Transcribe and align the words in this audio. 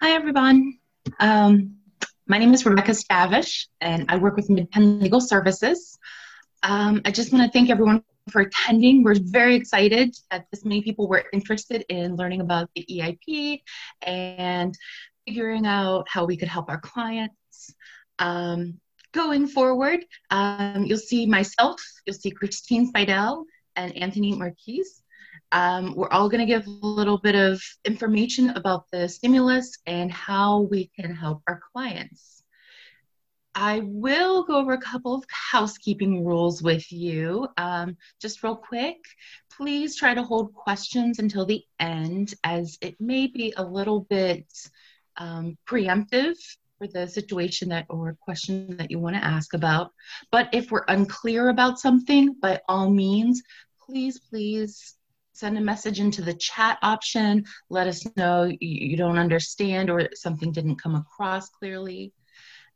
Hi, 0.00 0.12
everyone. 0.12 0.78
Um, 1.18 1.78
my 2.28 2.38
name 2.38 2.54
is 2.54 2.64
Rebecca 2.64 2.92
Stavish, 2.92 3.66
and 3.80 4.06
I 4.08 4.16
work 4.16 4.36
with 4.36 4.46
MidPenn 4.48 5.02
Legal 5.02 5.20
Services. 5.20 5.98
Um, 6.62 7.02
I 7.04 7.10
just 7.10 7.32
want 7.32 7.44
to 7.44 7.50
thank 7.50 7.68
everyone 7.68 8.04
for 8.30 8.42
attending. 8.42 9.02
We're 9.02 9.16
very 9.18 9.56
excited 9.56 10.14
that 10.30 10.46
this 10.52 10.64
many 10.64 10.82
people 10.82 11.08
were 11.08 11.24
interested 11.32 11.84
in 11.88 12.14
learning 12.14 12.42
about 12.42 12.70
the 12.76 12.86
EIP 12.88 13.62
and 14.02 14.72
figuring 15.26 15.66
out 15.66 16.06
how 16.08 16.26
we 16.26 16.36
could 16.36 16.46
help 16.46 16.70
our 16.70 16.80
clients. 16.80 17.74
Um, 18.20 18.78
going 19.10 19.48
forward, 19.48 20.04
um, 20.30 20.84
you'll 20.86 20.98
see 20.98 21.26
myself, 21.26 21.82
you'll 22.06 22.14
see 22.14 22.30
Christine 22.30 22.92
Speidel 22.92 23.46
and 23.74 23.96
Anthony 23.96 24.32
Marqusee. 24.32 24.84
Um, 25.52 25.94
we're 25.94 26.10
all 26.10 26.28
going 26.28 26.46
to 26.46 26.52
give 26.52 26.66
a 26.66 26.70
little 26.70 27.18
bit 27.18 27.34
of 27.34 27.62
information 27.84 28.50
about 28.50 28.84
the 28.92 29.08
stimulus 29.08 29.78
and 29.86 30.12
how 30.12 30.60
we 30.60 30.90
can 30.98 31.14
help 31.14 31.42
our 31.46 31.60
clients. 31.72 32.42
I 33.54 33.80
will 33.84 34.44
go 34.44 34.56
over 34.56 34.72
a 34.72 34.80
couple 34.80 35.14
of 35.14 35.24
housekeeping 35.30 36.24
rules 36.24 36.62
with 36.62 36.92
you. 36.92 37.48
Um, 37.56 37.96
just 38.20 38.42
real 38.42 38.54
quick, 38.54 38.98
please 39.56 39.96
try 39.96 40.14
to 40.14 40.22
hold 40.22 40.54
questions 40.54 41.18
until 41.18 41.44
the 41.44 41.64
end 41.80 42.34
as 42.44 42.78
it 42.80 43.00
may 43.00 43.26
be 43.26 43.54
a 43.56 43.64
little 43.64 44.02
bit 44.02 44.46
um, 45.16 45.58
preemptive 45.66 46.36
for 46.78 46.86
the 46.86 47.08
situation 47.08 47.70
that 47.70 47.86
or 47.88 48.16
question 48.20 48.76
that 48.76 48.90
you 48.90 49.00
want 49.00 49.16
to 49.16 49.24
ask 49.24 49.54
about. 49.54 49.90
But 50.30 50.50
if 50.52 50.70
we're 50.70 50.84
unclear 50.86 51.48
about 51.48 51.80
something, 51.80 52.36
by 52.40 52.60
all 52.68 52.88
means, 52.88 53.42
please, 53.84 54.20
please 54.20 54.94
send 55.38 55.56
a 55.56 55.60
message 55.60 56.00
into 56.00 56.20
the 56.20 56.34
chat 56.34 56.78
option. 56.82 57.44
Let 57.70 57.86
us 57.86 58.04
know 58.16 58.50
you 58.60 58.96
don't 58.96 59.18
understand 59.18 59.88
or 59.88 60.08
something 60.14 60.50
didn't 60.50 60.82
come 60.82 60.96
across 60.96 61.48
clearly. 61.48 62.12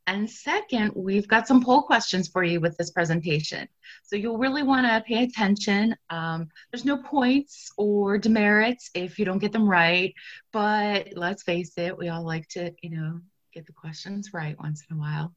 And 0.07 0.29
second, 0.29 0.93
we've 0.95 1.29
got 1.29 1.47
some 1.47 1.63
poll 1.63 1.83
questions 1.83 2.29
for 2.29 2.43
you 2.43 2.61
with 2.61 2.77
this 2.77 2.91
presentation. 2.91 3.69
So 4.05 4.17
you'll 4.17 4.39
really 4.39 4.63
want 4.63 4.87
to 4.87 5.03
pay 5.07 5.25
attention. 5.25 5.97
Um, 6.11 6.49
there's 6.71 6.85
no 6.85 6.99
points 6.99 7.71
or 7.77 8.19
demerits 8.19 8.91
if 8.95 9.19
you 9.19 9.25
don't 9.25 9.39
get 9.39 9.53
them 9.53 9.69
right, 9.69 10.13
but 10.53 11.09
let's 11.17 11.45
face 11.45 11.73
it, 11.77 11.97
we 11.97 12.09
all 12.09 12.25
like 12.25 12.49
to, 12.51 12.73
you 12.83 12.91
know, 12.91 13.21
get 13.53 13.67
the 13.67 13.73
questions 13.73 14.31
right 14.33 14.59
once 14.59 14.85
in 14.89 14.97
a 14.97 15.01
while. 15.01 15.35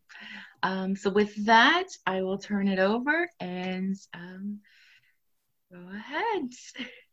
Um, 0.63 0.95
so 0.95 1.09
with 1.11 1.45
that, 1.45 1.87
I 2.07 2.21
will 2.23 2.39
turn 2.39 2.67
it 2.67 2.79
over 2.79 3.29
and 3.39 3.95
um, 4.13 4.61
go 5.71 5.79
ahead. 5.93 6.49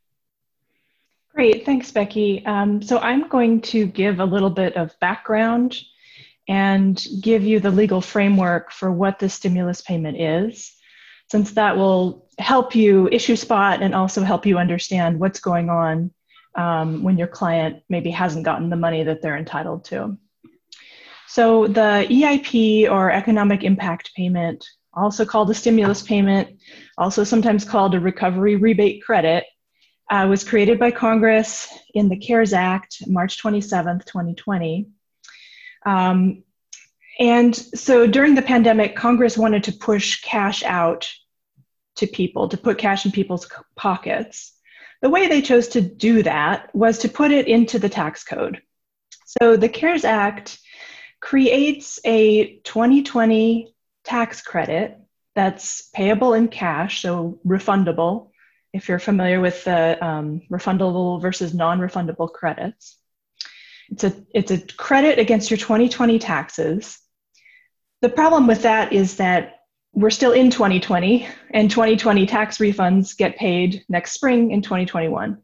Great, 1.34 1.64
thanks, 1.64 1.91
Becky. 1.91 2.44
Um, 2.44 2.83
so 2.83 2.98
I'm 2.98 3.28
going 3.28 3.62
to 3.62 3.86
give 3.86 4.20
a 4.20 4.25
little 4.25 4.50
bit 4.50 4.77
of 4.77 4.98
background 5.00 5.78
and 6.47 7.02
give 7.22 7.42
you 7.42 7.58
the 7.58 7.70
legal 7.70 8.02
framework 8.02 8.70
for 8.70 8.92
what 8.92 9.19
the 9.19 9.28
stimulus 9.28 9.80
payment 9.80 10.20
is, 10.20 10.77
since 11.30 11.52
that 11.52 11.77
will 11.77 12.28
help 12.39 12.74
you 12.74 13.08
issue 13.08 13.36
spot 13.36 13.83
and 13.83 13.94
also 13.94 14.22
help 14.22 14.44
you 14.44 14.58
understand 14.58 15.19
what's 15.19 15.41
going 15.41 15.70
on 15.70 16.11
um, 16.55 17.02
when 17.02 17.16
your 17.16 17.28
client 17.28 17.83
maybe 17.89 18.11
hasn't 18.11 18.44
gotten 18.44 18.69
the 18.69 18.77
money 18.77 19.02
that 19.02 19.22
they're 19.22 19.39
entitled 19.39 19.84
to. 19.86 20.19
So 21.28 21.67
the 21.67 22.06
EIP 22.11 22.91
or 22.91 23.11
economic 23.11 23.64
impact 23.64 24.11
payment, 24.14 24.62
also 24.92 25.24
called 25.24 25.50
a 25.50 25.55
stimulus 25.55 26.02
payment, 26.02 26.58
also 26.98 27.24
sometimes 27.24 27.64
called 27.64 27.94
a 27.94 28.00
recovery 28.00 28.56
rebate 28.56 29.02
credit, 29.02 29.44
uh, 30.12 30.27
was 30.27 30.44
created 30.44 30.78
by 30.78 30.91
Congress 30.91 31.72
in 31.94 32.10
the 32.10 32.18
CARES 32.18 32.52
Act, 32.52 32.98
March 33.06 33.42
27th, 33.42 34.05
2020. 34.05 34.91
Um, 35.86 36.42
and 37.18 37.56
so 37.56 38.06
during 38.06 38.34
the 38.34 38.42
pandemic, 38.42 38.94
Congress 38.94 39.38
wanted 39.38 39.64
to 39.64 39.72
push 39.72 40.20
cash 40.20 40.62
out 40.64 41.10
to 41.96 42.06
people, 42.06 42.50
to 42.50 42.58
put 42.58 42.77
cash 42.77 43.06
in 43.06 43.12
people's 43.12 43.50
pockets. 43.74 44.52
The 45.00 45.08
way 45.08 45.28
they 45.28 45.40
chose 45.40 45.68
to 45.68 45.80
do 45.80 46.23
that 46.24 46.74
was 46.74 46.98
to 46.98 47.08
put 47.08 47.30
it 47.30 47.48
into 47.48 47.79
the 47.79 47.89
tax 47.89 48.23
code. 48.23 48.61
So 49.24 49.56
the 49.56 49.70
CARES 49.70 50.05
Act 50.05 50.58
creates 51.20 51.98
a 52.05 52.56
2020 52.64 53.74
tax 54.05 54.42
credit 54.42 54.98
that's 55.34 55.89
payable 55.94 56.34
in 56.34 56.48
cash, 56.48 57.00
so 57.00 57.40
refundable, 57.46 58.31
if 58.72 58.88
you're 58.88 58.98
familiar 58.98 59.40
with 59.40 59.64
the 59.64 60.02
um, 60.05 60.42
refundable 60.50 61.20
versus 61.20 61.52
non-refundable 61.55 62.33
credits. 62.33 62.96
It's 63.90 64.05
a, 64.05 64.14
it's 64.33 64.50
a 64.50 64.58
credit 64.58 65.18
against 65.18 65.50
your 65.50 65.58
2020 65.58 66.18
taxes. 66.18 66.98
The 68.00 68.08
problem 68.08 68.46
with 68.46 68.62
that 68.62 68.92
is 68.92 69.16
that 69.16 69.61
we're 69.92 70.11
still 70.11 70.32
in 70.32 70.50
2020 70.50 71.28
and 71.50 71.70
2020 71.70 72.27
tax 72.27 72.58
refunds 72.58 73.16
get 73.16 73.36
paid 73.36 73.84
next 73.88 74.12
spring 74.12 74.50
in 74.50 74.62
2021. 74.62 75.38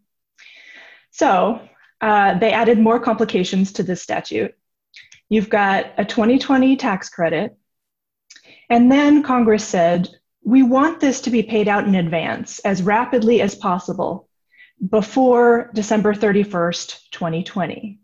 So 1.10 1.60
uh, 2.00 2.38
they 2.38 2.52
added 2.52 2.78
more 2.78 2.98
complications 2.98 3.72
to 3.72 3.82
this 3.82 4.02
statute. 4.02 4.54
You've 5.28 5.50
got 5.50 5.92
a 5.98 6.04
2020 6.04 6.76
tax 6.76 7.10
credit, 7.10 7.56
and 8.70 8.90
then 8.90 9.22
Congress 9.22 9.64
said, 9.64 10.08
we 10.48 10.62
want 10.62 10.98
this 10.98 11.20
to 11.20 11.30
be 11.30 11.42
paid 11.42 11.68
out 11.68 11.86
in 11.86 11.94
advance 11.94 12.58
as 12.60 12.82
rapidly 12.82 13.42
as 13.42 13.54
possible 13.54 14.30
before 14.88 15.70
December 15.74 16.14
31st, 16.14 17.10
2020. 17.10 17.98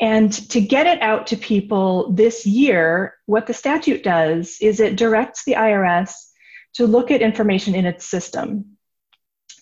And 0.00 0.32
to 0.50 0.60
get 0.60 0.86
it 0.86 1.02
out 1.02 1.26
to 1.28 1.36
people 1.36 2.12
this 2.12 2.46
year, 2.46 3.16
what 3.26 3.48
the 3.48 3.52
statute 3.52 4.04
does 4.04 4.58
is 4.60 4.78
it 4.78 4.94
directs 4.94 5.44
the 5.44 5.54
IRS 5.54 6.12
to 6.74 6.86
look 6.86 7.10
at 7.10 7.20
information 7.20 7.74
in 7.74 7.84
its 7.84 8.04
system 8.04 8.76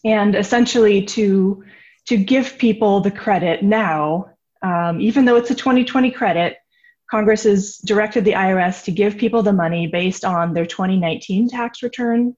and 0.05 0.35
essentially 0.35 1.07
to, 1.07 1.65
to 2.09 2.19
give 2.19 2.59
people 2.59 3.01
the 3.01 3.11
credit 3.11 3.63
now, 3.63 4.27
um, 4.61 5.01
even 5.01 5.25
though 5.25 5.37
it's 5.37 5.51
a 5.51 5.55
2020 5.55 6.11
credit, 6.11 6.59
Congress 7.11 7.45
has 7.45 7.79
directed 7.79 8.25
the 8.25 8.33
IRS 8.33 8.85
to 8.85 8.91
give 8.91 9.17
people 9.17 9.43
the 9.43 9.53
money 9.53 9.87
based 9.87 10.25
on 10.25 10.55
their 10.55 10.67
2019 10.67 11.49
tax 11.49 11.83
return. 11.83 12.37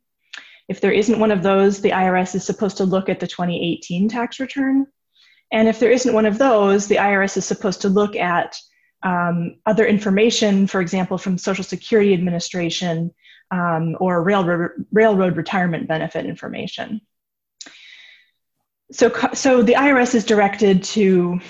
If 0.68 0.80
there 0.80 0.92
isn't 0.92 1.18
one 1.18 1.30
of 1.30 1.42
those, 1.42 1.80
the 1.80 1.90
IRS 1.90 2.34
is 2.34 2.44
supposed 2.44 2.76
to 2.76 2.84
look 2.84 3.08
at 3.08 3.20
the 3.20 3.26
2018 3.26 4.08
tax 4.08 4.38
return. 4.38 4.86
And 5.50 5.66
if 5.68 5.80
there 5.80 5.90
isn't 5.90 6.12
one 6.12 6.26
of 6.26 6.36
those, 6.36 6.86
the 6.86 6.96
IRS 6.96 7.38
is 7.38 7.46
supposed 7.46 7.80
to 7.82 7.88
look 7.88 8.14
at 8.16 8.56
um, 9.02 9.56
other 9.64 9.86
information, 9.86 10.66
for 10.66 10.80
example, 10.82 11.16
from 11.16 11.38
Social 11.38 11.64
Security 11.64 12.12
Administration 12.12 13.14
um, 13.50 13.96
or 14.00 14.22
railroad, 14.22 14.72
railroad 14.92 15.36
retirement 15.36 15.88
benefit 15.88 16.26
information. 16.26 17.00
So, 18.90 19.10
so 19.32 19.62
the 19.62 19.74
IRS 19.74 20.14
is 20.14 20.24
directed 20.24 20.82
to 20.84 21.40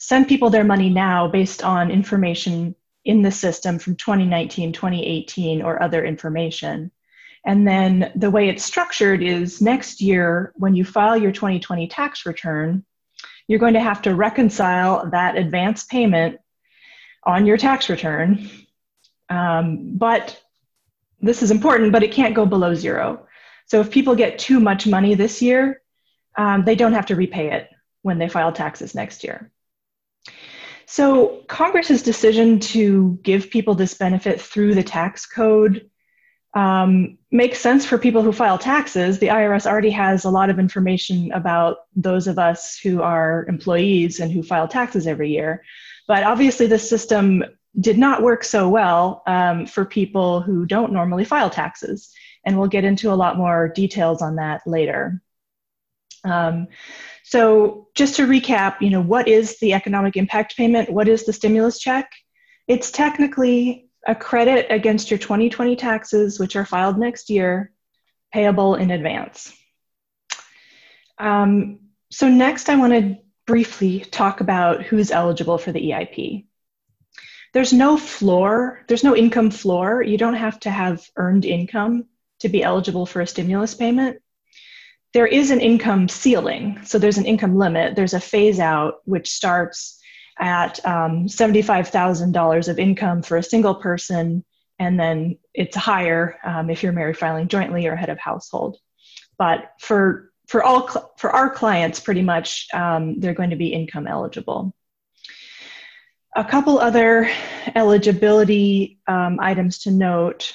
send 0.00 0.26
people 0.26 0.48
their 0.48 0.64
money 0.64 0.88
now 0.88 1.28
based 1.28 1.62
on 1.62 1.90
information 1.90 2.74
in 3.04 3.20
the 3.20 3.30
system 3.30 3.78
from 3.78 3.96
2019, 3.96 4.72
2018, 4.72 5.60
or 5.62 5.82
other 5.82 6.02
information. 6.04 6.90
And 7.44 7.68
then 7.68 8.10
the 8.16 8.30
way 8.30 8.48
it's 8.48 8.64
structured 8.64 9.22
is 9.22 9.60
next 9.60 10.00
year, 10.00 10.52
when 10.56 10.74
you 10.74 10.86
file 10.86 11.18
your 11.18 11.32
2020 11.32 11.86
tax 11.88 12.24
return, 12.24 12.84
you're 13.46 13.58
going 13.58 13.74
to 13.74 13.80
have 13.80 14.00
to 14.02 14.14
reconcile 14.14 15.10
that 15.10 15.36
advance 15.36 15.84
payment 15.84 16.40
on 17.24 17.44
your 17.44 17.58
tax 17.58 17.90
return. 17.90 18.48
Um, 19.28 19.98
but 19.98 20.42
this 21.20 21.42
is 21.42 21.50
important, 21.50 21.92
but 21.92 22.02
it 22.02 22.12
can't 22.12 22.34
go 22.34 22.46
below 22.46 22.74
zero. 22.74 23.26
So 23.66 23.80
if 23.80 23.90
people 23.90 24.14
get 24.14 24.38
too 24.38 24.60
much 24.60 24.86
money 24.86 25.14
this 25.14 25.42
year, 25.42 25.82
um, 26.38 26.64
they 26.64 26.74
don't 26.74 26.94
have 26.94 27.06
to 27.06 27.16
repay 27.16 27.52
it 27.52 27.68
when 28.00 28.18
they 28.18 28.28
file 28.28 28.52
taxes 28.52 28.94
next 28.94 29.24
year. 29.24 29.49
So, 30.92 31.44
Congress's 31.46 32.02
decision 32.02 32.58
to 32.74 33.16
give 33.22 33.48
people 33.48 33.76
this 33.76 33.94
benefit 33.94 34.40
through 34.40 34.74
the 34.74 34.82
tax 34.82 35.24
code 35.24 35.88
um, 36.54 37.16
makes 37.30 37.60
sense 37.60 37.86
for 37.86 37.96
people 37.96 38.22
who 38.22 38.32
file 38.32 38.58
taxes. 38.58 39.20
The 39.20 39.28
IRS 39.28 39.70
already 39.70 39.90
has 39.90 40.24
a 40.24 40.30
lot 40.30 40.50
of 40.50 40.58
information 40.58 41.30
about 41.30 41.76
those 41.94 42.26
of 42.26 42.40
us 42.40 42.76
who 42.76 43.02
are 43.02 43.46
employees 43.48 44.18
and 44.18 44.32
who 44.32 44.42
file 44.42 44.66
taxes 44.66 45.06
every 45.06 45.30
year. 45.30 45.62
But 46.08 46.24
obviously, 46.24 46.66
this 46.66 46.90
system 46.90 47.44
did 47.78 47.96
not 47.96 48.24
work 48.24 48.42
so 48.42 48.68
well 48.68 49.22
um, 49.28 49.66
for 49.66 49.84
people 49.84 50.40
who 50.40 50.66
don't 50.66 50.92
normally 50.92 51.24
file 51.24 51.50
taxes. 51.50 52.12
And 52.44 52.58
we'll 52.58 52.66
get 52.66 52.82
into 52.82 53.12
a 53.12 53.14
lot 53.14 53.38
more 53.38 53.68
details 53.68 54.22
on 54.22 54.34
that 54.36 54.66
later. 54.66 55.22
Um, 56.24 56.66
so 57.30 57.86
just 57.94 58.16
to 58.16 58.26
recap, 58.26 58.80
you 58.80 58.90
know, 58.90 59.00
what 59.00 59.28
is 59.28 59.60
the 59.60 59.74
economic 59.74 60.16
impact 60.16 60.56
payment? 60.56 60.90
What 60.90 61.06
is 61.06 61.26
the 61.26 61.32
stimulus 61.32 61.78
check? 61.78 62.10
It's 62.66 62.90
technically 62.90 63.88
a 64.04 64.16
credit 64.16 64.66
against 64.68 65.12
your 65.12 65.18
2020 65.18 65.76
taxes, 65.76 66.40
which 66.40 66.56
are 66.56 66.64
filed 66.64 66.98
next 66.98 67.30
year, 67.30 67.70
payable 68.34 68.74
in 68.74 68.90
advance. 68.90 69.52
Um, 71.18 71.78
so 72.10 72.28
next 72.28 72.68
I 72.68 72.74
want 72.74 72.94
to 72.94 73.18
briefly 73.46 74.00
talk 74.00 74.40
about 74.40 74.82
who's 74.82 75.12
eligible 75.12 75.56
for 75.56 75.70
the 75.70 75.92
EIP. 75.92 76.46
there's 77.52 77.72
no 77.72 77.96
floor, 77.96 78.80
there's 78.88 79.04
no 79.04 79.14
income 79.14 79.52
floor. 79.52 80.02
You 80.02 80.18
don't 80.18 80.34
have 80.34 80.58
to 80.60 80.70
have 80.70 81.08
earned 81.14 81.44
income 81.44 82.06
to 82.40 82.48
be 82.48 82.64
eligible 82.64 83.06
for 83.06 83.20
a 83.20 83.26
stimulus 83.26 83.76
payment. 83.76 84.20
There 85.12 85.26
is 85.26 85.50
an 85.50 85.60
income 85.60 86.08
ceiling, 86.08 86.80
so 86.84 86.98
there's 86.98 87.18
an 87.18 87.26
income 87.26 87.56
limit. 87.56 87.96
There's 87.96 88.14
a 88.14 88.20
phase 88.20 88.60
out 88.60 89.00
which 89.04 89.30
starts 89.30 90.00
at 90.38 90.84
um, 90.86 91.26
$75,000 91.26 92.68
of 92.68 92.78
income 92.78 93.22
for 93.22 93.36
a 93.36 93.42
single 93.42 93.74
person, 93.74 94.44
and 94.78 94.98
then 94.98 95.38
it's 95.52 95.76
higher 95.76 96.38
um, 96.44 96.70
if 96.70 96.82
you're 96.82 96.92
married 96.92 97.18
filing 97.18 97.48
jointly 97.48 97.86
or 97.86 97.96
head 97.96 98.08
of 98.08 98.18
household. 98.18 98.78
But 99.38 99.72
for 99.80 100.30
for 100.48 100.64
all 100.64 101.14
for 101.16 101.30
our 101.30 101.48
clients, 101.48 102.00
pretty 102.00 102.22
much 102.22 102.66
um, 102.74 103.20
they're 103.20 103.34
going 103.34 103.50
to 103.50 103.56
be 103.56 103.68
income 103.68 104.08
eligible. 104.08 104.74
A 106.34 106.44
couple 106.44 106.78
other 106.78 107.30
eligibility 107.74 108.98
um, 109.06 109.38
items 109.40 109.80
to 109.80 109.90
note. 109.90 110.52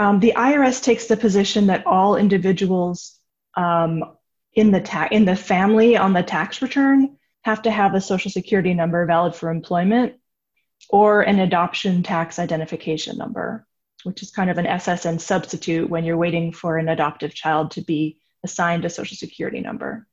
Um, 0.00 0.18
the 0.18 0.32
IRS 0.34 0.82
takes 0.82 1.08
the 1.08 1.16
position 1.18 1.66
that 1.66 1.86
all 1.86 2.16
individuals 2.16 3.18
um, 3.54 4.02
in 4.54 4.70
the 4.70 4.80
ta- 4.80 5.08
in 5.10 5.26
the 5.26 5.36
family 5.36 5.94
on 5.94 6.14
the 6.14 6.22
tax 6.22 6.62
return 6.62 7.18
have 7.42 7.60
to 7.62 7.70
have 7.70 7.94
a 7.94 8.00
social 8.00 8.30
security 8.30 8.72
number 8.72 9.04
valid 9.04 9.34
for 9.34 9.50
employment 9.50 10.14
or 10.88 11.20
an 11.20 11.38
adoption 11.38 12.02
tax 12.02 12.38
identification 12.38 13.18
number, 13.18 13.66
which 14.04 14.22
is 14.22 14.30
kind 14.30 14.48
of 14.48 14.56
an 14.56 14.64
SSN 14.64 15.20
substitute 15.20 15.90
when 15.90 16.06
you're 16.06 16.16
waiting 16.16 16.50
for 16.50 16.78
an 16.78 16.88
adoptive 16.88 17.34
child 17.34 17.72
to 17.72 17.82
be 17.82 18.22
assigned 18.42 18.86
a 18.86 18.88
social 18.88 19.18
security 19.18 19.60
number. 19.60 20.06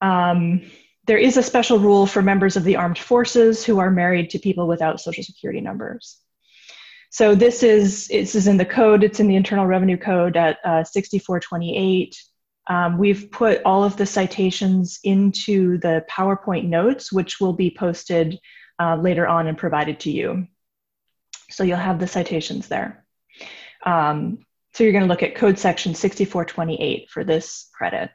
Um, 0.00 0.62
there 1.06 1.18
is 1.18 1.36
a 1.36 1.42
special 1.44 1.78
rule 1.78 2.04
for 2.04 2.20
members 2.20 2.56
of 2.56 2.64
the 2.64 2.74
armed 2.74 2.98
forces 2.98 3.64
who 3.64 3.78
are 3.78 3.92
married 3.92 4.30
to 4.30 4.40
people 4.40 4.66
without 4.66 5.00
social 5.00 5.22
security 5.22 5.60
numbers. 5.60 6.18
So 7.10 7.34
this 7.34 7.62
is 7.62 8.08
this 8.08 8.34
is 8.34 8.46
in 8.46 8.56
the 8.56 8.64
code. 8.64 9.04
It's 9.04 9.20
in 9.20 9.28
the 9.28 9.36
Internal 9.36 9.66
Revenue 9.66 9.96
Code 9.96 10.36
at 10.36 10.58
uh, 10.64 10.84
6428. 10.84 12.16
Um, 12.68 12.98
we've 12.98 13.30
put 13.30 13.62
all 13.64 13.84
of 13.84 13.96
the 13.96 14.06
citations 14.06 14.98
into 15.04 15.78
the 15.78 16.04
PowerPoint 16.10 16.64
notes, 16.64 17.12
which 17.12 17.40
will 17.40 17.52
be 17.52 17.70
posted 17.70 18.38
uh, 18.80 18.96
later 18.96 19.26
on 19.26 19.46
and 19.46 19.56
provided 19.56 20.00
to 20.00 20.10
you. 20.10 20.48
So 21.48 21.62
you'll 21.62 21.76
have 21.76 22.00
the 22.00 22.08
citations 22.08 22.68
there. 22.68 23.04
Um, 23.84 24.38
so 24.74 24.82
you're 24.84 24.92
going 24.92 25.04
to 25.04 25.08
look 25.08 25.22
at 25.22 25.36
code 25.36 25.58
section 25.58 25.94
6428 25.94 27.08
for 27.08 27.24
this 27.24 27.70
credit. 27.72 28.10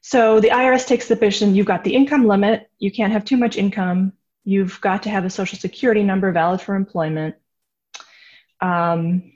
So 0.00 0.38
the 0.38 0.50
IRS 0.50 0.86
takes 0.86 1.08
the 1.08 1.16
position 1.16 1.54
you've 1.54 1.66
got 1.66 1.82
the 1.82 1.94
income 1.94 2.26
limit, 2.26 2.70
you 2.78 2.92
can't 2.92 3.12
have 3.12 3.24
too 3.24 3.36
much 3.36 3.56
income, 3.56 4.12
you've 4.44 4.80
got 4.80 5.04
to 5.04 5.10
have 5.10 5.24
a 5.24 5.30
social 5.30 5.58
security 5.58 6.02
number 6.02 6.30
valid 6.32 6.60
for 6.60 6.74
employment. 6.74 7.34
Um, 8.60 9.32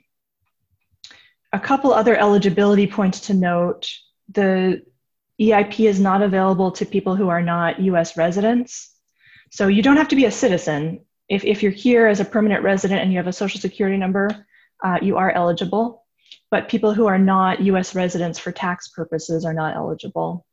a 1.51 1.59
couple 1.59 1.93
other 1.93 2.15
eligibility 2.15 2.87
points 2.87 3.21
to 3.21 3.33
note 3.33 3.89
the 4.29 4.83
EIP 5.39 5.87
is 5.87 5.99
not 5.99 6.21
available 6.21 6.71
to 6.71 6.85
people 6.85 7.15
who 7.15 7.29
are 7.29 7.41
not 7.41 7.79
US 7.79 8.17
residents. 8.17 8.93
So 9.51 9.67
you 9.67 9.81
don't 9.81 9.97
have 9.97 10.09
to 10.09 10.15
be 10.15 10.25
a 10.25 10.31
citizen. 10.31 11.05
If, 11.27 11.43
if 11.43 11.63
you're 11.63 11.71
here 11.71 12.07
as 12.07 12.19
a 12.19 12.25
permanent 12.25 12.63
resident 12.63 13.01
and 13.01 13.11
you 13.11 13.17
have 13.17 13.27
a 13.27 13.33
social 13.33 13.59
security 13.59 13.97
number, 13.97 14.45
uh, 14.83 14.99
you 15.01 15.17
are 15.17 15.31
eligible. 15.31 16.05
But 16.51 16.69
people 16.69 16.93
who 16.93 17.07
are 17.07 17.17
not 17.17 17.61
US 17.61 17.95
residents 17.95 18.37
for 18.37 18.51
tax 18.51 18.89
purposes 18.89 19.45
are 19.45 19.53
not 19.53 19.75
eligible. 19.75 20.45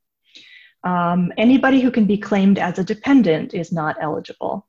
Um, 0.86 1.32
anybody 1.36 1.80
who 1.80 1.90
can 1.90 2.04
be 2.04 2.16
claimed 2.16 2.60
as 2.60 2.78
a 2.78 2.84
dependent 2.84 3.54
is 3.54 3.72
not 3.72 3.96
eligible. 4.00 4.68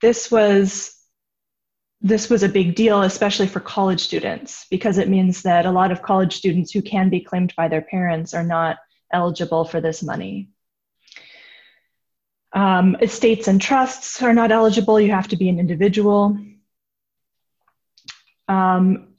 This 0.00 0.30
was 0.30 0.94
this 2.00 2.30
was 2.30 2.44
a 2.44 2.48
big 2.48 2.76
deal, 2.76 3.02
especially 3.02 3.48
for 3.48 3.58
college 3.58 4.00
students, 4.00 4.66
because 4.70 4.98
it 4.98 5.08
means 5.08 5.42
that 5.42 5.66
a 5.66 5.72
lot 5.72 5.90
of 5.90 6.02
college 6.02 6.36
students 6.36 6.70
who 6.70 6.80
can 6.80 7.08
be 7.10 7.18
claimed 7.18 7.52
by 7.56 7.66
their 7.66 7.82
parents 7.82 8.34
are 8.34 8.44
not 8.44 8.76
eligible 9.12 9.64
for 9.64 9.80
this 9.80 10.00
money. 10.00 10.50
Um, 12.52 12.96
estates 13.02 13.48
and 13.48 13.60
trusts 13.60 14.22
are 14.22 14.34
not 14.34 14.52
eligible. 14.52 15.00
You 15.00 15.10
have 15.10 15.28
to 15.28 15.36
be 15.36 15.48
an 15.48 15.58
individual. 15.58 16.38
Um, 18.46 19.14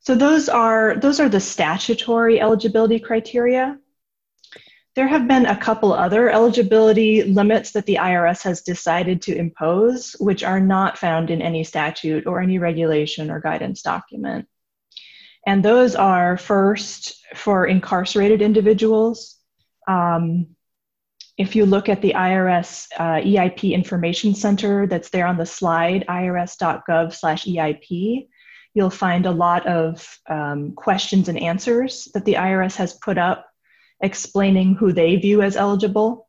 so 0.00 0.16
those 0.16 0.48
are 0.48 0.96
those 0.96 1.20
are 1.20 1.28
the 1.28 1.38
statutory 1.38 2.40
eligibility 2.40 2.98
criteria. 2.98 3.78
There 4.96 5.06
have 5.06 5.28
been 5.28 5.44
a 5.44 5.56
couple 5.56 5.92
other 5.92 6.30
eligibility 6.30 7.22
limits 7.22 7.72
that 7.72 7.84
the 7.84 7.96
IRS 7.96 8.42
has 8.44 8.62
decided 8.62 9.20
to 9.22 9.36
impose, 9.36 10.16
which 10.18 10.42
are 10.42 10.58
not 10.58 10.96
found 10.96 11.28
in 11.28 11.42
any 11.42 11.64
statute 11.64 12.26
or 12.26 12.40
any 12.40 12.58
regulation 12.58 13.30
or 13.30 13.38
guidance 13.38 13.82
document. 13.82 14.48
And 15.46 15.62
those 15.62 15.94
are 15.96 16.38
first 16.38 17.22
for 17.34 17.66
incarcerated 17.66 18.40
individuals. 18.40 19.36
Um, 19.86 20.56
if 21.36 21.54
you 21.54 21.66
look 21.66 21.90
at 21.90 22.00
the 22.00 22.14
IRS 22.16 22.88
uh, 22.98 23.20
EIP 23.20 23.74
Information 23.74 24.34
Center 24.34 24.86
that's 24.86 25.10
there 25.10 25.26
on 25.26 25.36
the 25.36 25.44
slide, 25.44 26.06
irs.gov 26.08 27.14
slash 27.14 27.44
EIP, 27.44 28.28
you'll 28.72 28.88
find 28.88 29.26
a 29.26 29.30
lot 29.30 29.66
of 29.66 30.18
um, 30.26 30.72
questions 30.72 31.28
and 31.28 31.38
answers 31.38 32.08
that 32.14 32.24
the 32.24 32.34
IRS 32.34 32.76
has 32.76 32.94
put 32.94 33.18
up 33.18 33.46
explaining 34.00 34.74
who 34.74 34.92
they 34.92 35.16
view 35.16 35.42
as 35.42 35.56
eligible. 35.56 36.28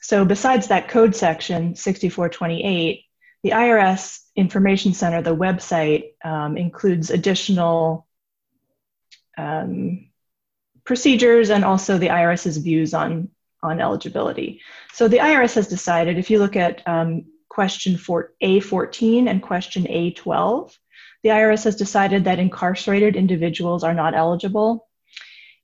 So, 0.00 0.24
besides 0.24 0.68
that 0.68 0.88
code 0.88 1.16
section 1.16 1.74
6428, 1.74 3.04
the 3.42 3.50
IRS 3.50 4.20
Information 4.34 4.92
Center, 4.92 5.22
the 5.22 5.36
website, 5.36 6.12
um, 6.24 6.56
includes 6.56 7.10
additional 7.10 8.06
um, 9.36 10.08
procedures 10.84 11.50
and 11.50 11.64
also 11.64 11.98
the 11.98 12.08
IRS's 12.08 12.58
views 12.58 12.94
on, 12.94 13.28
on 13.62 13.80
eligibility. 13.80 14.60
So, 14.92 15.08
the 15.08 15.18
IRS 15.18 15.54
has 15.54 15.68
decided 15.68 16.18
if 16.18 16.30
you 16.30 16.38
look 16.38 16.56
at 16.56 16.86
um, 16.86 17.26
question 17.48 17.96
for 17.96 18.32
A14 18.42 19.28
and 19.28 19.42
question 19.42 19.84
A12, 19.84 20.76
the 21.22 21.30
IRS 21.30 21.64
has 21.64 21.76
decided 21.76 22.24
that 22.24 22.38
incarcerated 22.38 23.16
individuals 23.16 23.82
are 23.82 23.94
not 23.94 24.14
eligible 24.14 24.85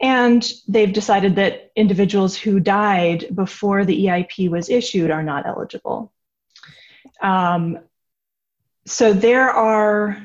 and 0.02 0.52
they've 0.66 0.93
decided 0.93 1.37
that 1.37 1.70
individuals 1.76 2.37
who 2.37 2.58
died 2.58 3.26
before 3.32 3.84
the 3.84 4.06
EIP 4.06 4.50
was 4.50 4.69
issued 4.69 5.12
are 5.12 5.22
not 5.22 5.46
eligible. 5.46 6.12
Um, 7.23 7.78
so 8.85 9.12
there 9.12 9.49
are 9.49 10.21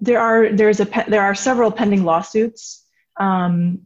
there 0.00 0.18
are 0.18 0.52
there's 0.52 0.80
a 0.80 1.04
there 1.06 1.22
are 1.22 1.36
several 1.36 1.70
pending 1.70 2.04
lawsuits 2.04 2.84
um, 3.16 3.82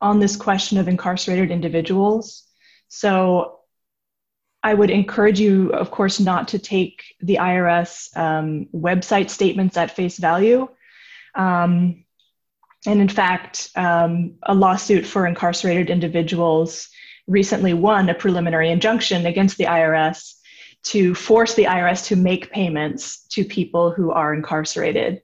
on 0.00 0.18
this 0.18 0.34
question 0.34 0.78
of 0.78 0.88
incarcerated 0.88 1.52
individuals. 1.52 2.42
So 2.88 3.60
I 4.64 4.74
would 4.74 4.90
encourage 4.90 5.38
you, 5.38 5.70
of 5.70 5.92
course, 5.92 6.18
not 6.18 6.48
to 6.48 6.58
take 6.58 7.04
the 7.20 7.36
IRS 7.40 8.16
um, 8.16 8.66
website 8.74 9.30
statements 9.30 9.76
at 9.76 9.94
face 9.94 10.18
value. 10.18 10.68
Um, 11.36 12.03
and 12.86 13.00
in 13.00 13.08
fact, 13.08 13.70
um, 13.76 14.34
a 14.42 14.54
lawsuit 14.54 15.06
for 15.06 15.26
incarcerated 15.26 15.90
individuals 15.90 16.88
recently 17.26 17.72
won 17.72 18.08
a 18.08 18.14
preliminary 18.14 18.70
injunction 18.70 19.26
against 19.26 19.56
the 19.56 19.64
IRS 19.64 20.34
to 20.84 21.14
force 21.14 21.54
the 21.54 21.64
IRS 21.64 22.06
to 22.06 22.16
make 22.16 22.52
payments 22.52 23.26
to 23.28 23.44
people 23.44 23.90
who 23.90 24.10
are 24.10 24.34
incarcerated. 24.34 25.22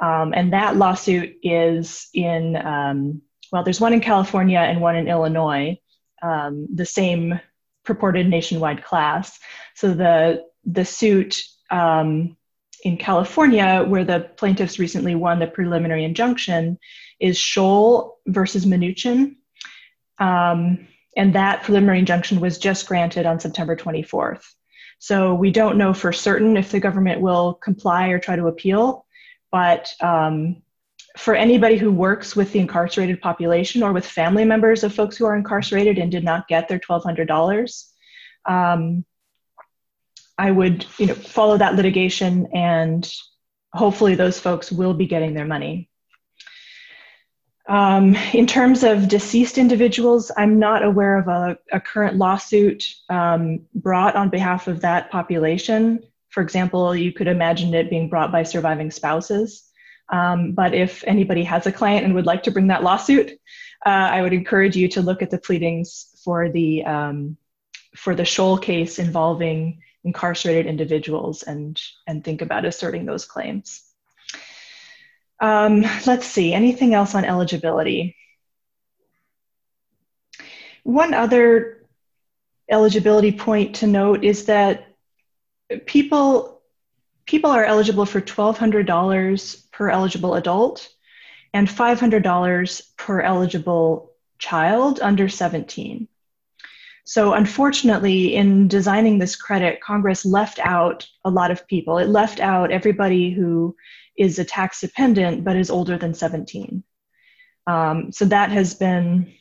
Um, 0.00 0.32
and 0.34 0.52
that 0.52 0.76
lawsuit 0.76 1.36
is 1.42 2.08
in, 2.14 2.56
um, 2.56 3.22
well, 3.52 3.64
there's 3.64 3.80
one 3.80 3.92
in 3.92 4.00
California 4.00 4.60
and 4.60 4.80
one 4.80 4.96
in 4.96 5.08
Illinois, 5.08 5.78
um, 6.22 6.68
the 6.72 6.86
same 6.86 7.40
purported 7.84 8.28
nationwide 8.28 8.84
class. 8.84 9.38
So 9.74 9.92
the, 9.92 10.44
the 10.64 10.84
suit 10.84 11.42
um, 11.70 12.36
in 12.84 12.96
California, 12.96 13.84
where 13.86 14.04
the 14.04 14.30
plaintiffs 14.36 14.78
recently 14.78 15.14
won 15.14 15.38
the 15.38 15.46
preliminary 15.46 16.04
injunction, 16.04 16.78
is 17.18 17.38
Scholl 17.38 18.12
versus 18.26 18.64
Mnuchin. 18.64 19.36
Um, 20.18 20.88
and 21.16 21.34
that 21.34 21.62
preliminary 21.62 21.98
injunction 21.98 22.40
was 22.40 22.58
just 22.58 22.86
granted 22.86 23.26
on 23.26 23.40
September 23.40 23.76
24th. 23.76 24.42
So 24.98 25.34
we 25.34 25.50
don't 25.50 25.78
know 25.78 25.94
for 25.94 26.12
certain 26.12 26.56
if 26.56 26.70
the 26.70 26.80
government 26.80 27.20
will 27.20 27.54
comply 27.54 28.08
or 28.08 28.18
try 28.18 28.36
to 28.36 28.48
appeal, 28.48 29.06
but 29.50 29.92
um, 30.00 30.62
for 31.16 31.34
anybody 31.34 31.76
who 31.76 31.90
works 31.90 32.36
with 32.36 32.52
the 32.52 32.60
incarcerated 32.60 33.20
population 33.20 33.82
or 33.82 33.92
with 33.92 34.06
family 34.06 34.44
members 34.44 34.84
of 34.84 34.94
folks 34.94 35.16
who 35.16 35.24
are 35.24 35.36
incarcerated 35.36 35.98
and 35.98 36.10
did 36.10 36.22
not 36.22 36.48
get 36.48 36.68
their 36.68 36.78
$1,200, 36.78 37.84
um, 38.46 39.04
I 40.40 40.50
would, 40.50 40.86
you 40.96 41.06
know, 41.06 41.14
follow 41.14 41.58
that 41.58 41.74
litigation 41.74 42.48
and 42.54 43.06
hopefully 43.74 44.14
those 44.14 44.40
folks 44.40 44.72
will 44.72 44.94
be 44.94 45.06
getting 45.06 45.34
their 45.34 45.44
money. 45.44 45.90
Um, 47.68 48.16
in 48.32 48.46
terms 48.46 48.82
of 48.82 49.06
deceased 49.06 49.58
individuals, 49.58 50.32
I'm 50.34 50.58
not 50.58 50.82
aware 50.82 51.18
of 51.18 51.28
a, 51.28 51.58
a 51.70 51.78
current 51.78 52.16
lawsuit 52.16 52.82
um, 53.10 53.66
brought 53.74 54.16
on 54.16 54.30
behalf 54.30 54.66
of 54.66 54.80
that 54.80 55.10
population. 55.10 56.02
For 56.30 56.42
example, 56.42 56.96
you 56.96 57.12
could 57.12 57.28
imagine 57.28 57.74
it 57.74 57.90
being 57.90 58.08
brought 58.08 58.32
by 58.32 58.42
surviving 58.44 58.90
spouses. 58.90 59.68
Um, 60.08 60.52
but 60.52 60.74
if 60.74 61.04
anybody 61.06 61.44
has 61.44 61.66
a 61.66 61.72
client 61.72 62.06
and 62.06 62.14
would 62.14 62.26
like 62.26 62.44
to 62.44 62.50
bring 62.50 62.68
that 62.68 62.82
lawsuit, 62.82 63.30
uh, 63.84 64.08
I 64.16 64.22
would 64.22 64.32
encourage 64.32 64.74
you 64.74 64.88
to 64.88 65.02
look 65.02 65.20
at 65.20 65.30
the 65.30 65.38
pleadings 65.38 66.18
for 66.24 66.48
the 66.48 66.84
um, 66.84 67.36
for 67.94 68.14
the 68.14 68.22
Scholl 68.22 68.60
case 68.60 68.98
involving 68.98 69.82
incarcerated 70.04 70.66
individuals 70.66 71.42
and 71.42 71.80
and 72.06 72.24
think 72.24 72.42
about 72.42 72.64
asserting 72.64 73.06
those 73.06 73.24
claims. 73.24 73.82
Um, 75.40 75.82
let's 76.06 76.26
see, 76.26 76.52
anything 76.52 76.94
else 76.94 77.14
on 77.14 77.24
eligibility? 77.24 78.16
One 80.82 81.14
other 81.14 81.86
eligibility 82.68 83.32
point 83.32 83.76
to 83.76 83.86
note 83.86 84.24
is 84.24 84.46
that 84.46 84.86
people 85.86 86.62
people 87.26 87.50
are 87.50 87.64
eligible 87.64 88.06
for 88.06 88.20
$1,200 88.20 89.70
per 89.70 89.88
eligible 89.88 90.34
adult 90.34 90.88
and 91.52 91.68
$500 91.68 92.82
per 92.96 93.20
eligible 93.20 94.12
child 94.38 95.00
under 95.00 95.28
17. 95.28 96.08
So, 97.10 97.32
unfortunately, 97.32 98.36
in 98.36 98.68
designing 98.68 99.18
this 99.18 99.34
credit, 99.34 99.80
Congress 99.80 100.24
left 100.24 100.60
out 100.60 101.08
a 101.24 101.30
lot 101.30 101.50
of 101.50 101.66
people. 101.66 101.98
It 101.98 102.06
left 102.06 102.38
out 102.38 102.70
everybody 102.70 103.32
who 103.32 103.74
is 104.16 104.38
a 104.38 104.44
tax 104.44 104.80
dependent 104.80 105.42
but 105.42 105.56
is 105.56 105.72
older 105.72 105.98
than 105.98 106.14
17. 106.14 106.84
Um, 107.66 108.12
so 108.12 108.26
that 108.26 108.50
has 108.50 108.74
been 108.74 109.34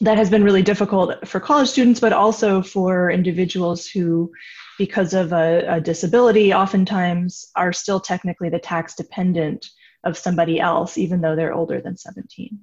that 0.00 0.16
has 0.16 0.30
been 0.30 0.42
really 0.42 0.62
difficult 0.62 1.28
for 1.28 1.38
college 1.38 1.68
students, 1.68 2.00
but 2.00 2.14
also 2.14 2.62
for 2.62 3.10
individuals 3.10 3.86
who, 3.86 4.32
because 4.78 5.12
of 5.12 5.34
a, 5.34 5.66
a 5.68 5.80
disability, 5.82 6.54
oftentimes 6.54 7.50
are 7.56 7.74
still 7.74 8.00
technically 8.00 8.48
the 8.48 8.58
tax 8.58 8.94
dependent 8.94 9.66
of 10.02 10.16
somebody 10.16 10.60
else, 10.60 10.96
even 10.96 11.20
though 11.20 11.36
they're 11.36 11.52
older 11.52 11.82
than 11.82 11.98
17. 11.98 12.58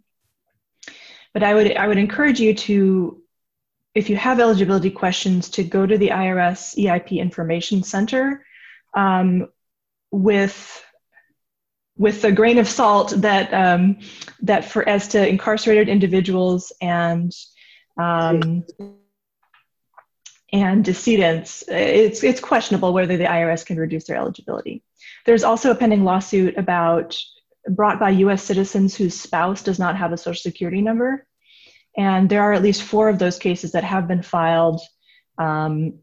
But 1.35 1.43
I 1.43 1.53
would, 1.53 1.77
I 1.77 1.87
would 1.87 1.99
encourage 1.99 2.39
you 2.39 2.55
to, 2.55 3.20
if 3.93 4.09
you 4.09 4.15
have 4.15 4.39
eligibility 4.39 4.89
questions, 4.91 5.49
to 5.51 5.63
go 5.63 5.85
to 5.85 5.97
the 5.97 6.09
IRS 6.09 6.77
EIP 6.77 7.17
Information 7.17 7.83
Center 7.83 8.45
um, 8.93 9.47
with 10.11 10.83
with 11.97 12.23
a 12.23 12.31
grain 12.31 12.57
of 12.57 12.67
salt 12.67 13.13
that 13.17 13.53
um, 13.53 13.99
that 14.41 14.65
for 14.65 14.87
as 14.87 15.09
to 15.09 15.27
incarcerated 15.27 15.89
individuals 15.89 16.71
and 16.81 17.31
um, 17.97 18.63
and 20.53 20.83
decedents, 20.83 21.63
it's 21.67 22.23
it's 22.23 22.39
questionable 22.39 22.93
whether 22.93 23.17
the 23.17 23.25
IRS 23.25 23.65
can 23.65 23.77
reduce 23.77 24.05
their 24.05 24.17
eligibility. 24.17 24.83
There's 25.25 25.43
also 25.43 25.71
a 25.71 25.75
pending 25.75 26.03
lawsuit 26.03 26.57
about 26.57 27.17
brought 27.69 27.99
by 27.99 28.09
U.S. 28.09 28.43
citizens 28.43 28.95
whose 28.95 29.19
spouse 29.19 29.61
does 29.61 29.77
not 29.77 29.97
have 29.97 30.11
a 30.11 30.17
Social 30.17 30.41
Security 30.41 30.81
number, 30.81 31.27
and 31.97 32.29
there 32.29 32.41
are 32.43 32.53
at 32.53 32.63
least 32.63 32.83
four 32.83 33.09
of 33.09 33.19
those 33.19 33.37
cases 33.37 33.73
that 33.73 33.83
have 33.83 34.07
been 34.07 34.21
filed. 34.21 34.81
Um, 35.37 35.99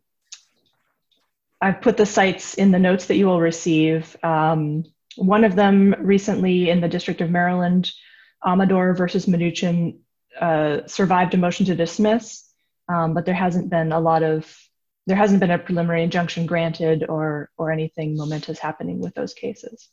I've 1.60 1.80
put 1.80 1.96
the 1.96 2.06
sites 2.06 2.54
in 2.54 2.70
the 2.70 2.78
notes 2.78 3.06
that 3.06 3.16
you 3.16 3.26
will 3.26 3.40
receive. 3.40 4.16
Um, 4.22 4.84
one 5.16 5.44
of 5.44 5.56
them 5.56 5.94
recently 5.98 6.70
in 6.70 6.80
the 6.80 6.88
District 6.88 7.20
of 7.20 7.30
Maryland, 7.30 7.90
Amador 8.44 8.94
versus 8.94 9.26
Mnuchin, 9.26 9.98
uh, 10.40 10.86
survived 10.86 11.34
a 11.34 11.36
motion 11.36 11.66
to 11.66 11.74
dismiss, 11.74 12.44
um, 12.88 13.14
but 13.14 13.26
there 13.26 13.34
hasn't 13.34 13.70
been 13.70 13.92
a 13.92 14.00
lot 14.00 14.22
of 14.22 14.56
there 15.06 15.16
hasn't 15.16 15.40
been 15.40 15.50
a 15.50 15.58
preliminary 15.58 16.04
injunction 16.04 16.44
granted 16.44 17.06
or 17.08 17.50
or 17.56 17.72
anything 17.72 18.16
momentous 18.16 18.58
happening 18.58 19.00
with 19.00 19.14
those 19.14 19.34
cases. 19.34 19.88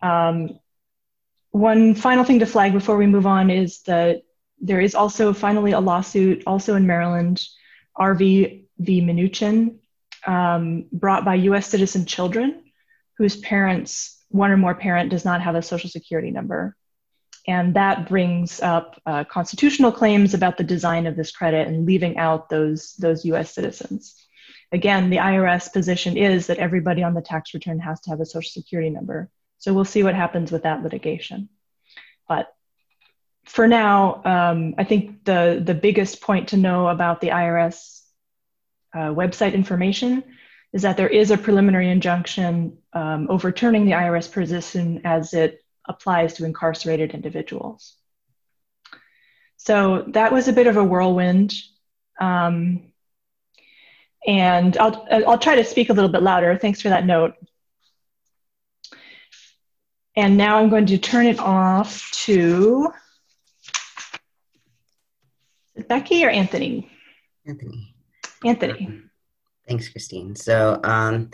Um, 0.00 0.60
one 1.50 1.94
final 1.94 2.24
thing 2.24 2.38
to 2.38 2.46
flag 2.46 2.72
before 2.72 2.96
we 2.96 3.06
move 3.06 3.26
on 3.26 3.50
is 3.50 3.82
that 3.82 4.22
there 4.62 4.80
is 4.80 4.94
also 4.94 5.32
finally 5.32 5.72
a 5.72 5.80
lawsuit, 5.80 6.44
also 6.46 6.76
in 6.76 6.86
Maryland, 6.86 7.42
RV 7.98 8.64
v. 8.78 9.02
Mnuchin, 9.02 9.78
um, 10.24 10.86
brought 10.92 11.24
by 11.24 11.34
U.S. 11.34 11.66
citizen 11.66 12.06
children 12.06 12.62
whose 13.18 13.36
parents, 13.36 14.24
one 14.28 14.52
or 14.52 14.56
more 14.56 14.74
parent, 14.74 15.10
does 15.10 15.24
not 15.24 15.42
have 15.42 15.56
a 15.56 15.62
social 15.62 15.90
security 15.90 16.30
number. 16.30 16.76
And 17.46 17.74
that 17.74 18.08
brings 18.08 18.60
up 18.60 19.00
uh, 19.04 19.24
constitutional 19.24 19.90
claims 19.90 20.32
about 20.32 20.56
the 20.56 20.64
design 20.64 21.06
of 21.06 21.16
this 21.16 21.32
credit 21.32 21.66
and 21.66 21.84
leaving 21.84 22.16
out 22.16 22.48
those, 22.48 22.94
those 22.94 23.24
US 23.24 23.52
citizens. 23.52 24.14
Again, 24.70 25.10
the 25.10 25.16
IRS 25.16 25.72
position 25.72 26.16
is 26.16 26.46
that 26.46 26.58
everybody 26.58 27.02
on 27.02 27.14
the 27.14 27.20
tax 27.20 27.52
return 27.52 27.80
has 27.80 28.00
to 28.02 28.10
have 28.10 28.20
a 28.20 28.26
social 28.26 28.50
security 28.50 28.90
number. 28.90 29.28
So 29.58 29.74
we'll 29.74 29.84
see 29.84 30.04
what 30.04 30.14
happens 30.14 30.52
with 30.52 30.62
that 30.62 30.82
litigation. 30.82 31.48
But 32.28 32.48
for 33.44 33.66
now, 33.66 34.22
um, 34.24 34.74
I 34.78 34.84
think 34.84 35.24
the, 35.24 35.60
the 35.64 35.74
biggest 35.74 36.20
point 36.20 36.48
to 36.48 36.56
know 36.56 36.88
about 36.88 37.20
the 37.20 37.28
IRS 37.28 38.00
uh, 38.94 39.08
website 39.08 39.54
information 39.54 40.22
is 40.72 40.82
that 40.82 40.96
there 40.96 41.08
is 41.08 41.30
a 41.30 41.38
preliminary 41.38 41.90
injunction 41.90 42.78
um, 42.92 43.26
overturning 43.28 43.84
the 43.84 43.92
IRS 43.92 44.30
position 44.30 45.02
as 45.04 45.34
it 45.34 45.62
applies 45.86 46.34
to 46.34 46.44
incarcerated 46.44 47.12
individuals. 47.12 47.96
So 49.56 50.04
that 50.08 50.32
was 50.32 50.48
a 50.48 50.52
bit 50.52 50.66
of 50.66 50.76
a 50.76 50.84
whirlwind. 50.84 51.54
Um, 52.20 52.92
and 54.26 54.76
I'll, 54.78 55.06
I'll 55.10 55.38
try 55.38 55.56
to 55.56 55.64
speak 55.64 55.90
a 55.90 55.92
little 55.92 56.10
bit 56.10 56.22
louder. 56.22 56.56
Thanks 56.56 56.80
for 56.80 56.88
that 56.90 57.04
note. 57.04 57.34
And 60.14 60.36
now 60.36 60.58
I'm 60.58 60.68
going 60.68 60.86
to 60.86 60.98
turn 60.98 61.26
it 61.26 61.38
off 61.38 62.10
to 62.24 62.92
Becky 65.88 66.24
or 66.24 66.30
Anthony? 66.30 66.90
Anthony. 67.46 67.94
Anthony. 68.44 69.02
Thanks, 69.66 69.88
Christine. 69.88 70.34
So 70.34 70.80
um, 70.84 71.30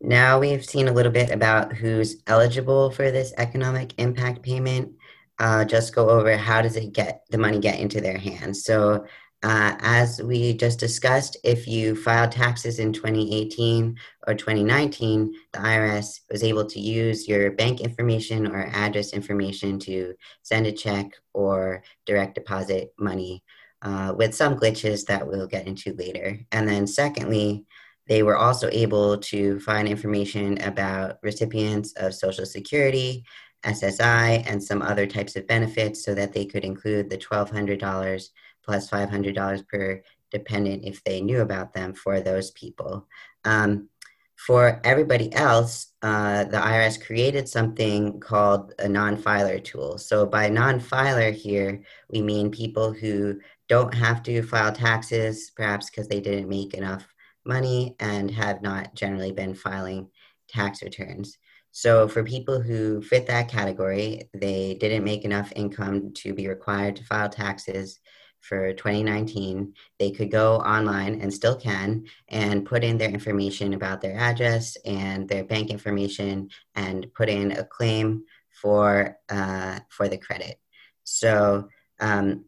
now 0.00 0.38
we've 0.38 0.64
seen 0.64 0.88
a 0.88 0.92
little 0.92 1.12
bit 1.12 1.30
about 1.30 1.72
who's 1.72 2.22
eligible 2.26 2.90
for 2.90 3.10
this 3.10 3.32
economic 3.38 3.94
impact 3.98 4.42
payment. 4.42 4.92
Uh, 5.38 5.64
just 5.64 5.94
go 5.94 6.10
over 6.10 6.36
how 6.36 6.60
does 6.60 6.76
it 6.76 6.92
get 6.92 7.22
the 7.30 7.38
money 7.38 7.58
get 7.58 7.78
into 7.78 8.00
their 8.00 8.18
hands. 8.18 8.64
So 8.64 9.06
uh, 9.42 9.74
as 9.80 10.20
we 10.22 10.52
just 10.52 10.78
discussed, 10.78 11.38
if 11.44 11.66
you 11.66 11.96
filed 11.96 12.30
taxes 12.30 12.78
in 12.78 12.92
2018 12.92 13.96
or 14.26 14.34
2019, 14.34 15.32
the 15.52 15.58
IRS 15.58 16.20
was 16.30 16.42
able 16.42 16.66
to 16.66 16.78
use 16.78 17.26
your 17.26 17.50
bank 17.52 17.80
information 17.80 18.46
or 18.46 18.66
address 18.66 19.14
information 19.14 19.78
to 19.78 20.14
send 20.42 20.66
a 20.66 20.72
check 20.72 21.12
or 21.32 21.82
direct 22.04 22.34
deposit 22.34 22.92
money 22.98 23.42
uh, 23.82 24.14
with 24.16 24.34
some 24.34 24.56
glitches 24.56 25.06
that 25.06 25.26
we'll 25.26 25.46
get 25.46 25.66
into 25.66 25.94
later. 25.94 26.38
And 26.52 26.68
then, 26.68 26.86
secondly, 26.86 27.64
they 28.06 28.22
were 28.22 28.36
also 28.36 28.68
able 28.72 29.18
to 29.18 29.60
find 29.60 29.86
information 29.86 30.60
about 30.62 31.18
recipients 31.22 31.92
of 31.92 32.14
Social 32.14 32.44
Security, 32.44 33.24
SSI, 33.64 34.44
and 34.50 34.62
some 34.62 34.82
other 34.82 35.06
types 35.06 35.36
of 35.36 35.46
benefits 35.46 36.04
so 36.04 36.14
that 36.14 36.32
they 36.32 36.44
could 36.44 36.64
include 36.64 37.08
the 37.08 37.18
$1,200 37.18 38.28
plus 38.64 38.90
$500 38.90 39.68
per 39.68 40.02
dependent 40.30 40.84
if 40.84 41.02
they 41.04 41.20
knew 41.20 41.40
about 41.40 41.72
them 41.72 41.92
for 41.92 42.20
those 42.20 42.50
people. 42.52 43.06
Um, 43.44 43.88
for 44.36 44.80
everybody 44.84 45.32
else, 45.34 45.92
uh, 46.00 46.44
the 46.44 46.56
IRS 46.56 47.04
created 47.04 47.46
something 47.46 48.18
called 48.20 48.72
a 48.78 48.88
non 48.88 49.18
filer 49.18 49.58
tool. 49.58 49.98
So, 49.98 50.24
by 50.24 50.48
non 50.48 50.80
filer 50.80 51.30
here, 51.30 51.82
we 52.08 52.22
mean 52.22 52.50
people 52.50 52.90
who 52.90 53.38
don't 53.70 53.94
have 53.94 54.20
to 54.24 54.42
file 54.42 54.72
taxes, 54.72 55.52
perhaps 55.54 55.88
because 55.88 56.08
they 56.08 56.20
didn't 56.20 56.48
make 56.48 56.74
enough 56.74 57.06
money 57.46 57.94
and 58.00 58.28
have 58.28 58.60
not 58.62 58.96
generally 58.96 59.30
been 59.30 59.54
filing 59.54 60.08
tax 60.48 60.82
returns. 60.82 61.38
So, 61.70 62.08
for 62.08 62.24
people 62.24 62.60
who 62.60 63.00
fit 63.00 63.28
that 63.28 63.48
category, 63.48 64.28
they 64.34 64.74
didn't 64.74 65.04
make 65.04 65.24
enough 65.24 65.52
income 65.54 66.12
to 66.14 66.34
be 66.34 66.48
required 66.48 66.96
to 66.96 67.04
file 67.04 67.28
taxes 67.28 68.00
for 68.40 68.72
2019. 68.72 69.72
They 70.00 70.10
could 70.10 70.32
go 70.32 70.56
online 70.56 71.20
and 71.20 71.32
still 71.32 71.54
can 71.54 72.06
and 72.28 72.66
put 72.66 72.82
in 72.82 72.98
their 72.98 73.10
information 73.10 73.74
about 73.74 74.00
their 74.00 74.18
address 74.18 74.76
and 74.84 75.28
their 75.28 75.44
bank 75.44 75.70
information 75.70 76.48
and 76.74 77.06
put 77.14 77.28
in 77.28 77.52
a 77.52 77.64
claim 77.64 78.24
for 78.50 79.16
uh, 79.28 79.78
for 79.90 80.08
the 80.08 80.18
credit. 80.18 80.58
So 81.04 81.68
um, 82.00 82.46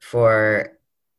for 0.00 0.78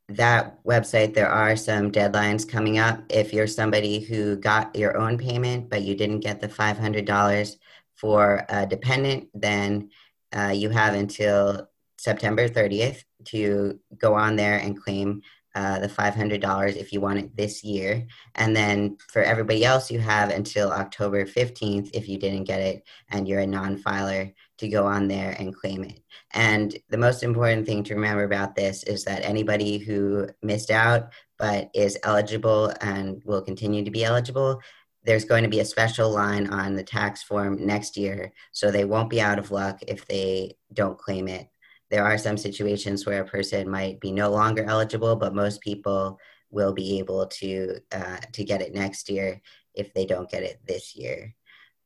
that 0.10 0.64
website, 0.66 1.14
there 1.14 1.30
are 1.30 1.56
some 1.56 1.92
deadlines 1.92 2.48
coming 2.48 2.78
up. 2.80 3.02
If 3.10 3.34
you're 3.34 3.48
somebody 3.48 4.00
who 4.00 4.36
got 4.36 4.76
your 4.76 4.98
own 4.98 5.18
payment, 5.18 5.70
but 5.70 5.84
you 5.84 5.96
didn't 5.96 6.20
get 6.20 6.42
the 6.42 6.48
$500 6.50 7.56
for 7.96 8.46
a 8.50 8.66
dependent, 8.66 9.30
then 9.34 9.90
uh, 10.36 10.54
you 10.54 10.70
have 10.70 10.96
until 10.96 11.70
September 11.98 12.50
30th 12.50 13.04
to 13.26 13.80
go 13.98 14.16
on 14.16 14.36
there 14.36 14.58
and 14.58 14.82
claim 14.82 15.22
uh, 15.54 15.80
the 15.80 15.88
$500 15.88 16.76
if 16.76 16.94
you 16.94 17.02
want 17.02 17.20
it 17.20 17.36
this 17.36 17.64
year. 17.64 18.08
And 18.36 18.56
then 18.56 18.98
for 19.10 19.22
everybody 19.22 19.66
else, 19.66 19.92
you 19.92 20.00
have 20.00 20.30
until 20.30 20.72
October 20.72 21.26
15th 21.26 21.92
if 21.94 22.08
you 22.08 22.18
didn't 22.18 22.46
get 22.46 22.62
it 22.62 22.84
and 23.10 23.28
you're 23.28 23.42
a 23.42 23.48
non 23.48 23.78
filer 23.78 24.34
to 24.62 24.70
go 24.70 24.86
on 24.86 25.08
there 25.08 25.36
and 25.38 25.56
claim 25.56 25.84
it. 25.84 26.00
And 26.34 26.75
the 26.89 26.98
most 26.98 27.22
important 27.22 27.65
thing 27.65 27.84
to 27.84 27.96
remember 27.96 28.24
about 28.24 28.56
this 28.56 28.84
is 28.84 29.03
that 29.03 29.25
anybody 29.25 29.77
who 29.77 30.30
missed 30.41 30.72
out 30.72 31.12
but 31.38 31.70
is 31.74 31.98
eligible 32.03 32.74
and 32.82 33.22
will 33.25 33.41
continue 33.41 33.84
to 33.84 33.91
be 33.91 34.03
eligible, 34.03 34.62
there's 35.03 35.25
going 35.25 35.44
to 35.44 35.50
be 35.50 35.60
a 35.60 35.65
special 35.65 36.12
line 36.12 36.48
on 36.48 36.75
the 36.75 36.84
tax 36.84 37.24
form 37.24 37.65
next 37.65 37.98
year. 37.98 38.32
So 38.51 38.72
they 38.72 38.86
won't 38.86 39.10
be 39.10 39.20
out 39.20 39.39
of 39.39 39.51
luck 39.51 39.80
if 39.88 40.06
they 40.08 40.56
don't 40.74 40.98
claim 40.98 41.27
it 41.27 41.51
there 41.91 42.06
are 42.06 42.18
some 42.18 42.38
situations 42.38 43.06
where 43.06 43.22
a 43.22 43.27
person 43.27 43.70
might 43.70 44.00
be 44.00 44.12
no 44.12 44.32
longer 44.32 44.63
eligible, 44.63 45.18
but 45.18 45.36
most 45.36 45.62
people 45.62 46.18
will 46.50 46.74
be 46.74 47.00
able 47.00 47.27
to 47.27 47.80
uh, 47.91 48.18
to 48.32 48.44
get 48.44 48.62
it 48.62 48.74
next 48.74 49.10
year 49.10 49.41
if 49.75 49.94
they 49.94 50.06
don't 50.06 50.30
get 50.30 50.41
it 50.41 50.60
this 50.65 50.96
year. 50.96 51.36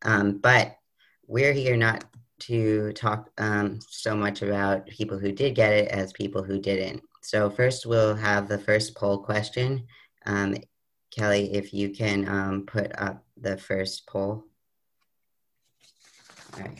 Um, 0.04 0.38
but 0.38 0.78
we're 1.28 1.54
here 1.54 1.76
not 1.76 2.06
to 2.40 2.92
talk 2.94 3.30
um, 3.38 3.80
so 3.90 4.16
much 4.16 4.42
about 4.42 4.88
people 4.88 5.18
who 5.18 5.32
did 5.32 5.56
get 5.56 5.74
it 5.74 5.88
as 5.90 6.14
people 6.14 6.44
who 6.44 6.60
didn't. 6.60 7.02
So 7.22 7.50
first, 7.50 7.86
we'll 7.86 8.16
have 8.16 8.48
the 8.48 8.60
first 8.60 8.96
poll 8.96 9.20
question. 9.20 9.86
Um, 10.26 10.56
Kelly, 11.12 11.54
if 11.54 11.74
you 11.74 11.90
can 11.90 12.28
um, 12.28 12.66
put 12.66 12.92
up 13.00 13.24
the 13.38 13.58
first 13.58 14.06
poll. 14.08 14.46
All 16.54 16.62
right 16.62 16.80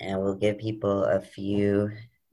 and 0.00 0.20
we'll 0.20 0.34
give 0.34 0.58
people 0.58 1.04
a 1.04 1.20
few 1.20 1.90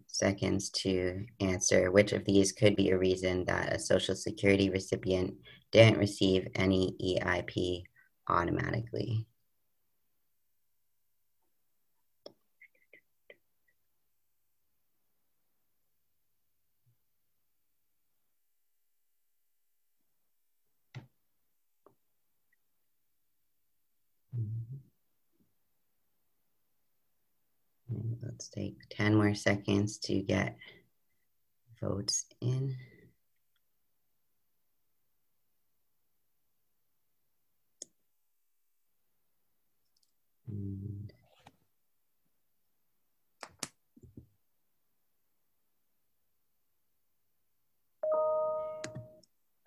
seconds 0.08 0.70
to 0.70 1.25
answer 1.39 1.92
which 1.92 2.12
of 2.12 2.25
these 2.25 2.51
could 2.51 2.75
be 2.75 2.89
a 2.89 2.98
reason 2.98 3.46
that 3.46 3.74
a 3.74 3.80
Social 3.80 4.15
Security 4.15 4.70
recipient 4.70 5.34
didn't 5.72 5.98
receive 5.98 6.48
any 6.56 6.96
EIP 7.01 7.84
automatically. 8.30 9.25
Let's 28.21 28.50
take 28.50 28.77
10 28.89 29.15
more 29.15 29.33
seconds 29.35 29.97
to 30.00 30.21
get 30.21 30.57
votes 31.81 32.25
in. 32.41 32.75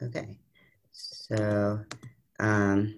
Okay, 0.02 0.38
so 0.92 1.80
um, 2.38 2.94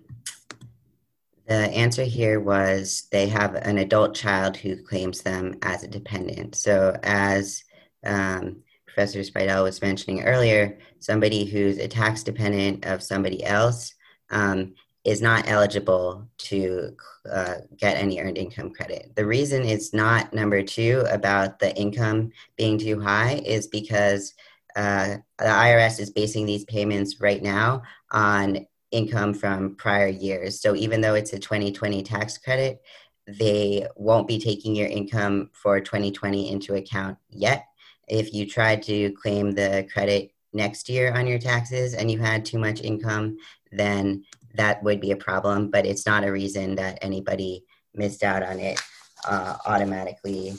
the 1.48 1.70
answer 1.70 2.04
here 2.04 2.40
was 2.40 3.08
they 3.10 3.26
have 3.28 3.54
an 3.54 3.78
adult 3.78 4.14
child 4.14 4.56
who 4.56 4.82
claims 4.82 5.22
them 5.22 5.54
as 5.62 5.82
a 5.82 5.88
dependent. 5.88 6.54
So, 6.54 6.94
as 7.02 7.64
um, 8.04 8.62
Professor 8.86 9.20
Speidel 9.20 9.62
was 9.62 9.80
mentioning 9.80 10.24
earlier, 10.24 10.78
somebody 10.98 11.46
who's 11.46 11.78
a 11.78 11.88
tax 11.88 12.22
dependent 12.22 12.84
of 12.84 13.02
somebody 13.02 13.42
else 13.44 13.94
um, 14.30 14.74
is 15.04 15.22
not 15.22 15.48
eligible 15.48 16.28
to 16.36 16.94
uh, 17.30 17.54
get 17.78 17.96
any 17.96 18.20
earned 18.20 18.36
income 18.36 18.70
credit. 18.70 19.12
The 19.16 19.24
reason 19.24 19.62
it's 19.62 19.94
not 19.94 20.34
number 20.34 20.62
two 20.62 21.04
about 21.10 21.58
the 21.58 21.74
income 21.76 22.30
being 22.56 22.78
too 22.78 23.00
high 23.00 23.40
is 23.46 23.66
because 23.68 24.34
uh, 24.76 25.16
the 25.38 25.44
IRS 25.44 25.98
is 25.98 26.10
basing 26.10 26.44
these 26.44 26.64
payments 26.66 27.20
right 27.20 27.42
now 27.42 27.82
on 28.10 28.66
income 28.90 29.34
from 29.34 29.74
prior 29.76 30.08
years. 30.08 30.60
So 30.60 30.74
even 30.74 31.00
though 31.00 31.14
it's 31.14 31.32
a 31.32 31.38
2020 31.38 32.02
tax 32.02 32.38
credit, 32.38 32.80
they 33.26 33.86
won't 33.96 34.26
be 34.26 34.38
taking 34.38 34.74
your 34.74 34.88
income 34.88 35.50
for 35.52 35.80
2020 35.80 36.50
into 36.50 36.74
account 36.74 37.18
yet. 37.28 37.66
If 38.08 38.32
you 38.32 38.46
try 38.46 38.76
to 38.76 39.12
claim 39.12 39.52
the 39.52 39.86
credit 39.92 40.32
next 40.52 40.88
year 40.88 41.12
on 41.12 41.26
your 41.26 41.38
taxes 41.38 41.92
and 41.92 42.10
you 42.10 42.18
had 42.18 42.44
too 42.44 42.58
much 42.58 42.80
income, 42.80 43.36
then 43.70 44.24
that 44.54 44.82
would 44.82 45.00
be 45.00 45.10
a 45.10 45.16
problem, 45.16 45.70
but 45.70 45.84
it's 45.84 46.06
not 46.06 46.24
a 46.24 46.32
reason 46.32 46.74
that 46.76 46.98
anybody 47.02 47.64
missed 47.94 48.24
out 48.24 48.42
on 48.42 48.58
it 48.58 48.80
uh, 49.26 49.56
automatically 49.66 50.54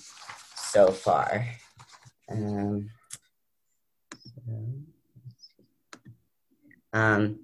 so 0.55 0.91
far. 0.91 1.47
Um, 2.29 2.89
um, 6.93 7.39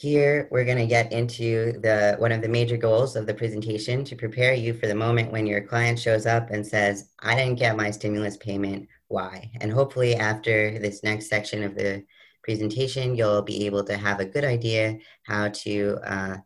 here, 0.00 0.48
we're 0.50 0.64
going 0.64 0.78
to 0.78 0.86
get 0.86 1.12
into 1.12 1.78
the 1.80 2.16
one 2.18 2.32
of 2.32 2.40
the 2.40 2.48
major 2.48 2.78
goals 2.78 3.16
of 3.16 3.26
the 3.26 3.34
presentation 3.34 4.02
to 4.02 4.16
prepare 4.16 4.54
you 4.54 4.72
for 4.72 4.86
the 4.86 4.94
moment 4.94 5.30
when 5.30 5.46
your 5.46 5.60
client 5.60 5.98
shows 5.98 6.24
up 6.24 6.48
and 6.48 6.66
says, 6.66 7.10
I 7.20 7.34
didn't 7.34 7.58
get 7.58 7.76
my 7.76 7.90
stimulus 7.90 8.38
payment, 8.38 8.88
why? 9.08 9.50
And 9.60 9.70
hopefully 9.70 10.16
after 10.16 10.78
this 10.78 11.02
next 11.02 11.28
section 11.28 11.62
of 11.62 11.74
the 11.74 12.02
presentation, 12.42 13.14
you'll 13.14 13.42
be 13.42 13.66
able 13.66 13.84
to 13.84 13.98
have 13.98 14.20
a 14.20 14.24
good 14.24 14.42
idea 14.42 14.96
how 15.24 15.48
to 15.48 15.98
uh, 16.02 16.36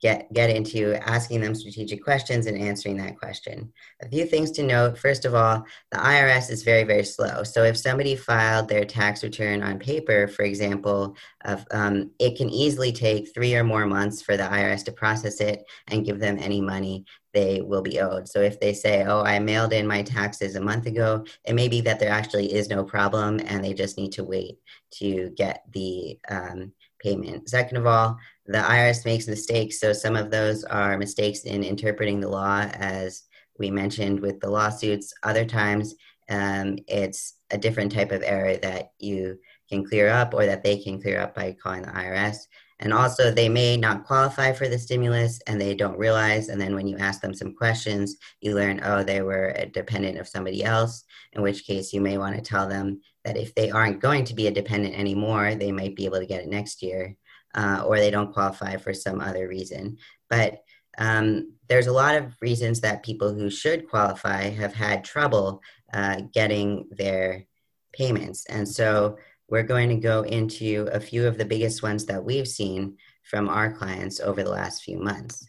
get 0.00 0.32
get 0.32 0.50
into 0.50 0.94
asking 1.08 1.40
them 1.40 1.54
strategic 1.54 2.02
questions 2.04 2.46
and 2.46 2.56
answering 2.56 2.96
that 2.98 3.18
question. 3.18 3.72
A 4.02 4.08
few 4.08 4.26
things 4.26 4.50
to 4.52 4.62
note. 4.62 4.98
First 4.98 5.24
of 5.24 5.34
all, 5.34 5.64
the 5.90 5.98
IRS 5.98 6.50
is 6.50 6.62
very 6.62 6.84
very 6.84 7.04
slow. 7.04 7.42
So 7.42 7.64
if 7.64 7.76
somebody 7.76 8.14
filed 8.14 8.68
their 8.68 8.84
tax 8.84 9.22
return 9.22 9.62
on 9.62 9.78
paper, 9.78 10.28
for 10.28 10.42
example, 10.42 11.16
of, 11.44 11.66
um, 11.70 12.10
it 12.18 12.36
can 12.36 12.48
easily 12.50 12.92
take 12.92 13.34
three 13.34 13.54
or 13.54 13.64
more 13.64 13.86
months 13.86 14.22
for 14.22 14.36
the 14.36 14.44
IRS 14.44 14.84
to 14.84 14.92
process 14.92 15.40
it 15.40 15.64
and 15.88 16.04
give 16.04 16.20
them 16.20 16.38
any 16.38 16.60
money 16.60 17.04
they 17.34 17.60
will 17.60 17.82
be 17.82 18.00
owed. 18.00 18.28
So 18.28 18.40
if 18.40 18.58
they 18.58 18.72
say, 18.72 19.04
"Oh, 19.04 19.22
I 19.22 19.38
mailed 19.38 19.72
in 19.72 19.86
my 19.86 20.02
taxes 20.02 20.56
a 20.56 20.60
month 20.60 20.86
ago," 20.86 21.24
it 21.44 21.54
may 21.54 21.68
be 21.68 21.80
that 21.82 22.00
there 22.00 22.10
actually 22.10 22.52
is 22.52 22.68
no 22.68 22.84
problem 22.84 23.40
and 23.44 23.62
they 23.62 23.74
just 23.74 23.98
need 23.98 24.12
to 24.12 24.24
wait 24.24 24.58
to 24.92 25.30
get 25.36 25.64
the 25.72 26.18
um, 26.28 26.72
payment. 26.98 27.48
Second 27.48 27.76
of 27.76 27.86
all, 27.86 28.18
the 28.48 28.58
IRS 28.58 29.04
makes 29.04 29.28
mistakes. 29.28 29.78
So 29.78 29.92
some 29.92 30.16
of 30.16 30.30
those 30.30 30.64
are 30.64 30.96
mistakes 30.96 31.44
in 31.44 31.62
interpreting 31.62 32.18
the 32.18 32.30
law, 32.30 32.62
as 32.72 33.24
we 33.58 33.70
mentioned 33.70 34.20
with 34.20 34.40
the 34.40 34.50
lawsuits. 34.50 35.12
Other 35.22 35.44
times, 35.44 35.94
um, 36.30 36.78
it's 36.88 37.34
a 37.50 37.58
different 37.58 37.92
type 37.92 38.10
of 38.10 38.22
error 38.22 38.56
that 38.56 38.92
you 38.98 39.38
can 39.68 39.84
clear 39.84 40.08
up 40.08 40.32
or 40.32 40.46
that 40.46 40.62
they 40.62 40.78
can 40.78 41.00
clear 41.00 41.20
up 41.20 41.34
by 41.34 41.56
calling 41.62 41.82
the 41.82 41.88
IRS. 41.88 42.38
And 42.80 42.94
also, 42.94 43.30
they 43.30 43.50
may 43.50 43.76
not 43.76 44.04
qualify 44.04 44.52
for 44.52 44.68
the 44.68 44.78
stimulus 44.78 45.40
and 45.46 45.60
they 45.60 45.74
don't 45.74 45.98
realize. 45.98 46.48
And 46.48 46.60
then, 46.60 46.74
when 46.74 46.86
you 46.86 46.96
ask 46.96 47.20
them 47.20 47.34
some 47.34 47.54
questions, 47.54 48.16
you 48.40 48.54
learn, 48.54 48.80
oh, 48.82 49.02
they 49.02 49.20
were 49.20 49.52
a 49.56 49.66
dependent 49.66 50.16
of 50.18 50.28
somebody 50.28 50.64
else, 50.64 51.04
in 51.32 51.42
which 51.42 51.66
case 51.66 51.92
you 51.92 52.00
may 52.00 52.16
want 52.16 52.36
to 52.36 52.40
tell 52.40 52.68
them 52.68 53.00
that 53.24 53.36
if 53.36 53.54
they 53.54 53.70
aren't 53.70 54.00
going 54.00 54.24
to 54.24 54.34
be 54.34 54.46
a 54.46 54.52
dependent 54.52 54.94
anymore, 54.94 55.54
they 55.54 55.72
might 55.72 55.96
be 55.96 56.04
able 56.04 56.20
to 56.20 56.26
get 56.26 56.40
it 56.40 56.48
next 56.48 56.80
year, 56.80 57.16
uh, 57.58 57.82
or 57.84 57.98
they 57.98 58.10
don't 58.10 58.32
qualify 58.32 58.76
for 58.76 58.94
some 58.94 59.20
other 59.20 59.48
reason. 59.48 59.98
But 60.30 60.62
um, 60.96 61.52
there's 61.68 61.88
a 61.88 61.92
lot 61.92 62.14
of 62.14 62.34
reasons 62.40 62.80
that 62.80 63.02
people 63.02 63.34
who 63.34 63.50
should 63.50 63.88
qualify 63.88 64.42
have 64.50 64.74
had 64.74 65.04
trouble 65.04 65.60
uh, 65.92 66.22
getting 66.32 66.88
their 66.90 67.44
payments. 67.92 68.46
And 68.46 68.66
so, 68.66 69.18
we're 69.50 69.62
going 69.62 69.88
to 69.88 69.96
go 69.96 70.22
into 70.22 70.88
a 70.92 71.00
few 71.00 71.26
of 71.26 71.38
the 71.38 71.44
biggest 71.44 71.82
ones 71.82 72.04
that 72.06 72.22
we've 72.22 72.46
seen 72.46 72.98
from 73.24 73.48
our 73.48 73.72
clients 73.72 74.20
over 74.20 74.42
the 74.42 74.50
last 74.50 74.82
few 74.82 74.98
months. 74.98 75.48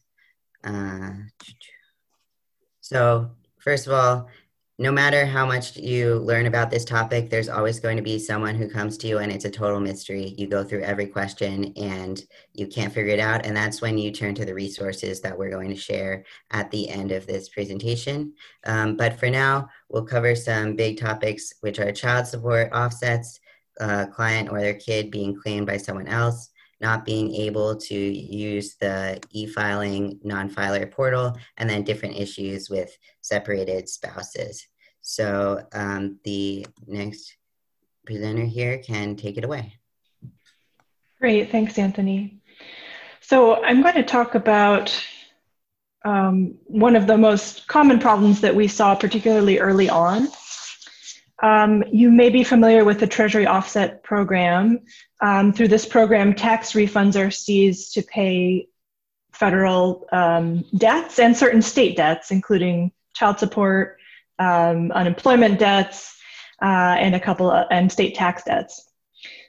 Uh, 0.64 1.12
so, 2.82 3.32
first 3.60 3.88
of 3.88 3.94
all, 3.94 4.30
no 4.80 4.94
matter 4.94 5.26
how 5.26 5.46
much 5.46 5.76
you 5.76 6.20
learn 6.20 6.46
about 6.46 6.72
this 6.72 6.86
topic, 6.86 7.30
there's 7.30 7.50
always 7.50 7.82
going 7.82 7.98
to 7.98 8.02
be 8.02 8.18
someone 8.18 8.56
who 8.56 8.70
comes 8.70 8.98
to 8.98 9.08
you 9.08 9.18
and 9.18 9.30
it's 9.30 9.44
a 9.44 9.52
total 9.52 9.82
mystery. 9.82 10.34
You 10.38 10.48
go 10.48 10.64
through 10.64 10.84
every 10.84 11.06
question 11.06 11.74
and 11.76 12.24
you 12.54 12.66
can't 12.66 12.94
figure 12.94 13.12
it 13.12 13.20
out. 13.20 13.46
And 13.46 13.58
that's 13.58 13.82
when 13.82 13.98
you 13.98 14.10
turn 14.10 14.36
to 14.36 14.46
the 14.46 14.54
resources 14.54 15.20
that 15.20 15.38
we're 15.38 15.50
going 15.50 15.70
to 15.70 15.76
share 15.76 16.24
at 16.52 16.72
the 16.72 16.88
end 16.88 17.12
of 17.12 17.28
this 17.28 17.50
presentation. 17.50 18.32
Um, 18.66 18.96
but 18.96 19.20
for 19.20 19.30
now, 19.30 19.68
we'll 19.90 20.06
cover 20.06 20.34
some 20.34 20.78
big 20.78 20.98
topics, 20.98 21.54
which 21.60 21.78
are 21.80 21.92
child 21.92 22.26
support 22.26 22.72
offsets, 22.72 23.42
uh, 23.82 24.06
client 24.06 24.50
or 24.50 24.62
their 24.62 24.76
kid 24.76 25.12
being 25.12 25.36
claimed 25.36 25.68
by 25.68 25.76
someone 25.76 26.08
else, 26.08 26.52
not 26.82 27.06
being 27.06 27.34
able 27.36 27.76
to 27.76 27.96
use 27.96 28.76
the 28.76 29.20
e-filing 29.32 30.20
non-filer 30.24 30.86
portal, 30.88 31.38
and 31.58 31.70
then 31.70 31.84
different 31.84 32.16
issues 32.16 32.70
with 32.70 32.96
separated 33.22 33.90
spouses. 33.90 34.66
So 35.02 35.66
um, 35.74 36.20
the 36.24 36.66
next 36.88 37.36
presenter 38.06 38.46
here 38.46 38.78
can 38.80 39.16
take 39.16 39.38
it 39.38 39.44
away. 39.44 39.74
Great, 41.20 41.52
thanks, 41.52 41.78
Anthony. 41.78 42.42
So 43.22 43.64
I'm 43.64 43.82
going 43.82 43.96
to 43.96 44.04
talk 44.04 44.36
about 44.36 45.06
um, 46.06 46.56
one 46.66 46.96
of 46.96 47.08
the 47.08 47.18
most 47.18 47.68
common 47.68 48.00
problems 48.00 48.42
that 48.42 48.56
we 48.56 48.68
saw, 48.68 48.96
particularly 48.96 49.60
early 49.60 49.90
on. 49.90 50.30
Um, 51.42 51.84
you 51.92 52.12
may 52.12 52.30
be 52.30 52.44
familiar 52.44 52.84
with 52.84 53.00
the 53.00 53.08
Treasury 53.08 53.46
Offset 53.46 54.04
Program. 54.04 54.80
Um, 55.22 55.54
through 55.54 55.70
this 55.70 55.86
program, 55.86 56.34
tax 56.34 56.74
refunds 56.74 57.20
are 57.20 57.32
seized 57.32 57.94
to 57.94 58.02
pay 58.02 58.68
federal 59.32 60.06
um, 60.12 60.66
debts 60.78 61.20
and 61.20 61.36
certain 61.36 61.62
state 61.62 61.96
debts, 61.96 62.32
including 62.32 62.92
child 63.14 63.40
support, 63.40 63.98
um, 64.38 64.92
unemployment 64.92 65.60
debts, 65.60 66.18
uh, 66.62 66.96
and 67.00 67.16
a 67.16 67.20
couple 67.20 67.50
of, 67.50 67.68
and 67.72 67.92
state 67.92 68.16
tax 68.16 68.44
debts. 68.44 68.90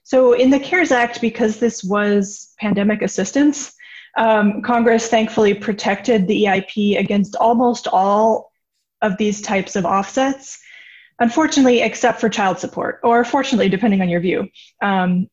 So, 0.04 0.32
in 0.32 0.50
the 0.50 0.60
CARES 0.60 0.92
Act, 0.92 1.20
because 1.20 1.58
this 1.58 1.82
was 1.82 2.54
pandemic 2.58 3.02
assistance, 3.02 3.72
um, 4.16 4.62
Congress 4.62 5.08
thankfully 5.08 5.54
protected 5.54 6.26
the 6.26 6.44
EIP 6.44 6.98
against 6.98 7.36
almost 7.36 7.86
all 7.88 8.50
of 9.02 9.16
these 9.16 9.40
types 9.40 9.76
of 9.76 9.84
offsets, 9.84 10.58
unfortunately, 11.20 11.82
except 11.82 12.20
for 12.20 12.28
child 12.28 12.58
support, 12.58 13.00
or 13.04 13.24
fortunately, 13.24 13.68
depending 13.68 14.00
on 14.00 14.08
your 14.08 14.20
view. 14.20 14.48
Um, 14.82 15.28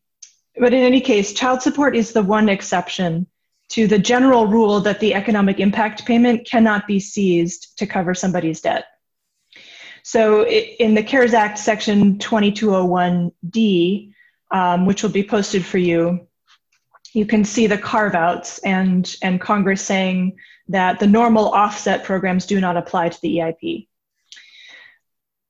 but 0.59 0.73
in 0.73 0.83
any 0.83 1.01
case, 1.01 1.33
child 1.33 1.61
support 1.61 1.95
is 1.95 2.13
the 2.13 2.21
one 2.21 2.49
exception 2.49 3.27
to 3.69 3.87
the 3.87 3.99
general 3.99 4.47
rule 4.47 4.79
that 4.81 4.99
the 4.99 5.13
economic 5.13 5.59
impact 5.59 6.05
payment 6.05 6.47
cannot 6.49 6.87
be 6.87 6.99
seized 6.99 7.77
to 7.77 7.87
cover 7.87 8.13
somebody's 8.13 8.61
debt. 8.61 8.85
So 10.03 10.45
in 10.45 10.93
the 10.93 11.03
CARES 11.03 11.33
Act, 11.33 11.57
Section 11.57 12.17
2201D, 12.17 14.13
um, 14.51 14.85
which 14.85 15.03
will 15.03 15.09
be 15.09 15.23
posted 15.23 15.65
for 15.65 15.77
you, 15.77 16.27
you 17.13 17.25
can 17.25 17.43
see 17.43 17.67
the 17.67 17.77
carve 17.77 18.15
outs 18.15 18.59
and, 18.59 19.13
and 19.21 19.41
Congress 19.41 19.81
saying 19.81 20.37
that 20.69 20.99
the 20.99 21.07
normal 21.07 21.49
offset 21.49 22.03
programs 22.03 22.45
do 22.45 22.61
not 22.61 22.77
apply 22.77 23.09
to 23.09 23.21
the 23.21 23.37
EIP. 23.37 23.86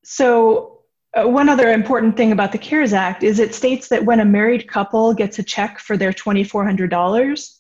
So, 0.10 0.84
uh, 1.14 1.28
one 1.28 1.50
other 1.50 1.70
important 1.70 2.16
thing 2.16 2.32
about 2.32 2.54
the 2.54 2.58
CARES 2.58 2.94
Act 2.94 3.24
is 3.24 3.40
it 3.40 3.54
states 3.54 3.90
that 3.90 4.06
when 4.06 4.22
a 4.22 4.26
married 4.26 4.66
couple 4.66 5.14
gets 5.14 5.38
a 5.38 5.44
check 5.44 5.80
for 5.80 5.98
their 5.98 6.14
$2,400, 6.14 7.58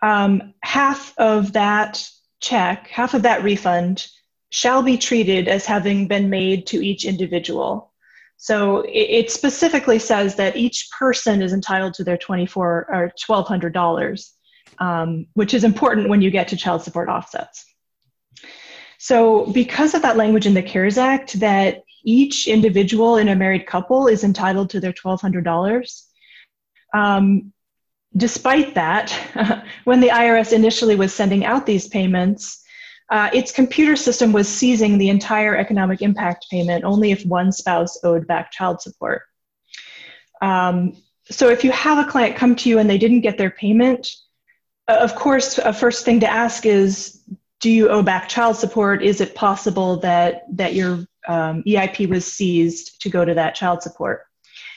um, 0.00 0.54
half 0.62 1.12
of 1.18 1.52
that 1.52 2.08
check, 2.40 2.86
half 2.86 3.12
of 3.12 3.20
that 3.22 3.42
refund, 3.42 4.06
shall 4.48 4.82
be 4.82 4.96
treated 4.96 5.48
as 5.48 5.66
having 5.66 6.08
been 6.08 6.30
made 6.30 6.66
to 6.68 6.82
each 6.82 7.04
individual. 7.04 7.92
So 8.38 8.82
it, 8.88 9.30
specifically 9.30 9.98
says 9.98 10.36
that 10.36 10.56
each 10.56 10.88
person 10.98 11.42
is 11.42 11.52
entitled 11.52 11.92
to 11.94 12.04
their 12.04 12.16
24 12.16 12.86
or 12.88 13.12
$1,200, 13.28 14.30
um, 14.78 15.26
which 15.34 15.52
is 15.52 15.62
important 15.62 16.08
when 16.08 16.22
you 16.22 16.30
get 16.30 16.48
to 16.48 16.56
child 16.56 16.80
support 16.82 17.10
offsets. 17.10 17.66
So 19.02 19.46
because 19.46 19.94
of 19.94 20.02
that 20.02 20.18
language 20.18 20.44
in 20.44 20.52
the 20.52 20.62
CARES 20.62 20.98
Act 20.98 21.40
that 21.40 21.84
each 22.04 22.46
individual 22.46 23.16
in 23.16 23.28
a 23.28 23.34
married 23.34 23.66
couple 23.66 24.08
is 24.08 24.24
entitled 24.24 24.68
to 24.70 24.80
their 24.80 24.92
$1,200, 24.92 26.02
um, 26.92 27.50
despite 28.14 28.74
that, 28.74 29.10
when 29.84 30.00
the 30.00 30.08
IRS 30.08 30.52
initially 30.52 30.96
was 30.96 31.14
sending 31.14 31.46
out 31.46 31.64
these 31.64 31.88
payments, 31.88 32.62
uh, 33.08 33.30
its 33.32 33.52
computer 33.52 33.96
system 33.96 34.32
was 34.32 34.46
seizing 34.46 34.98
the 34.98 35.08
entire 35.08 35.56
economic 35.56 36.02
impact 36.02 36.44
payment 36.50 36.84
only 36.84 37.10
if 37.10 37.24
one 37.24 37.52
spouse 37.52 37.96
owed 38.04 38.26
back 38.26 38.52
child 38.52 38.82
support. 38.82 39.22
Um, 40.42 40.94
so 41.30 41.48
if 41.48 41.64
you 41.64 41.72
have 41.72 42.06
a 42.06 42.10
client 42.10 42.36
come 42.36 42.54
to 42.56 42.68
you 42.68 42.78
and 42.78 42.90
they 42.90 42.98
didn't 42.98 43.22
get 43.22 43.38
their 43.38 43.50
payment, 43.50 44.08
uh, 44.88 44.98
of 45.00 45.14
course, 45.14 45.56
a 45.56 45.72
first 45.72 46.04
thing 46.04 46.20
to 46.20 46.30
ask 46.30 46.66
is, 46.66 47.22
do 47.60 47.70
you 47.70 47.88
owe 47.88 48.02
back 48.02 48.28
child 48.28 48.56
support? 48.56 49.02
Is 49.02 49.20
it 49.20 49.34
possible 49.34 49.98
that, 50.00 50.44
that 50.56 50.74
your 50.74 51.04
um, 51.28 51.62
EIP 51.66 52.08
was 52.08 52.30
seized 52.30 53.00
to 53.02 53.10
go 53.10 53.24
to 53.24 53.34
that 53.34 53.54
child 53.54 53.82
support? 53.82 54.26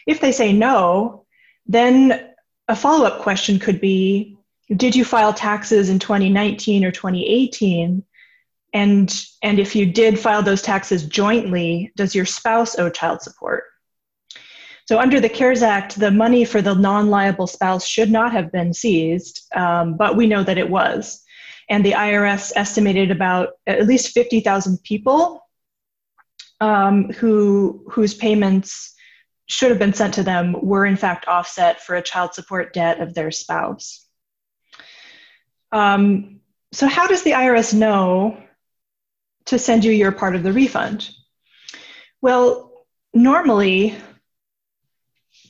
If 0.06 0.20
they 0.20 0.34
say 0.34 0.52
no, 0.52 1.26
then 1.66 2.30
a 2.68 2.76
follow 2.76 3.06
up 3.06 3.22
question 3.22 3.58
could 3.58 3.80
be 3.80 4.38
Did 4.76 4.96
you 4.96 5.06
file 5.06 5.34
taxes 5.34 5.90
in 5.90 6.00
2019 6.00 6.84
or 6.86 6.92
2018 6.92 8.04
and 8.74 9.26
and 9.42 9.60
if 9.60 9.76
you 9.76 9.86
did 9.86 10.20
file 10.20 10.42
those 10.42 10.62
taxes 10.62 11.06
jointly 11.06 11.92
does 11.96 12.16
your 12.16 12.26
spouse 12.26 12.78
owe 12.80 12.90
child 12.90 13.22
support 13.22 13.66
so 14.86 15.00
under 15.00 15.20
the 15.20 15.30
cares 15.30 15.62
act 15.62 16.00
the 16.00 16.12
money 16.12 16.44
for 16.44 16.62
the 16.62 16.74
non-liable 16.74 17.48
spouse 17.48 17.86
should 17.86 18.10
not 18.10 18.32
have 18.32 18.52
been 18.52 18.74
seized 18.74 19.44
um, 19.56 19.96
but 19.96 20.18
we 20.18 20.26
know 20.26 20.44
that 20.44 20.58
it 20.58 20.70
was 20.70 21.23
and 21.70 21.86
the 21.86 21.94
irs 21.94 22.52
estimated 22.56 23.12
about 23.12 23.50
at 23.68 23.88
least 23.88 24.14
50000 24.14 24.82
people 24.84 25.42
um, 26.60 27.10
who 27.12 27.86
whose 27.92 28.14
payments 28.14 28.96
should 29.48 29.70
have 29.70 29.80
been 29.80 29.94
sent 29.94 30.14
to 30.16 30.24
them 30.24 30.56
were 30.62 30.86
in 30.86 30.96
fact 30.96 31.28
offset 31.28 31.82
for 31.82 31.96
a 31.96 32.02
child 32.02 32.34
support 32.34 32.74
debt 32.74 33.02
of 33.02 33.14
their 33.14 33.32
spouse 33.32 34.06
um, 35.72 36.40
so 36.72 36.88
how 36.88 37.08
does 37.08 37.24
the 37.24 37.32
irs 37.32 37.74
know 37.74 38.38
to 39.46 39.60
send 39.60 39.84
you 39.84 39.92
your 39.92 40.12
part 40.12 40.36
of 40.36 40.44
the 40.44 40.54
refund? 40.54 41.10
Well, 42.22 42.86
normally, 43.14 43.96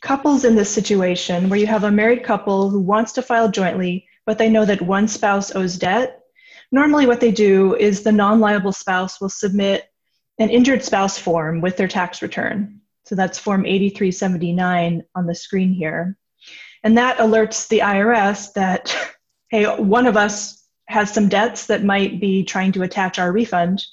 couples 0.02 0.44
in 0.44 0.56
this 0.56 0.70
situation 0.70 1.50
where 1.50 1.60
you 1.60 1.68
have 1.68 1.84
a 1.84 1.92
married 1.92 2.24
couple 2.24 2.70
who 2.70 2.80
wants 2.80 3.14
to 3.14 3.22
file 3.22 3.50
jointly, 3.50 4.08
but 4.26 4.38
they 4.38 4.50
know 4.50 4.66
that 4.66 4.82
one 4.82 5.08
spouse 5.08 5.56
owes 5.56 5.78
debt, 5.78 6.22
normally 6.72 7.06
what 7.06 7.20
they 7.20 7.32
do 7.32 7.76
is 7.76 8.02
the 8.04 8.12
non 8.12 8.40
liable 8.40 8.72
spouse 8.72 9.20
will 9.20 9.30
submit 9.30 9.90
an 10.40 10.50
injured 10.50 10.84
spouse 10.84 11.18
form 11.18 11.62
with 11.62 11.78
their 11.78 11.88
tax 11.88 12.22
return. 12.22 12.82
So 13.06 13.16
that's 13.16 13.38
Form 13.38 13.66
8379 13.66 15.04
on 15.16 15.26
the 15.28 15.36
screen 15.36 15.74
here. 15.74 16.18
And 16.84 16.98
that 16.98 17.18
alerts 17.18 17.68
the 17.68 17.80
IRS 17.80 18.54
that, 18.54 18.96
hey, 19.50 19.66
one 19.66 20.08
of 20.08 20.18
us 20.18 20.64
has 20.88 21.14
some 21.14 21.30
debts 21.30 21.68
that 21.68 21.84
might 21.84 22.20
be 22.20 22.44
trying 22.44 22.72
to 22.74 22.84
attach 22.84 23.20
our 23.20 23.32
refund, 23.32 23.84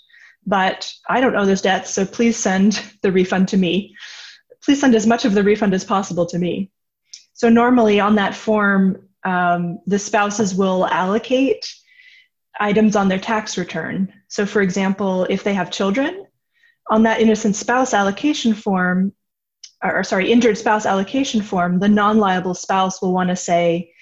but 0.46 0.92
I 1.08 1.20
don't 1.20 1.36
owe 1.36 1.46
those 1.46 1.62
debts, 1.62 1.90
so 1.90 2.04
please 2.04 2.36
send 2.36 2.82
the 3.02 3.12
refund 3.12 3.48
to 3.48 3.56
me. 3.56 3.94
Please 4.64 4.80
send 4.80 4.94
as 4.94 5.06
much 5.06 5.24
of 5.24 5.34
the 5.34 5.44
refund 5.44 5.74
as 5.74 5.84
possible 5.84 6.26
to 6.26 6.38
me. 6.38 6.70
So 7.34 7.48
normally 7.48 8.00
on 8.00 8.16
that 8.16 8.34
form, 8.34 9.08
um, 9.24 9.80
the 9.86 9.98
spouses 9.98 10.54
will 10.54 10.86
allocate 10.86 11.66
items 12.58 12.96
on 12.96 13.08
their 13.08 13.18
tax 13.18 13.56
return. 13.56 14.12
So 14.28 14.46
for 14.46 14.62
example, 14.62 15.24
if 15.30 15.44
they 15.44 15.54
have 15.54 15.70
children, 15.70 16.26
on 16.88 17.04
that 17.04 17.20
innocent 17.20 17.54
spouse 17.54 17.94
allocation 17.94 18.52
form, 18.52 19.12
or, 19.82 19.98
or 19.98 20.04
sorry, 20.04 20.30
injured 20.30 20.58
spouse 20.58 20.86
allocation 20.86 21.40
form, 21.40 21.78
the 21.78 21.88
non-liable 21.88 22.54
spouse 22.54 23.00
will 23.00 23.12
want 23.12 23.30
to 23.30 23.36
say, 23.36 23.92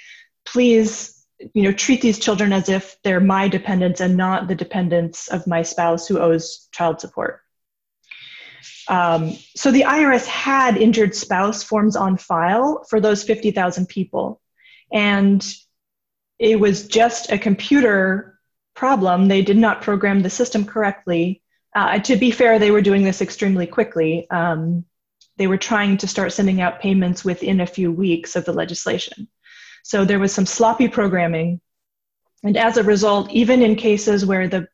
please 0.46 1.18
you 1.54 1.62
know 1.62 1.72
treat 1.72 2.00
these 2.00 2.18
children 2.18 2.52
as 2.52 2.68
if 2.68 2.96
they're 3.04 3.20
my 3.20 3.48
dependents 3.48 4.00
and 4.00 4.16
not 4.16 4.48
the 4.48 4.54
dependents 4.54 5.28
of 5.28 5.46
my 5.46 5.62
spouse 5.62 6.08
who 6.08 6.18
owes 6.18 6.68
child 6.72 7.00
support 7.00 7.42
um, 8.88 9.36
so 9.54 9.70
the 9.70 9.82
irs 9.82 10.26
had 10.26 10.76
injured 10.76 11.14
spouse 11.14 11.62
forms 11.62 11.94
on 11.94 12.16
file 12.16 12.84
for 12.88 13.00
those 13.00 13.22
50000 13.22 13.86
people 13.88 14.40
and 14.92 15.54
it 16.38 16.58
was 16.58 16.86
just 16.86 17.32
a 17.32 17.38
computer 17.38 18.38
problem 18.74 19.26
they 19.26 19.42
did 19.42 19.56
not 19.56 19.82
program 19.82 20.20
the 20.22 20.30
system 20.30 20.64
correctly 20.64 21.42
uh, 21.74 21.98
to 21.98 22.16
be 22.16 22.30
fair 22.30 22.58
they 22.58 22.70
were 22.70 22.82
doing 22.82 23.02
this 23.02 23.20
extremely 23.20 23.66
quickly 23.66 24.28
um, 24.30 24.84
they 25.36 25.46
were 25.46 25.58
trying 25.58 25.96
to 25.96 26.06
start 26.06 26.32
sending 26.32 26.60
out 26.60 26.80
payments 26.80 27.24
within 27.24 27.60
a 27.60 27.66
few 27.66 27.90
weeks 27.90 28.36
of 28.36 28.44
the 28.44 28.52
legislation 28.52 29.28
so 29.88 30.04
there 30.04 30.18
was 30.18 30.34
some 30.34 30.44
sloppy 30.44 30.86
programming. 30.86 31.62
And 32.44 32.58
as 32.58 32.76
a 32.76 32.82
result, 32.82 33.30
even 33.30 33.62
in 33.62 33.74
cases 33.74 34.26
where 34.26 34.46
the 34.46 34.68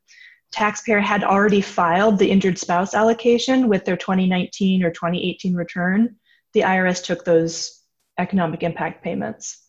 taxpayer 0.50 0.98
had 0.98 1.22
already 1.22 1.61
filed 1.61 2.18
the 2.18 2.33
injured 2.33 2.59
spouse 2.59 2.94
allocation 2.94 3.68
with 3.68 3.85
their 3.85 3.96
2019 3.96 4.83
or 4.83 4.90
2018 4.90 5.55
return, 5.55 6.16
the 6.53 6.62
IRS 6.62 7.05
took 7.05 7.24
those 7.24 7.81
economic 8.18 8.64
impact 8.64 9.05
payments. 9.05 9.63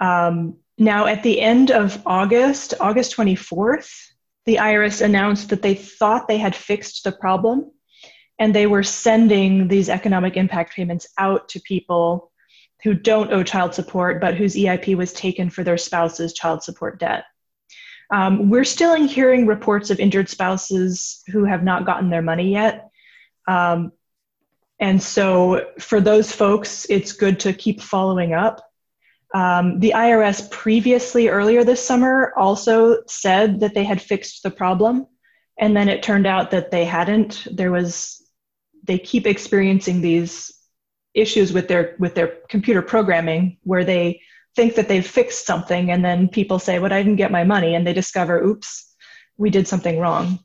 Um, 0.00 0.56
now, 0.78 1.06
at 1.06 1.22
the 1.22 1.40
end 1.40 1.70
of 1.70 2.02
August, 2.04 2.74
August 2.80 3.16
24th, 3.16 3.90
the 4.44 4.56
IRS 4.56 5.02
announced 5.02 5.48
that 5.48 5.62
they 5.62 5.74
thought 5.74 6.28
they 6.28 6.38
had 6.38 6.54
fixed 6.54 7.04
the 7.04 7.12
problem 7.12 7.70
and 8.38 8.54
they 8.54 8.66
were 8.66 8.82
sending 8.82 9.68
these 9.68 9.88
economic 9.88 10.36
impact 10.36 10.74
payments 10.74 11.08
out 11.18 11.48
to 11.48 11.60
people 11.60 12.30
who 12.84 12.94
don't 12.94 13.32
owe 13.32 13.42
child 13.42 13.74
support, 13.74 14.20
but 14.20 14.34
whose 14.34 14.54
EIP 14.54 14.96
was 14.96 15.12
taken 15.12 15.48
for 15.50 15.64
their 15.64 15.78
spouse's 15.78 16.34
child 16.34 16.62
support 16.62 17.00
debt. 17.00 17.24
Um, 18.12 18.50
we're 18.50 18.64
still 18.64 18.94
hearing 19.06 19.46
reports 19.46 19.90
of 19.90 19.98
injured 19.98 20.28
spouses 20.28 21.22
who 21.28 21.44
have 21.44 21.64
not 21.64 21.86
gotten 21.86 22.10
their 22.10 22.22
money 22.22 22.52
yet. 22.52 22.88
Um, 23.48 23.92
and 24.78 25.02
so 25.02 25.66
for 25.78 26.00
those 26.00 26.30
folks, 26.30 26.86
it's 26.90 27.12
good 27.12 27.40
to 27.40 27.52
keep 27.52 27.80
following 27.80 28.34
up. 28.34 28.60
Um, 29.34 29.80
the 29.80 29.92
IRS 29.94 30.50
previously, 30.50 31.28
earlier 31.28 31.64
this 31.64 31.84
summer, 31.84 32.32
also 32.36 33.02
said 33.06 33.60
that 33.60 33.74
they 33.74 33.84
had 33.84 34.00
fixed 34.00 34.42
the 34.42 34.50
problem. 34.50 35.06
And 35.58 35.76
then 35.76 35.88
it 35.88 36.02
turned 36.02 36.26
out 36.26 36.50
that 36.50 36.70
they 36.70 36.84
hadn't. 36.84 37.46
There 37.50 37.72
was, 37.72 38.22
they 38.84 38.98
keep 38.98 39.26
experiencing 39.26 40.00
these 40.00 40.56
issues 41.16 41.52
with 41.52 41.66
their 41.66 41.96
with 41.98 42.14
their 42.14 42.36
computer 42.48 42.82
programming 42.82 43.56
where 43.62 43.84
they 43.84 44.20
think 44.54 44.74
that 44.74 44.86
they've 44.86 45.06
fixed 45.06 45.46
something 45.46 45.90
and 45.90 46.04
then 46.04 46.28
people 46.28 46.58
say 46.58 46.78
well 46.78 46.92
i 46.92 47.02
didn't 47.02 47.16
get 47.16 47.32
my 47.32 47.42
money 47.42 47.74
and 47.74 47.86
they 47.86 47.94
discover 47.94 48.42
oops 48.42 48.94
we 49.38 49.48
did 49.50 49.66
something 49.66 49.98
wrong 49.98 50.38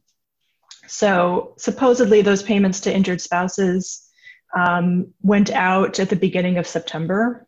so 0.87 1.53
supposedly 1.57 2.21
those 2.21 2.41
payments 2.41 2.79
to 2.79 2.95
injured 2.95 3.21
spouses 3.21 4.07
um, 4.57 5.13
went 5.21 5.49
out 5.51 5.99
at 5.99 6.09
the 6.09 6.15
beginning 6.15 6.57
of 6.57 6.65
september 6.65 7.45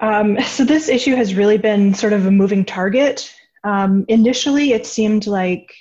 um, 0.00 0.40
so 0.42 0.64
this 0.64 0.88
issue 0.88 1.14
has 1.14 1.34
really 1.34 1.58
been 1.58 1.94
sort 1.94 2.12
of 2.12 2.26
a 2.26 2.30
moving 2.30 2.64
target 2.64 3.32
um, 3.64 4.04
initially 4.08 4.72
it 4.72 4.86
seemed 4.86 5.26
like 5.26 5.74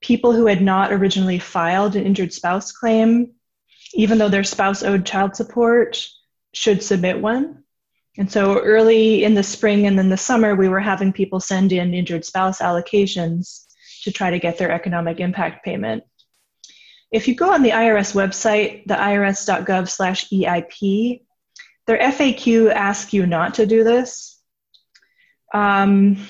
people 0.00 0.32
who 0.32 0.46
had 0.46 0.60
not 0.60 0.92
originally 0.92 1.38
filed 1.38 1.96
an 1.96 2.04
injured 2.04 2.32
spouse 2.32 2.72
claim 2.72 3.34
even 3.94 4.18
though 4.18 4.28
their 4.28 4.44
spouse 4.44 4.82
owed 4.82 5.06
child 5.06 5.36
support, 5.36 6.06
should 6.52 6.82
submit 6.82 7.20
one. 7.20 7.62
And 8.16 8.30
so 8.30 8.60
early 8.60 9.24
in 9.24 9.34
the 9.34 9.42
spring 9.42 9.86
and 9.86 9.98
then 9.98 10.08
the 10.08 10.16
summer, 10.16 10.54
we 10.54 10.68
were 10.68 10.80
having 10.80 11.12
people 11.12 11.40
send 11.40 11.72
in 11.72 11.94
injured 11.94 12.24
spouse 12.24 12.60
allocations 12.60 13.66
to 14.02 14.12
try 14.12 14.30
to 14.30 14.38
get 14.38 14.58
their 14.58 14.70
economic 14.70 15.18
impact 15.20 15.64
payment. 15.64 16.04
If 17.10 17.26
you 17.26 17.34
go 17.34 17.52
on 17.52 17.62
the 17.62 17.70
IRS 17.70 18.14
website, 18.14 18.86
the 18.86 18.94
irs.gov 18.94 19.88
slash 19.88 20.28
EIP, 20.30 21.22
their 21.86 21.98
FAQ 21.98 22.72
asks 22.72 23.12
you 23.12 23.26
not 23.26 23.54
to 23.54 23.66
do 23.66 23.84
this. 23.84 24.40
Um, 25.52 26.26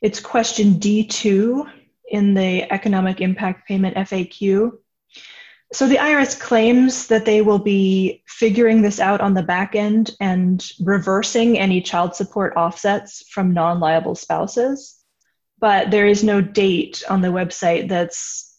it's 0.00 0.20
question 0.20 0.74
D2 0.74 1.70
in 2.08 2.34
the 2.34 2.72
economic 2.72 3.20
impact 3.20 3.66
payment 3.66 3.96
FAQ. 3.96 4.72
So 5.72 5.88
the 5.88 5.96
IRS 5.96 6.38
claims 6.38 7.08
that 7.08 7.24
they 7.24 7.42
will 7.42 7.58
be 7.58 8.22
figuring 8.28 8.82
this 8.82 9.00
out 9.00 9.20
on 9.20 9.34
the 9.34 9.42
back 9.42 9.74
end 9.74 10.12
and 10.20 10.64
reversing 10.80 11.58
any 11.58 11.82
child 11.82 12.14
support 12.14 12.54
offsets 12.56 13.28
from 13.30 13.52
non 13.52 13.80
liable 13.80 14.14
spouses. 14.14 14.96
But 15.58 15.90
there 15.90 16.06
is 16.06 16.22
no 16.22 16.40
date 16.40 17.02
on 17.08 17.20
the 17.20 17.28
website 17.28 17.88
that's, 17.88 18.56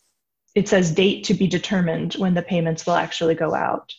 it 0.53 0.67
says 0.67 0.91
date 0.91 1.25
to 1.25 1.33
be 1.33 1.47
determined 1.47 2.15
when 2.15 2.33
the 2.33 2.41
payments 2.41 2.86
will 2.86 2.95
actually 2.95 3.36
go 3.36 3.53
out. 3.53 3.93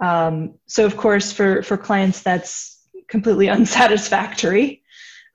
Um, 0.00 0.54
so, 0.66 0.86
of 0.86 0.96
course, 0.96 1.32
for, 1.32 1.62
for 1.62 1.76
clients, 1.76 2.22
that's 2.22 2.80
completely 3.08 3.48
unsatisfactory. 3.50 4.82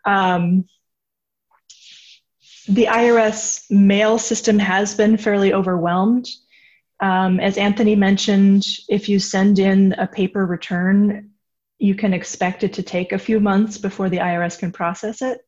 Um, 0.06 0.66
the 2.68 2.86
IRS 2.86 3.70
mail 3.72 4.20
system 4.20 4.60
has 4.60 4.94
been 4.96 5.18
fairly 5.18 5.54
overwhelmed. 5.54 6.28
Um, 7.00 7.40
as 7.40 7.58
Anthony 7.58 7.96
mentioned, 7.96 8.64
if 8.88 9.10
you 9.10 9.20
send 9.20 9.58
in 9.58 9.94
a 9.94 10.06
paper 10.06 10.46
return, 10.46 11.32
you 11.80 11.96
can 11.96 12.14
expect 12.14 12.64
it 12.64 12.74
to 12.74 12.84
take 12.84 13.12
a 13.12 13.18
few 13.18 13.40
months 13.40 13.78
before 13.78 14.10
the 14.10 14.18
IRS 14.18 14.60
can 14.60 14.72
process 14.72 15.22
it. 15.22 15.40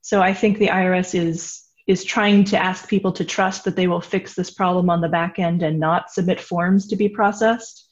So 0.00 0.22
I 0.22 0.32
think 0.32 0.58
the 0.58 0.68
IRS 0.68 1.14
is 1.14 1.62
is 1.88 2.04
trying 2.04 2.44
to 2.44 2.56
ask 2.56 2.88
people 2.88 3.10
to 3.10 3.24
trust 3.24 3.64
that 3.64 3.74
they 3.74 3.88
will 3.88 4.00
fix 4.00 4.34
this 4.34 4.52
problem 4.52 4.88
on 4.88 5.00
the 5.00 5.08
back 5.08 5.40
end 5.40 5.64
and 5.64 5.80
not 5.80 6.12
submit 6.12 6.40
forms 6.40 6.86
to 6.86 6.96
be 6.96 7.08
processed. 7.08 7.88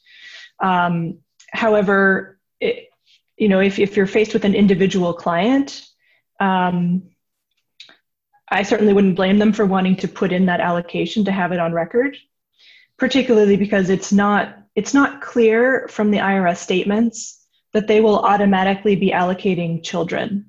Um, 0.61 1.19
however, 1.51 2.39
it, 2.59 2.89
you 3.37 3.49
know, 3.49 3.59
if, 3.59 3.79
if 3.79 3.97
you're 3.97 4.07
faced 4.07 4.33
with 4.33 4.45
an 4.45 4.55
individual 4.55 5.13
client, 5.13 5.85
um, 6.39 7.03
I 8.47 8.63
certainly 8.63 8.93
wouldn't 8.93 9.15
blame 9.15 9.39
them 9.39 9.53
for 9.53 9.65
wanting 9.65 9.95
to 9.97 10.07
put 10.07 10.31
in 10.31 10.45
that 10.45 10.59
allocation 10.59 11.25
to 11.25 11.31
have 11.31 11.51
it 11.51 11.59
on 11.59 11.73
record 11.73 12.17
particularly 13.01 13.57
because 13.57 13.89
it's 13.89 14.13
not 14.13 14.55
it's 14.75 14.93
not 14.93 15.21
clear 15.21 15.87
from 15.87 16.11
the 16.11 16.19
IRS 16.19 16.57
statements 16.57 17.43
that 17.73 17.87
they 17.87 17.99
will 17.99 18.19
automatically 18.19 18.95
be 18.95 19.09
allocating 19.09 19.83
children. 19.83 20.45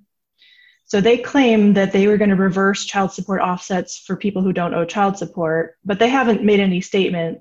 So 0.85 1.01
they 1.01 1.16
claim 1.16 1.72
that 1.72 1.92
they 1.92 2.07
were 2.07 2.18
going 2.18 2.29
to 2.29 2.37
reverse 2.37 2.85
child 2.85 3.11
support 3.11 3.40
offsets 3.40 3.98
for 3.98 4.16
people 4.16 4.42
who 4.42 4.53
don't 4.53 4.75
owe 4.75 4.85
child 4.85 5.16
support, 5.16 5.79
but 5.83 5.98
they 5.98 6.11
haven't 6.11 6.44
made 6.44 6.61
any 6.61 6.83
statement 6.83 7.40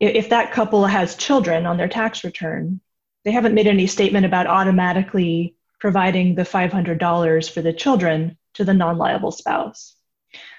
if 0.00 0.28
that 0.30 0.52
couple 0.52 0.86
has 0.86 1.16
children 1.16 1.66
on 1.66 1.76
their 1.76 1.88
tax 1.88 2.24
return. 2.24 2.80
They 3.24 3.30
haven't 3.30 3.54
made 3.54 3.66
any 3.66 3.86
statement 3.86 4.26
about 4.26 4.46
automatically 4.46 5.56
providing 5.80 6.34
the 6.34 6.42
$500 6.42 7.50
for 7.50 7.62
the 7.62 7.72
children 7.72 8.36
to 8.54 8.64
the 8.64 8.74
non 8.74 8.98
liable 8.98 9.30
spouse. 9.30 9.96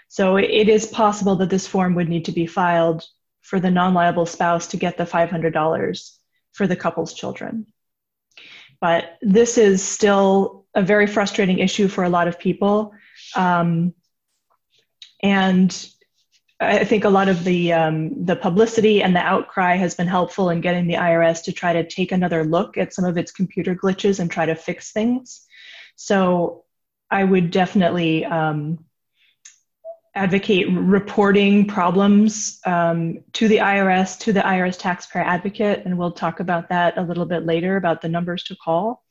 So 0.08 0.38
it 0.38 0.69
is 0.69 0.88
possible 0.88 1.36
that 1.38 1.50
this 1.50 1.67
form 1.67 1.95
would 1.95 2.10
need 2.10 2.26
to 2.26 2.32
be 2.32 2.48
filed 2.48 3.04
for 3.41 3.60
the 3.60 3.71
non 3.71 3.93
liable 3.93 4.26
spouse 4.26 4.67
to 4.67 4.78
get 4.78 4.98
the 4.98 5.04
$500 5.06 6.12
for 6.54 6.67
the 6.67 6.76
couple's 6.76 7.13
children. 7.13 7.67
But 8.82 9.17
this 9.21 9.58
is 9.58 9.84
still 9.84 10.65
a 10.74 10.82
very 10.82 11.08
frustrating 11.08 11.60
issue 11.60 11.88
for 11.88 12.04
a 12.04 12.10
lot 12.10 12.28
of 12.28 12.39
people. 12.39 12.93
Um, 13.36 13.93
and 15.21 15.89
I 16.60 16.86
think 16.86 17.04
a 17.04 17.10
lot 17.10 17.28
of 17.28 17.44
the 17.44 17.74
um, 17.74 18.26
the 18.26 18.36
publicity 18.36 19.04
and 19.04 19.13
the 19.13 19.20
outcry 19.20 19.76
has 19.76 19.94
been 19.94 20.08
helpful 20.08 20.50
in 20.50 20.62
getting 20.62 20.88
the 20.88 20.94
IRS 20.94 21.44
to 21.44 21.52
try 21.52 21.74
to 21.74 21.86
take 21.86 22.13
another 22.13 22.46
look 22.46 22.78
at 22.78 22.94
some 22.94 23.04
of 23.04 23.18
its 23.18 23.32
computer 23.32 23.76
glitches 23.76 24.20
and 24.20 24.32
try 24.32 24.46
to 24.46 24.56
fix 24.56 24.94
things. 24.94 25.46
So 25.98 26.63
I 27.12 27.24
would 27.24 27.52
definitely 27.52 28.24
um, 28.24 28.86
advocate 30.15 30.68
reporting 30.72 31.68
problems 31.68 32.62
um, 32.65 33.20
to 33.34 33.50
the 33.50 33.58
IRS, 33.58 34.18
to 34.20 34.32
the 34.32 34.39
IRS 34.39 34.80
taxpayer 34.80 35.24
advocate, 35.24 35.84
and 35.86 35.98
we'll 35.98 36.13
talk 36.13 36.39
about 36.39 36.70
that 36.70 36.98
a 36.98 37.02
little 37.02 37.26
bit 37.26 37.46
later 37.46 37.76
about 37.76 38.02
the 38.02 38.10
numbers 38.10 38.44
to 38.46 38.56
call. 38.56 39.04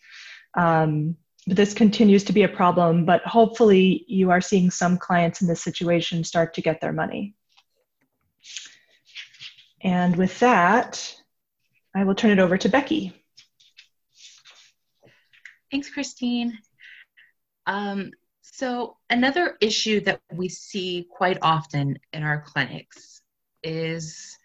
Um, 0.55 1.17
this 1.47 1.75
continues 1.75 2.25
to 2.25 2.33
be 2.33 2.43
a 2.43 2.49
problem, 2.49 3.05
but 3.05 3.23
hopefully 3.23 4.05
you 4.09 4.31
are 4.31 4.41
seeing 4.41 4.71
some 4.71 4.97
clients 4.97 5.43
in 5.43 5.49
this 5.49 5.63
situation 5.63 6.25
start 6.25 6.55
to 6.55 6.63
get 6.63 6.81
their 6.81 6.93
money. 6.93 7.35
And 9.83 10.17
with 10.17 10.39
that, 10.41 11.15
I 11.95 12.05
will 12.05 12.15
turn 12.15 12.31
it 12.31 12.39
over 12.39 12.57
to 12.57 12.69
Becky. 12.69 13.13
Thanks, 15.71 15.91
Christine. 15.91 16.59
Um, 17.67 18.13
so, 18.43 18.97
another 19.11 19.57
issue 19.61 20.01
that 20.01 20.21
we 20.33 20.49
see 20.49 21.07
quite 21.11 21.39
often 21.43 21.99
in 22.13 22.23
our 22.23 22.43
clinics 22.47 23.21
is 23.63 24.39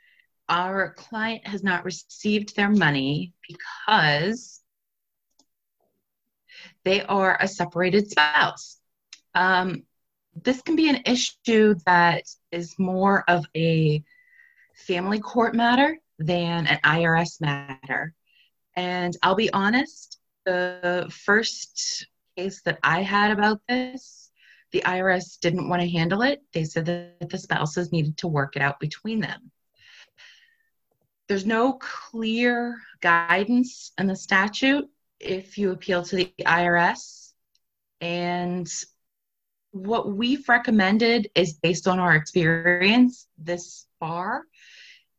our 0.50 0.94
client 0.96 1.46
has 1.46 1.64
not 1.64 1.86
received 1.86 2.56
their 2.56 2.70
money 2.70 3.34
because 3.48 4.59
they 6.84 7.04
are 7.04 7.38
a 7.40 7.48
separated 7.48 8.10
spouse. 8.10 8.78
Um, 9.36 9.84
this 10.44 10.62
can 10.62 10.76
be 10.76 10.90
an 10.90 11.02
issue 11.06 11.76
that 11.86 12.24
is 12.52 12.78
more 12.78 13.24
of 13.28 13.46
a 13.56 14.04
family 14.76 15.20
court 15.20 15.56
matter 15.56 15.98
than 16.18 16.68
an 16.68 16.80
IRS 16.84 17.42
matter. 17.42 18.14
And 18.76 19.16
I'll 19.24 19.36
be 19.36 19.52
honest, 19.52 20.20
the 20.46 21.08
first 21.12 22.08
case 22.38 22.62
that 22.64 22.80
I 22.84 23.02
had 23.02 23.32
about 23.32 23.62
this, 23.68 24.32
the 24.72 24.84
IRS 24.86 25.40
didn't 25.40 25.68
want 25.68 25.82
to 25.82 25.90
handle 25.90 26.22
it. 26.22 26.42
They 26.54 26.64
said 26.64 26.86
that 26.86 27.30
the 27.30 27.38
spouses 27.38 27.92
needed 27.92 28.18
to 28.18 28.28
work 28.28 28.56
it 28.56 28.62
out 28.62 28.80
between 28.80 29.20
them. 29.20 29.52
There's 31.28 31.46
no 31.46 31.74
clear 31.74 32.80
guidance 33.02 33.92
in 33.98 34.08
the 34.08 34.16
statute 34.16 34.90
if 35.20 35.58
you 35.58 35.72
appeal 35.72 36.04
to 36.04 36.16
the 36.16 36.34
IRS. 36.40 37.34
And 38.02 38.68
what 39.72 40.12
we've 40.12 40.48
recommended 40.48 41.30
is 41.36 41.54
based 41.54 41.88
on 41.88 42.00
our 42.00 42.16
experience 42.16 43.28
this 43.38 43.86
far. 44.00 44.44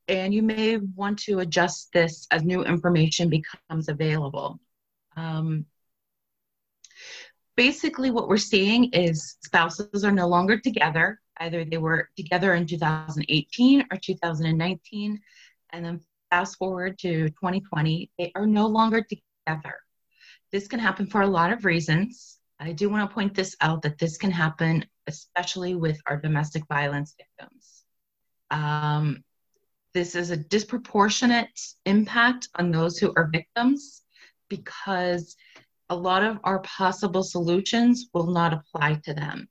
And 0.09 0.35
you 0.35 0.43
may 0.43 0.77
want 0.77 1.21
to 1.21 1.39
adjust 1.39 1.93
this 1.93 2.27
as 2.31 2.43
new 2.43 2.65
information 2.65 3.29
becomes 3.29 3.89
available. 3.89 4.59
Um, 5.17 5.67
basically 7.57 8.11
what 8.11 8.29
we're 8.29 8.39
seeing 8.39 8.91
is 8.93 9.37
spouses 9.45 10.05
are 10.05 10.11
no 10.11 10.27
longer 10.27 10.59
together. 10.59 11.21
Either 11.39 11.65
they 11.65 11.79
were 11.79 12.09
together 12.17 12.55
in 12.55 12.67
2018 12.67 13.87
or 13.91 13.97
2019, 13.97 15.21
and 15.71 15.85
then 15.85 16.01
fast 16.31 16.57
forward 16.57 16.99
to 16.99 17.29
2020, 17.29 18.11
they 18.19 18.33
are 18.35 18.47
no 18.47 18.67
longer 18.67 19.03
together. 19.03 19.79
This 20.53 20.67
can 20.69 20.81
happen 20.81 21.07
for 21.07 21.23
a 21.23 21.27
lot 21.27 21.53
of 21.53 21.65
reasons. 21.65 22.39
I 22.59 22.73
do 22.73 22.91
want 22.91 23.09
to 23.09 23.15
point 23.15 23.35
this 23.35 23.57
out 23.61 23.83
that 23.83 23.99
this 23.99 24.17
can 24.17 24.31
happen 24.31 24.85
especially 25.07 25.75
with 25.75 26.01
our 26.07 26.17
domestic 26.17 26.67
violence 26.69 27.15
victims. 27.17 27.85
Um, 28.51 29.25
this 29.93 30.15
is 30.15 30.31
a 30.31 30.37
disproportionate 30.37 31.59
impact 31.85 32.49
on 32.55 32.71
those 32.71 32.99
who 32.99 33.13
are 33.17 33.29
victims 33.33 34.03
because 34.49 35.37
a 35.89 35.97
lot 35.97 36.23
of 36.23 36.39
our 36.45 36.61
possible 36.61 37.25
solutions 37.25 38.07
will 38.15 38.29
not 38.29 38.53
apply 38.53 39.01
to 39.05 39.15
them. 39.15 39.49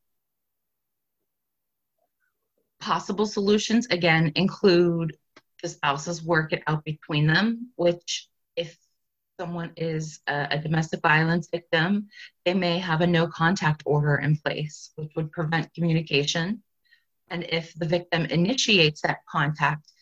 Possible 2.79 3.25
solutions, 3.25 3.87
again, 3.87 4.31
include 4.35 5.17
the 5.61 5.67
spouses 5.67 6.23
work 6.23 6.53
it 6.53 6.63
out 6.67 6.85
between 6.85 7.27
them, 7.27 7.71
which, 7.75 8.29
if 8.55 8.77
someone 9.39 9.71
is 9.77 10.19
a, 10.27 10.47
a, 10.51 10.59
domestic 10.59 11.01
violence 11.01 11.47
victim, 11.49 12.07
they 12.43 12.53
may 12.53 12.77
have 12.77 12.99
a 12.99 13.07
no 13.07 13.25
contact 13.25 13.81
order 13.85 14.15
in 14.17 14.35
place, 14.35 14.91
which 14.95 15.11
would 15.15 15.31
prevent 15.31 15.73
communication. 15.73 16.61
And 17.29 17.45
if 17.45 17.73
the 17.75 17.85
victim 17.85 18.25
initiates 18.25 19.01
that 19.01 19.19
contact, 19.31 19.93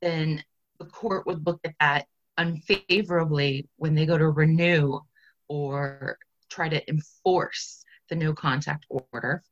then 0.00 0.42
the 0.80 0.86
court 0.86 1.26
would 1.26 1.46
look 1.46 1.60
at 1.64 1.74
that 1.78 2.06
unfavorably 2.38 3.68
when 3.76 3.94
they 3.94 4.04
go 4.04 4.18
to 4.18 4.28
renew 4.30 4.98
or 5.46 6.18
try 6.50 6.68
to 6.68 6.90
enforce 6.90 7.84
the 8.08 8.16
no 8.16 8.32
contact 8.32 8.84
order. 8.88 9.44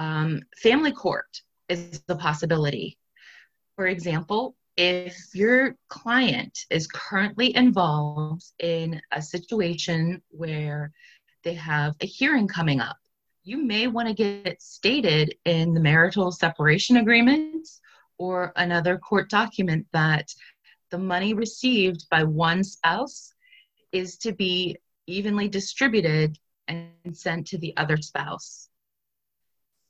Um, 0.00 0.40
family 0.56 0.92
court 0.92 1.42
is 1.68 2.00
the 2.08 2.16
possibility. 2.16 2.98
For 3.76 3.86
example, 3.86 4.56
if 4.80 5.34
your 5.34 5.76
client 5.88 6.64
is 6.70 6.86
currently 6.86 7.54
involved 7.54 8.42
in 8.60 8.98
a 9.12 9.20
situation 9.20 10.22
where 10.30 10.90
they 11.44 11.52
have 11.52 11.94
a 12.00 12.06
hearing 12.06 12.48
coming 12.48 12.80
up, 12.80 12.96
you 13.44 13.62
may 13.62 13.88
want 13.88 14.08
to 14.08 14.14
get 14.14 14.46
it 14.46 14.62
stated 14.62 15.34
in 15.44 15.74
the 15.74 15.80
marital 15.80 16.32
separation 16.32 16.96
agreement 16.96 17.68
or 18.16 18.54
another 18.56 18.96
court 18.96 19.28
document 19.28 19.86
that 19.92 20.32
the 20.90 20.96
money 20.96 21.34
received 21.34 22.08
by 22.10 22.24
one 22.24 22.64
spouse 22.64 23.34
is 23.92 24.16
to 24.16 24.32
be 24.32 24.78
evenly 25.06 25.46
distributed 25.46 26.38
and 26.68 26.88
sent 27.12 27.46
to 27.48 27.58
the 27.58 27.76
other 27.76 27.98
spouse. 27.98 28.70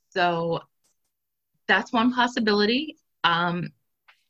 So 0.09 0.63
that's 1.69 1.93
one 1.93 2.13
possibility. 2.13 2.97
Um, 3.23 3.71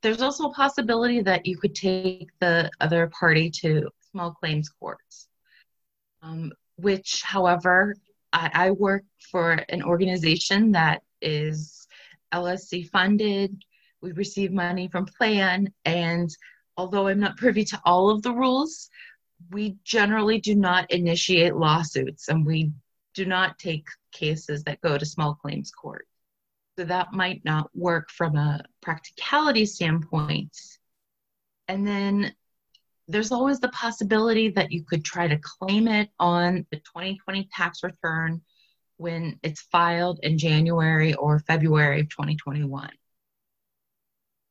there's 0.02 0.22
also 0.22 0.44
a 0.48 0.54
possibility 0.54 1.20
that 1.22 1.46
you 1.46 1.56
could 1.58 1.74
take 1.74 2.30
the 2.40 2.70
other 2.80 3.10
party 3.18 3.50
to 3.50 3.88
small 4.10 4.32
claims 4.32 4.68
courts, 4.68 5.28
um, 6.22 6.52
which, 6.76 7.22
however, 7.22 7.94
I, 8.32 8.50
I 8.54 8.70
work 8.70 9.04
for 9.30 9.52
an 9.68 9.82
organization 9.82 10.72
that 10.72 11.02
is 11.20 11.86
LSC 12.32 12.88
funded. 12.88 13.62
We 14.00 14.12
receive 14.12 14.52
money 14.52 14.88
from 14.88 15.06
PLAN 15.06 15.72
and 15.84 16.30
although 16.80 17.08
i'm 17.08 17.20
not 17.20 17.36
privy 17.36 17.62
to 17.62 17.78
all 17.84 18.08
of 18.08 18.22
the 18.22 18.32
rules 18.32 18.88
we 19.50 19.76
generally 19.84 20.40
do 20.40 20.54
not 20.54 20.90
initiate 20.90 21.54
lawsuits 21.54 22.28
and 22.28 22.46
we 22.46 22.72
do 23.14 23.26
not 23.26 23.58
take 23.58 23.86
cases 24.12 24.64
that 24.64 24.80
go 24.80 24.96
to 24.96 25.04
small 25.04 25.34
claims 25.34 25.70
court 25.70 26.06
so 26.80 26.86
that 26.86 27.12
might 27.12 27.44
not 27.44 27.68
work 27.74 28.10
from 28.10 28.36
a 28.36 28.58
practicality 28.80 29.66
standpoint 29.66 30.56
and 31.68 31.86
then 31.86 32.34
there's 33.06 33.32
always 33.32 33.60
the 33.60 33.68
possibility 33.68 34.48
that 34.48 34.72
you 34.72 34.82
could 34.82 35.04
try 35.04 35.28
to 35.28 35.38
claim 35.42 35.88
it 35.88 36.08
on 36.18 36.64
the 36.70 36.78
2020 36.78 37.50
tax 37.54 37.82
return 37.82 38.40
when 38.96 39.38
it's 39.42 39.60
filed 39.60 40.20
in 40.22 40.38
January 40.38 41.12
or 41.12 41.40
February 41.40 42.00
of 42.00 42.08
2021 42.08 42.88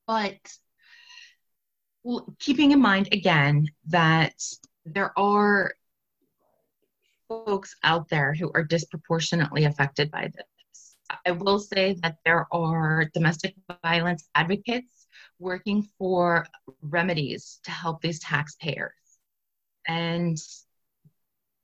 but 0.06 0.38
keeping 2.38 2.70
in 2.70 2.80
mind 2.80 3.10
again 3.12 3.68
that 3.88 4.36
there 4.86 5.18
are 5.18 5.74
folks 7.28 7.76
out 7.84 8.08
there 8.10 8.36
who 8.36 8.52
are 8.54 8.64
disproportionately 8.64 9.64
affected 9.64 10.12
by 10.12 10.30
this. 10.36 10.49
I 11.30 11.34
will 11.34 11.60
say 11.60 11.96
that 12.02 12.18
there 12.26 12.48
are 12.52 13.06
domestic 13.14 13.56
violence 13.84 14.28
advocates 14.36 15.08
working 15.40 15.88
for 15.98 16.46
remedies 16.82 17.60
to 17.64 17.72
help 17.72 18.02
these 18.02 18.20
taxpayers. 18.20 18.94
And 19.88 20.38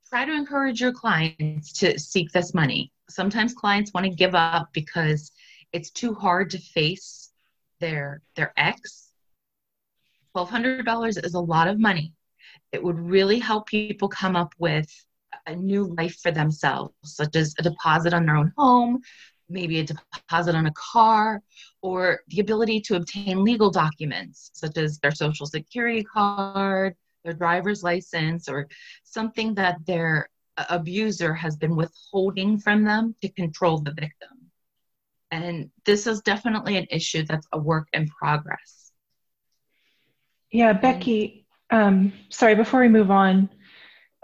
try 0.10 0.26
to 0.26 0.32
encourage 0.32 0.80
your 0.80 0.94
clients 0.94 1.74
to 1.74 2.00
seek 2.00 2.32
this 2.32 2.54
money. 2.54 2.92
Sometimes 3.10 3.54
clients 3.54 3.94
want 3.94 4.06
to 4.06 4.12
give 4.12 4.36
up 4.36 4.70
because 4.72 5.32
it's 5.74 5.90
too 5.90 6.14
hard 6.14 6.50
to 6.52 6.58
face 6.60 7.32
their 7.80 8.22
their 8.36 8.54
ex 8.56 9.12
$1200 10.36 11.24
is 11.26 11.34
a 11.34 11.40
lot 11.40 11.68
of 11.68 11.80
money 11.80 12.14
it 12.72 12.84
would 12.84 13.00
really 13.00 13.40
help 13.40 13.68
people 13.68 14.08
come 14.08 14.36
up 14.36 14.54
with 14.58 14.90
a 15.48 15.56
new 15.56 15.84
life 15.98 16.18
for 16.22 16.32
themselves 16.32 16.94
such 17.04 17.36
as 17.36 17.54
a 17.60 17.64
deposit 17.64 18.14
on 18.14 18.26
their 18.26 18.38
own 18.38 18.52
home 18.58 19.02
maybe 19.50 19.80
a 19.80 19.84
deposit 19.84 20.56
on 20.56 20.66
a 20.66 20.74
car 20.74 21.42
or 21.82 22.22
the 22.30 22.40
ability 22.40 22.82
to 22.82 22.96
obtain 22.96 23.44
legal 23.44 23.70
documents 23.70 24.52
such 24.54 24.78
as 24.78 25.00
their 25.00 25.12
social 25.12 25.46
security 25.46 26.04
card 26.04 26.96
their 27.24 27.34
driver's 27.34 27.84
license 27.84 28.48
or 28.48 28.68
something 29.04 29.56
that 29.56 29.78
their 29.86 30.30
abuser 30.70 31.34
has 31.34 31.56
been 31.56 31.76
withholding 31.76 32.58
from 32.58 32.84
them 32.84 33.16
to 33.22 33.30
control 33.30 33.80
the 33.80 33.92
victim 33.92 34.36
and 35.32 35.70
this 35.86 36.08
is 36.08 36.22
definitely 36.22 36.78
an 36.78 36.88
issue 36.90 37.24
that's 37.24 37.48
a 37.52 37.58
work 37.58 37.88
in 37.94 38.08
progress. 38.08 38.92
Yeah, 40.52 40.74
Becky, 40.74 41.46
um, 41.70 42.14
sorry, 42.30 42.56
before 42.56 42.80
we 42.80 42.88
move 42.88 43.12
on, 43.12 43.50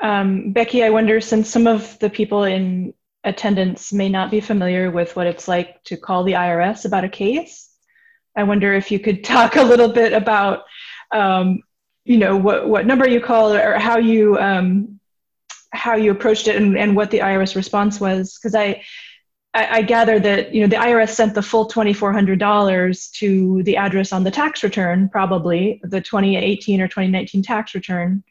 um, 0.01 0.53
Becky, 0.53 0.83
I 0.83 0.89
wonder 0.89 1.19
since 1.19 1.49
some 1.49 1.67
of 1.67 1.99
the 1.99 2.09
people 2.09 2.43
in 2.43 2.93
attendance 3.23 3.93
may 3.93 4.09
not 4.09 4.31
be 4.31 4.39
familiar 4.39 4.89
with 4.89 5.15
what 5.15 5.27
it's 5.27 5.47
like 5.47 5.83
to 5.83 5.97
call 5.97 6.23
the 6.23 6.33
IRS 6.33 6.85
about 6.85 7.03
a 7.03 7.09
case, 7.09 7.69
I 8.35 8.43
wonder 8.43 8.73
if 8.73 8.91
you 8.91 8.99
could 8.99 9.23
talk 9.35 9.55
a 9.55 9.63
little 9.63 9.89
bit 9.89 10.13
about, 10.13 10.63
um, 11.11 11.61
you 12.03 12.17
know, 12.17 12.35
what, 12.37 12.67
what 12.67 12.85
number 12.85 13.07
you 13.07 13.21
called 13.21 13.55
or 13.55 13.77
how 13.77 13.97
you 13.97 14.37
um, 14.39 14.99
how 15.73 15.95
you 15.95 16.11
approached 16.11 16.47
it 16.47 16.57
and, 16.57 16.77
and 16.77 16.95
what 16.95 17.11
the 17.11 17.19
IRS 17.19 17.55
response 17.55 17.99
was. 17.99 18.37
Because 18.37 18.55
I, 18.55 18.83
I, 19.53 19.77
I 19.77 19.81
gather 19.81 20.19
that 20.19 20.53
you 20.53 20.61
know 20.61 20.67
the 20.67 20.75
IRS 20.75 21.09
sent 21.09 21.35
the 21.35 21.41
full 21.41 21.65
twenty 21.65 21.93
four 21.93 22.11
hundred 22.11 22.39
dollars 22.39 23.09
to 23.17 23.61
the 23.63 23.77
address 23.77 24.11
on 24.11 24.23
the 24.23 24.31
tax 24.31 24.63
return, 24.63 25.09
probably 25.09 25.79
the 25.83 26.01
twenty 26.01 26.37
eighteen 26.37 26.81
or 26.81 26.87
twenty 26.87 27.09
nineteen 27.09 27.43
tax 27.43 27.75
return. 27.75 28.23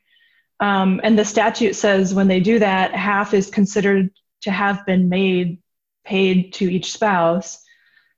Um, 0.59 1.01
and 1.03 1.19
the 1.19 1.25
statute 1.25 1.75
says 1.75 2.15
when 2.15 2.29
they 2.29 2.41
do 2.41 2.59
that, 2.59 2.95
half 2.95 3.33
is 3.33 3.49
considered 3.49 4.11
to 4.43 4.51
have 4.51 4.85
been 4.87 5.09
made 5.09 5.59
paid 6.05 6.53
to 6.55 6.71
each 6.71 6.93
spouse. 6.93 7.63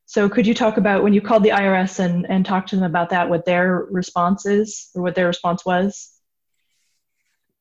So 0.07 0.29
could 0.29 0.47
you 0.47 0.55
talk 0.55 0.77
about 0.77 1.03
when 1.03 1.15
you 1.15 1.21
called 1.21 1.43
the 1.43 1.51
IRS 1.51 1.99
and, 1.99 2.27
and 2.29 2.45
talk 2.45 2.67
to 2.69 2.77
them 2.77 2.85
about 2.85 3.11
that, 3.11 3.29
what 3.29 3.45
their 3.45 3.87
response 3.91 4.47
is 4.47 4.91
or 4.95 5.03
what 5.03 5.15
their 5.15 5.27
response 5.27 5.65
was? 5.65 6.13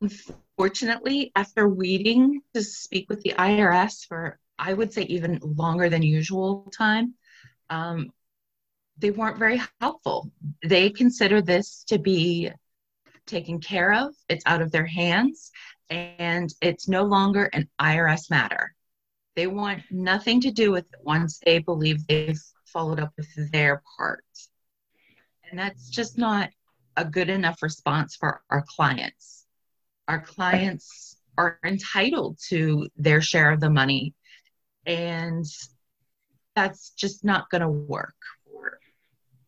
Unfortunately, 0.02 1.32
after 1.36 1.68
waiting 1.68 2.42
to 2.54 2.64
speak 2.64 3.10
with 3.10 3.22
the 3.22 3.34
IRS 3.38 4.06
for 4.08 4.40
I 4.62 4.74
would 4.74 4.94
say 4.94 5.04
even 5.04 5.40
longer 5.42 5.90
than 5.90 6.04
usual 6.04 6.72
time, 6.78 7.16
um, 7.72 8.12
they 9.00 9.10
weren't 9.10 9.40
very 9.40 9.60
helpful. 9.80 10.32
They 10.64 10.92
consider 10.92 11.42
this 11.42 11.84
to 11.88 11.98
be 11.98 12.52
taken 13.26 13.60
care 13.60 13.92
of, 13.94 14.14
it's 14.30 14.46
out 14.46 14.62
of 14.62 14.72
their 14.72 14.86
hands, 14.86 15.52
and 15.92 16.54
it's 16.62 16.88
no 16.88 17.04
longer 17.04 17.50
an 17.54 17.70
IRS 17.80 18.30
matter. 18.30 18.74
They 19.36 19.48
want 19.48 19.84
nothing 19.92 20.42
to 20.42 20.52
do 20.52 20.72
with 20.72 20.86
it 20.92 21.00
once 21.04 21.40
they 21.44 21.60
believe 21.60 22.08
they've 22.08 22.40
followed 22.66 23.00
up 23.00 23.12
with 23.18 23.52
their 23.52 23.82
part. 23.98 24.24
And 25.50 25.60
that's 25.60 25.90
just 25.90 26.18
not 26.18 26.50
a 26.96 27.06
good 27.06 27.30
enough 27.30 27.62
response 27.62 28.16
for 28.16 28.42
our 28.50 28.64
clients. 28.68 29.46
Our 30.08 30.22
clients 30.22 31.18
are 31.38 31.60
entitled 31.66 32.38
to 32.50 32.88
their 32.96 33.22
share 33.22 33.52
of 33.52 33.60
the 33.60 33.70
money 33.70 34.14
and 34.86 35.46
that's 36.56 36.92
just 36.92 37.24
not 37.24 37.50
going 37.50 37.62
to 37.62 37.70
work 37.70 38.16
for 38.46 38.80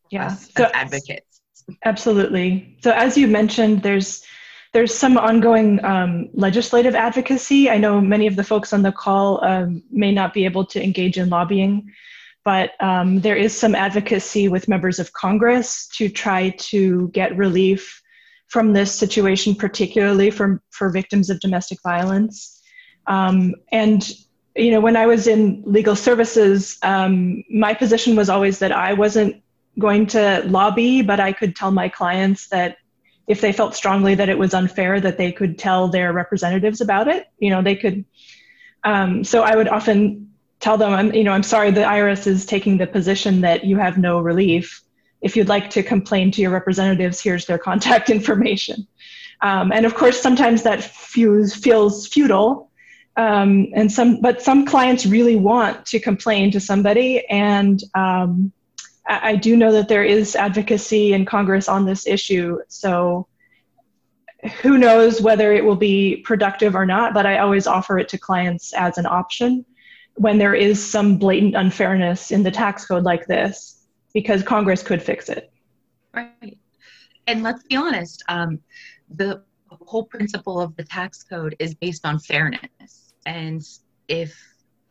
yeah. 0.09 0.27
us 0.27 0.49
so, 0.55 0.65
as 0.65 0.71
advocates. 0.73 1.41
Absolutely. 1.85 2.77
So 2.81 2.91
as 2.91 3.17
you 3.17 3.27
mentioned, 3.27 3.81
there's 3.81 4.23
there's 4.73 4.93
some 4.93 5.17
ongoing 5.17 5.83
um, 5.85 6.29
legislative 6.33 6.95
advocacy. 6.95 7.69
I 7.69 7.77
know 7.77 8.01
many 8.01 8.25
of 8.25 8.35
the 8.35 8.43
folks 8.43 8.73
on 8.73 8.81
the 8.81 8.91
call 8.91 9.43
um, 9.45 9.83
may 9.91 10.11
not 10.11 10.33
be 10.33 10.45
able 10.45 10.65
to 10.65 10.83
engage 10.83 11.17
in 11.17 11.29
lobbying, 11.29 11.91
but 12.43 12.71
um, 12.81 13.21
there 13.21 13.35
is 13.35 13.57
some 13.57 13.75
advocacy 13.75 14.47
with 14.47 14.67
members 14.67 14.97
of 14.97 15.13
Congress 15.13 15.87
to 15.89 16.09
try 16.09 16.49
to 16.49 17.07
get 17.09 17.37
relief 17.37 18.01
from 18.47 18.73
this 18.73 18.93
situation, 18.93 19.53
particularly 19.53 20.31
for, 20.31 20.61
for 20.71 20.89
victims 20.89 21.29
of 21.29 21.39
domestic 21.39 21.77
violence. 21.83 22.61
Um, 23.05 23.53
and 23.71 24.11
you 24.55 24.71
know, 24.71 24.81
when 24.81 24.95
I 24.95 25.05
was 25.05 25.27
in 25.27 25.63
legal 25.65 25.95
services, 25.95 26.77
um, 26.83 27.43
my 27.49 27.73
position 27.73 28.15
was 28.15 28.29
always 28.29 28.59
that 28.59 28.71
I 28.71 28.93
wasn't 28.93 29.41
going 29.79 30.07
to 30.07 30.43
lobby, 30.45 31.01
but 31.01 31.19
I 31.19 31.31
could 31.31 31.55
tell 31.55 31.71
my 31.71 31.89
clients 31.89 32.47
that 32.49 32.77
if 33.27 33.41
they 33.41 33.53
felt 33.53 33.75
strongly 33.75 34.15
that 34.15 34.29
it 34.29 34.37
was 34.37 34.53
unfair, 34.53 34.99
that 34.99 35.17
they 35.17 35.31
could 35.31 35.57
tell 35.57 35.87
their 35.87 36.11
representatives 36.11 36.81
about 36.81 37.07
it. 37.07 37.27
You 37.39 37.49
know, 37.49 37.61
they 37.61 37.75
could. 37.75 38.05
Um, 38.83 39.23
so 39.23 39.43
I 39.43 39.55
would 39.55 39.67
often 39.67 40.33
tell 40.59 40.77
them, 40.77 40.93
I'm, 40.93 41.13
you 41.13 41.23
know, 41.23 41.31
I'm 41.31 41.43
sorry, 41.43 41.71
the 41.71 41.81
IRS 41.81 42.27
is 42.27 42.45
taking 42.45 42.77
the 42.77 42.87
position 42.87 43.41
that 43.41 43.63
you 43.63 43.77
have 43.77 43.97
no 43.97 44.19
relief. 44.19 44.81
If 45.21 45.37
you'd 45.37 45.47
like 45.47 45.69
to 45.71 45.83
complain 45.83 46.31
to 46.31 46.41
your 46.41 46.51
representatives, 46.51 47.21
here's 47.21 47.45
their 47.45 47.57
contact 47.69 48.09
information. 48.09 48.87
Um, 49.41 49.71
and 49.71 49.85
of 49.85 49.95
course, 49.95 50.21
sometimes 50.21 50.63
that 50.63 50.83
feels, 50.83 51.53
feels 51.53 52.07
futile. 52.07 52.71
Um, 53.15 53.67
and 53.75 53.91
some, 53.91 54.21
but 54.21 54.41
some 54.41 54.65
clients 54.65 55.05
really 55.05 55.35
want 55.35 55.85
to 55.87 55.99
complain 55.99 56.51
to 56.51 56.59
somebody, 56.59 57.23
and 57.27 57.79
um, 57.93 58.51
I 59.05 59.35
do 59.35 59.57
know 59.57 59.71
that 59.73 59.89
there 59.89 60.03
is 60.03 60.35
advocacy 60.35 61.13
in 61.13 61.25
Congress 61.25 61.67
on 61.67 61.85
this 61.85 62.07
issue. 62.07 62.59
So 62.69 63.27
who 64.61 64.77
knows 64.77 65.21
whether 65.21 65.53
it 65.53 65.63
will 65.63 65.75
be 65.75 66.17
productive 66.17 66.75
or 66.75 66.85
not, 66.85 67.13
but 67.13 67.25
I 67.25 67.39
always 67.39 67.67
offer 67.67 67.99
it 67.99 68.07
to 68.09 68.17
clients 68.17 68.73
as 68.73 68.97
an 68.97 69.05
option 69.05 69.65
when 70.15 70.37
there 70.37 70.53
is 70.53 70.83
some 70.83 71.17
blatant 71.17 71.55
unfairness 71.55 72.31
in 72.31 72.43
the 72.43 72.51
tax 72.51 72.85
code 72.85 73.03
like 73.03 73.25
this, 73.25 73.85
because 74.13 74.43
Congress 74.43 74.83
could 74.83 75.01
fix 75.01 75.27
it. 75.27 75.51
Right. 76.13 76.57
And 77.27 77.41
let's 77.41 77.63
be 77.63 77.75
honest, 77.75 78.23
um, 78.29 78.59
the 79.15 79.41
whole 79.67 80.03
principle 80.03 80.61
of 80.61 80.75
the 80.75 80.83
tax 80.83 81.23
code 81.23 81.55
is 81.59 81.73
based 81.73 82.05
on 82.05 82.19
fairness. 82.19 83.13
And 83.25 83.61
if 84.07 84.39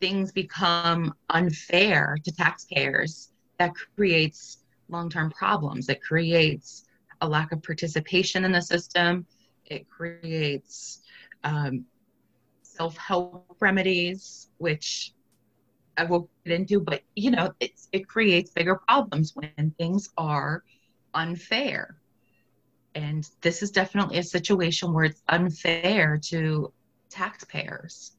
things 0.01 0.31
become 0.31 1.13
unfair 1.29 2.17
to 2.23 2.31
taxpayers, 2.31 3.29
that 3.59 3.73
creates 3.95 4.59
long 4.89 5.09
term 5.09 5.31
problems. 5.31 5.89
It 5.89 6.01
creates 6.01 6.85
a 7.21 7.27
lack 7.27 7.51
of 7.51 7.63
participation 7.63 8.45
in 8.45 8.51
the 8.51 8.61
system. 8.61 9.25
It 9.65 9.89
creates 9.89 11.01
um, 11.43 11.85
self 12.63 12.97
help 12.97 13.55
remedies, 13.59 14.49
which 14.57 15.13
I 15.97 16.05
will 16.05 16.29
get 16.45 16.53
into, 16.59 16.79
but 16.79 17.03
you 17.15 17.31
know, 17.31 17.53
it's, 17.59 17.87
it 17.91 18.07
creates 18.07 18.51
bigger 18.51 18.75
problems 18.75 19.35
when 19.35 19.73
things 19.77 20.09
are 20.17 20.63
unfair. 21.13 21.97
And 22.95 23.27
this 23.41 23.63
is 23.63 23.71
definitely 23.71 24.17
a 24.17 24.23
situation 24.23 24.93
where 24.93 25.05
it's 25.05 25.23
unfair 25.27 26.19
to 26.29 26.71
taxpayers. 27.09 28.15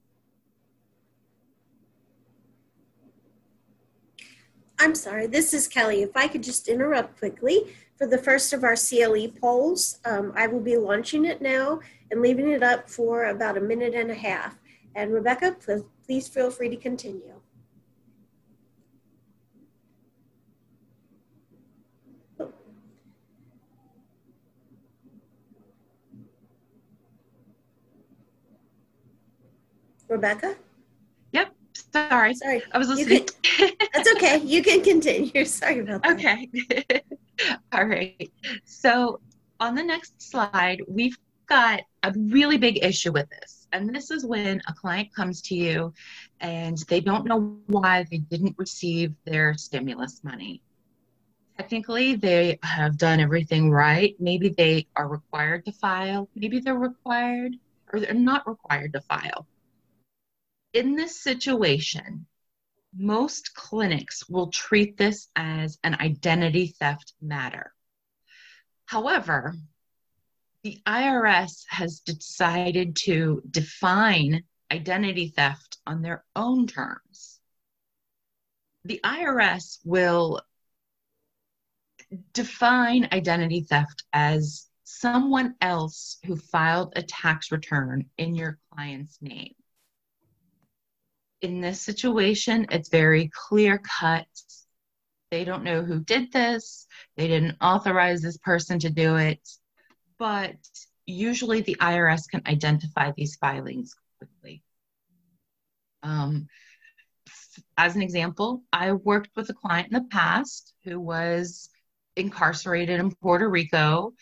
I'm 4.78 4.94
sorry, 4.94 5.26
this 5.26 5.54
is 5.54 5.68
Kelly. 5.68 6.02
If 6.02 6.16
I 6.16 6.28
could 6.28 6.42
just 6.42 6.68
interrupt 6.68 7.18
quickly 7.18 7.74
for 7.96 8.06
the 8.06 8.18
first 8.18 8.52
of 8.52 8.64
our 8.64 8.74
CLE 8.76 9.28
polls, 9.40 10.00
um, 10.04 10.32
I 10.34 10.46
will 10.46 10.60
be 10.60 10.76
launching 10.76 11.24
it 11.24 11.40
now 11.40 11.80
and 12.10 12.20
leaving 12.20 12.50
it 12.50 12.62
up 12.62 12.90
for 12.90 13.26
about 13.26 13.56
a 13.56 13.60
minute 13.60 13.94
and 13.94 14.10
a 14.10 14.14
half. 14.14 14.56
And 14.94 15.12
Rebecca, 15.12 15.56
please 16.06 16.28
feel 16.28 16.50
free 16.50 16.68
to 16.68 16.76
continue. 16.76 17.40
Rebecca? 30.08 30.56
Sorry. 31.94 32.34
Sorry. 32.34 32.60
I 32.72 32.78
was 32.78 32.88
listening. 32.88 33.28
Can, 33.44 33.70
that's 33.92 34.12
okay. 34.16 34.38
You 34.38 34.64
can 34.64 34.82
continue. 34.82 35.44
Sorry 35.44 35.78
about 35.78 36.02
that. 36.02 36.12
Okay. 36.14 36.50
All 37.72 37.84
right. 37.84 38.32
So 38.64 39.20
on 39.60 39.76
the 39.76 39.84
next 39.84 40.20
slide, 40.20 40.82
we've 40.88 41.16
got 41.46 41.82
a 42.02 42.12
really 42.16 42.58
big 42.58 42.82
issue 42.82 43.12
with 43.12 43.30
this. 43.30 43.68
And 43.72 43.94
this 43.94 44.10
is 44.10 44.26
when 44.26 44.60
a 44.66 44.72
client 44.72 45.14
comes 45.14 45.40
to 45.42 45.54
you 45.54 45.94
and 46.40 46.78
they 46.88 46.98
don't 46.98 47.26
know 47.26 47.58
why 47.66 48.04
they 48.10 48.18
didn't 48.18 48.56
receive 48.58 49.14
their 49.24 49.54
stimulus 49.54 50.20
money. 50.24 50.62
Technically, 51.56 52.16
they 52.16 52.58
have 52.64 52.98
done 52.98 53.20
everything 53.20 53.70
right. 53.70 54.16
Maybe 54.18 54.48
they 54.48 54.88
are 54.96 55.06
required 55.06 55.64
to 55.66 55.72
file. 55.72 56.28
Maybe 56.34 56.58
they're 56.58 56.74
required 56.74 57.54
or 57.92 58.00
they're 58.00 58.14
not 58.14 58.48
required 58.48 58.92
to 58.94 59.00
file 59.02 59.46
in 60.74 60.96
this 60.96 61.22
situation, 61.22 62.26
most 62.96 63.54
clinics 63.54 64.28
will 64.28 64.48
treat 64.48 64.96
this 64.96 65.28
as 65.36 65.78
an 65.84 65.94
identity 66.00 66.74
theft 66.78 67.14
matter. 67.22 67.72
However, 68.84 69.54
the 70.64 70.80
IRS 70.86 71.64
has 71.68 72.00
decided 72.00 72.96
to 72.96 73.42
define 73.48 74.42
identity 74.70 75.28
theft 75.28 75.78
on 75.86 76.02
their 76.02 76.24
own 76.34 76.66
terms. 76.66 77.40
The 78.84 79.00
IRS 79.04 79.78
will 79.84 80.40
define 82.32 83.08
identity 83.12 83.62
theft 83.62 84.04
as 84.12 84.68
someone 84.82 85.54
else 85.60 86.18
who 86.26 86.36
filed 86.36 86.92
a 86.96 87.02
tax 87.02 87.52
return 87.52 88.06
in 88.18 88.34
your 88.34 88.58
client's 88.70 89.18
name 89.22 89.54
in 91.44 91.60
this 91.60 91.82
situation, 91.82 92.66
it's 92.70 92.88
very 92.88 93.30
clear 93.48 93.78
cut. 93.78 94.26
They 95.30 95.44
don't 95.44 95.62
know 95.62 95.82
who 95.82 96.00
did 96.00 96.32
this, 96.32 96.86
they 97.16 97.28
didn't 97.28 97.58
authorize 97.60 98.22
this 98.22 98.38
person 98.38 98.78
to 98.78 98.88
do 98.88 99.16
it, 99.16 99.46
but 100.18 100.56
usually 101.04 101.60
the 101.60 101.76
IRS 101.80 102.28
can 102.30 102.42
identify 102.46 103.12
these 103.14 103.36
filings 103.36 103.94
quickly. 104.16 104.62
Um, 106.02 106.48
as 107.76 107.94
an 107.94 108.00
example, 108.00 108.62
I 108.72 108.92
worked 108.92 109.36
with 109.36 109.50
a 109.50 109.54
client 109.54 109.88
in 109.88 110.02
the 110.02 110.08
past 110.08 110.72
who 110.84 110.98
was 110.98 111.68
incarcerated 112.16 113.00
in 113.00 113.14
Puerto 113.16 113.48
Rico 113.48 114.14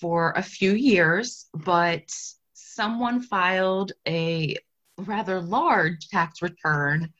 for 0.00 0.32
a 0.32 0.42
few 0.42 0.72
years, 0.72 1.46
but 1.54 2.10
someone 2.54 3.20
filed 3.20 3.92
a 4.08 4.56
rather 4.98 5.40
large 5.40 6.08
tax 6.08 6.42
return 6.42 7.12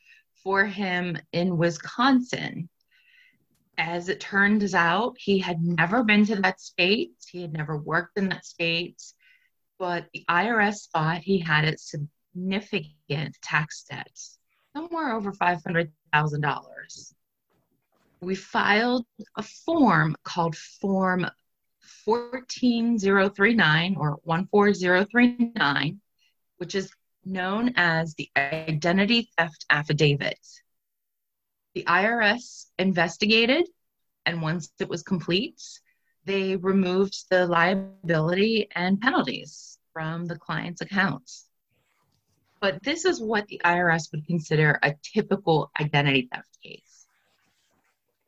for 0.43 0.65
him 0.65 1.17
in 1.31 1.57
Wisconsin. 1.57 2.69
As 3.77 4.09
it 4.09 4.19
turns 4.19 4.73
out, 4.73 5.15
he 5.19 5.37
had 5.37 5.61
never 5.61 6.03
been 6.03 6.25
to 6.25 6.35
that 6.37 6.59
state, 6.59 7.13
he 7.29 7.41
had 7.41 7.53
never 7.53 7.77
worked 7.77 8.17
in 8.17 8.29
that 8.29 8.45
state, 8.45 9.01
but 9.77 10.07
the 10.13 10.25
IRS 10.29 10.89
thought 10.89 11.21
he 11.21 11.37
had 11.39 11.65
a 11.65 11.77
significant 11.77 13.37
tax 13.43 13.83
debt, 13.83 14.17
somewhere 14.75 15.13
over 15.13 15.31
$500,000. 15.31 17.13
We 18.21 18.33
filed 18.33 19.05
a 19.35 19.43
form 19.43 20.15
called 20.23 20.55
Form 20.55 21.27
14039 22.05 23.95
or 23.97 24.17
14039, 24.25 26.01
which 26.57 26.73
is 26.73 26.91
known 27.27 27.73
as 27.75 28.15
the 28.15 28.29
Identity 28.35 29.29
Theft 29.37 29.65
Affidavit. 29.69 30.39
The 31.75 31.83
IRS 31.83 32.65
investigated, 32.79 33.67
and 34.25 34.41
once 34.41 34.69
it 34.79 34.89
was 34.89 35.03
complete, 35.03 35.61
they 36.25 36.55
removed 36.55 37.25
the 37.29 37.45
liability 37.45 38.69
and 38.73 38.99
penalties 38.99 39.77
from 39.93 40.25
the 40.25 40.37
client's 40.37 40.81
accounts. 40.81 41.45
But 42.59 42.81
this 42.83 43.05
is 43.05 43.21
what 43.21 43.47
the 43.47 43.61
IRS 43.63 44.11
would 44.11 44.25
consider 44.25 44.79
a 44.81 44.95
typical 45.03 45.69
identity 45.79 46.27
theft 46.31 46.57
case. 46.63 47.05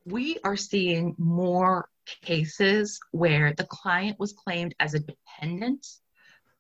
We 0.06 0.38
are 0.44 0.56
seeing 0.56 1.16
more 1.18 1.90
cases 2.22 3.00
where 3.12 3.54
the 3.54 3.66
client 3.66 4.20
was 4.20 4.34
claimed 4.34 4.76
as 4.80 4.94
a 4.94 5.00
dependent, 5.00 5.88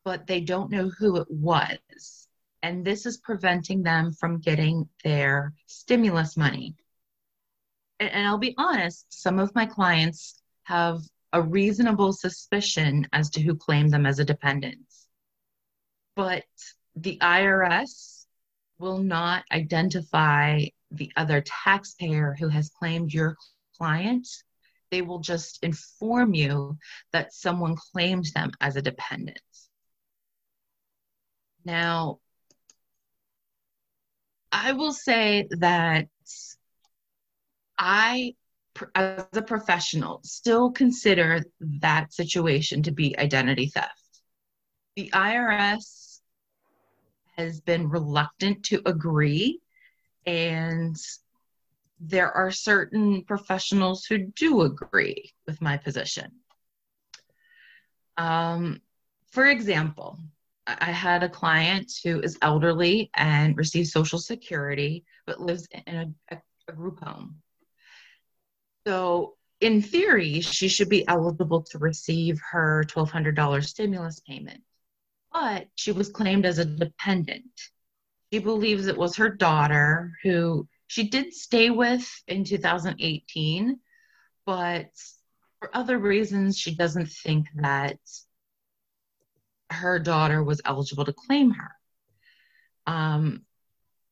but 0.04 0.26
they 0.26 0.42
don't 0.42 0.72
know 0.72 0.90
who 0.90 1.18
it 1.18 1.28
was 1.30 2.29
and 2.62 2.86
this 2.86 3.05
is 3.05 3.18
preventing 3.18 3.84
them 3.84 4.12
from 4.12 4.39
getting 4.39 4.88
their 5.03 5.53
stimulus 5.68 6.36
money. 6.38 6.76
And, 7.99 8.12
and 8.12 8.28
I'll 8.28 8.38
be 8.38 8.55
honest, 8.57 9.05
some 9.10 9.39
of 9.39 9.55
my 9.55 9.66
clients 9.66 10.41
have 10.64 10.99
a 11.32 11.41
reasonable 11.41 12.14
suspicion 12.14 13.07
as 13.14 13.30
to 13.32 13.41
who 13.41 13.55
claimed 13.55 13.91
them 13.91 14.05
as 14.05 14.20
a 14.20 14.26
dependent. 14.26 14.86
But 16.16 16.45
the 16.95 17.18
IRS 17.22 18.26
will 18.80 18.97
not 18.97 19.43
identify 19.51 20.66
the 20.91 21.12
other 21.16 21.41
taxpayer 21.41 22.36
who 22.39 22.47
has 22.47 22.70
claimed 22.70 23.14
your 23.14 23.36
client, 23.78 24.28
they 24.91 25.01
will 25.01 25.20
just 25.20 25.64
inform 25.64 26.34
you 26.34 26.78
that 27.12 27.34
someone 27.34 27.76
claimed 27.76 28.26
them 28.34 28.51
as 28.60 28.76
a 28.76 28.82
dependent. 28.82 29.39
Now, 31.64 32.20
I 34.52 34.74
will 34.74 34.93
say 34.93 35.47
that 35.52 36.08
I, 37.78 38.36
as 38.95 39.26
a 39.34 39.41
professional, 39.41 40.22
still 40.24 40.72
consider 40.72 41.43
that 41.82 42.14
situation 42.14 42.84
to 42.84 42.91
be 42.91 43.18
identity 43.18 43.68
theft. 43.68 44.22
The 44.95 45.12
IRS 45.14 46.20
has 47.38 47.62
been 47.62 47.89
reluctant 47.89 48.64
to 48.66 48.82
agree, 48.86 49.62
and 50.26 50.95
there 52.00 52.32
are 52.32 52.52
certain 52.52 53.24
professionals 53.24 54.06
who 54.06 54.18
do 54.18 54.62
agree 54.62 55.32
with 55.45 55.62
my 55.62 55.78
position. 55.78 56.32
Um, 58.18 58.82
for 59.32 59.45
example, 59.45 60.20
I 60.80 60.92
had 60.92 61.24
a 61.24 61.30
client 61.30 61.92
who 62.04 62.20
is 62.22 62.38
elderly 62.42 63.10
and 63.16 63.58
receives 63.58 63.92
Social 63.92 64.20
Security 64.20 65.06
but 65.26 65.42
lives 65.42 65.68
in 65.86 66.16
a, 66.32 66.38
a 66.68 66.74
group 66.74 67.04
home. 67.04 67.42
So, 68.88 69.36
in 69.62 69.82
theory, 69.82 70.42
she 70.42 70.68
should 70.68 70.90
be 70.90 71.08
eligible 71.08 71.64
to 71.64 71.78
receive 71.78 72.40
her 72.52 72.84
$1,200 72.88 73.66
stimulus 73.66 74.22
payment, 74.22 74.62
but 75.34 75.68
she 75.76 75.92
was 75.92 76.10
claimed 76.10 76.46
as 76.46 76.60
a 76.60 76.66
dependent. 76.66 77.52
She 78.32 78.40
believes 78.40 78.88
it 78.88 78.98
was 78.98 79.18
her 79.18 79.30
daughter 79.30 80.14
who 80.24 80.68
she 80.88 81.10
did 81.10 81.34
stay 81.34 81.70
with 81.70 82.08
in 82.28 82.44
2018, 82.44 83.80
but 84.46 84.90
for 85.60 85.76
other 85.76 85.98
reasons, 85.98 86.58
she 86.58 86.74
doesn't 86.74 87.10
think 87.10 87.48
that 87.56 88.00
her 89.70 90.00
daughter 90.00 90.44
was 90.44 90.62
eligible 90.66 91.06
to 91.06 91.14
claim 91.14 91.52
her. 91.52 91.72
Um, 92.88 93.44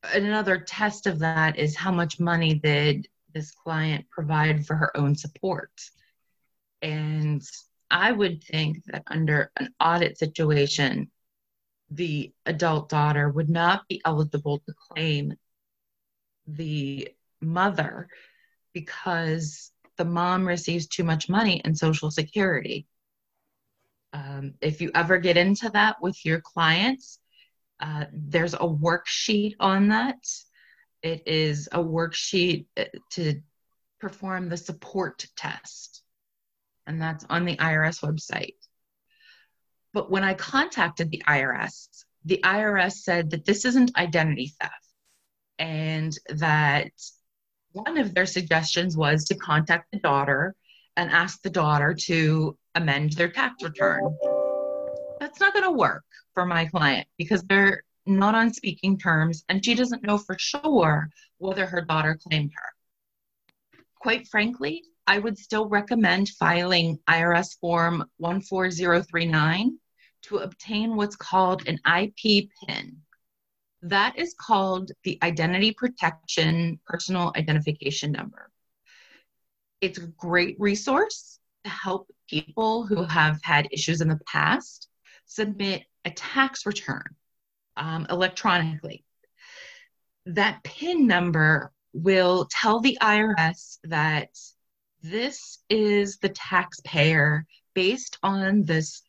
another 0.03 0.59
test 0.59 1.07
of 1.07 1.19
that 1.19 1.57
is 1.57 1.75
how 1.75 1.91
much 1.91 2.19
money 2.19 2.53
did 2.53 3.07
this 3.33 3.51
client 3.51 4.09
provide 4.09 4.65
for 4.65 4.75
her 4.75 4.95
own 4.95 5.15
support? 5.15 5.71
And 6.81 7.41
I 7.89 8.11
would 8.11 8.43
think 8.43 8.83
that 8.85 9.03
under 9.07 9.51
an 9.57 9.73
audit 9.79 10.17
situation, 10.17 11.09
the 11.89 12.33
adult 12.45 12.89
daughter 12.89 13.29
would 13.29 13.49
not 13.49 13.87
be 13.87 14.01
eligible 14.03 14.59
to 14.59 14.73
claim 14.73 15.33
the 16.45 17.09
mother 17.41 18.07
because 18.73 19.71
the 19.97 20.05
mom 20.05 20.47
receives 20.47 20.87
too 20.87 21.03
much 21.03 21.29
money 21.29 21.61
in 21.63 21.75
Social 21.75 22.11
Security. 22.11 22.85
Um, 24.13 24.53
if 24.61 24.81
you 24.81 24.91
ever 24.95 25.17
get 25.17 25.37
into 25.37 25.69
that 25.69 25.97
with 26.01 26.23
your 26.25 26.41
clients, 26.41 27.19
uh, 27.79 28.05
there's 28.11 28.53
a 28.53 28.57
worksheet 28.57 29.55
on 29.59 29.89
that. 29.89 30.17
It 31.03 31.27
is 31.27 31.67
a 31.71 31.79
worksheet 31.79 32.65
uh, 32.77 32.85
to 33.11 33.41
perform 33.99 34.49
the 34.49 34.57
support 34.57 35.25
test, 35.35 36.01
and 36.85 37.01
that's 37.01 37.25
on 37.29 37.45
the 37.45 37.57
IRS 37.57 38.01
website. 38.01 38.55
But 39.93 40.09
when 40.09 40.23
I 40.23 40.33
contacted 40.33 41.11
the 41.11 41.23
IRS, 41.27 42.05
the 42.25 42.39
IRS 42.43 42.93
said 42.93 43.31
that 43.31 43.45
this 43.45 43.65
isn't 43.65 43.95
identity 43.97 44.53
theft 44.59 44.73
and 45.59 46.13
that 46.29 46.91
one 47.71 47.97
of 47.97 48.13
their 48.13 48.25
suggestions 48.25 48.97
was 48.97 49.25
to 49.25 49.35
contact 49.35 49.87
the 49.91 49.99
daughter 49.99 50.55
and 50.95 51.11
ask 51.11 51.41
the 51.41 51.49
daughter 51.49 51.93
to 51.93 52.57
amend 52.77 53.13
their 53.13 53.29
tax 53.29 53.63
return. 53.63 54.15
That's 55.19 55.39
not 55.39 55.53
going 55.53 55.65
to 55.65 55.71
work 55.71 56.03
for 56.33 56.45
my 56.45 56.65
client 56.65 57.07
because 57.17 57.41
they're 57.43 57.83
not 58.05 58.35
on 58.35 58.53
speaking 58.53 58.97
terms 58.97 59.43
and 59.49 59.63
she 59.63 59.73
doesn't 59.73 60.03
know 60.03 60.17
for 60.17 60.37
sure 60.39 61.09
whether 61.39 61.65
her 61.65 61.81
daughter 61.81 62.17
claimed 62.27 62.51
her. 62.55 63.81
Quite 63.99 64.27
frankly, 64.27 64.83
I 65.07 65.19
would 65.19 65.37
still 65.37 65.67
recommend 65.67 66.29
filing 66.29 66.99
IRS 67.09 67.59
Form 67.59 68.05
14039 68.19 69.79
to 70.23 70.37
obtain 70.37 70.95
what's 70.95 71.15
called 71.15 71.67
an 71.67 71.79
IP 71.85 72.49
PIN. 72.67 72.97
That 73.81 74.17
is 74.17 74.35
called 74.39 74.91
the 75.03 75.17
Identity 75.23 75.71
Protection 75.73 76.79
Personal 76.85 77.31
Identification 77.35 78.11
Number. 78.11 78.49
It's 79.81 79.97
a 79.97 80.07
great 80.07 80.57
resource 80.59 81.39
help 81.67 82.09
people 82.29 82.85
who 82.85 83.03
have 83.03 83.39
had 83.43 83.67
issues 83.71 84.01
in 84.01 84.09
the 84.09 84.19
past 84.25 84.87
submit 85.25 85.83
a 86.05 86.11
tax 86.11 86.65
return 86.65 87.03
um, 87.75 88.07
electronically. 88.09 89.03
That 90.25 90.63
PIN 90.63 91.07
number 91.07 91.71
will 91.93 92.47
tell 92.51 92.79
the 92.79 92.97
IRS 93.01 93.79
that 93.85 94.29
this 95.01 95.59
is 95.69 96.17
the 96.17 96.29
taxpayer 96.29 97.45
based 97.73 98.17
on 98.23 98.63
this 98.63 99.03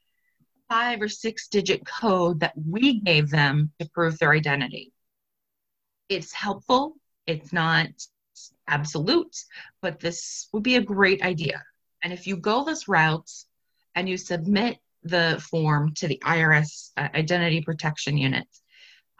five 0.68 1.00
or 1.00 1.08
six 1.08 1.48
digit 1.48 1.86
code 1.86 2.40
that 2.40 2.52
we 2.56 3.00
gave 3.00 3.30
them 3.30 3.72
to 3.78 3.88
prove 3.88 4.18
their 4.18 4.32
identity. 4.32 4.92
It's 6.08 6.32
helpful, 6.32 6.96
it's 7.26 7.52
not 7.52 7.88
absolute, 8.66 9.36
but 9.80 10.00
this 10.00 10.48
would 10.52 10.62
be 10.62 10.76
a 10.76 10.82
great 10.82 11.22
idea. 11.22 11.62
And 12.02 12.12
if 12.12 12.26
you 12.26 12.36
go 12.36 12.64
this 12.64 12.88
route 12.88 13.30
and 13.94 14.08
you 14.08 14.16
submit 14.16 14.78
the 15.02 15.42
form 15.50 15.94
to 15.94 16.08
the 16.08 16.20
IRS 16.24 16.90
uh, 16.96 17.08
Identity 17.14 17.62
Protection 17.62 18.16
Unit, 18.16 18.46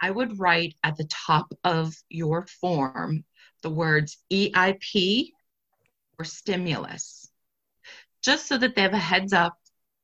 I 0.01 0.11
would 0.11 0.39
write 0.39 0.77
at 0.85 0.97
the 0.97 1.09
top 1.11 1.53
of 1.65 1.95
your 2.09 2.47
form 2.61 3.25
the 3.63 3.71
words 3.71 4.19
EIP 4.33 5.31
or 6.19 6.25
stimulus, 6.25 7.29
just 8.23 8.47
so 8.47 8.59
that 8.59 8.77
they 8.77 8.83
have 8.83 8.93
a 8.93 8.99
heads 8.99 9.33
up 9.33 9.57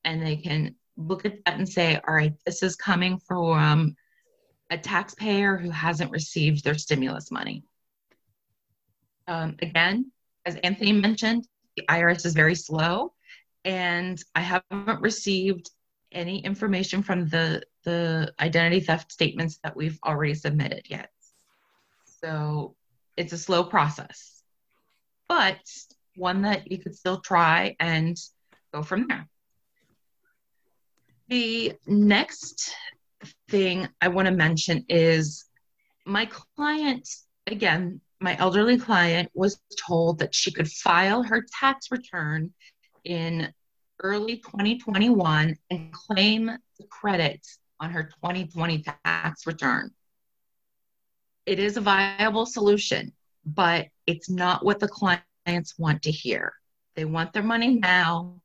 and 0.05 0.25
they 0.25 0.37
can 0.37 0.75
look 0.97 1.25
at 1.25 1.45
that 1.45 1.59
and 1.59 1.69
say, 1.69 2.01
all 2.07 2.15
right, 2.15 2.35
this 2.45 2.63
is 2.63 2.77
coming 2.77 3.19
from 3.19 3.97
a 4.71 4.79
taxpayer 4.79 5.57
who 5.57 5.71
hasn't 5.71 6.11
received 6.11 6.65
their 6.65 6.75
stimulus 6.75 7.31
money. 7.31 7.65
Um, 9.27 9.57
again, 9.63 10.11
as 10.45 10.57
Anthony 10.57 10.93
mentioned, 10.93 11.47
the 11.77 11.85
IRS 11.89 12.27
is 12.27 12.35
very 12.35 12.55
slow, 12.55 13.13
and 13.65 14.23
I 14.35 14.41
haven't 14.41 15.01
received 15.01 15.71
any 16.13 16.45
information 16.45 17.03
from 17.03 17.29
the, 17.29 17.63
the 17.85 18.33
identity 18.41 18.81
theft 18.81 19.13
statements 19.13 19.59
that 19.65 19.77
we've 19.77 19.99
already 20.05 20.35
submitted 20.35 20.87
yet. 20.89 21.11
So 22.21 22.77
it's 23.17 23.33
a 23.33 23.39
slow 23.39 23.65
process, 23.65 24.43
but 25.29 25.61
one 26.17 26.43
that 26.43 26.71
you 26.71 26.79
could 26.79 26.95
still 26.95 27.21
try 27.21 27.77
and 27.81 28.17
go 28.73 28.83
from 28.83 29.09
there. 29.09 29.29
The 31.29 31.75
next 31.87 32.75
thing 33.49 33.89
I 34.01 34.09
want 34.09 34.27
to 34.27 34.33
mention 34.33 34.85
is 34.89 35.47
my 36.05 36.27
client, 36.27 37.09
again, 37.47 38.01
my 38.21 38.37
elderly 38.39 38.79
client 38.79 39.31
was 39.35 39.61
told 39.87 40.19
that 40.21 40.35
she 40.35 40.53
could 40.53 40.71
file 40.71 41.23
her 41.23 41.45
tax 41.61 41.91
return 41.91 42.53
in 43.05 43.53
early 44.03 44.37
2021 44.37 45.57
and 45.71 45.93
claim 45.93 46.47
the 46.47 46.87
credit 46.91 47.47
on 47.81 47.91
her 47.91 48.05
2020 48.05 48.85
tax 49.05 49.47
return. 49.47 49.91
It 51.47 51.59
is 51.59 51.77
a 51.77 51.83
viable 51.83 52.47
solution, 52.47 53.13
but 53.45 53.89
it's 54.07 54.31
not 54.31 54.65
what 54.65 54.81
the 54.81 54.89
clients 54.89 55.79
want 55.79 56.03
to 56.03 56.11
hear. 56.11 56.55
They 56.97 57.05
want 57.05 57.33
their 57.33 57.43
money 57.43 57.75
now, 57.75 58.41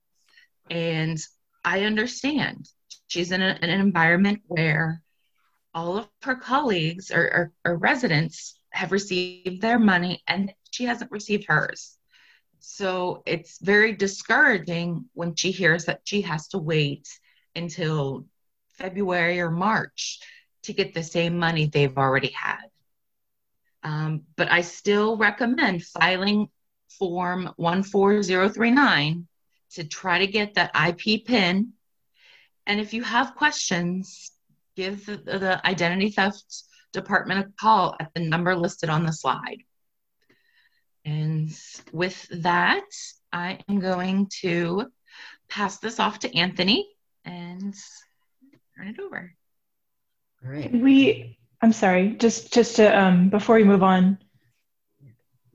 and 0.69 1.17
I 1.63 1.85
understand. 1.85 2.67
She's 3.07 3.31
in, 3.31 3.41
a, 3.41 3.57
an 3.61 3.69
environment 3.69 4.41
where 4.47 5.01
all 5.73 5.97
of 5.97 6.09
her 6.23 6.35
colleagues 6.35 7.11
or, 7.11 7.21
or, 7.21 7.51
or 7.71 7.77
residents 7.77 8.58
have 8.71 8.91
received 8.91 9.61
their 9.61 9.79
money 9.79 10.23
and 10.27 10.53
she 10.71 10.85
hasn't 10.85 11.11
received 11.11 11.45
hers. 11.47 11.97
So 12.59 13.23
it's 13.25 13.57
very 13.59 13.93
discouraging 13.93 15.05
when 15.13 15.35
she 15.35 15.51
hears 15.51 15.85
that 15.85 16.01
she 16.03 16.21
has 16.21 16.47
to 16.49 16.57
wait 16.57 17.07
until 17.55 18.25
February 18.77 19.39
or 19.39 19.49
March 19.49 20.19
to 20.63 20.73
get 20.73 20.93
the 20.93 21.03
same 21.03 21.37
money 21.37 21.67
they've 21.67 21.97
already 21.97 22.31
had. 22.31 22.65
Um, 23.83 24.23
but 24.35 24.51
I 24.51 24.61
still 24.61 25.17
recommend 25.17 25.83
filing 25.83 26.49
Form 26.97 27.53
14039 27.57 29.27
to 29.71 29.83
try 29.85 30.19
to 30.19 30.27
get 30.27 30.55
that 30.55 30.71
IP 30.75 31.25
PIN. 31.25 31.73
And 32.65 32.79
if 32.79 32.93
you 32.93 33.03
have 33.03 33.35
questions, 33.35 34.31
give 34.75 35.05
the, 35.05 35.17
the 35.17 35.65
Identity 35.65 36.09
Theft 36.09 36.63
Department 36.93 37.45
a 37.45 37.51
call 37.59 37.95
at 37.99 38.11
the 38.13 38.21
number 38.21 38.55
listed 38.55 38.89
on 38.89 39.05
the 39.05 39.13
slide. 39.13 39.63
And 41.05 41.51
with 41.91 42.27
that, 42.31 42.85
I 43.31 43.59
am 43.69 43.79
going 43.79 44.29
to 44.41 44.91
pass 45.49 45.79
this 45.79 45.99
off 45.99 46.19
to 46.19 46.35
Anthony 46.35 46.87
and 47.25 47.73
turn 48.77 48.87
it 48.87 48.99
over. 48.99 49.33
All 50.43 50.51
right. 50.51 50.71
We, 50.71 51.37
I'm 51.61 51.73
sorry, 51.73 52.11
just 52.11 52.53
just 52.53 52.77
to 52.77 52.97
um, 52.97 53.29
before 53.29 53.55
we 53.55 53.63
move 53.63 53.83
on, 53.83 54.17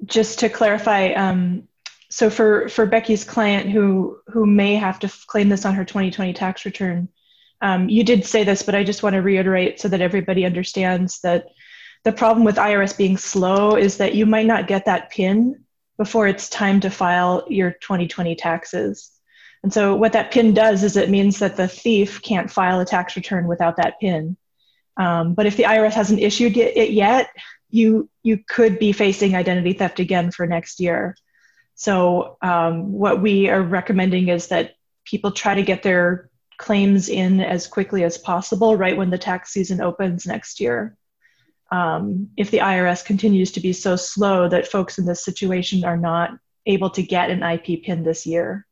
just 0.05 0.41
to 0.41 0.49
clarify. 0.49 1.12
Um, 1.12 1.68
so 2.11 2.30
for 2.30 2.68
for 2.68 2.87
Becky's 2.87 3.24
client 3.24 3.70
who 3.70 4.18
who 4.26 4.47
may 4.47 4.74
have 4.74 4.99
to 5.01 5.12
claim 5.26 5.49
this 5.49 5.64
on 5.64 5.74
her 5.74 5.85
2020 5.85 6.32
tax 6.35 6.64
return, 6.64 7.09
um, 7.61 7.88
you 7.88 8.05
did 8.05 8.24
say 8.24 8.44
this, 8.44 8.62
but 8.62 8.74
I 8.74 8.84
just 8.84 9.02
want 9.02 9.14
to 9.14 9.22
reiterate 9.22 9.80
so 9.80 9.88
that 9.88 10.00
everybody 10.00 10.44
understands 10.44 11.20
that 11.20 11.46
the 12.05 12.12
problem 12.12 12.44
with 12.44 12.57
IRS 12.57 12.96
being 12.96 13.16
slow 13.16 13.76
is 13.76 13.96
that 13.96 14.14
you 14.14 14.26
might 14.26 14.46
not 14.46 14.66
get 14.66 14.84
that 14.84 15.11
PIN 15.11 15.64
before 15.96 16.26
it's 16.26 16.48
time 16.48 16.80
to 16.80 16.90
file 16.90 17.44
your 17.48 17.70
2020 17.70 18.34
taxes. 18.34 19.11
And 19.62 19.72
so 19.72 19.96
what 19.96 20.12
that 20.12 20.30
PIN 20.30 20.52
does 20.52 20.82
is 20.82 20.96
it 20.96 21.09
means 21.09 21.38
that 21.38 21.57
the 21.57 21.68
thief 21.68 22.20
can't 22.20 22.50
file 22.50 22.80
a 22.80 22.84
tax 22.84 23.16
return 23.16 23.46
without 23.46 23.76
that 23.76 23.98
PIN. 23.98 24.36
Um, 24.98 25.34
but 25.34 25.46
if 25.46 25.57
the 25.57 25.62
IRS 25.62 25.92
hasn't 25.92 26.20
issued 26.20 26.57
it 26.57 26.90
yet, 26.90 27.30
you 27.70 28.09
you 28.22 28.38
could 28.46 28.78
be 28.78 28.92
facing 28.92 29.34
identity 29.34 29.72
theft 29.72 29.98
again 29.98 30.30
for 30.30 30.46
next 30.46 30.78
year. 30.78 31.16
So 31.74 32.36
um, 32.40 32.92
what 32.92 33.20
we 33.20 33.48
are 33.48 33.62
recommending 33.62 34.28
is 34.28 34.48
that 34.48 34.74
people 35.05 35.32
try 35.32 35.55
to 35.55 35.62
get 35.62 35.82
their 35.82 36.30
claims 36.59 37.09
in 37.09 37.40
as 37.40 37.66
quickly 37.66 38.05
as 38.05 38.18
possible, 38.18 38.76
right 38.76 38.96
when 38.96 39.11
the 39.11 39.18
tax 39.18 39.52
season 39.52 39.80
opens 39.80 40.26
next 40.26 40.61
year. 40.61 40.96
Um, 41.70 42.30
if 42.36 42.50
the 42.50 42.59
IRS 42.59 43.05
continues 43.05 43.52
to 43.52 43.61
be 43.61 43.72
so 43.72 43.96
slow 43.96 44.48
that 44.48 44.68
folks 44.68 44.98
in 44.98 45.07
this 45.07 45.24
situation 45.24 45.84
are 45.84 45.96
not 45.96 46.30
able 46.66 46.90
to 46.90 47.02
get 47.02 47.30
an 47.30 47.42
IP 47.42 47.82
PIN 47.84 48.05
this 48.05 48.26
year. 48.26 48.66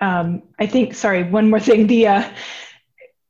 Um, 0.00 0.42
I 0.58 0.66
think, 0.66 0.94
sorry, 0.94 1.24
one 1.24 1.50
more 1.50 1.60
thing. 1.60 1.86
The 1.86 2.06
uh, 2.08 2.30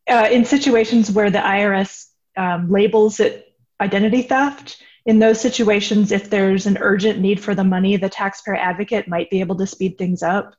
uh, 0.08 0.28
in 0.30 0.44
situations 0.44 1.10
where 1.10 1.30
the 1.30 1.38
IRS 1.38 2.06
um, 2.36 2.70
labels 2.70 3.20
it 3.20 3.54
identity 3.80 4.22
theft, 4.22 4.82
in 5.06 5.20
those 5.20 5.40
situations, 5.40 6.10
if 6.10 6.28
there's 6.28 6.66
an 6.66 6.78
urgent 6.80 7.20
need 7.20 7.40
for 7.40 7.54
the 7.54 7.64
money, 7.64 7.96
the 7.96 8.08
taxpayer 8.08 8.56
advocate 8.56 9.06
might 9.06 9.30
be 9.30 9.40
able 9.40 9.56
to 9.56 9.66
speed 9.66 9.96
things 9.96 10.22
up. 10.22 10.54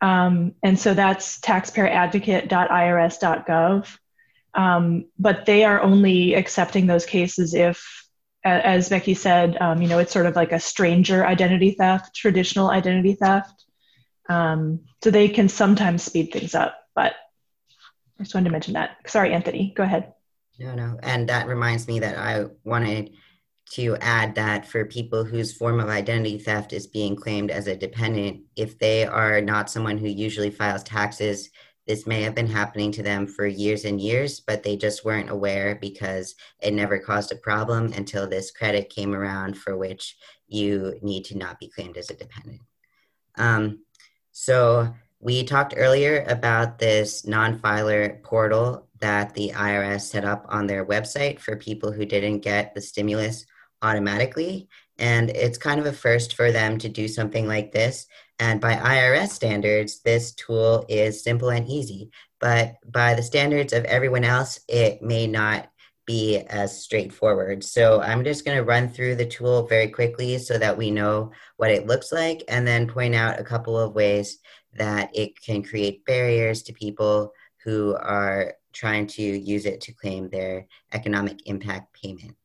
Um, 0.00 0.54
and 0.62 0.78
so 0.78 0.94
that's 0.94 1.40
taxpayeradvocate.irs.gov. 1.40 3.98
Um, 4.54 5.06
but 5.18 5.44
they 5.46 5.64
are 5.64 5.82
only 5.82 6.34
accepting 6.34 6.86
those 6.86 7.06
cases 7.06 7.54
if, 7.54 8.06
as 8.44 8.88
Becky 8.88 9.14
said, 9.14 9.56
um, 9.60 9.82
you 9.82 9.88
know, 9.88 9.98
it's 9.98 10.12
sort 10.12 10.26
of 10.26 10.36
like 10.36 10.52
a 10.52 10.60
stranger 10.60 11.26
identity 11.26 11.72
theft, 11.72 12.14
traditional 12.14 12.70
identity 12.70 13.14
theft. 13.14 13.64
Um, 14.28 14.80
so 15.02 15.10
they 15.10 15.28
can 15.28 15.48
sometimes 15.48 16.02
speed 16.02 16.32
things 16.32 16.54
up, 16.54 16.78
but 16.94 17.14
I 18.18 18.22
just 18.22 18.34
wanted 18.34 18.46
to 18.46 18.52
mention 18.52 18.74
that. 18.74 18.96
Sorry, 19.06 19.32
Anthony, 19.32 19.72
go 19.76 19.82
ahead. 19.82 20.12
No, 20.58 20.74
no. 20.74 20.98
And 21.02 21.28
that 21.28 21.46
reminds 21.46 21.86
me 21.86 22.00
that 22.00 22.18
I 22.18 22.46
wanted 22.64 23.12
to 23.72 23.96
add 24.00 24.34
that 24.34 24.66
for 24.66 24.84
people 24.84 25.24
whose 25.24 25.52
form 25.52 25.80
of 25.80 25.88
identity 25.88 26.38
theft 26.38 26.72
is 26.72 26.86
being 26.86 27.14
claimed 27.14 27.50
as 27.50 27.66
a 27.66 27.76
dependent, 27.76 28.42
if 28.56 28.78
they 28.78 29.04
are 29.04 29.40
not 29.40 29.70
someone 29.70 29.98
who 29.98 30.08
usually 30.08 30.50
files 30.50 30.82
taxes, 30.82 31.50
this 31.86 32.06
may 32.06 32.22
have 32.22 32.34
been 32.34 32.46
happening 32.46 32.92
to 32.92 33.02
them 33.02 33.26
for 33.26 33.46
years 33.46 33.84
and 33.84 34.00
years, 34.00 34.40
but 34.40 34.62
they 34.62 34.76
just 34.76 35.04
weren't 35.04 35.30
aware 35.30 35.74
because 35.74 36.34
it 36.60 36.74
never 36.74 36.98
caused 36.98 37.32
a 37.32 37.36
problem 37.36 37.92
until 37.94 38.28
this 38.28 38.50
credit 38.50 38.90
came 38.90 39.14
around 39.14 39.56
for 39.56 39.76
which 39.76 40.16
you 40.46 40.98
need 41.02 41.24
to 41.24 41.38
not 41.38 41.58
be 41.58 41.68
claimed 41.68 41.96
as 41.96 42.10
a 42.10 42.14
dependent. 42.14 42.60
Um, 43.36 43.80
so 44.32 44.94
we 45.20 45.44
talked 45.44 45.74
earlier 45.76 46.24
about 46.28 46.78
this 46.78 47.26
non-filer 47.26 48.20
portal 48.22 48.86
that 49.00 49.34
the 49.34 49.52
IRS 49.54 50.02
set 50.02 50.24
up 50.24 50.46
on 50.48 50.66
their 50.66 50.84
website 50.84 51.40
for 51.40 51.56
people 51.56 51.92
who 51.92 52.04
didn't 52.04 52.40
get 52.40 52.74
the 52.74 52.80
stimulus 52.80 53.46
automatically. 53.82 54.68
And 54.98 55.30
it's 55.30 55.58
kind 55.58 55.78
of 55.78 55.86
a 55.86 55.92
first 55.92 56.34
for 56.34 56.50
them 56.50 56.78
to 56.78 56.88
do 56.88 57.08
something 57.08 57.46
like 57.46 57.72
this. 57.72 58.06
And 58.38 58.60
by 58.60 58.74
IRS 58.74 59.28
standards, 59.28 60.00
this 60.00 60.32
tool 60.32 60.84
is 60.88 61.22
simple 61.22 61.50
and 61.50 61.68
easy. 61.68 62.10
But 62.40 62.76
by 62.90 63.14
the 63.14 63.22
standards 63.22 63.72
of 63.72 63.84
everyone 63.84 64.24
else, 64.24 64.60
it 64.68 65.02
may 65.02 65.26
not 65.26 65.68
be 66.06 66.38
as 66.38 66.82
straightforward. 66.82 67.62
So 67.62 68.00
I'm 68.00 68.24
just 68.24 68.44
going 68.44 68.56
to 68.56 68.64
run 68.64 68.88
through 68.88 69.16
the 69.16 69.26
tool 69.26 69.66
very 69.66 69.88
quickly 69.88 70.38
so 70.38 70.56
that 70.56 70.78
we 70.78 70.90
know 70.90 71.32
what 71.58 71.70
it 71.70 71.86
looks 71.86 72.12
like 72.12 72.42
and 72.48 72.66
then 72.66 72.88
point 72.88 73.14
out 73.14 73.38
a 73.38 73.44
couple 73.44 73.78
of 73.78 73.94
ways 73.94 74.38
that 74.74 75.10
it 75.14 75.40
can 75.40 75.62
create 75.62 76.06
barriers 76.06 76.62
to 76.62 76.72
people 76.72 77.32
who 77.62 77.94
are 77.96 78.54
trying 78.72 79.06
to 79.06 79.22
use 79.22 79.66
it 79.66 79.82
to 79.82 79.92
claim 79.92 80.30
their 80.30 80.66
economic 80.94 81.46
impact 81.46 81.92
payment 81.92 82.37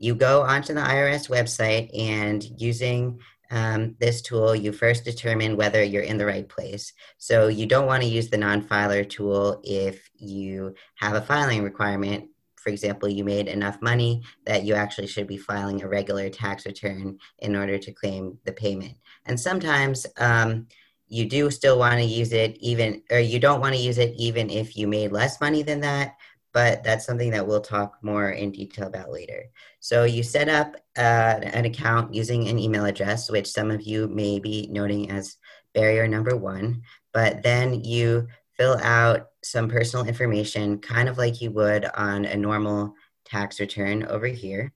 you 0.00 0.14
go 0.14 0.42
onto 0.42 0.72
the 0.72 0.80
IRS 0.80 1.28
website 1.28 1.96
and 1.96 2.42
using 2.60 3.20
um, 3.50 3.96
this 4.00 4.22
tool, 4.22 4.54
you 4.56 4.72
first 4.72 5.04
determine 5.04 5.56
whether 5.56 5.82
you're 5.82 6.02
in 6.02 6.16
the 6.16 6.26
right 6.26 6.48
place. 6.48 6.92
So 7.18 7.48
you 7.48 7.66
don't 7.66 7.86
want 7.86 8.02
to 8.02 8.08
use 8.08 8.30
the 8.30 8.38
non-filer 8.38 9.04
tool 9.04 9.60
if 9.62 10.08
you 10.14 10.74
have 10.96 11.14
a 11.14 11.20
filing 11.20 11.62
requirement. 11.62 12.30
For 12.56 12.70
example, 12.70 13.08
you 13.08 13.24
made 13.24 13.46
enough 13.46 13.82
money 13.82 14.22
that 14.46 14.64
you 14.64 14.74
actually 14.74 15.08
should 15.08 15.26
be 15.26 15.36
filing 15.36 15.82
a 15.82 15.88
regular 15.88 16.30
tax 16.30 16.64
return 16.64 17.18
in 17.40 17.54
order 17.54 17.78
to 17.78 17.92
claim 17.92 18.38
the 18.44 18.52
payment. 18.52 18.96
And 19.26 19.38
sometimes 19.38 20.06
um, 20.16 20.66
you 21.08 21.28
do 21.28 21.50
still 21.50 21.78
want 21.78 21.98
to 21.98 22.04
use 22.04 22.32
it 22.32 22.56
even, 22.60 23.02
or 23.10 23.18
you 23.18 23.38
don't 23.38 23.60
want 23.60 23.74
to 23.74 23.80
use 23.80 23.98
it 23.98 24.14
even 24.16 24.48
if 24.48 24.76
you 24.76 24.86
made 24.86 25.12
less 25.12 25.40
money 25.40 25.62
than 25.62 25.80
that, 25.80 26.16
but 26.52 26.82
that's 26.82 27.06
something 27.06 27.30
that 27.30 27.46
we'll 27.46 27.60
talk 27.60 27.98
more 28.02 28.30
in 28.30 28.50
detail 28.50 28.86
about 28.86 29.12
later. 29.12 29.44
So 29.78 30.04
you 30.04 30.22
set 30.22 30.48
up 30.48 30.76
uh, 30.96 31.40
an 31.42 31.64
account 31.64 32.12
using 32.14 32.48
an 32.48 32.58
email 32.58 32.84
address, 32.84 33.30
which 33.30 33.48
some 33.48 33.70
of 33.70 33.82
you 33.82 34.08
may 34.08 34.38
be 34.38 34.68
noting 34.70 35.10
as 35.10 35.36
barrier 35.74 36.08
number 36.08 36.36
one, 36.36 36.82
but 37.12 37.42
then 37.42 37.84
you 37.84 38.26
fill 38.56 38.78
out 38.82 39.28
some 39.42 39.68
personal 39.68 40.06
information, 40.06 40.78
kind 40.78 41.08
of 41.08 41.18
like 41.18 41.40
you 41.40 41.50
would 41.52 41.86
on 41.94 42.24
a 42.24 42.36
normal 42.36 42.94
tax 43.24 43.60
return 43.60 44.04
over 44.04 44.26
here. 44.26 44.72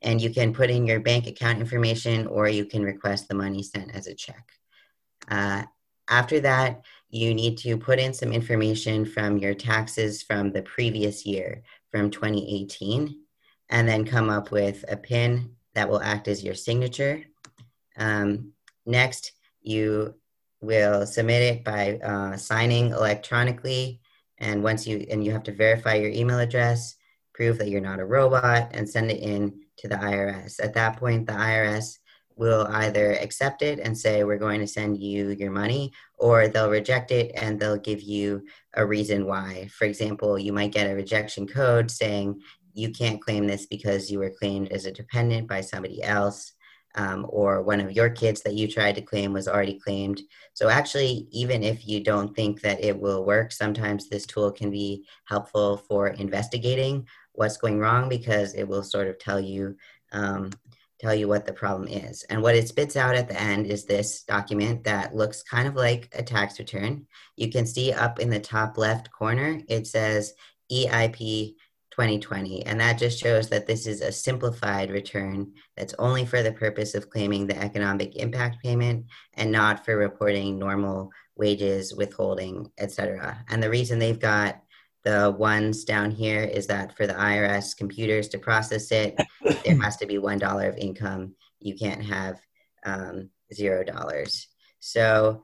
And 0.00 0.20
you 0.20 0.30
can 0.30 0.52
put 0.52 0.70
in 0.70 0.86
your 0.86 0.98
bank 0.98 1.26
account 1.26 1.60
information 1.60 2.26
or 2.26 2.48
you 2.48 2.64
can 2.64 2.82
request 2.82 3.28
the 3.28 3.34
money 3.34 3.62
sent 3.62 3.94
as 3.94 4.08
a 4.08 4.14
check. 4.14 4.48
Uh, 5.28 5.62
after 6.08 6.40
that, 6.40 6.82
you 7.12 7.34
need 7.34 7.58
to 7.58 7.76
put 7.76 7.98
in 7.98 8.14
some 8.14 8.32
information 8.32 9.04
from 9.04 9.36
your 9.36 9.52
taxes 9.52 10.22
from 10.22 10.50
the 10.50 10.62
previous 10.62 11.26
year, 11.26 11.62
from 11.90 12.10
2018, 12.10 13.14
and 13.68 13.86
then 13.86 14.06
come 14.06 14.30
up 14.30 14.50
with 14.50 14.82
a 14.88 14.96
PIN 14.96 15.54
that 15.74 15.88
will 15.88 16.00
act 16.00 16.26
as 16.26 16.42
your 16.42 16.54
signature. 16.54 17.22
Um, 17.98 18.52
next, 18.86 19.32
you 19.60 20.14
will 20.62 21.06
submit 21.06 21.42
it 21.42 21.64
by 21.64 21.98
uh, 21.98 22.38
signing 22.38 22.92
electronically, 22.92 24.00
and 24.38 24.62
once 24.62 24.86
you 24.86 25.06
and 25.10 25.22
you 25.22 25.32
have 25.32 25.44
to 25.44 25.52
verify 25.52 25.96
your 25.96 26.10
email 26.10 26.38
address, 26.38 26.96
prove 27.34 27.58
that 27.58 27.68
you're 27.68 27.82
not 27.82 28.00
a 28.00 28.06
robot, 28.06 28.70
and 28.72 28.88
send 28.88 29.10
it 29.10 29.20
in 29.20 29.60
to 29.76 29.86
the 29.86 29.96
IRS. 29.96 30.64
At 30.64 30.74
that 30.74 30.96
point, 30.96 31.26
the 31.26 31.34
IRS 31.34 31.98
will 32.42 32.66
either 32.72 33.12
accept 33.12 33.62
it 33.62 33.78
and 33.78 33.96
say 33.96 34.24
we're 34.24 34.46
going 34.46 34.58
to 34.58 34.66
send 34.66 35.00
you 35.00 35.28
your 35.30 35.52
money 35.52 35.92
or 36.18 36.48
they'll 36.48 36.76
reject 36.80 37.12
it 37.12 37.30
and 37.36 37.52
they'll 37.58 37.88
give 37.90 38.02
you 38.02 38.44
a 38.74 38.84
reason 38.84 39.26
why. 39.26 39.68
For 39.78 39.84
example 39.84 40.36
you 40.36 40.52
might 40.52 40.72
get 40.72 40.90
a 40.90 40.96
rejection 40.96 41.46
code 41.46 41.88
saying 41.88 42.42
you 42.74 42.90
can't 42.90 43.22
claim 43.22 43.46
this 43.46 43.66
because 43.66 44.10
you 44.10 44.18
were 44.18 44.38
claimed 44.40 44.72
as 44.72 44.86
a 44.86 44.90
dependent 44.90 45.46
by 45.46 45.60
somebody 45.60 46.02
else 46.02 46.52
um, 46.96 47.24
or 47.28 47.62
one 47.62 47.80
of 47.80 47.92
your 47.92 48.10
kids 48.10 48.42
that 48.42 48.54
you 48.54 48.66
tried 48.66 48.96
to 48.96 49.02
claim 49.02 49.32
was 49.32 49.46
already 49.46 49.78
claimed. 49.78 50.20
So 50.52 50.68
actually 50.68 51.28
even 51.30 51.62
if 51.62 51.86
you 51.86 52.02
don't 52.02 52.34
think 52.34 52.60
that 52.62 52.82
it 52.82 52.98
will 52.98 53.24
work 53.24 53.52
sometimes 53.52 54.08
this 54.08 54.26
tool 54.26 54.50
can 54.50 54.72
be 54.72 55.04
helpful 55.26 55.76
for 55.76 56.08
investigating 56.08 57.06
what's 57.34 57.56
going 57.56 57.78
wrong 57.78 58.08
because 58.08 58.54
it 58.54 58.64
will 58.66 58.82
sort 58.82 59.06
of 59.06 59.20
tell 59.20 59.38
you 59.40 59.76
um, 60.12 60.50
tell 61.02 61.14
you 61.14 61.26
what 61.26 61.44
the 61.44 61.52
problem 61.52 61.88
is. 61.88 62.22
And 62.24 62.42
what 62.42 62.54
it 62.54 62.68
spits 62.68 62.96
out 62.96 63.16
at 63.16 63.28
the 63.28 63.40
end 63.40 63.66
is 63.66 63.84
this 63.84 64.22
document 64.22 64.84
that 64.84 65.14
looks 65.14 65.42
kind 65.42 65.66
of 65.66 65.74
like 65.74 66.08
a 66.16 66.22
tax 66.22 66.58
return. 66.58 67.06
You 67.36 67.50
can 67.50 67.66
see 67.66 67.92
up 67.92 68.20
in 68.20 68.30
the 68.30 68.40
top 68.40 68.78
left 68.78 69.10
corner, 69.10 69.60
it 69.68 69.86
says 69.86 70.34
EIP 70.70 71.54
2020. 71.90 72.64
And 72.66 72.80
that 72.80 72.98
just 72.98 73.18
shows 73.18 73.48
that 73.50 73.66
this 73.66 73.86
is 73.86 74.00
a 74.00 74.12
simplified 74.12 74.90
return 74.90 75.52
that's 75.76 75.94
only 75.98 76.24
for 76.24 76.42
the 76.42 76.52
purpose 76.52 76.94
of 76.94 77.10
claiming 77.10 77.46
the 77.46 77.58
economic 77.58 78.16
impact 78.16 78.62
payment 78.62 79.06
and 79.34 79.50
not 79.50 79.84
for 79.84 79.96
reporting 79.96 80.58
normal 80.58 81.10
wages, 81.36 81.94
withholding, 81.94 82.70
etc. 82.78 83.44
And 83.48 83.62
the 83.62 83.70
reason 83.70 83.98
they've 83.98 84.18
got 84.18 84.62
the 85.04 85.34
ones 85.36 85.84
down 85.84 86.10
here 86.10 86.42
is 86.42 86.66
that 86.68 86.96
for 86.96 87.06
the 87.06 87.14
IRS 87.14 87.76
computers 87.76 88.28
to 88.28 88.38
process 88.38 88.90
it, 88.92 89.18
there 89.64 89.76
has 89.82 89.96
to 89.98 90.06
be 90.06 90.16
$1 90.16 90.68
of 90.68 90.76
income. 90.76 91.34
You 91.60 91.74
can't 91.76 92.04
have 92.04 92.40
um, 92.84 93.30
$0. 93.52 94.46
So 94.80 95.42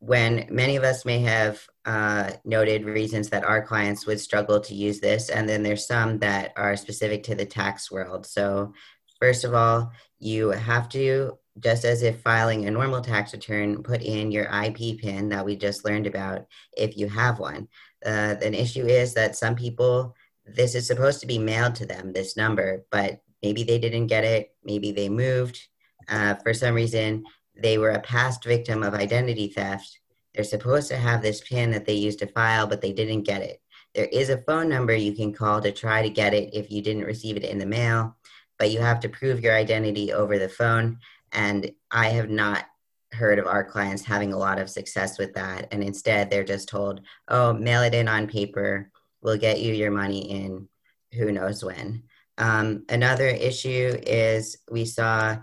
when 0.00 0.46
many 0.50 0.76
of 0.76 0.82
us 0.82 1.04
may 1.04 1.20
have 1.20 1.62
uh, 1.84 2.30
noted 2.44 2.84
reasons 2.84 3.28
that 3.28 3.44
our 3.44 3.62
clients 3.62 4.06
would 4.06 4.18
struggle 4.18 4.58
to 4.60 4.74
use 4.74 4.98
this, 4.98 5.28
and 5.28 5.48
then 5.48 5.62
there's 5.62 5.86
some 5.86 6.18
that 6.18 6.52
are 6.56 6.76
specific 6.76 7.22
to 7.24 7.34
the 7.34 7.44
tax 7.44 7.90
world. 7.90 8.26
So, 8.26 8.72
first 9.20 9.44
of 9.44 9.54
all, 9.54 9.92
you 10.18 10.50
have 10.50 10.88
to, 10.90 11.38
just 11.58 11.84
as 11.84 12.02
if 12.02 12.22
filing 12.22 12.66
a 12.66 12.70
normal 12.70 13.02
tax 13.02 13.34
return, 13.34 13.82
put 13.82 14.00
in 14.00 14.30
your 14.30 14.44
IP 14.44 14.98
PIN 14.98 15.28
that 15.28 15.44
we 15.44 15.54
just 15.54 15.84
learned 15.84 16.06
about 16.06 16.46
if 16.76 16.96
you 16.96 17.06
have 17.08 17.38
one. 17.38 17.68
Uh, 18.04 18.36
an 18.42 18.54
issue 18.54 18.86
is 18.86 19.14
that 19.14 19.36
some 19.36 19.54
people, 19.54 20.14
this 20.46 20.74
is 20.74 20.86
supposed 20.86 21.20
to 21.20 21.26
be 21.26 21.38
mailed 21.38 21.74
to 21.76 21.86
them, 21.86 22.12
this 22.12 22.36
number, 22.36 22.84
but 22.90 23.20
maybe 23.42 23.62
they 23.62 23.78
didn't 23.78 24.06
get 24.06 24.24
it, 24.24 24.54
maybe 24.64 24.92
they 24.92 25.08
moved. 25.08 25.60
Uh, 26.08 26.34
for 26.36 26.54
some 26.54 26.74
reason, 26.74 27.24
they 27.56 27.78
were 27.78 27.90
a 27.90 28.00
past 28.00 28.44
victim 28.44 28.82
of 28.82 28.94
identity 28.94 29.48
theft. 29.48 30.00
They're 30.34 30.44
supposed 30.44 30.88
to 30.88 30.96
have 30.96 31.22
this 31.22 31.40
PIN 31.40 31.70
that 31.72 31.86
they 31.86 31.94
used 31.94 32.20
to 32.20 32.26
file, 32.26 32.66
but 32.66 32.80
they 32.80 32.92
didn't 32.92 33.22
get 33.22 33.42
it. 33.42 33.60
There 33.94 34.06
is 34.06 34.30
a 34.30 34.42
phone 34.42 34.68
number 34.68 34.94
you 34.94 35.12
can 35.12 35.32
call 35.32 35.60
to 35.60 35.72
try 35.72 36.02
to 36.02 36.10
get 36.10 36.32
it 36.32 36.54
if 36.54 36.70
you 36.70 36.82
didn't 36.82 37.04
receive 37.04 37.36
it 37.36 37.44
in 37.44 37.58
the 37.58 37.66
mail, 37.66 38.16
but 38.58 38.70
you 38.70 38.80
have 38.80 39.00
to 39.00 39.08
prove 39.08 39.40
your 39.40 39.54
identity 39.54 40.12
over 40.12 40.38
the 40.38 40.48
phone. 40.48 40.98
And 41.32 41.72
I 41.90 42.08
have 42.08 42.30
not 42.30 42.64
heard 43.12 43.38
of 43.38 43.46
our 43.46 43.64
clients 43.64 44.04
having 44.04 44.32
a 44.32 44.38
lot 44.38 44.58
of 44.58 44.70
success 44.70 45.18
with 45.18 45.34
that. 45.34 45.68
And 45.72 45.82
instead, 45.82 46.30
they're 46.30 46.44
just 46.44 46.68
told, 46.68 47.00
oh, 47.28 47.52
mail 47.52 47.82
it 47.82 47.94
in 47.94 48.08
on 48.08 48.26
paper. 48.26 48.90
We'll 49.22 49.36
get 49.36 49.60
you 49.60 49.74
your 49.74 49.90
money 49.90 50.30
in 50.30 50.68
who 51.12 51.32
knows 51.32 51.64
when. 51.64 52.04
Um, 52.38 52.84
another 52.88 53.26
issue 53.26 53.98
is 54.06 54.56
we 54.70 54.84
saw 54.84 55.36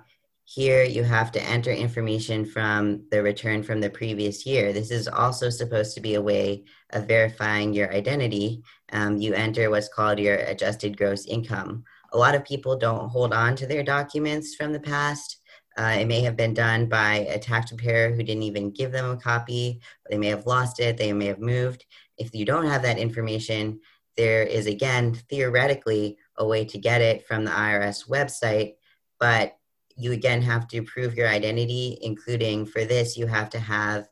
here 0.50 0.84
you 0.84 1.04
have 1.04 1.30
to 1.34 1.44
enter 1.44 1.72
information 1.72 2.46
from 2.46 3.04
the 3.12 3.22
return 3.22 3.62
from 3.62 3.82
the 3.82 3.90
previous 3.90 4.46
year. 4.46 4.72
This 4.72 4.92
is 4.92 5.10
also 5.10 5.50
supposed 5.50 5.94
to 5.96 6.02
be 6.02 6.16
a 6.16 6.22
way 6.22 6.64
of 6.92 7.06
verifying 7.06 7.74
your 7.74 7.94
identity. 7.94 8.64
Um, 8.94 9.18
you 9.18 9.34
enter 9.34 9.70
what's 9.70 9.90
called 9.90 10.20
your 10.20 10.36
adjusted 10.38 10.98
gross 10.98 11.26
income. 11.26 11.84
A 12.14 12.18
lot 12.18 12.34
of 12.34 12.46
people 12.46 12.78
don't 12.78 13.10
hold 13.10 13.34
on 13.34 13.58
to 13.58 13.68
their 13.68 13.84
documents 13.84 14.56
from 14.56 14.72
the 14.72 14.80
past. 14.80 15.37
Uh, 15.78 15.98
it 16.00 16.08
may 16.08 16.22
have 16.22 16.36
been 16.36 16.54
done 16.54 16.88
by 16.88 17.28
a 17.30 17.38
tax 17.38 17.70
preparer 17.70 18.12
who 18.12 18.24
didn't 18.24 18.44
even 18.44 18.72
give 18.72 18.92
them 18.92 19.12
a 19.12 19.18
copy. 19.18 19.80
They 20.10 20.18
may 20.18 20.28
have 20.28 20.48
lost 20.48 20.80
it, 20.80 20.98
they 20.98 21.14
may 21.14 21.28
have 21.28 21.40
moved. 21.40 21.86
If 22.18 22.34
you 22.34 22.46
don't 22.46 22.66
have 22.66 22.82
that 22.82 22.98
information, 22.98 23.80
there 24.16 24.42
is 24.42 24.66
again 24.66 25.14
theoretically 25.30 26.18
a 26.38 26.46
way 26.46 26.66
to 26.66 26.80
get 26.80 27.02
it 27.02 27.28
from 27.28 27.46
the 27.46 27.52
IRS 27.52 28.10
website, 28.10 28.76
but 29.20 29.56
you 29.96 30.12
again 30.12 30.42
have 30.42 30.68
to 30.70 30.82
prove 30.84 31.16
your 31.16 31.28
identity, 31.28 32.00
including 32.02 32.66
for 32.66 32.84
this, 32.84 33.16
you 33.16 33.28
have 33.28 33.50
to 33.52 33.60
have 33.60 34.08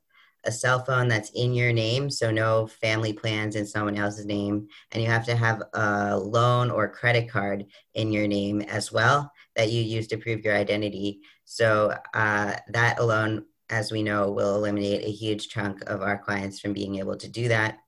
a 0.46 0.52
cell 0.52 0.84
phone 0.84 1.08
that's 1.08 1.32
in 1.32 1.54
your 1.54 1.74
name, 1.74 2.10
so 2.10 2.30
no 2.30 2.68
family 2.68 3.14
plans 3.14 3.56
in 3.56 3.66
someone 3.66 3.98
else's 3.98 4.26
name, 4.26 4.68
and 4.92 5.02
you 5.02 5.10
have 5.10 5.26
to 5.26 5.36
have 5.36 5.64
a 5.74 6.18
loan 6.18 6.70
or 6.70 6.88
credit 6.88 7.30
card 7.30 7.66
in 7.96 8.12
your 8.12 8.28
name 8.28 8.62
as 8.62 8.92
well 8.92 9.32
that 9.56 9.72
you 9.72 9.82
use 9.82 10.08
to 10.08 10.18
prove 10.18 10.44
your 10.44 10.56
identity. 10.56 11.22
So 11.56 11.96
uh, 12.14 12.54
that 12.68 13.00
alone, 13.00 13.46
as 13.70 13.92
we 13.92 14.04
know, 14.04 14.32
will 14.32 14.56
eliminate 14.56 15.06
a 15.06 15.12
huge 15.12 15.50
chunk 15.50 15.82
of 15.90 16.02
our 16.02 16.18
clients 16.18 16.60
from 16.60 16.74
being 16.74 16.96
able 16.96 17.18
to 17.18 17.30
do 17.30 17.48
that. 17.48 17.80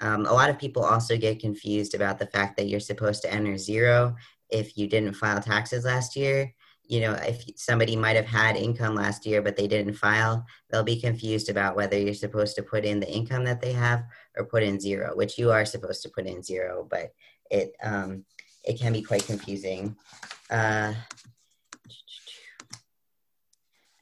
Um, 0.00 0.26
a 0.26 0.32
lot 0.32 0.50
of 0.50 0.58
people 0.58 0.84
also 0.84 1.16
get 1.16 1.40
confused 1.40 1.94
about 1.94 2.18
the 2.18 2.26
fact 2.26 2.56
that 2.56 2.68
you're 2.68 2.80
supposed 2.80 3.22
to 3.22 3.32
enter 3.32 3.56
zero 3.56 4.14
if 4.50 4.76
you 4.76 4.86
didn't 4.86 5.14
file 5.14 5.40
taxes 5.40 5.84
last 5.84 6.16
year 6.16 6.52
you 6.88 7.00
know, 7.00 7.14
if 7.14 7.44
somebody 7.56 7.96
might 7.96 8.16
have 8.16 8.26
had 8.26 8.56
income 8.56 8.94
last 8.94 9.26
year 9.26 9.42
but 9.42 9.56
they 9.56 9.66
didn't 9.66 9.94
file, 9.94 10.44
they'll 10.70 10.82
be 10.82 11.00
confused 11.00 11.48
about 11.48 11.76
whether 11.76 11.98
you're 11.98 12.14
supposed 12.14 12.54
to 12.56 12.62
put 12.62 12.84
in 12.84 13.00
the 13.00 13.12
income 13.12 13.44
that 13.44 13.60
they 13.60 13.72
have 13.72 14.04
or 14.36 14.44
put 14.44 14.62
in 14.62 14.78
zero, 14.78 15.14
which 15.16 15.38
you 15.38 15.50
are 15.50 15.64
supposed 15.64 16.02
to 16.02 16.08
put 16.08 16.26
in 16.26 16.42
zero, 16.42 16.86
but 16.88 17.12
it 17.50 17.74
um, 17.82 18.24
it 18.64 18.78
can 18.78 18.92
be 18.92 19.02
quite 19.02 19.24
confusing. 19.26 19.96
Uh, 20.50 20.94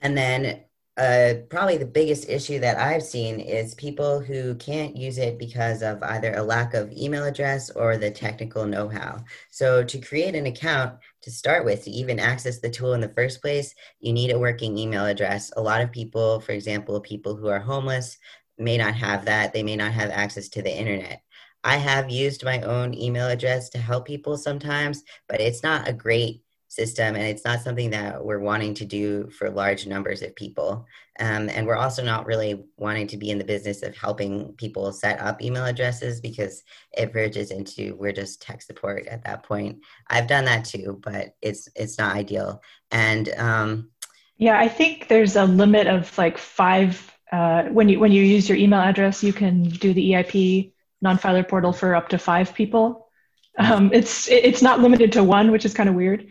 and 0.05 0.16
then 0.16 0.61
uh, 0.96 1.34
probably 1.50 1.76
the 1.76 1.86
biggest 1.86 2.28
issue 2.28 2.61
that 2.61 2.78
I've 2.78 3.02
seen 3.02 3.40
is 3.40 3.74
people 3.74 4.20
who 4.20 4.55
can't 4.55 4.96
use 4.96 5.18
it 5.18 5.40
because 5.40 5.82
of 5.82 6.00
either 6.05 6.34
a 6.34 6.42
lack 6.42 6.72
of 6.74 6.92
email 6.92 7.24
address 7.24 7.68
or 7.70 7.96
the 7.96 8.12
technical 8.12 8.64
know 8.64 8.88
how. 8.88 9.24
So, 9.50 9.82
to 9.82 9.98
create 9.98 10.36
an 10.36 10.46
account 10.46 11.00
to 11.22 11.32
start 11.32 11.64
with, 11.64 11.82
to 11.84 11.90
even 11.90 12.20
access 12.20 12.61
the 12.61 12.70
tool 12.70 12.92
in 12.92 13.00
the 13.00 13.09
first 13.09 13.42
place, 13.42 13.74
you 13.98 14.12
need 14.12 14.30
a 14.30 14.38
working 14.38 14.78
email 14.78 15.05
address. 15.05 15.50
A 15.57 15.61
lot 15.61 15.80
of 15.80 15.90
people, 15.90 16.38
for 16.38 16.52
example, 16.52 17.00
people 17.00 17.34
who 17.34 17.48
are 17.48 17.59
homeless, 17.59 18.16
may 18.57 18.76
not 18.76 18.94
have 18.94 19.24
that. 19.24 19.52
They 19.52 19.64
may 19.64 19.74
not 19.74 19.92
have 19.92 20.11
access 20.11 20.48
to 20.50 20.62
the 20.62 20.72
internet. 20.72 21.22
I 21.64 21.76
have 21.76 22.11
used 22.11 22.44
my 22.44 22.61
own 22.61 22.94
email 22.94 23.26
address 23.26 23.70
to 23.70 23.78
help 23.78 24.07
people 24.07 24.36
sometimes, 24.36 25.02
but 25.28 25.40
it's 25.40 25.64
not 25.64 25.88
a 25.88 25.92
great 25.92 26.43
system 26.75 27.14
and 27.14 27.25
it's 27.25 27.45
not 27.45 27.61
something 27.61 27.91
that 27.91 28.25
we're 28.25 28.41
wanting 28.41 28.75
to 28.75 28.85
do 28.85 29.29
for 29.31 29.51
large 29.51 29.87
numbers 29.87 30.22
of 30.22 30.35
people. 30.37 30.87
Um, 31.20 31.49
and 31.49 31.66
we're 31.66 31.77
also 31.77 32.03
not 32.03 32.27
really 32.27 32.64
wanting 32.77 33.07
to 33.09 33.16
be 33.16 33.31
in 33.31 33.39
the 33.39 33.45
business 33.45 33.83
of 33.83 33.97
helping 33.97 34.53
people 34.55 34.93
set 34.93 35.20
up 35.20 35.43
email 35.43 35.64
addresses 35.64 36.20
because 36.20 36.62
it 36.93 37.12
verges 37.12 37.51
into 37.51 37.97
we're 37.97 38.12
just 38.12 38.43
tech 38.43 38.62
support 38.62 39.07
at 39.07 39.25
that 39.25 39.45
point. 39.45 39.79
I've 40.09 40.27
done 40.27 40.45
that 40.47 40.64
too 40.64 41.01
but 41.03 41.35
it's 41.41 41.68
it's 41.77 41.99
not 41.99 42.16
ideal. 42.16 42.62
And 42.91 43.29
um, 43.39 43.91
yeah 44.37 44.59
i 44.59 44.68
think 44.68 45.07
there's 45.09 45.37
a 45.37 45.45
limit 45.45 45.87
of 45.87 46.16
like 46.18 46.39
five 46.39 47.12
uh, 47.33 47.64
when 47.64 47.89
you 47.89 47.99
when 47.99 48.12
you 48.12 48.22
use 48.22 48.49
your 48.49 48.59
email 48.59 48.81
address 48.81 49.22
you 49.22 49.33
can 49.33 49.64
do 49.64 49.93
the 49.93 50.12
eip 50.12 50.72
non-filer 51.05 51.45
portal 51.45 51.72
for 51.72 51.95
up 51.95 52.09
to 52.09 52.18
five 52.18 52.55
people. 52.55 53.09
Um, 53.57 53.91
it's 53.93 54.29
it's 54.29 54.62
not 54.62 54.81
limited 54.81 55.12
to 55.12 55.22
one 55.22 55.53
which 55.53 55.64
is 55.64 55.75
kind 55.75 55.89
of 55.89 55.95
weird 55.95 56.27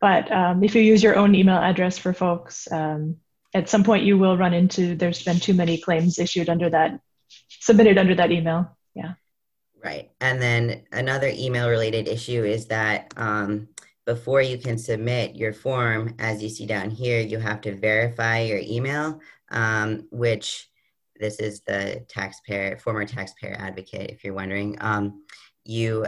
but 0.00 0.30
um, 0.30 0.62
if 0.62 0.74
you 0.74 0.82
use 0.82 1.02
your 1.02 1.16
own 1.16 1.34
email 1.34 1.58
address 1.58 1.98
for 1.98 2.12
folks, 2.12 2.70
um, 2.70 3.16
at 3.54 3.68
some 3.68 3.84
point 3.84 4.04
you 4.04 4.18
will 4.18 4.36
run 4.36 4.54
into 4.54 4.94
there's 4.94 5.24
been 5.24 5.40
too 5.40 5.54
many 5.54 5.78
claims 5.78 6.18
issued 6.18 6.48
under 6.48 6.70
that, 6.70 7.00
submitted 7.60 7.98
under 7.98 8.14
that 8.14 8.30
email. 8.30 8.76
Yeah. 8.94 9.14
Right. 9.82 10.10
And 10.20 10.40
then 10.42 10.84
another 10.92 11.32
email 11.34 11.68
related 11.68 12.08
issue 12.08 12.44
is 12.44 12.66
that 12.66 13.12
um, 13.16 13.68
before 14.06 14.42
you 14.42 14.58
can 14.58 14.78
submit 14.78 15.36
your 15.36 15.52
form, 15.52 16.14
as 16.18 16.42
you 16.42 16.48
see 16.48 16.66
down 16.66 16.90
here, 16.90 17.20
you 17.20 17.38
have 17.38 17.60
to 17.62 17.74
verify 17.74 18.40
your 18.40 18.58
email, 18.58 19.20
um, 19.50 20.08
which 20.10 20.68
this 21.20 21.40
is 21.40 21.60
the 21.60 22.04
taxpayer, 22.08 22.78
former 22.78 23.04
taxpayer 23.04 23.56
advocate, 23.58 24.10
if 24.10 24.24
you're 24.24 24.34
wondering. 24.34 24.76
Um, 24.80 25.24
you 25.64 26.06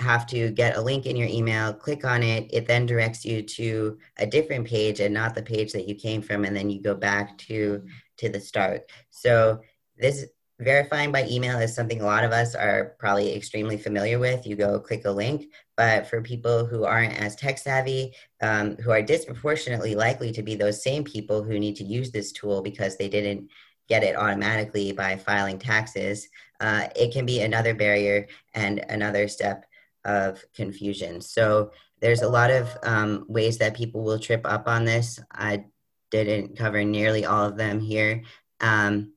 have 0.00 0.26
to 0.26 0.50
get 0.50 0.76
a 0.76 0.80
link 0.80 1.06
in 1.06 1.16
your 1.16 1.28
email, 1.28 1.72
click 1.72 2.04
on 2.04 2.22
it. 2.22 2.48
It 2.52 2.66
then 2.66 2.86
directs 2.86 3.24
you 3.24 3.42
to 3.42 3.98
a 4.18 4.26
different 4.26 4.66
page 4.66 5.00
and 5.00 5.14
not 5.14 5.34
the 5.34 5.42
page 5.42 5.72
that 5.72 5.88
you 5.88 5.94
came 5.94 6.20
from, 6.20 6.44
and 6.44 6.56
then 6.56 6.70
you 6.70 6.80
go 6.80 6.94
back 6.94 7.38
to 7.38 7.82
to 8.18 8.28
the 8.28 8.40
start. 8.40 8.90
So 9.10 9.60
this 9.96 10.26
verifying 10.60 11.10
by 11.10 11.26
email 11.28 11.58
is 11.58 11.74
something 11.74 12.00
a 12.00 12.06
lot 12.06 12.24
of 12.24 12.32
us 12.32 12.54
are 12.54 12.94
probably 12.98 13.34
extremely 13.34 13.76
familiar 13.76 14.18
with. 14.18 14.46
You 14.46 14.56
go 14.56 14.78
click 14.78 15.04
a 15.04 15.10
link, 15.10 15.46
but 15.76 16.06
for 16.06 16.22
people 16.22 16.64
who 16.64 16.84
aren't 16.84 17.20
as 17.20 17.34
tech 17.34 17.58
savvy, 17.58 18.14
um, 18.40 18.76
who 18.76 18.90
are 18.90 19.02
disproportionately 19.02 19.94
likely 19.94 20.30
to 20.32 20.42
be 20.42 20.54
those 20.54 20.82
same 20.82 21.02
people 21.02 21.42
who 21.42 21.58
need 21.58 21.76
to 21.76 21.84
use 21.84 22.10
this 22.10 22.30
tool 22.32 22.62
because 22.62 22.96
they 22.96 23.08
didn't 23.08 23.48
get 23.88 24.04
it 24.04 24.16
automatically 24.16 24.92
by 24.92 25.16
filing 25.16 25.58
taxes, 25.58 26.28
uh, 26.60 26.88
it 26.96 27.12
can 27.12 27.26
be 27.26 27.42
another 27.42 27.74
barrier 27.74 28.26
and 28.54 28.84
another 28.88 29.28
step 29.28 29.66
of 30.04 30.44
confusion. 30.54 31.20
So 31.20 31.70
there's 32.00 32.22
a 32.22 32.28
lot 32.28 32.50
of 32.50 32.76
um, 32.82 33.24
ways 33.28 33.58
that 33.58 33.76
people 33.76 34.02
will 34.02 34.18
trip 34.18 34.42
up 34.44 34.68
on 34.68 34.84
this. 34.84 35.18
I 35.32 35.64
didn't 36.10 36.56
cover 36.56 36.84
nearly 36.84 37.24
all 37.24 37.46
of 37.46 37.56
them 37.56 37.80
here. 37.80 38.22
Um, 38.60 39.12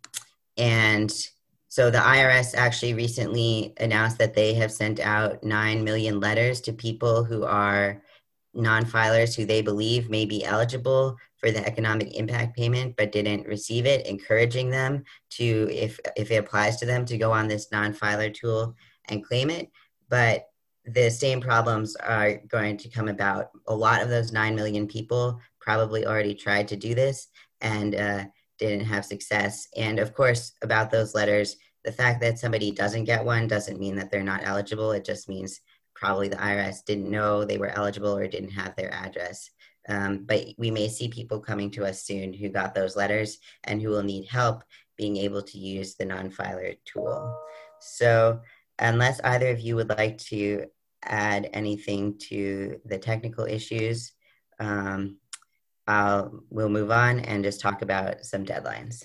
and 0.58 1.12
so 1.68 1.92
the 1.92 2.00
IRS 2.00 2.56
actually 2.56 2.94
recently 2.94 3.74
announced 3.80 4.18
that 4.18 4.34
they 4.34 4.54
have 4.56 4.72
sent 4.72 5.00
out 5.00 5.44
9 5.44 5.84
million 5.84 6.20
letters 6.20 6.62
to 6.62 6.74
people 6.74 7.24
who 7.24 7.44
are 7.44 8.02
non 8.54 8.84
filers 8.84 9.36
who 9.36 9.46
they 9.46 9.62
believe 9.62 10.10
may 10.10 10.26
be 10.26 10.44
eligible 10.44 11.16
for 11.36 11.52
the 11.52 11.64
economic 11.68 12.16
impact 12.16 12.58
payment 12.58 12.96
but 12.98 13.12
didn't 13.12 13.46
receive 13.46 13.86
it, 13.86 14.08
encouraging 14.08 14.72
them 14.72 15.04
to, 15.30 15.70
if, 15.72 16.00
if 16.16 16.32
it 16.32 16.38
applies 16.38 16.78
to 16.78 16.86
them, 16.86 17.06
to 17.06 17.18
go 17.18 17.32
on 17.32 17.48
this 17.48 17.72
non 17.72 17.94
filer 17.94 18.30
tool 18.32 18.76
and 19.10 19.24
claim 19.24 19.50
it. 19.50 19.70
But 20.10 20.48
the 20.88 21.10
same 21.10 21.42
problems 21.42 21.96
are 21.98 22.36
going 22.48 22.78
to 22.78 22.90
come 22.90 23.10
about. 23.10 23.50
A 23.68 23.76
lot 23.76 24.02
of 24.02 24.10
those 24.10 24.32
9 24.32 24.56
million 24.56 24.88
people 24.88 25.40
probably 25.60 26.06
already 26.06 26.34
tried 26.34 26.68
to 26.70 26.78
do 26.78 26.96
this 26.96 27.28
and 27.62 27.94
uh, 27.96 28.24
didn't 28.58 28.86
have 28.86 29.06
success. 29.06 29.68
And 29.76 30.00
of 30.00 30.14
course, 30.14 30.54
about 30.62 30.90
those 30.90 31.14
letters, 31.14 31.58
the 31.84 31.92
fact 31.92 32.22
that 32.22 32.40
somebody 32.40 32.72
doesn't 32.72 33.04
get 33.04 33.24
one 33.24 33.48
doesn't 33.48 33.80
mean 33.80 33.96
that 33.98 34.12
they're 34.12 34.24
not 34.24 34.42
eligible. 34.44 34.92
It 34.92 35.06
just 35.06 35.28
means 35.28 35.60
probably 35.94 36.30
the 36.30 36.38
IRS 36.38 36.86
didn't 36.86 37.10
know 37.10 37.44
they 37.44 37.58
were 37.58 37.70
eligible 37.70 38.16
or 38.16 38.28
didn't 38.28 38.52
have 38.52 38.76
their 38.76 38.94
address. 38.94 39.50
Um, 39.90 40.26
but 40.26 40.46
we 40.58 40.72
may 40.72 40.88
see 40.90 41.08
people 41.08 41.40
coming 41.40 41.72
to 41.72 41.86
us 41.86 42.04
soon 42.04 42.34
who 42.34 42.50
got 42.50 42.76
those 42.76 42.96
letters 42.96 43.40
and 43.64 43.82
who 43.82 43.90
will 43.90 44.04
need 44.04 44.28
help 44.28 44.64
being 44.98 45.18
able 45.18 45.42
to 45.42 45.58
use 45.58 45.96
the 45.96 46.06
non-filer 46.06 46.74
tool. 46.86 47.38
So 47.80 48.42
unless 48.80 49.20
either 49.22 49.50
of 49.50 49.60
you 49.60 49.76
would 49.76 49.90
like 49.90 50.18
to 50.18 50.66
add 51.04 51.50
anything 51.54 52.18
to 52.30 52.80
the 52.86 52.98
technical 52.98 53.46
issues, 53.46 54.14
um, 54.60 55.18
I'll, 55.88 56.44
we'll 56.50 56.70
move 56.70 56.92
on 56.92 57.20
and 57.22 57.44
just 57.44 57.62
talk 57.62 57.82
about 57.82 58.26
some 58.26 58.46
deadlines. 58.46 59.04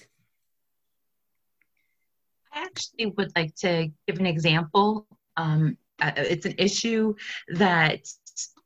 I 2.52 2.64
actually 2.64 3.06
would 3.06 3.32
like 3.36 3.54
to 3.56 3.90
give 4.06 4.18
an 4.18 4.26
example. 4.26 5.06
Um, 5.36 5.78
uh, 6.00 6.12
it's 6.16 6.46
an 6.46 6.54
issue 6.58 7.14
that 7.48 8.00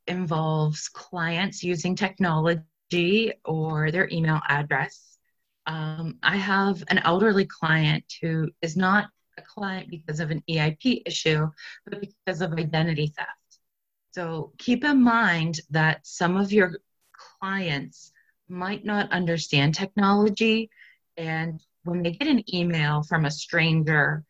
involves 0.06 0.88
clients 0.88 1.62
using 1.62 1.94
technology 1.94 3.32
or 3.44 3.90
their 3.90 4.08
email 4.10 4.40
address. 4.48 5.18
Um, 5.66 6.18
I 6.22 6.36
have 6.36 6.82
an 6.88 6.98
elderly 6.98 7.44
client 7.44 8.04
who 8.20 8.50
is 8.62 8.76
not 8.76 9.08
client 9.56 9.90
because 9.90 10.20
of 10.20 10.30
an 10.30 10.42
EIP 10.48 11.02
issue, 11.06 11.48
but 11.84 12.00
because 12.00 12.40
of 12.40 12.52
identity 12.52 13.12
theft. 13.16 13.30
So 14.12 14.52
keep 14.58 14.84
in 14.84 15.02
mind 15.02 15.60
that 15.70 16.06
some 16.06 16.36
of 16.36 16.52
your 16.52 16.78
clients 17.40 18.12
might 18.48 18.84
not 18.84 19.10
understand 19.12 19.74
technology, 19.74 20.70
and 21.16 21.60
when 21.84 22.02
they 22.02 22.12
get 22.12 22.28
an 22.28 22.42
email 22.54 23.02
from 23.02 23.24
a 23.24 23.30
stranger, 23.30 24.24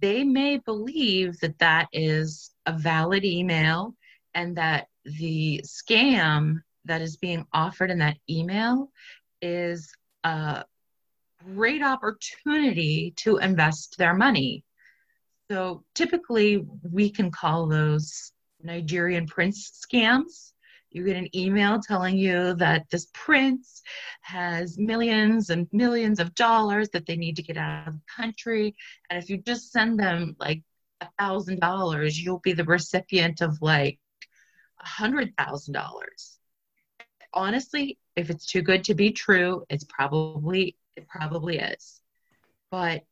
they 0.00 0.24
may 0.24 0.58
believe 0.58 1.38
that 1.40 1.58
that 1.58 1.88
is 1.92 2.50
a 2.66 2.72
valid 2.72 3.24
email 3.24 3.94
and 4.34 4.56
that 4.56 4.88
the 5.04 5.62
scam 5.64 6.62
that 6.84 7.00
is 7.00 7.16
being 7.16 7.46
offered 7.52 7.90
in 7.90 7.98
that 7.98 8.18
email 8.28 8.90
is 9.40 9.92
a 10.24 10.64
great 11.54 11.82
opportunity 11.82 13.12
to 13.16 13.38
invest 13.38 13.96
their 13.98 14.14
money. 14.14 14.64
So 15.50 15.84
typically, 15.94 16.64
we 16.90 17.10
can 17.10 17.30
call 17.30 17.68
those 17.68 18.32
Nigerian 18.62 19.26
prince 19.26 19.70
scams. 19.86 20.52
You 20.90 21.04
get 21.04 21.16
an 21.16 21.36
email 21.36 21.80
telling 21.80 22.16
you 22.16 22.54
that 22.54 22.86
this 22.90 23.08
prince 23.12 23.82
has 24.22 24.78
millions 24.78 25.50
and 25.50 25.68
millions 25.72 26.20
of 26.20 26.34
dollars 26.34 26.88
that 26.90 27.06
they 27.06 27.16
need 27.16 27.36
to 27.36 27.42
get 27.42 27.56
out 27.56 27.88
of 27.88 27.94
the 27.94 28.00
country. 28.16 28.74
And 29.10 29.22
if 29.22 29.28
you 29.28 29.36
just 29.38 29.72
send 29.72 30.00
them 30.00 30.36
like 30.40 30.62
a 31.00 31.08
thousand 31.18 31.60
dollars, 31.60 32.18
you'll 32.18 32.40
be 32.40 32.54
the 32.54 32.64
recipient 32.64 33.40
of 33.40 33.60
like 33.60 33.98
a 34.80 34.86
hundred 34.86 35.34
thousand 35.36 35.74
dollars. 35.74 36.38
Honestly, 37.32 37.98
if 38.16 38.30
it's 38.30 38.46
too 38.46 38.62
good 38.62 38.84
to 38.84 38.94
be 38.94 39.10
true, 39.12 39.64
it's 39.68 39.84
probably 39.84 40.76
it 40.96 41.08
probably 41.08 41.58
is. 41.58 42.00
But 42.70 43.04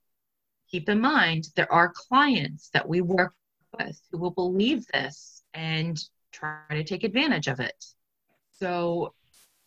keep 0.70 0.88
in 0.88 1.00
mind 1.00 1.48
there 1.56 1.72
are 1.72 1.92
clients 1.94 2.70
that 2.70 2.88
we 2.88 3.00
work 3.00 3.34
with 3.78 4.00
who 4.10 4.18
will 4.18 4.30
believe 4.30 4.86
this 4.88 5.42
and 5.52 5.98
try 6.32 6.58
to 6.70 6.84
take 6.84 7.04
advantage 7.04 7.48
of 7.48 7.60
it. 7.60 7.84
So 8.58 9.14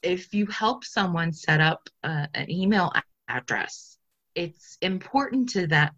if 0.02 0.34
you 0.34 0.46
help 0.48 0.84
someone 0.84 1.34
set 1.34 1.62
up 1.62 1.90
uh, 2.04 2.28
an 2.34 2.50
email 2.50 2.92
address, 3.28 3.98
it's 4.36 4.78
important 4.82 5.50
to 5.50 5.68
that 5.68 5.94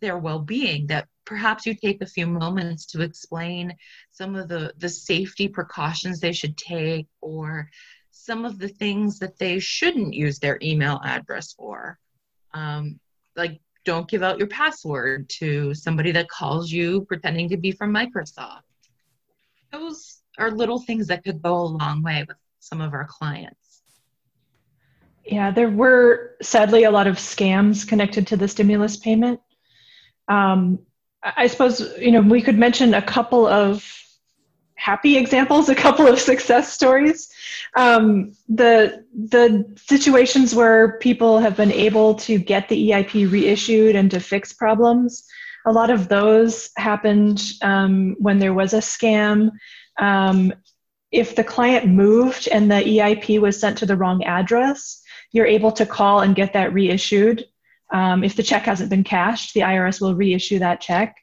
their 0.00 0.18
well-being 0.18 0.86
that 0.88 1.08
perhaps 1.24 1.64
you 1.64 1.74
take 1.74 2.02
a 2.02 2.06
few 2.06 2.26
moments 2.26 2.86
to 2.86 3.00
explain 3.00 3.74
some 4.10 4.34
of 4.34 4.48
the 4.48 4.72
the 4.76 4.88
safety 4.88 5.48
precautions 5.48 6.20
they 6.20 6.32
should 6.32 6.56
take 6.56 7.06
or 7.20 7.70
some 8.16 8.44
of 8.44 8.58
the 8.58 8.68
things 8.68 9.18
that 9.18 9.38
they 9.38 9.58
shouldn't 9.58 10.14
use 10.14 10.38
their 10.38 10.58
email 10.62 11.00
address 11.04 11.52
for 11.52 11.98
um, 12.52 12.98
like 13.36 13.60
don't 13.84 14.08
give 14.08 14.22
out 14.22 14.38
your 14.38 14.48
password 14.48 15.28
to 15.28 15.74
somebody 15.74 16.12
that 16.12 16.28
calls 16.28 16.70
you 16.70 17.02
pretending 17.02 17.48
to 17.48 17.56
be 17.56 17.72
from 17.72 17.92
microsoft 17.92 18.62
those 19.74 20.22
are 20.38 20.50
little 20.50 20.78
things 20.78 21.08
that 21.08 21.24
could 21.24 21.42
go 21.42 21.54
a 21.54 21.66
long 21.66 22.02
way 22.02 22.24
with 22.26 22.36
some 22.60 22.80
of 22.80 22.92
our 22.92 23.06
clients. 23.06 23.82
Yeah, 25.24 25.50
there 25.50 25.70
were 25.70 26.36
sadly 26.42 26.84
a 26.84 26.90
lot 26.90 27.06
of 27.06 27.16
scams 27.16 27.86
connected 27.86 28.26
to 28.28 28.36
the 28.36 28.48
stimulus 28.48 28.96
payment. 28.96 29.40
Um, 30.28 30.80
I 31.22 31.46
suppose 31.46 31.80
you 31.98 32.10
know 32.10 32.20
we 32.20 32.42
could 32.42 32.58
mention 32.58 32.94
a 32.94 33.02
couple 33.02 33.46
of 33.46 33.86
happy 34.84 35.16
examples, 35.16 35.68
a 35.68 35.74
couple 35.74 36.06
of 36.06 36.18
success 36.20 36.72
stories. 36.72 37.28
Um, 37.76 38.32
the 38.48 39.04
the 39.14 39.46
situations 39.76 40.54
where 40.54 40.98
people 40.98 41.38
have 41.38 41.56
been 41.56 41.72
able 41.72 42.14
to 42.26 42.38
get 42.38 42.68
the 42.68 42.90
EIP 42.90 43.30
reissued 43.30 43.96
and 43.96 44.10
to 44.10 44.20
fix 44.20 44.52
problems 44.52 45.26
a 45.64 45.72
lot 45.72 45.90
of 45.90 46.08
those 46.08 46.70
happened 46.76 47.42
um, 47.62 48.16
when 48.18 48.38
there 48.38 48.54
was 48.54 48.74
a 48.74 48.78
scam. 48.78 49.50
Um, 49.98 50.52
if 51.10 51.36
the 51.36 51.44
client 51.44 51.86
moved 51.86 52.48
and 52.48 52.70
the 52.70 52.82
EIP 52.82 53.40
was 53.40 53.58
sent 53.58 53.78
to 53.78 53.86
the 53.86 53.96
wrong 53.96 54.22
address, 54.24 55.00
you're 55.32 55.46
able 55.46 55.72
to 55.72 55.86
call 55.86 56.20
and 56.20 56.34
get 56.34 56.52
that 56.52 56.72
reissued. 56.72 57.44
Um, 57.92 58.24
if 58.24 58.36
the 58.36 58.42
check 58.42 58.64
hasn't 58.64 58.90
been 58.90 59.04
cashed, 59.04 59.54
the 59.54 59.60
IRS 59.60 60.00
will 60.00 60.14
reissue 60.14 60.58
that 60.58 60.80
check. 60.80 61.16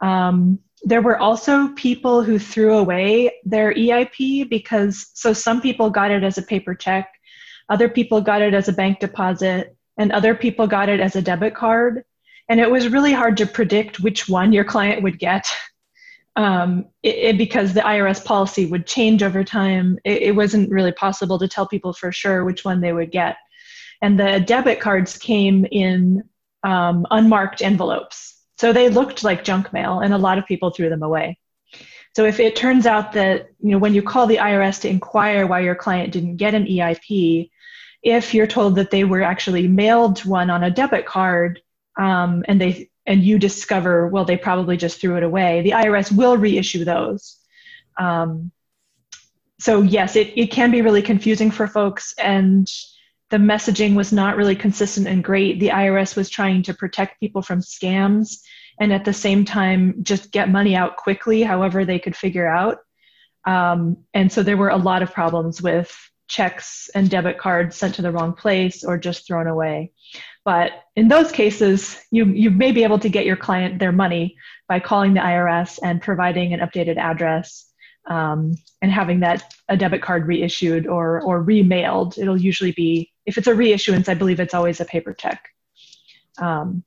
Um, 0.00 0.60
there 0.82 1.02
were 1.02 1.18
also 1.18 1.68
people 1.68 2.22
who 2.22 2.38
threw 2.38 2.78
away 2.78 3.32
their 3.44 3.74
EIP 3.74 4.48
because, 4.48 5.10
so 5.14 5.32
some 5.32 5.60
people 5.60 5.90
got 5.90 6.10
it 6.10 6.24
as 6.24 6.38
a 6.38 6.42
paper 6.42 6.74
check, 6.74 7.12
other 7.68 7.88
people 7.88 8.20
got 8.20 8.42
it 8.42 8.54
as 8.54 8.68
a 8.68 8.72
bank 8.72 8.98
deposit, 9.00 9.76
and 9.98 10.12
other 10.12 10.34
people 10.34 10.66
got 10.66 10.88
it 10.88 11.00
as 11.00 11.14
a 11.16 11.22
debit 11.22 11.54
card. 11.54 12.04
And 12.48 12.58
it 12.58 12.70
was 12.70 12.88
really 12.88 13.12
hard 13.12 13.36
to 13.36 13.46
predict 13.46 14.00
which 14.00 14.28
one 14.28 14.52
your 14.52 14.64
client 14.64 15.02
would 15.02 15.18
get 15.18 15.46
um, 16.36 16.86
it, 17.02 17.14
it, 17.16 17.38
because 17.38 17.74
the 17.74 17.80
IRS 17.80 18.24
policy 18.24 18.66
would 18.66 18.86
change 18.86 19.22
over 19.22 19.44
time. 19.44 19.98
It, 20.04 20.22
it 20.22 20.36
wasn't 20.36 20.70
really 20.70 20.92
possible 20.92 21.38
to 21.38 21.48
tell 21.48 21.66
people 21.66 21.92
for 21.92 22.12
sure 22.12 22.44
which 22.44 22.64
one 22.64 22.80
they 22.80 22.92
would 22.92 23.10
get. 23.10 23.36
And 24.02 24.18
the 24.18 24.40
debit 24.40 24.80
cards 24.80 25.18
came 25.18 25.66
in 25.70 26.24
um, 26.64 27.06
unmarked 27.10 27.62
envelopes. 27.62 28.29
So 28.60 28.72
they 28.72 28.90
looked 28.90 29.24
like 29.24 29.42
junk 29.42 29.72
mail, 29.72 30.00
and 30.00 30.12
a 30.12 30.18
lot 30.18 30.36
of 30.38 30.44
people 30.46 30.70
threw 30.70 30.90
them 30.90 31.02
away. 31.02 31.38
So 32.14 32.24
if 32.24 32.40
it 32.40 32.56
turns 32.56 32.84
out 32.84 33.12
that 33.12 33.48
you 33.60 33.70
know 33.70 33.78
when 33.78 33.94
you 33.94 34.02
call 34.02 34.26
the 34.26 34.36
IRS 34.36 34.82
to 34.82 34.88
inquire 34.88 35.46
why 35.46 35.60
your 35.60 35.74
client 35.74 36.12
didn't 36.12 36.36
get 36.36 36.54
an 36.54 36.66
EIP, 36.66 37.50
if 38.02 38.34
you're 38.34 38.46
told 38.46 38.74
that 38.76 38.90
they 38.90 39.04
were 39.04 39.22
actually 39.22 39.66
mailed 39.66 40.24
one 40.26 40.50
on 40.50 40.62
a 40.62 40.70
debit 40.70 41.06
card, 41.06 41.62
um, 41.96 42.44
and 42.48 42.60
they 42.60 42.90
and 43.06 43.22
you 43.24 43.38
discover 43.38 44.08
well 44.08 44.26
they 44.26 44.36
probably 44.36 44.76
just 44.76 45.00
threw 45.00 45.16
it 45.16 45.22
away 45.22 45.62
the 45.62 45.70
irs 45.70 46.14
will 46.14 46.36
reissue 46.36 46.84
those 46.84 47.38
um, 47.98 48.52
so 49.58 49.82
yes 49.82 50.16
it, 50.16 50.32
it 50.36 50.48
can 50.48 50.70
be 50.70 50.82
really 50.82 51.02
confusing 51.02 51.50
for 51.50 51.66
folks 51.66 52.14
and 52.18 52.70
the 53.30 53.36
messaging 53.36 53.94
was 53.94 54.12
not 54.12 54.36
really 54.36 54.54
consistent 54.54 55.06
and 55.06 55.24
great 55.24 55.58
the 55.60 55.68
irs 55.68 56.14
was 56.14 56.28
trying 56.28 56.62
to 56.62 56.74
protect 56.74 57.20
people 57.20 57.42
from 57.42 57.60
scams 57.60 58.40
and 58.80 58.92
at 58.92 59.04
the 59.04 59.12
same 59.12 59.44
time 59.44 59.94
just 60.02 60.32
get 60.32 60.48
money 60.48 60.74
out 60.74 60.96
quickly 60.96 61.42
however 61.42 61.84
they 61.84 61.98
could 61.98 62.16
figure 62.16 62.48
out 62.48 62.78
um, 63.46 63.96
and 64.12 64.30
so 64.30 64.42
there 64.42 64.56
were 64.56 64.70
a 64.70 64.76
lot 64.76 65.02
of 65.02 65.14
problems 65.14 65.62
with 65.62 65.96
checks 66.28 66.90
and 66.94 67.10
debit 67.10 67.38
cards 67.38 67.76
sent 67.76 67.94
to 67.94 68.02
the 68.02 68.12
wrong 68.12 68.32
place 68.32 68.84
or 68.84 68.98
just 68.98 69.26
thrown 69.26 69.46
away 69.46 69.92
but 70.44 70.72
in 70.96 71.08
those 71.08 71.30
cases, 71.30 72.00
you, 72.10 72.26
you 72.26 72.50
may 72.50 72.72
be 72.72 72.82
able 72.82 72.98
to 73.00 73.08
get 73.08 73.26
your 73.26 73.36
client 73.36 73.78
their 73.78 73.92
money 73.92 74.36
by 74.68 74.80
calling 74.80 75.14
the 75.14 75.20
IRS 75.20 75.78
and 75.82 76.00
providing 76.00 76.54
an 76.54 76.60
updated 76.60 76.96
address 76.96 77.66
um, 78.08 78.54
and 78.80 78.90
having 78.90 79.20
that 79.20 79.52
a 79.68 79.76
debit 79.76 80.02
card 80.02 80.26
reissued 80.26 80.86
or, 80.86 81.20
or 81.22 81.44
remailed. 81.44 82.18
It'll 82.18 82.40
usually 82.40 82.72
be, 82.72 83.12
if 83.26 83.36
it's 83.36 83.46
a 83.46 83.52
reissuance, 83.52 84.08
I 84.08 84.14
believe 84.14 84.40
it's 84.40 84.54
always 84.54 84.80
a 84.80 84.86
paper 84.86 85.12
check. 85.12 85.48
Um, 86.38 86.84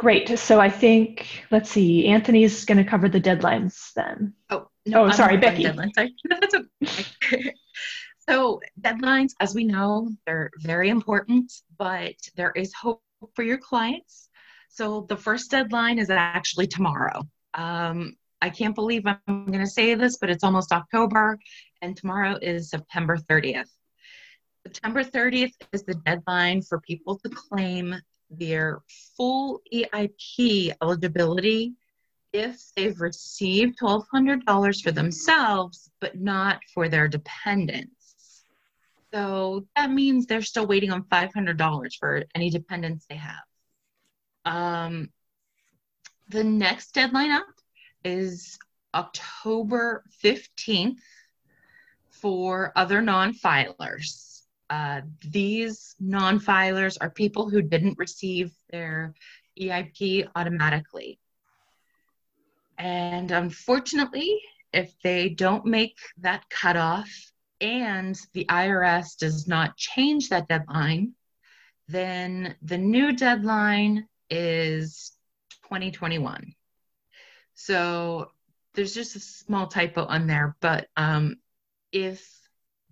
great. 0.00 0.38
So 0.38 0.58
I 0.58 0.70
think, 0.70 1.44
let's 1.50 1.70
see, 1.70 2.06
Anthony's 2.06 2.64
going 2.64 2.82
to 2.82 2.90
cover 2.90 3.06
the 3.06 3.20
deadlines 3.20 3.92
then. 3.92 4.32
Oh, 4.48 4.68
no, 4.86 5.04
oh, 5.04 5.10
sorry, 5.10 5.36
Becky. 5.36 5.64
Deadlines. 5.64 5.92
Sorry. 5.94 6.14
That's 6.24 6.54
okay. 6.54 7.54
So, 8.26 8.60
deadlines, 8.80 9.32
as 9.40 9.54
we 9.54 9.64
know, 9.64 10.10
they're 10.24 10.50
very 10.60 10.88
important, 10.88 11.52
but 11.76 12.14
there 12.34 12.52
is 12.56 12.72
hope 12.72 13.02
for 13.34 13.42
your 13.42 13.58
clients. 13.58 14.30
So, 14.70 15.04
the 15.06 15.18
first 15.18 15.50
deadline 15.50 15.98
is 15.98 16.08
actually 16.08 16.66
tomorrow. 16.66 17.20
Um, 17.52 18.16
I 18.40 18.48
can't 18.48 18.74
believe 18.74 19.02
I'm 19.06 19.20
going 19.26 19.60
to 19.60 19.66
say 19.66 19.94
this, 19.94 20.16
but 20.16 20.30
it's 20.30 20.44
almost 20.44 20.72
October, 20.72 21.38
and 21.82 21.94
tomorrow 21.94 22.38
is 22.40 22.70
September 22.70 23.18
30th. 23.18 23.68
September 24.66 25.04
30th 25.04 25.52
is 25.72 25.82
the 25.82 25.94
deadline 26.06 26.62
for 26.62 26.80
people 26.80 27.18
to 27.18 27.28
claim 27.28 27.96
their 28.30 28.80
full 29.16 29.60
EIP 29.72 30.72
eligibility 30.82 31.74
if 32.32 32.60
they've 32.76 33.00
received 33.00 33.78
$1,200 33.80 34.82
for 34.82 34.92
themselves, 34.92 35.90
but 36.00 36.18
not 36.20 36.60
for 36.72 36.88
their 36.88 37.08
dependents. 37.08 38.44
So 39.12 39.66
that 39.74 39.90
means 39.90 40.26
they're 40.26 40.42
still 40.42 40.66
waiting 40.66 40.92
on 40.92 41.02
$500 41.04 41.92
for 41.98 42.22
any 42.34 42.50
dependents 42.50 43.06
they 43.08 43.16
have. 43.16 43.42
Um, 44.44 45.10
the 46.28 46.44
next 46.44 46.92
deadline 46.92 47.32
up 47.32 47.46
is 48.04 48.58
October 48.94 50.04
15th 50.22 51.00
for 52.10 52.72
other 52.76 53.02
non 53.02 53.34
filers. 53.34 54.29
Uh, 54.70 55.00
these 55.26 55.96
non 55.98 56.38
filers 56.38 56.96
are 57.00 57.10
people 57.10 57.50
who 57.50 57.60
didn't 57.60 57.98
receive 57.98 58.52
their 58.70 59.14
EIP 59.60 60.28
automatically. 60.36 61.18
And 62.78 63.32
unfortunately, 63.32 64.40
if 64.72 64.94
they 65.02 65.28
don't 65.28 65.66
make 65.66 65.98
that 66.18 66.48
cutoff 66.48 67.10
and 67.60 68.18
the 68.32 68.46
IRS 68.46 69.18
does 69.18 69.48
not 69.48 69.76
change 69.76 70.28
that 70.28 70.48
deadline, 70.48 71.14
then 71.88 72.54
the 72.62 72.78
new 72.78 73.12
deadline 73.12 74.06
is 74.30 75.12
2021. 75.64 76.54
So 77.54 78.30
there's 78.74 78.94
just 78.94 79.16
a 79.16 79.20
small 79.20 79.66
typo 79.66 80.04
on 80.06 80.28
there, 80.28 80.56
but 80.60 80.86
um, 80.96 81.36
if 81.92 82.39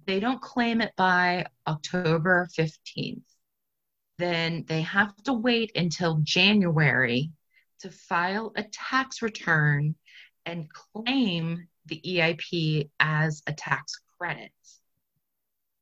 they 0.08 0.20
don't 0.20 0.40
claim 0.40 0.80
it 0.80 0.92
by 0.96 1.44
October 1.66 2.48
15th, 2.56 3.20
then 4.16 4.64
they 4.66 4.80
have 4.80 5.14
to 5.22 5.34
wait 5.34 5.70
until 5.76 6.20
January 6.22 7.30
to 7.80 7.90
file 7.90 8.50
a 8.56 8.62
tax 8.72 9.20
return 9.20 9.94
and 10.46 10.66
claim 10.72 11.68
the 11.84 12.00
EIP 12.00 12.88
as 12.98 13.42
a 13.46 13.52
tax 13.52 14.00
credit. 14.16 14.50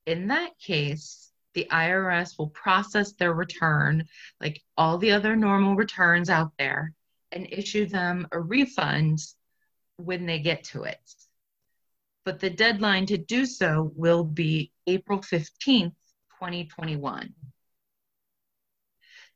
In 0.07 0.27
that 0.27 0.59
case, 0.59 1.31
the 1.55 1.69
IRS 1.71 2.37
will 2.37 2.51
process 2.51 3.13
their 3.13 3.33
return 3.33 4.09
like 4.41 4.61
all 4.77 4.99
the 4.99 5.13
other 5.13 5.37
normal 5.37 5.77
returns 5.77 6.31
out 6.31 6.51
there 6.59 6.93
and 7.31 7.47
issue 7.53 7.87
them 7.87 8.27
a 8.33 8.41
refund 8.41 9.21
when 9.99 10.27
they 10.27 10.41
get 10.41 10.65
to 10.65 10.83
it. 10.83 10.99
But 12.27 12.41
the 12.41 12.51
deadline 12.51 13.07
to 13.07 13.19
do 13.19 13.47
so 13.47 13.93
will 13.95 14.25
be 14.25 14.73
April 14.89 15.21
15th, 15.21 15.95
2021. 16.41 17.33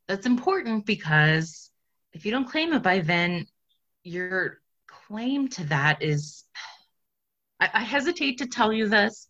That's 0.08 0.26
important 0.26 0.86
because 0.86 1.70
if 2.12 2.26
you 2.26 2.32
don't 2.32 2.50
claim 2.50 2.72
it 2.72 2.82
by 2.82 2.98
then, 2.98 3.46
your 4.02 4.58
claim 4.88 5.46
to 5.50 5.64
that 5.66 6.02
is, 6.02 6.42
I, 7.60 7.70
I 7.74 7.80
hesitate 7.84 8.38
to 8.38 8.48
tell 8.48 8.72
you 8.72 8.88
this, 8.88 9.28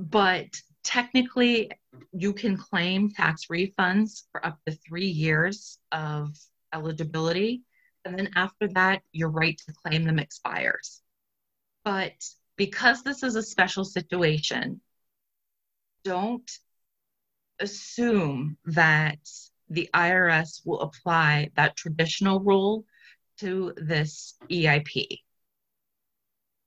but 0.00 0.48
technically 0.82 1.70
you 2.12 2.32
can 2.32 2.56
claim 2.56 3.12
tax 3.12 3.46
refunds 3.46 4.24
for 4.32 4.44
up 4.44 4.58
to 4.66 4.72
three 4.72 5.06
years 5.06 5.78
of 5.92 6.36
eligibility. 6.74 7.62
And 8.04 8.18
then 8.18 8.30
after 8.34 8.66
that, 8.74 9.02
your 9.12 9.28
right 9.28 9.56
to 9.68 9.72
claim 9.84 10.02
them 10.02 10.18
expires. 10.18 11.00
But 11.84 12.14
because 12.56 13.02
this 13.02 13.22
is 13.22 13.36
a 13.36 13.42
special 13.42 13.84
situation, 13.84 14.80
don't 16.04 16.50
assume 17.60 18.56
that 18.66 19.18
the 19.68 19.88
IRS 19.94 20.62
will 20.64 20.80
apply 20.80 21.50
that 21.56 21.76
traditional 21.76 22.40
rule 22.40 22.84
to 23.38 23.72
this 23.76 24.34
EIP. 24.50 25.18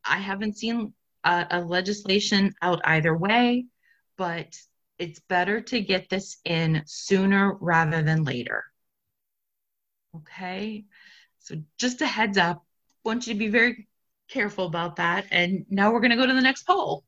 I 0.06 0.18
haven't 0.18 0.58
seen 0.58 0.94
a, 1.24 1.48
a, 1.52 1.62
legislation 1.62 2.54
out 2.62 2.82
either 2.84 3.16
way, 3.16 3.66
but 4.18 4.56
it's 4.98 5.20
better 5.20 5.62
to 5.62 5.82
get 5.82 6.10
this 6.10 6.38
in 6.46 6.84
sooner 6.86 7.54
rather 7.56 8.02
than 8.02 8.24
later. 8.24 8.64
Okay, 10.16 10.86
so 11.40 11.56
just 11.78 12.02
a 12.02 12.08
heads 12.08 12.38
up, 12.38 12.58
I 12.58 13.10
want 13.10 13.28
you 13.28 13.34
to 13.34 13.40
be 13.40 13.50
very 13.50 13.88
careful 14.30 14.66
about 14.66 14.98
that. 14.98 15.26
And 15.32 15.66
now 15.70 15.92
we're 15.92 16.00
going 16.02 16.12
to 16.12 16.18
go 16.18 16.26
to 16.26 16.34
the 16.34 16.42
next 16.42 16.64
poll. 16.64 17.04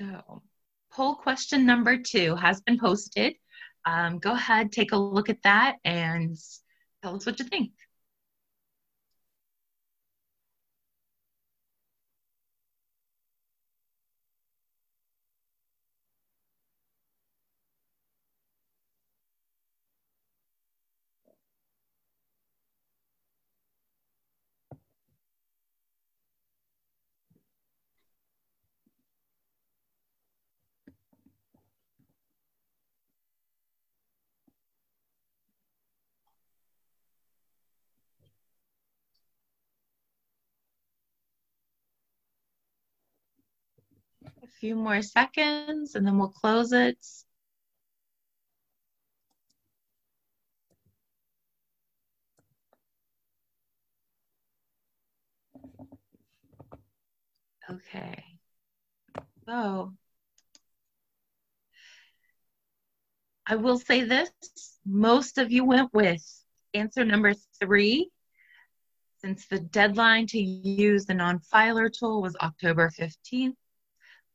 So, 0.00 0.42
poll 0.90 1.14
question 1.16 1.66
number 1.66 1.98
two 1.98 2.34
has 2.34 2.62
been 2.62 2.78
posted. 2.78 3.34
Um, 3.84 4.18
go 4.18 4.32
ahead, 4.32 4.72
take 4.72 4.92
a 4.92 4.96
look 4.96 5.28
at 5.28 5.42
that, 5.42 5.76
and 5.84 6.36
tell 7.02 7.16
us 7.16 7.26
what 7.26 7.38
you 7.38 7.44
think. 7.44 7.72
Few 44.60 44.76
more 44.76 45.02
seconds 45.02 45.94
and 45.94 46.06
then 46.06 46.18
we'll 46.18 46.28
close 46.28 46.72
it. 46.72 46.98
Okay. 57.70 58.24
So 59.46 59.94
I 63.46 63.56
will 63.56 63.78
say 63.78 64.04
this, 64.04 64.30
most 64.84 65.38
of 65.38 65.50
you 65.50 65.64
went 65.64 65.92
with 65.94 66.22
answer 66.74 67.04
number 67.04 67.34
three, 67.60 68.10
since 69.20 69.46
the 69.46 69.58
deadline 69.58 70.26
to 70.28 70.38
use 70.38 71.06
the 71.06 71.14
non-filer 71.14 71.88
tool 71.88 72.22
was 72.22 72.36
October 72.40 72.90
15th 72.90 73.54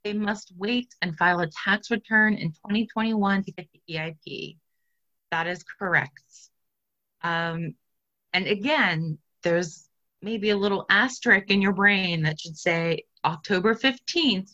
they 0.05 0.13
must 0.13 0.53
wait 0.55 0.93
and 1.01 1.17
file 1.17 1.39
a 1.39 1.49
tax 1.49 1.89
return 1.89 2.35
in 2.35 2.51
2021 2.51 3.43
to 3.43 3.51
get 3.51 3.67
the 3.73 3.93
EIP. 3.95 4.57
That 5.31 5.47
is 5.47 5.65
correct. 5.79 6.21
Um, 7.23 7.73
and 8.31 8.45
again, 8.45 9.17
there's 9.41 9.89
maybe 10.21 10.51
a 10.51 10.57
little 10.57 10.85
asterisk 10.91 11.49
in 11.49 11.59
your 11.59 11.73
brain 11.73 12.21
that 12.21 12.39
should 12.39 12.55
say 12.55 13.05
October 13.25 13.73
15th, 13.73 14.51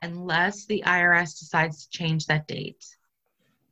unless 0.00 0.64
the 0.66 0.84
IRS 0.86 1.40
decides 1.40 1.86
to 1.86 1.90
change 1.90 2.26
that 2.26 2.46
date. 2.46 2.86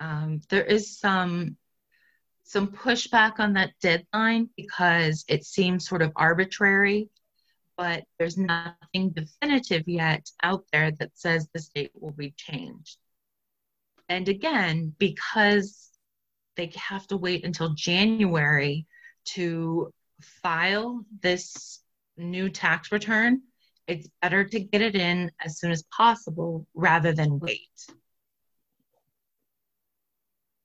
Um, 0.01 0.41
there 0.49 0.65
is 0.65 0.99
some 0.99 1.57
some 2.43 2.67
pushback 2.67 3.39
on 3.39 3.53
that 3.53 3.71
deadline 3.81 4.51
because 4.57 5.25
it 5.29 5.45
seems 5.45 5.89
sort 5.89 6.03
of 6.03 6.13
arbitrary 6.17 7.09
but 7.83 8.05
there's 8.17 8.39
nothing 8.39 9.11
definitive 9.11 9.83
yet 9.89 10.31
out 10.45 10.65
there 10.73 10.93
that 10.93 11.11
says 11.17 11.49
this 11.53 11.67
date 11.75 11.91
will 11.99 12.13
be 12.13 12.33
changed. 12.37 12.97
And 14.09 14.29
again, 14.29 14.95
because 14.99 15.91
they 16.57 16.71
have 16.77 17.09
to 17.09 17.17
wait 17.17 17.45
until 17.45 17.75
January 17.75 18.87
to 19.35 19.93
file 20.21 21.05
this 21.23 21.83
new 22.17 22.51
tax 22.51 22.93
return, 22.93 23.43
it's 23.89 24.09
better 24.21 24.45
to 24.45 24.61
get 24.61 24.81
it 24.81 24.95
in 24.95 25.33
as 25.45 25.59
soon 25.59 25.73
as 25.73 25.83
possible 25.91 26.69
rather 26.75 27.13
than 27.13 27.41
wait. 27.41 27.69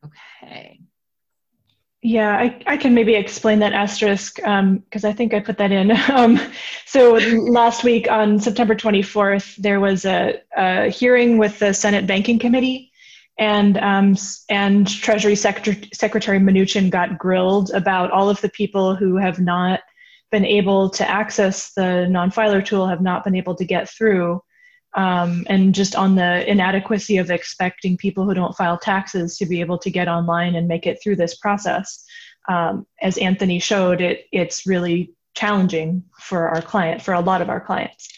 Okay. 0.06 0.82
Yeah, 2.08 2.38
I, 2.38 2.58
I 2.66 2.78
can 2.78 2.94
maybe 2.94 3.16
explain 3.16 3.60
that 3.60 3.74
asterisk 3.74 4.38
because 4.38 4.48
um, 4.48 4.84
I 5.04 5.12
think 5.12 5.34
I 5.34 5.42
put 5.42 5.58
that 5.58 5.74
in. 5.74 5.92
Um, 6.10 6.40
so 6.86 7.16
last 7.16 7.84
week 7.84 8.10
on 8.10 8.40
September 8.40 8.76
24th, 8.76 9.58
there 9.58 9.82
was 9.82 10.06
a, 10.06 10.40
a, 10.56 10.88
hearing 10.88 11.38
with 11.38 11.60
the 11.60 11.74
Senate 11.74 12.08
Banking 12.08 12.40
Committee, 12.40 12.94
and 13.38 13.78
um, 13.80 14.16
and 14.48 14.88
Treasury 14.88 15.36
Secretary, 15.36 15.90
Secretary 15.94 16.40
Mnuchin 16.40 16.90
got 16.90 17.18
grilled 17.18 17.72
about 17.72 18.12
all 18.12 18.30
of 18.30 18.40
the 18.40 18.50
people 18.50 18.96
who 18.96 19.18
have 19.18 19.42
not 19.42 19.82
been 20.32 20.46
able 20.46 20.90
to 20.92 21.10
access 21.10 21.74
the 21.74 22.08
non-filer 22.08 22.62
tool, 22.62 22.88
have 22.88 23.02
not 23.02 23.26
been 23.26 23.36
able 23.36 23.56
to 23.56 23.66
get 23.66 23.90
through, 23.90 24.42
um, 24.98 25.46
and 25.48 25.76
just 25.76 25.96
on 25.96 26.16
the 26.16 26.50
inadequacy 26.50 27.18
of 27.18 27.30
expecting 27.30 27.96
people 27.96 28.26
who 28.26 28.34
don't 28.34 28.58
file 28.58 28.80
taxes 28.80 29.38
to 29.38 29.46
be 29.46 29.62
able 29.62 29.78
to 29.78 29.92
get 29.92 30.08
online 30.08 30.56
and 30.56 30.68
make 30.68 30.88
it 30.88 31.00
through 31.02 31.16
this 31.16 31.38
process. 31.38 32.04
Um, 32.50 32.88
as 33.02 33.18
Anthony 33.20 33.60
showed, 33.60 34.02
it 34.02 34.26
it's 34.32 34.66
really 34.66 35.14
challenging 35.36 36.04
for 36.20 36.50
our 36.50 36.64
client, 36.64 37.04
for 37.04 37.14
a 37.14 37.22
lot 37.22 37.44
of 37.44 37.50
our 37.50 37.62
clients. 37.62 38.10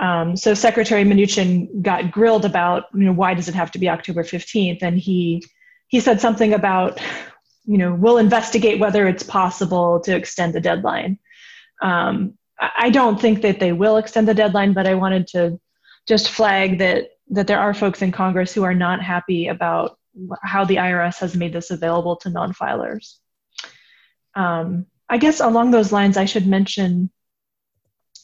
Um, 0.00 0.36
so 0.36 0.52
Secretary 0.52 1.02
Mnuchin 1.02 1.82
got 1.82 2.12
grilled 2.12 2.44
about, 2.44 2.84
you 2.94 3.04
know, 3.04 3.12
why 3.12 3.32
does 3.32 3.48
it 3.48 3.54
have 3.54 3.70
to 3.72 3.78
be 3.78 3.88
October 3.88 4.22
15th? 4.22 4.82
And 4.82 4.98
he 4.98 5.42
he 5.88 5.98
said 5.98 6.20
something 6.20 6.52
about, 6.52 7.00
you 7.64 7.78
know, 7.78 7.94
we'll 7.94 8.18
investigate 8.18 8.78
whether 8.78 9.08
it's 9.08 9.22
possible 9.22 9.98
to 10.00 10.14
extend 10.14 10.52
the 10.52 10.60
deadline. 10.60 11.18
Um, 11.80 12.34
I 12.60 12.90
don't 12.90 13.18
think 13.18 13.40
that 13.42 13.60
they 13.60 13.72
will 13.72 13.96
extend 13.96 14.28
the 14.28 14.34
deadline, 14.34 14.74
but 14.74 14.86
I 14.86 14.94
wanted 14.94 15.26
to 15.28 15.58
just 16.08 16.30
flag 16.30 16.78
that 16.78 17.10
that 17.30 17.46
there 17.46 17.60
are 17.60 17.74
folks 17.74 18.00
in 18.00 18.10
Congress 18.10 18.54
who 18.54 18.64
are 18.64 18.74
not 18.74 19.02
happy 19.02 19.48
about 19.48 19.98
how 20.42 20.64
the 20.64 20.76
IRS 20.76 21.18
has 21.18 21.36
made 21.36 21.52
this 21.52 21.70
available 21.70 22.16
to 22.16 22.30
non-filers. 22.30 23.16
Um, 24.34 24.86
I 25.10 25.18
guess 25.18 25.40
along 25.40 25.70
those 25.70 25.92
lines, 25.92 26.16
I 26.16 26.24
should 26.24 26.46
mention 26.46 27.10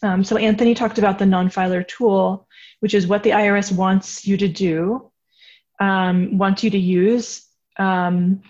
um, 0.05 0.23
so 0.23 0.37
Anthony 0.37 0.75
talked 0.75 0.99
about 0.99 1.19
the 1.19 1.27
non-filer 1.27 1.83
tool, 1.83 2.47
which 2.81 2.93
is 2.93 3.07
what 3.07 3.23
the 3.23 3.31
IRS 3.31 3.73
wants 3.73 4.27
you 4.27 4.37
to 4.37 4.49
do, 4.49 5.11
um, 5.81 6.37
wants 6.37 6.63
you 6.63 6.71
to 6.71 6.79
use. 6.79 7.47
Um, 7.79 8.43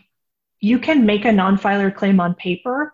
you 0.58 0.80
can 0.80 1.06
make 1.06 1.24
a 1.24 1.32
non-filer 1.32 1.92
claim 1.92 2.18
on 2.18 2.34
paper. 2.34 2.92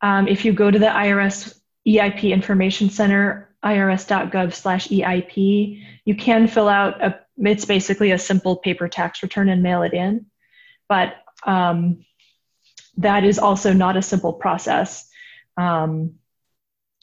Um, 0.00 0.26
if 0.26 0.44
you 0.44 0.52
go 0.52 0.70
to 0.70 0.78
the 0.78 0.86
IRS 0.86 1.60
EIP 1.86 2.32
Information 2.32 2.90
Center, 2.90 3.53
irs.gov 3.64 4.54
slash 4.54 4.88
EIP, 4.88 5.82
you 6.04 6.14
can 6.14 6.46
fill 6.46 6.68
out 6.68 7.02
a, 7.02 7.20
it's 7.38 7.64
basically 7.64 8.12
a 8.12 8.18
simple 8.18 8.56
paper 8.56 8.88
tax 8.88 9.22
return 9.22 9.48
and 9.48 9.62
mail 9.62 9.82
it 9.82 9.94
in. 9.94 10.26
But 10.88 11.16
um, 11.44 12.04
that 12.98 13.24
is 13.24 13.38
also 13.38 13.72
not 13.72 13.96
a 13.96 14.02
simple 14.02 14.32
process. 14.32 15.08
Um, 15.56 16.14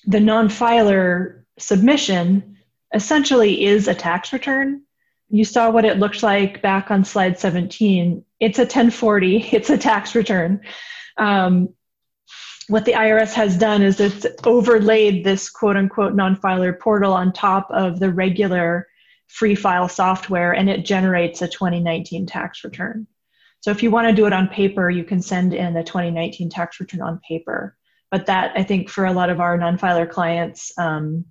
the 0.05 0.20
non-filer 0.20 1.45
submission 1.57 2.57
essentially 2.93 3.64
is 3.66 3.88
a 3.88 3.95
tax 3.95 4.34
return. 4.34 4.82
You 5.30 5.45
saw 5.45 5.70
what 5.70 5.86
it 5.86 5.99
looked 5.99 6.24
like 6.24 6.62
back 6.62 6.91
on 6.91 7.05
slide 7.05 7.39
17. 7.39 8.24
It's 8.39 8.59
a 8.59 8.64
1040, 8.64 9.38
it's 9.51 9.70
a 9.70 9.78
tax 9.78 10.16
return. 10.16 10.62
Um, 11.18 11.74
what 12.72 12.86
the 12.86 12.93
IRS 12.93 13.34
has 13.34 13.57
done 13.57 13.82
is 13.82 13.99
it's 13.99 14.26
overlaid 14.45 15.24
this 15.24 15.49
quote 15.49 15.76
unquote 15.76 16.15
non 16.15 16.36
filer 16.36 16.74
portal 16.74 17.13
on 17.13 17.34
top 17.34 17.69
of 17.72 17.99
the 17.99 18.11
regular 18.11 18.88
free 19.28 19.55
file 19.55 19.88
software 19.88 20.53
and 20.53 20.69
it 20.69 20.86
generates 20.86 21.41
a 21.41 21.47
2019 21.47 22.26
tax 22.26 22.63
return. 22.63 23.07
So 23.59 23.72
if 23.72 23.84
you 23.84 23.91
want 23.91 24.07
to 24.07 24.15
do 24.15 24.26
it 24.26 24.34
on 24.34 24.47
paper, 24.47 24.89
you 24.89 25.03
can 25.03 25.22
send 25.22 25.53
in 25.53 25.78
a 25.78 25.84
2019 25.84 26.49
tax 26.49 26.80
return 26.80 27.01
on 27.01 27.19
paper 27.19 27.78
but 28.11 28.26
that 28.26 28.51
I 28.55 28.63
think 28.63 28.89
for 28.89 29.05
a 29.05 29.13
lot 29.13 29.30
of 29.30 29.39
our 29.39 29.57
non-filer 29.57 30.05
clients, 30.05 30.78
um, 30.78 31.26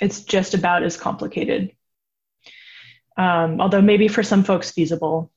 it's 0.00 0.22
just 0.22 0.54
about 0.54 0.82
as 0.82 0.96
complicated. 0.96 1.72
Um, 3.16 3.60
although 3.60 3.82
maybe 3.82 4.08
for 4.08 4.22
some 4.22 4.42
folks 4.42 4.70
feasible. 4.70 5.30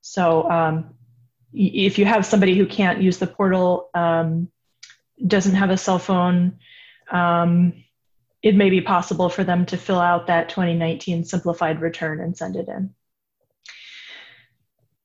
So 0.00 0.50
um, 0.50 0.96
if 1.54 1.98
you 1.98 2.04
have 2.04 2.26
somebody 2.26 2.56
who 2.56 2.66
can't 2.66 3.00
use 3.00 3.18
the 3.18 3.26
portal, 3.26 3.88
um, 3.94 4.48
doesn't 5.26 5.54
have 5.54 5.70
a 5.70 5.76
cell 5.76 5.98
phone, 5.98 6.58
um, 7.10 7.84
it 8.42 8.54
may 8.54 8.68
be 8.68 8.80
possible 8.80 9.28
for 9.28 9.44
them 9.44 9.64
to 9.66 9.76
fill 9.76 10.00
out 10.00 10.26
that 10.26 10.48
2019 10.48 11.24
simplified 11.24 11.80
return 11.80 12.20
and 12.20 12.36
send 12.36 12.56
it 12.56 12.68
in. 12.68 12.94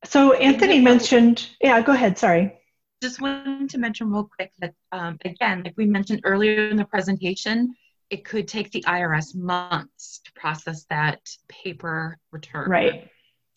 So 0.05 0.33
Anthony 0.33 0.79
mentioned, 0.79 1.47
yeah, 1.61 1.81
go 1.81 1.91
ahead, 1.91 2.17
sorry 2.17 2.59
just 3.01 3.21
wanted 3.21 3.69
to 3.69 3.77
mention 3.77 4.11
real 4.11 4.29
quick 4.35 4.51
that 4.59 4.73
um, 4.91 5.17
again, 5.23 5.63
like 5.63 5.73
we 5.77 5.85
mentioned 5.85 6.21
earlier 6.23 6.69
in 6.69 6.77
the 6.77 6.85
presentation, 6.85 7.75
it 8.09 8.25
could 8.25 8.47
take 8.47 8.71
the 8.71 8.83
IRS 8.87 9.35
months 9.35 10.21
to 10.25 10.31
process 10.33 10.85
that 10.89 11.19
paper 11.47 12.17
return. 12.31 12.69
Right. 12.69 13.09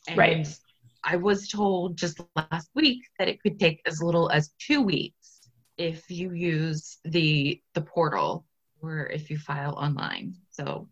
And 0.09 0.19
right. 0.19 0.59
I 1.05 1.17
was 1.17 1.49
told 1.49 1.97
just 1.97 2.21
last 2.37 2.71
week 2.75 3.03
that 3.19 3.29
it 3.29 3.43
could 3.43 3.59
take 3.59 3.81
as 3.87 4.03
little 4.03 4.31
as 4.31 4.53
two 4.59 4.83
weeks 4.83 5.41
if 5.77 6.11
you 6.11 6.33
use 6.33 6.99
the 7.05 7.61
the 7.75 7.81
portal 7.81 8.45
or 8.81 9.07
if 9.07 9.31
you 9.31 9.39
file 9.39 9.75
online. 9.75 10.35
So 10.51 10.89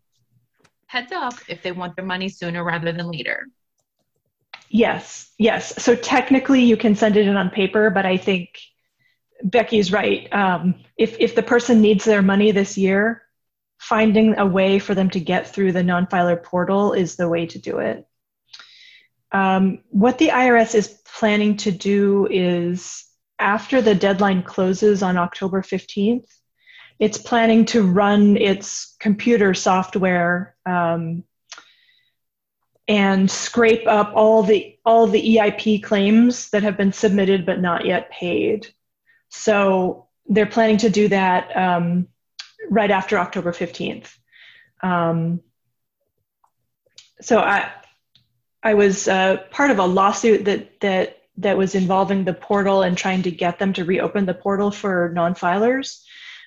heads 0.87 1.11
up 1.11 1.35
if 1.47 1.61
they 1.61 1.71
want 1.71 1.95
their 1.95 2.05
money 2.05 2.29
sooner 2.29 2.63
rather 2.63 2.91
than 2.91 3.09
later. 3.09 3.47
Yes, 4.69 5.31
yes. 5.37 5.81
So 5.83 5.95
technically, 5.95 6.63
you 6.63 6.77
can 6.77 6.95
send 6.95 7.17
it 7.17 7.27
in 7.27 7.35
on 7.35 7.49
paper, 7.49 7.89
but 7.89 8.05
I 8.05 8.17
think 8.17 8.57
Becky's 9.43 9.91
right. 9.91 10.31
Um, 10.33 10.75
if 10.97 11.17
if 11.19 11.35
the 11.35 11.43
person 11.43 11.81
needs 11.81 12.05
their 12.05 12.21
money 12.21 12.51
this 12.51 12.77
year, 12.77 13.23
finding 13.79 14.37
a 14.37 14.45
way 14.45 14.79
for 14.79 14.95
them 14.95 15.09
to 15.09 15.19
get 15.19 15.47
through 15.47 15.71
the 15.71 15.83
non-filer 15.83 16.37
portal 16.37 16.93
is 16.93 17.15
the 17.15 17.27
way 17.27 17.45
to 17.47 17.59
do 17.59 17.79
it. 17.79 18.05
Um, 19.31 19.79
what 19.89 20.17
the 20.17 20.29
IRS 20.29 20.75
is 20.75 20.87
planning 20.87 21.57
to 21.57 21.71
do 21.71 22.27
is 22.29 23.05
after 23.39 23.81
the 23.81 23.95
deadline 23.95 24.43
closes 24.43 25.01
on 25.01 25.17
October 25.17 25.61
15th, 25.61 26.27
it's 26.99 27.17
planning 27.17 27.65
to 27.65 27.81
run 27.81 28.37
its 28.37 28.95
computer 28.99 29.53
software 29.53 30.55
um, 30.65 31.23
and 32.87 33.29
scrape 33.31 33.87
up 33.87 34.11
all 34.15 34.43
the 34.43 34.77
all 34.85 35.07
the 35.07 35.37
EIP 35.37 35.81
claims 35.81 36.49
that 36.49 36.63
have 36.63 36.77
been 36.77 36.93
submitted 36.93 37.45
but 37.45 37.59
not 37.59 37.85
yet 37.85 38.11
paid. 38.11 38.67
So 39.29 40.09
they're 40.27 40.45
planning 40.45 40.77
to 40.77 40.89
do 40.89 41.07
that 41.07 41.55
um, 41.57 42.07
right 42.69 42.91
after 42.91 43.17
October 43.17 43.51
15th. 43.51 44.13
Um, 44.83 45.41
so 47.21 47.39
I 47.39 47.71
I 48.63 48.73
was 48.73 49.07
uh, 49.07 49.37
part 49.49 49.71
of 49.71 49.79
a 49.79 49.85
lawsuit 49.85 50.45
that 50.45 50.79
that 50.81 51.17
that 51.37 51.57
was 51.57 51.75
involving 51.75 52.23
the 52.23 52.33
portal 52.33 52.83
and 52.83 52.97
trying 52.97 53.23
to 53.23 53.31
get 53.31 53.57
them 53.57 53.73
to 53.73 53.85
reopen 53.85 54.25
the 54.25 54.33
portal 54.33 54.69
for 54.69 55.11
non-filers. 55.13 56.01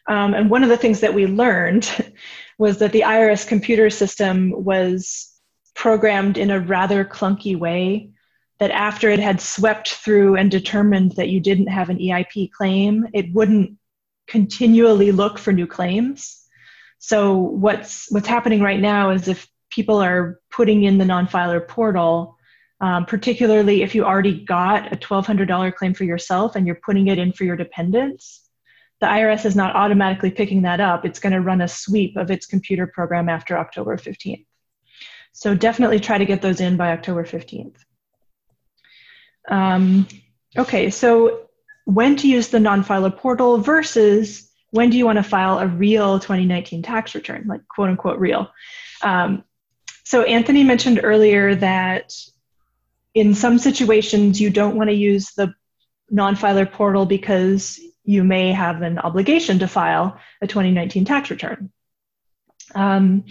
Um, 0.07 0.35
and 0.35 0.51
one 0.51 0.63
of 0.63 0.69
the 0.69 0.77
things 0.77 1.01
that 1.01 1.15
we 1.15 1.27
learned 1.27 1.91
was 2.59 2.79
that 2.79 2.93
the 2.93 3.01
IRS 3.01 3.49
computer 3.49 3.91
system 3.91 4.53
was 4.53 5.33
programmed 5.75 6.39
in 6.39 6.51
a 6.51 6.61
rather 6.61 7.05
clunky 7.05 7.59
way 7.59 8.11
that 8.59 8.71
after 8.71 9.11
it 9.11 9.19
had 9.19 9.41
swept 9.41 9.95
through 9.95 10.37
and 10.37 10.51
determined 10.51 11.13
that 11.13 11.29
you 11.29 11.41
didn't 11.41 11.67
have 11.67 11.91
an 11.91 11.99
EIP 11.99 12.53
claim, 12.53 13.09
it 13.13 13.33
wouldn't 13.33 13.77
continually 14.27 15.11
look 15.11 15.39
for 15.39 15.53
new 15.53 15.67
claims. 15.67 16.43
So 16.99 17.37
what's 17.37 18.11
what's 18.11 18.29
happening 18.29 18.63
right 18.63 18.81
now 18.81 19.11
is 19.11 19.29
if 19.29 19.47
people 19.75 20.03
are 20.03 20.41
putting 20.51 20.85
in 20.85 20.99
the 20.99 21.05
non-filer 21.05 21.61
portal, 21.61 22.37
um, 22.81 23.07
particularly 23.07 23.83
if 23.83 23.95
you 23.95 24.05
already 24.05 24.45
got 24.45 24.93
a 24.93 24.97
$1,200 24.97 25.75
claim 25.75 25.95
for 25.95 26.05
yourself 26.05 26.55
and 26.55 26.67
you're 26.67 26.77
putting 26.77 27.09
it 27.09 27.19
in 27.19 27.33
for 27.33 27.45
your 27.45 27.57
dependents, 27.57 28.49
the 29.01 29.07
IRS 29.07 29.45
is 29.45 29.57
not 29.57 29.75
automatically 29.75 30.31
picking 30.31 30.63
that 30.63 30.81
up. 30.81 31.05
It's 31.05 31.19
going 31.19 31.33
to 31.33 31.41
run 31.41 31.61
a 31.61 31.69
sweep 31.69 32.17
of 32.17 32.31
its 32.31 32.47
computer 32.47 32.87
program 32.87 33.29
after 33.29 33.59
October 33.59 33.97
15th. 33.97 34.47
So 35.33 35.55
definitely 35.55 35.99
try 35.99 36.19
to 36.19 36.25
get 36.25 36.43
those 36.43 36.61
in 36.61 36.77
by 36.77 36.93
October 36.93 37.25
15th. 37.25 37.77
Um, 39.49 40.07
okay, 40.57 40.91
so 40.91 41.49
when 41.85 42.17
to 42.17 42.29
use 42.29 42.49
the 42.49 42.61
non-filer 42.61 43.11
portal 43.11 43.59
versus 43.59 44.51
when 44.71 44.91
do 44.91 44.97
you 44.97 45.05
want 45.05 45.19
to 45.19 45.23
file 45.23 45.59
a 45.59 45.67
real 45.67 46.19
2019 46.19 46.83
tax 46.83 47.15
return, 47.15 47.45
like 47.47 47.61
quote 47.69 47.91
unquote 47.91 48.19
real. 48.19 48.51
Um, 49.03 49.45
so 50.15 50.23
Anthony 50.23 50.63
mentioned 50.63 51.01
earlier 51.03 51.57
that 51.57 52.15
in 53.15 53.35
some 53.35 53.59
situations 53.59 54.41
you 54.41 54.49
don't 54.49 54.77
want 54.77 54.89
to 54.89 54.95
use 54.95 55.33
the 55.33 55.53
non-filer 56.09 56.67
portal 56.67 57.05
because 57.05 57.81
you 58.05 58.23
may 58.23 58.53
have 58.53 58.83
an 58.83 59.01
obligation 59.01 59.59
to 59.59 59.67
file 59.67 60.21
a 60.41 60.47
2019 60.47 61.05
tax 61.05 61.33
return. 61.33 61.73
Um, 62.77 63.25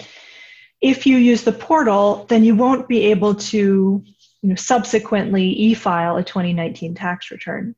if 0.81 1.07
you 1.07 1.15
use 1.15 1.43
the 1.43 1.53
portal, 1.53 2.25
then 2.27 2.43
you 2.43 2.53
won't 2.53 2.89
be 2.89 3.11
able 3.11 3.35
to 3.35 4.03
you 4.41 4.49
know, 4.49 4.55
subsequently 4.55 5.51
e-file 5.51 6.17
a 6.17 6.23
2019 6.25 6.95
tax 6.95 7.31
return. 7.31 7.75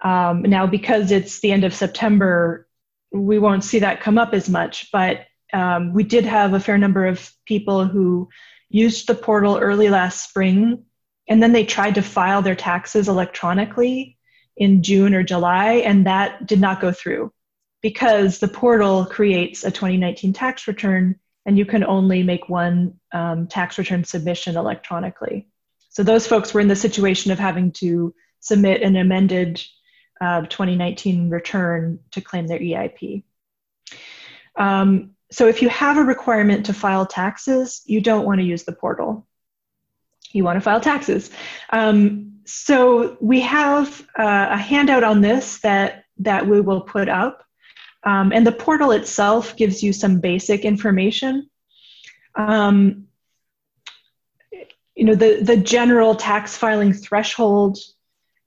Um, 0.00 0.42
now, 0.42 0.66
because 0.66 1.12
it's 1.12 1.38
the 1.38 1.52
end 1.52 1.62
of 1.62 1.72
September, 1.72 2.66
we 3.12 3.38
won't 3.38 3.62
see 3.62 3.78
that 3.78 4.00
come 4.00 4.18
up 4.18 4.34
as 4.34 4.48
much, 4.48 4.90
but 4.90 5.26
um, 5.52 5.92
we 5.92 6.04
did 6.04 6.24
have 6.24 6.54
a 6.54 6.60
fair 6.60 6.78
number 6.78 7.06
of 7.06 7.30
people 7.46 7.84
who 7.84 8.28
used 8.68 9.06
the 9.06 9.14
portal 9.14 9.58
early 9.58 9.90
last 9.90 10.28
spring 10.28 10.84
and 11.28 11.42
then 11.42 11.52
they 11.52 11.64
tried 11.64 11.94
to 11.94 12.02
file 12.02 12.42
their 12.42 12.54
taxes 12.54 13.08
electronically 13.08 14.18
in 14.56 14.82
June 14.82 15.14
or 15.14 15.22
July, 15.22 15.74
and 15.74 16.06
that 16.06 16.46
did 16.46 16.60
not 16.60 16.80
go 16.80 16.92
through 16.92 17.32
because 17.80 18.38
the 18.38 18.48
portal 18.48 19.06
creates 19.06 19.64
a 19.64 19.70
2019 19.70 20.32
tax 20.32 20.68
return 20.68 21.16
and 21.44 21.58
you 21.58 21.64
can 21.64 21.84
only 21.84 22.22
make 22.22 22.48
one 22.48 23.00
um, 23.12 23.48
tax 23.48 23.78
return 23.78 24.04
submission 24.04 24.56
electronically. 24.56 25.48
So 25.88 26.02
those 26.02 26.26
folks 26.26 26.54
were 26.54 26.60
in 26.60 26.68
the 26.68 26.76
situation 26.76 27.32
of 27.32 27.38
having 27.38 27.72
to 27.72 28.14
submit 28.40 28.82
an 28.82 28.96
amended 28.96 29.62
uh, 30.20 30.42
2019 30.42 31.30
return 31.30 31.98
to 32.12 32.20
claim 32.20 32.46
their 32.46 32.60
EIP. 32.60 33.24
Um, 34.56 35.16
so 35.32 35.48
if 35.48 35.62
you 35.62 35.68
have 35.70 35.96
a 35.96 36.02
requirement 36.02 36.66
to 36.66 36.74
file 36.74 37.06
taxes, 37.06 37.82
you 37.86 38.00
don't 38.00 38.26
want 38.26 38.40
to 38.40 38.44
use 38.44 38.64
the 38.64 38.72
portal. 38.72 39.26
You 40.32 40.44
want 40.44 40.56
to 40.56 40.60
file 40.60 40.80
taxes. 40.80 41.30
Um, 41.70 42.34
so 42.44 43.16
we 43.20 43.40
have 43.40 44.06
uh, 44.18 44.48
a 44.50 44.58
handout 44.58 45.04
on 45.04 45.22
this 45.22 45.60
that 45.60 46.04
that 46.18 46.46
we 46.46 46.60
will 46.60 46.82
put 46.82 47.08
up. 47.08 47.44
Um, 48.04 48.32
and 48.32 48.46
the 48.46 48.52
portal 48.52 48.92
itself 48.92 49.56
gives 49.56 49.82
you 49.82 49.92
some 49.92 50.20
basic 50.20 50.64
information. 50.64 51.48
Um, 52.34 53.06
you 54.94 55.04
know, 55.04 55.14
the, 55.14 55.40
the 55.42 55.56
general 55.56 56.14
tax 56.14 56.56
filing 56.56 56.92
threshold 56.92 57.78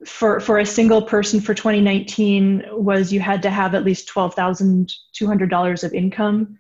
for, 0.05 0.39
for 0.39 0.59
a 0.59 0.65
single 0.65 1.01
person 1.01 1.41
for 1.41 1.53
2019 1.53 2.65
was 2.71 3.11
you 3.11 3.19
had 3.19 3.41
to 3.41 3.49
have 3.49 3.73
at 3.73 3.83
least 3.83 4.09
$12,200 4.09 5.83
of 5.83 5.93
income 5.93 6.59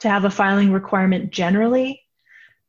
to 0.00 0.08
have 0.08 0.24
a 0.24 0.30
filing 0.30 0.72
requirement 0.72 1.30
generally. 1.30 2.02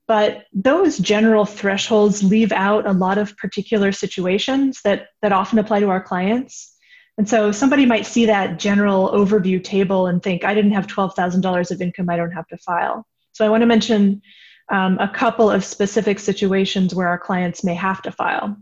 But 0.07 0.45
those 0.51 0.97
general 0.97 1.45
thresholds 1.45 2.23
leave 2.23 2.51
out 2.51 2.85
a 2.85 2.91
lot 2.91 3.17
of 3.17 3.37
particular 3.37 3.91
situations 3.91 4.81
that, 4.83 5.07
that 5.21 5.31
often 5.31 5.59
apply 5.59 5.79
to 5.79 5.89
our 5.89 6.03
clients. 6.03 6.75
And 7.17 7.29
so 7.29 7.51
somebody 7.51 7.85
might 7.85 8.05
see 8.05 8.25
that 8.25 8.59
general 8.59 9.11
overview 9.11 9.63
table 9.63 10.07
and 10.07 10.21
think, 10.21 10.43
I 10.43 10.53
didn't 10.53 10.71
have 10.71 10.87
$12,000 10.87 11.71
of 11.71 11.81
income, 11.81 12.09
I 12.09 12.17
don't 12.17 12.31
have 12.31 12.47
to 12.47 12.57
file. 12.57 13.05
So 13.33 13.45
I 13.45 13.49
want 13.49 13.61
to 13.61 13.67
mention 13.67 14.21
um, 14.69 14.97
a 14.99 15.07
couple 15.07 15.49
of 15.49 15.63
specific 15.63 16.19
situations 16.19 16.95
where 16.95 17.07
our 17.07 17.19
clients 17.19 17.63
may 17.63 17.75
have 17.75 18.01
to 18.03 18.11
file. 18.11 18.57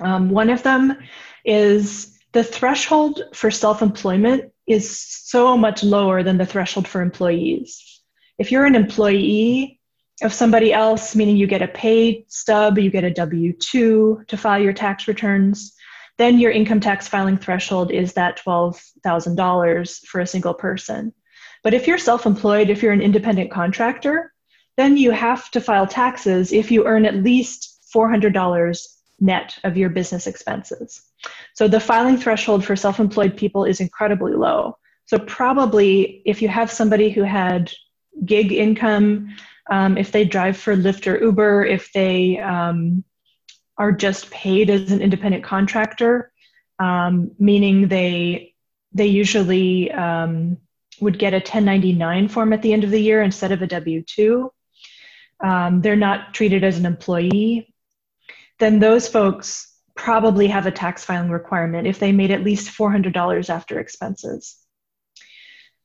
Um, 0.00 0.30
one 0.30 0.50
of 0.50 0.62
them 0.62 0.96
is 1.44 2.18
the 2.32 2.44
threshold 2.44 3.22
for 3.34 3.50
self 3.50 3.82
employment 3.82 4.52
is 4.68 5.00
so 5.00 5.56
much 5.56 5.82
lower 5.82 6.22
than 6.22 6.38
the 6.38 6.46
threshold 6.46 6.86
for 6.86 7.00
employees. 7.00 8.00
If 8.38 8.52
you're 8.52 8.66
an 8.66 8.74
employee 8.74 9.80
of 10.22 10.32
somebody 10.32 10.72
else, 10.72 11.16
meaning 11.16 11.36
you 11.36 11.46
get 11.46 11.62
a 11.62 11.68
pay 11.68 12.24
stub, 12.28 12.78
you 12.78 12.90
get 12.90 13.04
a 13.04 13.10
W 13.10 13.52
2 13.52 14.24
to 14.26 14.36
file 14.36 14.62
your 14.62 14.72
tax 14.72 15.08
returns, 15.08 15.74
then 16.18 16.38
your 16.38 16.50
income 16.50 16.80
tax 16.80 17.08
filing 17.08 17.38
threshold 17.38 17.90
is 17.92 18.12
that 18.14 18.40
$12,000 18.44 20.06
for 20.06 20.20
a 20.20 20.26
single 20.26 20.54
person. 20.54 21.14
But 21.62 21.74
if 21.74 21.86
you're 21.86 21.98
self 21.98 22.26
employed, 22.26 22.70
if 22.70 22.82
you're 22.82 22.92
an 22.92 23.00
independent 23.00 23.50
contractor, 23.50 24.32
then 24.76 24.96
you 24.96 25.10
have 25.10 25.50
to 25.52 25.60
file 25.60 25.86
taxes 25.86 26.52
if 26.52 26.70
you 26.70 26.86
earn 26.86 27.04
at 27.04 27.16
least 27.16 27.80
$400 27.94 28.86
net 29.20 29.58
of 29.64 29.76
your 29.76 29.88
business 29.88 30.26
expenses. 30.26 31.02
So 31.54 31.68
the 31.68 31.80
filing 31.80 32.16
threshold 32.16 32.64
for 32.64 32.76
self 32.76 33.00
employed 33.00 33.36
people 33.36 33.64
is 33.64 33.80
incredibly 33.80 34.32
low. 34.32 34.78
So, 35.06 35.18
probably 35.18 36.22
if 36.26 36.42
you 36.42 36.48
have 36.48 36.70
somebody 36.70 37.08
who 37.10 37.22
had 37.22 37.72
gig 38.24 38.52
income, 38.52 39.34
um, 39.70 39.96
if 39.96 40.12
they 40.12 40.24
drive 40.24 40.56
for 40.56 40.76
Lyft 40.76 41.06
or 41.06 41.22
Uber, 41.22 41.64
if 41.64 41.92
they 41.92 42.38
um, 42.38 43.04
are 43.78 43.92
just 43.92 44.30
paid 44.30 44.68
as 44.68 44.92
an 44.92 45.00
independent 45.00 45.44
contractor, 45.44 46.30
um, 46.78 47.30
meaning 47.38 47.88
they 47.88 48.54
they 48.92 49.06
usually 49.06 49.90
um, 49.92 50.58
would 51.00 51.18
get 51.18 51.32
a 51.32 51.36
1099 51.36 52.28
form 52.28 52.52
at 52.52 52.62
the 52.62 52.72
end 52.72 52.84
of 52.84 52.90
the 52.90 53.00
year 53.00 53.22
instead 53.22 53.52
of 53.52 53.62
a 53.62 53.66
W 53.66 54.02
2. 54.02 54.52
Um, 55.44 55.80
they're 55.80 55.96
not 55.96 56.34
treated 56.34 56.64
as 56.64 56.78
an 56.78 56.86
employee. 56.86 57.72
Then 58.58 58.78
those 58.78 59.08
folks 59.08 59.72
probably 59.94 60.46
have 60.48 60.66
a 60.66 60.70
tax 60.70 61.04
filing 61.04 61.30
requirement 61.30 61.86
if 61.86 61.98
they 61.98 62.12
made 62.12 62.30
at 62.30 62.44
least 62.44 62.76
$400 62.76 63.50
after 63.50 63.78
expenses. 63.78 64.56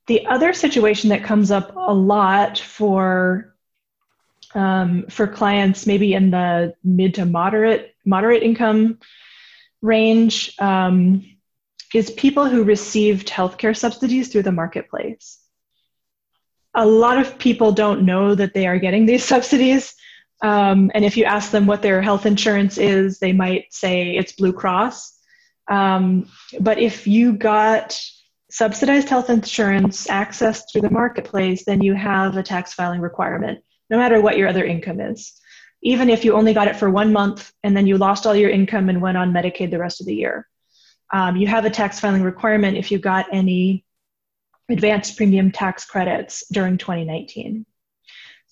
The 0.08 0.26
other 0.28 0.54
situation 0.54 1.10
that 1.10 1.24
comes 1.24 1.50
up 1.50 1.76
a 1.76 1.94
lot 1.94 2.58
for 2.58 3.56
um, 4.56 5.06
for 5.10 5.26
clients 5.26 5.88
maybe 5.88 6.14
in 6.14 6.30
the 6.30 6.76
mid 6.84 7.16
to 7.16 7.26
moderate 7.26 7.96
moderate 8.06 8.44
income 8.44 9.00
range 9.82 10.56
um, 10.60 11.26
is 11.94 12.12
people 12.12 12.48
who 12.48 12.64
received 12.64 13.30
healthcare 13.30 13.76
subsidies 13.76 14.30
through 14.30 14.44
the 14.44 14.52
marketplace. 14.52 15.40
A 16.76 16.86
lot 16.86 17.20
of 17.20 17.38
people 17.38 17.72
don't 17.72 18.04
know 18.04 18.36
that 18.36 18.54
they 18.54 18.68
are 18.68 18.80
getting 18.80 19.06
these 19.06 19.24
subsidies. 19.34 19.96
Um, 20.44 20.92
and 20.94 21.06
if 21.06 21.16
you 21.16 21.24
ask 21.24 21.52
them 21.52 21.66
what 21.66 21.82
their 21.82 22.02
health 22.02 22.26
insurance 22.26 22.78
is, 22.78 23.18
they 23.20 23.32
might 23.32 23.74
say 23.74 24.18
it's 24.18 24.34
Blue 24.34 24.52
Cross. 24.52 25.18
Um, 25.72 26.28
but 26.60 26.80
if 26.80 27.08
you 27.08 27.34
got 27.34 27.98
subsidized 28.52 29.08
health 29.08 29.30
insurance 29.30 30.10
access 30.10 30.70
through 30.70 30.82
the 30.82 30.90
marketplace, 30.90 31.64
then 31.66 31.82
you 31.82 31.94
have 31.94 32.36
a 32.36 32.44
tax 32.44 32.74
filing 32.74 33.00
requirement, 33.00 33.64
no 33.90 33.98
matter 33.98 34.20
what 34.20 34.38
your 34.38 34.50
other 34.50 34.66
income 34.66 35.00
is. 35.00 35.34
Even 35.82 36.10
if 36.10 36.26
you 36.26 36.34
only 36.34 36.54
got 36.54 36.68
it 36.68 36.76
for 36.76 36.90
one 36.90 37.14
month 37.14 37.52
and 37.64 37.76
then 37.76 37.88
you 37.88 37.98
lost 37.98 38.28
all 38.28 38.36
your 38.36 38.50
income 38.50 38.90
and 38.90 39.02
went 39.02 39.18
on 39.18 39.32
Medicaid 39.34 39.72
the 39.72 39.80
rest 39.80 40.02
of 40.02 40.08
the 40.08 40.16
year. 40.16 40.48
Um, 41.12 41.38
you 41.38 41.48
have 41.48 41.66
a 41.66 41.70
tax 41.70 42.00
filing 42.00 42.24
requirement 42.24 42.78
if 42.78 42.92
you 42.92 43.00
got 43.00 43.28
any 43.32 43.86
advanced 44.70 45.16
premium 45.16 45.52
tax 45.52 45.86
credits 45.86 46.44
during 46.52 46.78
2019. 46.78 47.66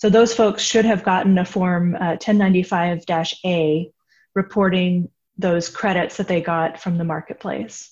So 0.01 0.09
those 0.09 0.33
folks 0.33 0.63
should 0.63 0.85
have 0.85 1.03
gotten 1.03 1.37
a 1.37 1.45
form 1.45 1.93
uh, 1.93 2.15
1095-A 2.15 3.91
reporting 4.33 5.09
those 5.37 5.69
credits 5.69 6.17
that 6.17 6.27
they 6.27 6.41
got 6.41 6.81
from 6.81 6.97
the 6.97 7.03
marketplace. 7.03 7.91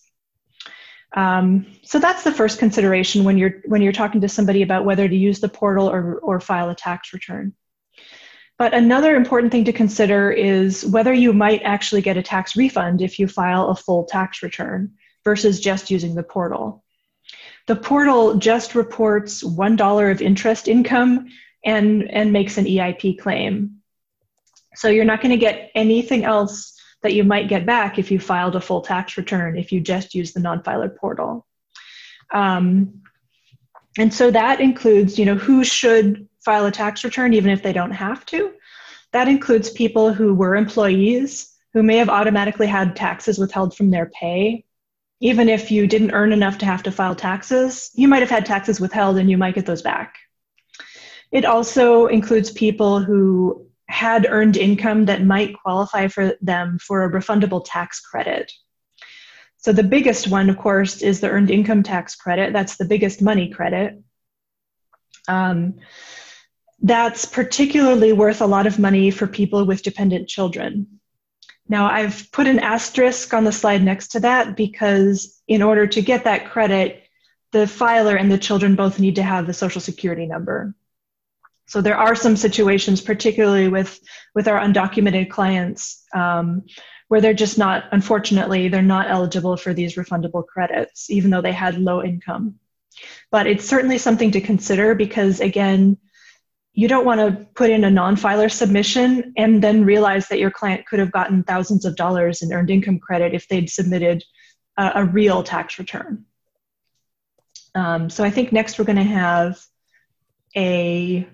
Um, 1.16 1.68
so 1.84 2.00
that's 2.00 2.24
the 2.24 2.32
first 2.32 2.58
consideration 2.58 3.26
when 3.26 3.38
you're 3.38 3.62
when 3.66 3.84
you're 3.84 3.94
talking 3.94 4.22
to 4.22 4.28
somebody 4.28 4.64
about 4.64 4.86
whether 4.86 5.08
to 5.08 5.16
use 5.16 5.40
the 5.40 5.50
portal 5.50 5.88
or, 5.88 6.16
or 6.24 6.40
file 6.40 6.72
a 6.72 6.76
tax 6.76 7.14
return. 7.14 7.54
But 8.58 8.74
another 8.74 9.16
important 9.16 9.52
thing 9.52 9.66
to 9.66 9.72
consider 9.72 10.32
is 10.32 10.84
whether 10.84 11.14
you 11.14 11.32
might 11.32 11.62
actually 11.62 12.02
get 12.02 12.18
a 12.18 12.24
tax 12.24 12.56
refund 12.56 13.04
if 13.04 13.20
you 13.20 13.28
file 13.28 13.68
a 13.68 13.76
full 13.76 14.06
tax 14.06 14.42
return 14.42 14.96
versus 15.24 15.60
just 15.60 15.92
using 15.92 16.16
the 16.16 16.24
portal. 16.24 16.84
The 17.68 17.76
portal 17.76 18.38
just 18.38 18.74
reports 18.74 19.44
$1 19.44 20.12
of 20.12 20.24
interest 20.24 20.68
income 20.68 21.30
and, 21.64 22.10
and 22.10 22.34
makes 22.34 22.58
an 22.58 22.66
EIP 22.66 23.20
claim. 23.20 23.82
So 24.76 24.88
you're 24.88 25.06
not 25.06 25.22
going 25.22 25.32
to 25.32 25.38
get 25.38 25.72
anything 25.76 26.24
else 26.24 26.80
that 27.02 27.14
you 27.14 27.24
might 27.24 27.48
get 27.48 27.66
back 27.66 27.98
if 27.98 28.12
you 28.12 28.20
filed 28.20 28.56
a 28.56 28.62
full 28.62 28.82
tax 28.82 29.18
return 29.18 29.58
if 29.58 29.72
you 29.72 29.80
just 29.80 30.14
use 30.14 30.34
the 30.34 30.40
non-filer 30.40 30.90
portal. 30.90 31.46
Um, 32.34 33.02
and 33.98 34.14
so 34.14 34.32
that 34.32 34.62
includes, 34.62 35.18
you 35.18 35.26
know, 35.26 35.36
who 35.36 35.64
should 35.64 36.28
file 36.44 36.66
a 36.66 36.72
tax 36.72 37.04
return 37.04 37.34
even 37.34 37.52
if 37.52 37.64
they 37.64 37.74
don't 37.74 37.92
have 37.92 38.26
to. 38.28 38.54
That 39.12 39.28
includes 39.28 39.70
people 39.72 40.14
who 40.14 40.34
were 40.34 40.56
employees 40.56 41.54
who 41.74 41.84
may 41.84 41.98
have 41.98 42.10
automatically 42.10 42.68
had 42.68 42.96
taxes 42.96 43.38
withheld 43.38 43.76
from 43.76 43.92
their 43.92 44.08
pay. 44.08 44.66
Even 45.22 45.50
if 45.50 45.70
you 45.72 45.88
didn't 45.88 46.12
earn 46.12 46.32
enough 46.32 46.58
to 46.60 46.66
have 46.66 46.84
to 46.84 46.92
file 46.92 47.16
taxes, 47.16 47.92
you 47.94 48.08
might 48.08 48.22
have 48.22 48.30
had 48.30 48.46
taxes 48.46 48.80
withheld 48.80 49.18
and 49.18 49.30
you 49.30 49.38
might 49.38 49.56
get 49.56 49.66
those 49.66 49.82
back. 49.82 50.16
It 51.32 51.46
also 51.46 52.08
includes 52.08 52.52
people 52.52 53.00
who 53.00 53.68
had 53.88 54.28
earned 54.30 54.58
income 54.58 55.06
that 55.06 55.24
might 55.24 55.56
qualify 55.60 56.08
for 56.08 56.36
them 56.42 56.78
for 56.80 57.04
a 57.04 57.12
refundable 57.12 57.64
tax 57.66 58.00
credit. 58.00 58.52
So 59.58 59.74
the 59.74 59.84
biggest 59.84 60.28
one, 60.28 60.50
of 60.50 60.58
course, 60.58 61.02
is 61.02 61.20
the 61.20 61.30
earned 61.30 61.52
income 61.52 61.84
tax 61.84 62.16
credit. 62.16 62.54
That's 62.54 62.78
the 62.78 62.86
biggest 62.86 63.22
money 63.22 63.50
credit. 63.50 64.02
Um, 65.28 65.76
that's 66.82 67.26
particularly 67.26 68.14
worth 68.14 68.42
a 68.42 68.48
lot 68.48 68.68
of 68.68 68.80
money 68.80 69.12
for 69.12 69.28
people 69.28 69.66
with 69.66 69.84
dependent 69.84 70.30
children. 70.30 71.00
Now, 71.68 71.92
I've 71.92 72.32
put 72.32 72.48
an 72.48 72.60
asterisk 72.60 73.34
on 73.34 73.44
the 73.44 73.52
slide 73.52 73.84
next 73.84 74.10
to 74.10 74.22
that 74.22 74.56
because 74.56 75.42
in 75.48 75.62
order 75.62 75.86
to 75.88 76.02
get 76.02 76.24
that 76.24 76.50
credit, 76.50 77.04
the 77.52 77.68
filer 77.68 78.16
and 78.16 78.32
the 78.32 78.38
children 78.38 78.76
both 78.76 79.00
need 79.00 79.16
to 79.16 79.24
have 79.24 79.46
the 79.46 79.54
social 79.54 79.82
security 79.82 80.26
number. 80.26 80.74
So 81.70 81.82
there 81.82 81.98
are 81.98 82.16
some 82.16 82.36
situations, 82.36 83.00
particularly 83.00 83.68
with, 83.68 84.00
with 84.34 84.48
our 84.48 84.60
undocumented 84.60 85.30
clients, 85.30 86.04
um, 86.16 86.64
where 87.10 87.22
they're 87.22 87.34
just 87.34 87.60
not, 87.60 87.86
unfortunately, 87.92 88.68
they're 88.70 88.82
not 88.82 89.10
eligible 89.10 89.56
for 89.56 89.74
these 89.74 89.96
refundable 89.96 90.46
credits, 90.46 91.12
even 91.12 91.30
though 91.30 91.42
they 91.42 91.52
had 91.52 91.80
low 91.80 92.04
income. 92.04 92.56
But 93.30 93.46
it's 93.46 93.66
certainly 93.66 94.00
something 94.00 94.32
to 94.32 94.42
consider 94.42 94.96
because, 94.96 95.42
again, 95.42 95.98
you 96.74 96.88
don't 96.88 97.06
want 97.06 97.20
to 97.20 97.46
put 97.54 97.70
in 97.70 97.84
a 97.84 97.92
non-filer 97.92 98.50
submission 98.50 99.34
and 99.38 99.64
then 99.64 99.86
realize 99.86 100.28
that 100.30 100.40
your 100.40 100.52
client 100.52 100.88
could 100.88 101.00
have 101.00 101.12
gotten 101.12 101.44
thousands 101.44 101.86
of 101.86 101.96
dollars 101.96 102.42
in 102.42 102.52
earned 102.52 102.72
income 102.72 102.98
credit 102.98 103.36
if 103.36 103.48
they'd 103.48 103.70
submitted 103.70 104.24
a, 104.76 104.92
a 104.96 105.06
real 105.06 105.44
tax 105.44 105.78
return. 105.78 106.26
Um, 107.76 108.10
so 108.10 108.24
I 108.24 108.32
think 108.32 108.52
next 108.52 108.80
we're 108.80 108.86
going 108.86 108.96
to 108.96 109.04
have 109.04 109.60
a, 110.56 111.28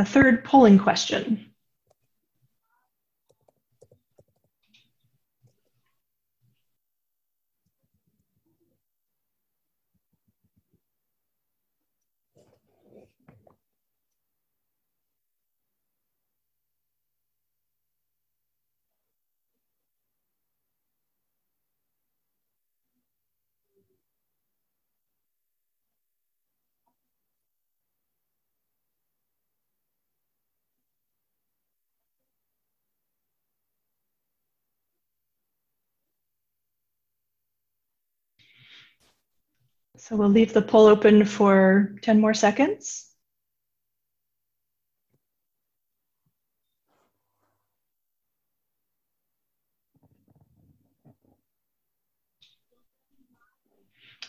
a 0.00 0.04
third 0.04 0.42
polling 0.44 0.78
question. 0.78 1.49
So 40.00 40.16
we'll 40.16 40.30
leave 40.30 40.54
the 40.54 40.62
poll 40.62 40.86
open 40.86 41.26
for 41.26 41.94
10 42.00 42.20
more 42.22 42.32
seconds. 42.32 43.06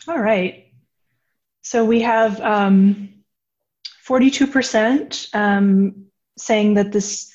All 0.06 0.18
right. 0.18 0.66
So 1.62 1.86
we 1.86 2.02
have 2.02 2.38
um, 2.40 3.24
42% 4.06 5.34
um, 5.34 6.06
saying 6.36 6.74
that 6.74 6.92
this 6.92 7.32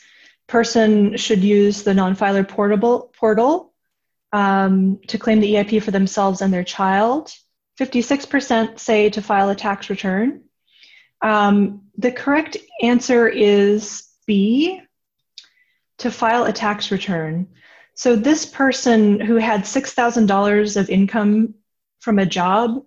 person 0.47 1.17
should 1.17 1.43
use 1.43 1.81
the 1.81 1.95
non-filer 1.95 2.43
portable 2.43 3.11
portal 3.17 3.73
um, 4.31 4.99
to 5.07 5.17
claim 5.17 5.39
the 5.39 5.55
EIP 5.55 5.81
for 5.81 5.91
themselves 5.91 6.41
and 6.41 6.53
their 6.53 6.63
child. 6.63 7.33
56% 7.79 8.79
say 8.79 9.09
to 9.09 9.21
file 9.21 9.49
a 9.49 9.55
tax 9.55 9.89
return. 9.89 10.43
Um, 11.21 11.83
the 11.97 12.11
correct 12.11 12.57
answer 12.81 13.27
is 13.27 14.07
B, 14.25 14.81
to 15.99 16.11
file 16.11 16.45
a 16.45 16.53
tax 16.53 16.91
return. 16.91 17.47
So 17.95 18.15
this 18.15 18.45
person 18.45 19.19
who 19.19 19.35
had 19.35 19.61
$6,000 19.61 20.77
of 20.77 20.89
income 20.89 21.55
from 21.99 22.19
a 22.19 22.25
job 22.25 22.83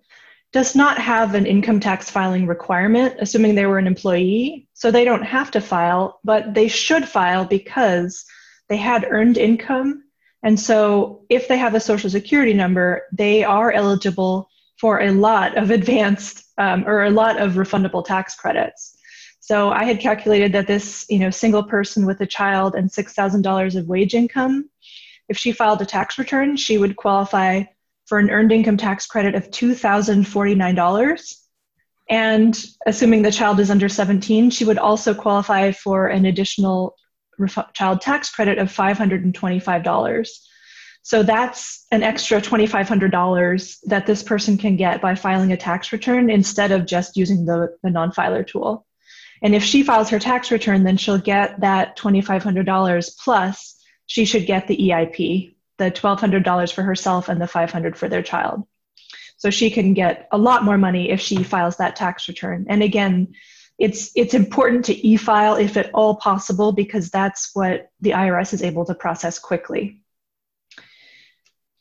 does 0.53 0.75
not 0.75 0.97
have 0.97 1.35
an 1.35 1.45
income 1.45 1.79
tax 1.79 2.09
filing 2.09 2.45
requirement, 2.45 3.15
assuming 3.19 3.55
they 3.55 3.65
were 3.65 3.77
an 3.77 3.87
employee. 3.87 4.67
So 4.73 4.91
they 4.91 5.05
don't 5.05 5.23
have 5.23 5.51
to 5.51 5.61
file, 5.61 6.19
but 6.23 6.53
they 6.53 6.67
should 6.67 7.07
file 7.07 7.45
because 7.45 8.25
they 8.67 8.77
had 8.77 9.07
earned 9.09 9.37
income. 9.37 10.03
And 10.43 10.59
so 10.59 11.25
if 11.29 11.47
they 11.47 11.57
have 11.57 11.75
a 11.75 11.79
social 11.79 12.09
security 12.09 12.53
number, 12.53 13.03
they 13.11 13.43
are 13.43 13.71
eligible 13.71 14.49
for 14.81 14.99
a 14.99 15.11
lot 15.11 15.55
of 15.57 15.69
advanced 15.69 16.43
um, 16.57 16.83
or 16.87 17.03
a 17.03 17.11
lot 17.11 17.39
of 17.39 17.53
refundable 17.53 18.03
tax 18.03 18.33
credits. 18.35 18.97
So 19.39 19.69
I 19.69 19.83
had 19.83 19.99
calculated 19.99 20.53
that 20.53 20.65
this, 20.65 21.05
you 21.07 21.19
know, 21.19 21.29
single 21.29 21.61
person 21.61 22.07
with 22.07 22.19
a 22.21 22.25
child 22.25 22.73
and 22.73 22.89
$6,000 22.89 23.75
of 23.75 23.87
wage 23.87 24.15
income, 24.15 24.71
if 25.29 25.37
she 25.37 25.51
filed 25.51 25.83
a 25.83 25.85
tax 25.85 26.17
return, 26.17 26.57
she 26.57 26.79
would 26.79 26.95
qualify 26.95 27.63
for 28.07 28.17
an 28.17 28.31
earned 28.31 28.51
income 28.51 28.77
tax 28.77 29.05
credit 29.05 29.35
of 29.35 29.51
$2,049. 29.51 31.35
And 32.09 32.65
assuming 32.87 33.21
the 33.21 33.31
child 33.31 33.59
is 33.59 33.69
under 33.69 33.87
17, 33.87 34.49
she 34.49 34.65
would 34.65 34.79
also 34.79 35.13
qualify 35.13 35.71
for 35.71 36.07
an 36.07 36.25
additional 36.25 36.95
child 37.73 38.01
tax 38.01 38.31
credit 38.31 38.57
of 38.57 38.67
$525. 38.73 40.27
So 41.03 41.23
that's 41.23 41.85
an 41.91 42.03
extra 42.03 42.41
$2,500 42.41 43.77
that 43.85 44.05
this 44.05 44.21
person 44.21 44.57
can 44.57 44.75
get 44.75 45.01
by 45.01 45.15
filing 45.15 45.51
a 45.51 45.57
tax 45.57 45.91
return 45.91 46.29
instead 46.29 46.71
of 46.71 46.85
just 46.85 47.17
using 47.17 47.45
the, 47.45 47.75
the 47.81 47.89
non 47.89 48.11
filer 48.11 48.43
tool. 48.43 48.85
And 49.41 49.55
if 49.55 49.63
she 49.63 49.81
files 49.83 50.09
her 50.09 50.19
tax 50.19 50.51
return, 50.51 50.83
then 50.83 50.97
she'll 50.97 51.17
get 51.17 51.61
that 51.61 51.97
$2,500 51.97 53.17
plus 53.17 53.81
she 54.05 54.25
should 54.25 54.45
get 54.45 54.67
the 54.67 54.77
EIP, 54.77 55.55
the 55.77 55.91
$1,200 55.91 56.73
for 56.73 56.83
herself 56.83 57.29
and 57.29 57.41
the 57.41 57.45
$500 57.45 57.95
for 57.95 58.07
their 58.07 58.21
child. 58.21 58.63
So 59.37 59.49
she 59.49 59.71
can 59.71 59.93
get 59.95 60.27
a 60.31 60.37
lot 60.37 60.63
more 60.63 60.77
money 60.77 61.09
if 61.09 61.19
she 61.19 61.43
files 61.43 61.77
that 61.77 61.95
tax 61.95 62.27
return. 62.27 62.67
And 62.69 62.83
again, 62.83 63.33
it's 63.79 64.11
it's 64.15 64.35
important 64.35 64.85
to 64.85 65.07
e-file 65.07 65.55
if 65.55 65.77
at 65.77 65.89
all 65.95 66.15
possible 66.17 66.71
because 66.71 67.09
that's 67.09 67.49
what 67.55 67.89
the 68.01 68.11
IRS 68.11 68.53
is 68.53 68.61
able 68.61 68.85
to 68.85 68.93
process 68.93 69.39
quickly. 69.39 70.00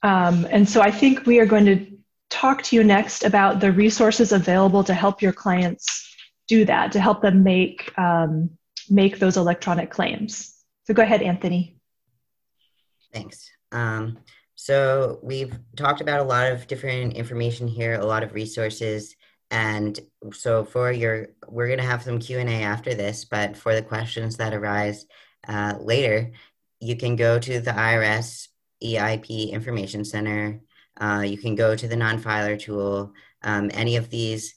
Um, 0.03 0.47
and 0.51 0.69
so 0.69 0.81
I 0.81 0.91
think 0.91 1.27
we 1.27 1.41
are 1.41 1.47
going 1.47 1.67
to 1.67 1.87
talk 2.31 2.63
to 2.63 2.77
you 2.77 2.85
next 2.85 3.25
about 3.25 3.61
the 3.61 3.73
resources 3.73 4.33
available 4.33 4.85
to 4.85 4.95
help 4.95 5.21
your 5.21 5.33
clients 5.33 6.15
do 6.49 6.65
that, 6.65 6.93
to 6.93 7.01
help 7.01 7.23
them 7.23 7.43
make, 7.43 7.97
um, 7.99 8.51
make 8.89 9.19
those 9.19 9.37
electronic 9.37 9.91
claims. 9.91 10.55
So 10.87 10.95
go 10.95 11.03
ahead, 11.03 11.23
Anthony. 11.23 11.77
Thanks. 13.13 13.51
Um, 13.73 14.19
so 14.55 15.19
we've 15.23 15.57
talked 15.77 16.01
about 16.01 16.21
a 16.21 16.25
lot 16.25 16.51
of 16.51 16.67
different 16.67 17.15
information 17.15 17.67
here, 17.67 17.95
a 17.95 18.05
lot 18.05 18.23
of 18.23 18.35
resources. 18.35 19.17
And 19.51 19.99
so 20.33 20.65
for 20.65 20.93
your, 20.93 21.29
we're 21.49 21.67
going 21.67 21.79
to 21.79 21.85
have 21.85 22.03
some 22.03 22.19
Q&A 22.19 22.63
after 22.63 22.95
this, 22.95 23.25
but 23.25 23.57
for 23.57 23.75
the 23.75 23.83
questions 23.83 24.37
that 24.37 24.55
arise 24.55 25.07
uh, 25.49 25.75
later, 25.81 26.31
you 26.79 26.97
can 26.97 27.17
go 27.17 27.39
to 27.39 27.61
the 27.61 27.73
IRS 27.73 28.49
EIP 28.83 29.51
Information 29.51 30.05
Center. 30.05 30.61
Uh, 31.01 31.25
you 31.27 31.39
can 31.39 31.55
go 31.55 31.75
to 31.75 31.89
the 31.89 31.97
non-filer 31.97 32.57
tool. 32.57 33.13
Um, 33.43 33.71
any 33.73 33.97
of 33.97 34.11
these 34.11 34.55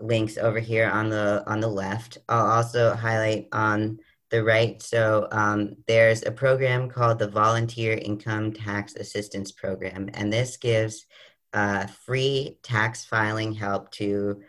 links 0.00 0.38
over 0.38 0.58
here 0.58 0.88
on 0.88 1.08
the 1.08 1.42
on 1.46 1.60
the 1.60 1.68
left. 1.68 2.18
I'll 2.28 2.46
also 2.46 2.94
highlight 2.94 3.48
on 3.52 3.98
the 4.30 4.42
right. 4.42 4.80
So 4.82 5.28
um, 5.30 5.76
there's 5.86 6.24
a 6.24 6.30
program 6.30 6.88
called 6.88 7.18
the 7.18 7.28
Volunteer 7.28 7.94
Income 7.94 8.54
Tax 8.54 8.94
Assistance 8.96 9.52
Program, 9.52 10.08
and 10.14 10.32
this 10.32 10.56
gives 10.56 11.06
uh, 11.52 11.86
free 11.86 12.58
tax 12.62 13.04
filing 13.04 13.52
help 13.52 13.90
to 13.92 14.40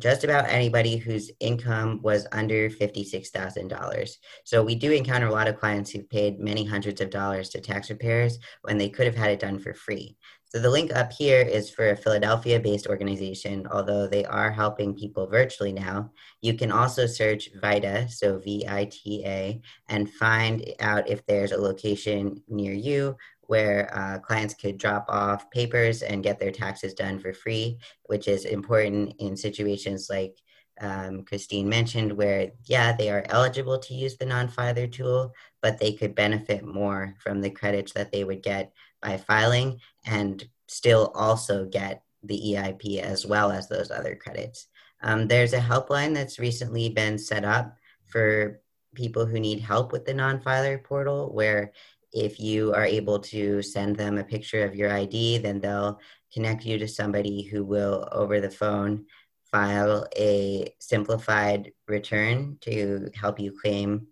just 0.00 0.24
about 0.24 0.48
anybody 0.48 0.96
whose 0.96 1.30
income 1.40 2.00
was 2.02 2.26
under 2.32 2.70
$56,000. 2.70 4.16
So 4.44 4.62
we 4.62 4.74
do 4.74 4.92
encounter 4.92 5.26
a 5.26 5.32
lot 5.32 5.48
of 5.48 5.58
clients 5.58 5.90
who've 5.90 6.08
paid 6.08 6.40
many 6.40 6.64
hundreds 6.64 7.00
of 7.00 7.10
dollars 7.10 7.48
to 7.50 7.60
tax 7.60 7.90
repairs 7.90 8.38
when 8.62 8.78
they 8.78 8.88
could 8.88 9.06
have 9.06 9.16
had 9.16 9.30
it 9.30 9.40
done 9.40 9.58
for 9.58 9.74
free. 9.74 10.16
So 10.54 10.60
the 10.60 10.70
link 10.70 10.94
up 10.94 11.10
here 11.10 11.40
is 11.40 11.68
for 11.68 11.90
a 11.90 11.96
Philadelphia 11.96 12.60
based 12.60 12.86
organization, 12.86 13.66
although 13.72 14.06
they 14.06 14.24
are 14.24 14.52
helping 14.52 14.94
people 14.94 15.26
virtually 15.26 15.72
now. 15.72 16.12
You 16.42 16.54
can 16.54 16.70
also 16.70 17.06
search 17.06 17.50
VITA, 17.60 18.08
so 18.08 18.38
V 18.38 18.64
I 18.68 18.84
T 18.84 19.24
A, 19.26 19.60
and 19.88 20.08
find 20.08 20.64
out 20.78 21.10
if 21.10 21.26
there's 21.26 21.50
a 21.50 21.60
location 21.60 22.40
near 22.46 22.72
you 22.72 23.16
where 23.46 23.90
uh, 23.96 24.18
clients 24.18 24.54
could 24.54 24.78
drop 24.78 25.06
off 25.08 25.50
papers 25.50 26.02
and 26.02 26.22
get 26.22 26.38
their 26.38 26.50
taxes 26.50 26.94
done 26.94 27.18
for 27.18 27.32
free, 27.32 27.78
which 28.04 28.28
is 28.28 28.44
important 28.44 29.14
in 29.18 29.36
situations 29.36 30.08
like 30.10 30.36
um, 30.80 31.24
Christine 31.24 31.68
mentioned, 31.68 32.12
where, 32.12 32.50
yeah, 32.64 32.96
they 32.96 33.10
are 33.10 33.24
eligible 33.28 33.78
to 33.78 33.94
use 33.94 34.16
the 34.16 34.26
non 34.26 34.48
filer 34.48 34.86
tool, 34.86 35.32
but 35.62 35.78
they 35.78 35.92
could 35.92 36.14
benefit 36.14 36.64
more 36.64 37.14
from 37.20 37.40
the 37.40 37.50
credits 37.50 37.92
that 37.92 38.10
they 38.10 38.24
would 38.24 38.42
get 38.42 38.72
by 39.00 39.16
filing 39.16 39.78
and 40.06 40.48
still 40.66 41.12
also 41.14 41.66
get 41.66 42.02
the 42.22 42.40
EIP 42.54 43.00
as 43.00 43.24
well 43.24 43.52
as 43.52 43.68
those 43.68 43.90
other 43.90 44.16
credits. 44.16 44.66
Um, 45.02 45.28
there's 45.28 45.52
a 45.52 45.60
helpline 45.60 46.14
that's 46.14 46.38
recently 46.38 46.88
been 46.88 47.18
set 47.18 47.44
up 47.44 47.76
for 48.06 48.60
people 48.94 49.26
who 49.26 49.38
need 49.38 49.60
help 49.60 49.92
with 49.92 50.04
the 50.06 50.14
non 50.14 50.40
filer 50.40 50.78
portal 50.78 51.30
where 51.32 51.72
if 52.14 52.38
you 52.38 52.72
are 52.72 52.84
able 52.84 53.18
to 53.18 53.60
send 53.60 53.96
them 53.96 54.16
a 54.18 54.24
picture 54.24 54.64
of 54.64 54.74
your 54.74 54.90
ID, 54.90 55.38
then 55.38 55.60
they'll 55.60 56.00
connect 56.32 56.64
you 56.64 56.78
to 56.78 56.88
somebody 56.88 57.42
who 57.42 57.64
will, 57.64 58.08
over 58.12 58.40
the 58.40 58.50
phone, 58.50 59.06
file 59.50 60.06
a 60.16 60.72
simplified 60.78 61.72
return 61.88 62.56
to 62.60 63.10
help 63.14 63.38
you 63.38 63.52
claim 63.52 64.06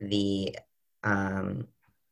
the 0.00 0.56
um, 1.02 1.68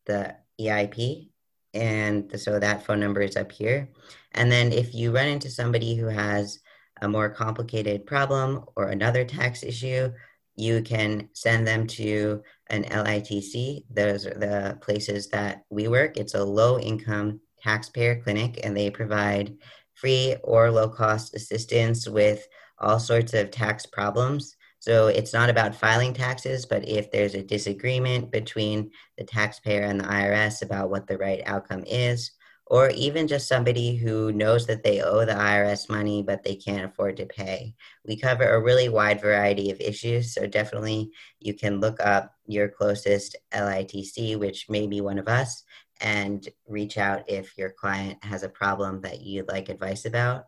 the 0.07 0.37
EIP. 0.61 1.31
And 1.75 2.39
so 2.39 2.59
that 2.59 2.85
phone 2.85 3.01
number 3.01 3.23
is 3.23 3.37
up 3.37 3.51
here. 3.51 3.89
And 4.33 4.53
then 4.53 4.73
if 4.73 4.95
you 4.95 5.13
run 5.13 5.29
into 5.29 5.49
somebody 5.49 5.95
who 5.95 6.07
has 6.07 6.61
a 7.01 7.09
more 7.09 7.31
complicated 7.31 8.07
problem 8.07 8.65
or 8.77 8.89
another 8.89 9.25
tax 9.25 9.63
issue, 9.63 10.13
you 10.57 10.83
can 10.83 11.29
send 11.33 11.67
them 11.67 11.87
to 11.87 12.43
an 12.69 12.85
LITC. 12.85 13.85
Those 13.91 14.27
are 14.27 14.39
the 14.39 14.79
places 14.81 15.29
that 15.29 15.65
we 15.71 15.89
work. 15.89 16.17
It's 16.17 16.35
a 16.35 16.45
low 16.45 16.79
income 16.79 17.41
taxpayer 17.63 18.23
clinic, 18.23 18.61
and 18.65 18.77
they 18.77 18.91
provide 18.91 19.55
free 19.95 20.37
or 20.43 20.71
low 20.71 20.89
cost 20.89 21.35
assistance 21.35 22.09
with 22.09 22.47
all 22.79 22.99
sorts 22.99 23.35
of 23.35 23.51
tax 23.51 23.87
problems. 23.87 24.57
So 24.81 25.07
it's 25.07 25.33
not 25.33 25.49
about 25.49 25.77
filing 25.77 26.13
taxes, 26.13 26.67
but 26.67 26.89
if 26.89 27.11
there's 27.13 27.35
a 27.35 27.43
disagreement 27.43 28.33
between 28.33 28.91
the 29.17 29.23
taxpayer 29.23 29.83
and 29.83 30.01
the 30.01 30.05
IRS 30.05 30.63
about 30.63 30.91
what 30.91 31.07
the 31.07 31.19
right 31.19 31.41
outcome 31.47 31.85
is, 31.87 32.33
or 32.73 32.89
even 32.89 33.29
just 33.29 33.49
somebody 33.49 33.97
who 33.97 34.33
knows 34.33 34.67
that 34.67 34.83
they 34.83 35.03
owe 35.03 35.27
the 35.27 35.33
IRS 35.35 35.91
money 35.91 36.23
but 36.23 36.43
they 36.43 36.57
can't 36.57 36.91
afford 36.91 37.19
to 37.19 37.27
pay. 37.27 37.75
We 38.07 38.17
cover 38.17 38.45
a 38.45 38.63
really 38.63 38.89
wide 38.89 39.21
variety 39.21 39.71
of 39.71 39.79
issues, 39.79 40.33
so 40.33 40.47
definitely 40.47 41.11
you 41.39 41.53
can 41.53 41.81
look 41.81 42.01
up 42.01 42.35
your 42.47 42.71
closest 42.71 43.37
LITC, 43.53 44.39
which 44.39 44.71
may 44.71 44.87
be 44.87 45.03
one 45.03 45.19
of 45.19 45.29
us, 45.29 45.65
and 46.01 46.49
reach 46.67 46.97
out 46.97 47.29
if 47.29 47.59
your 47.59 47.69
client 47.69 48.25
has 48.25 48.43
a 48.43 48.49
problem 48.49 49.03
that 49.03 49.21
you'd 49.21 49.49
like 49.49 49.69
advice 49.69 50.07
about. 50.07 50.47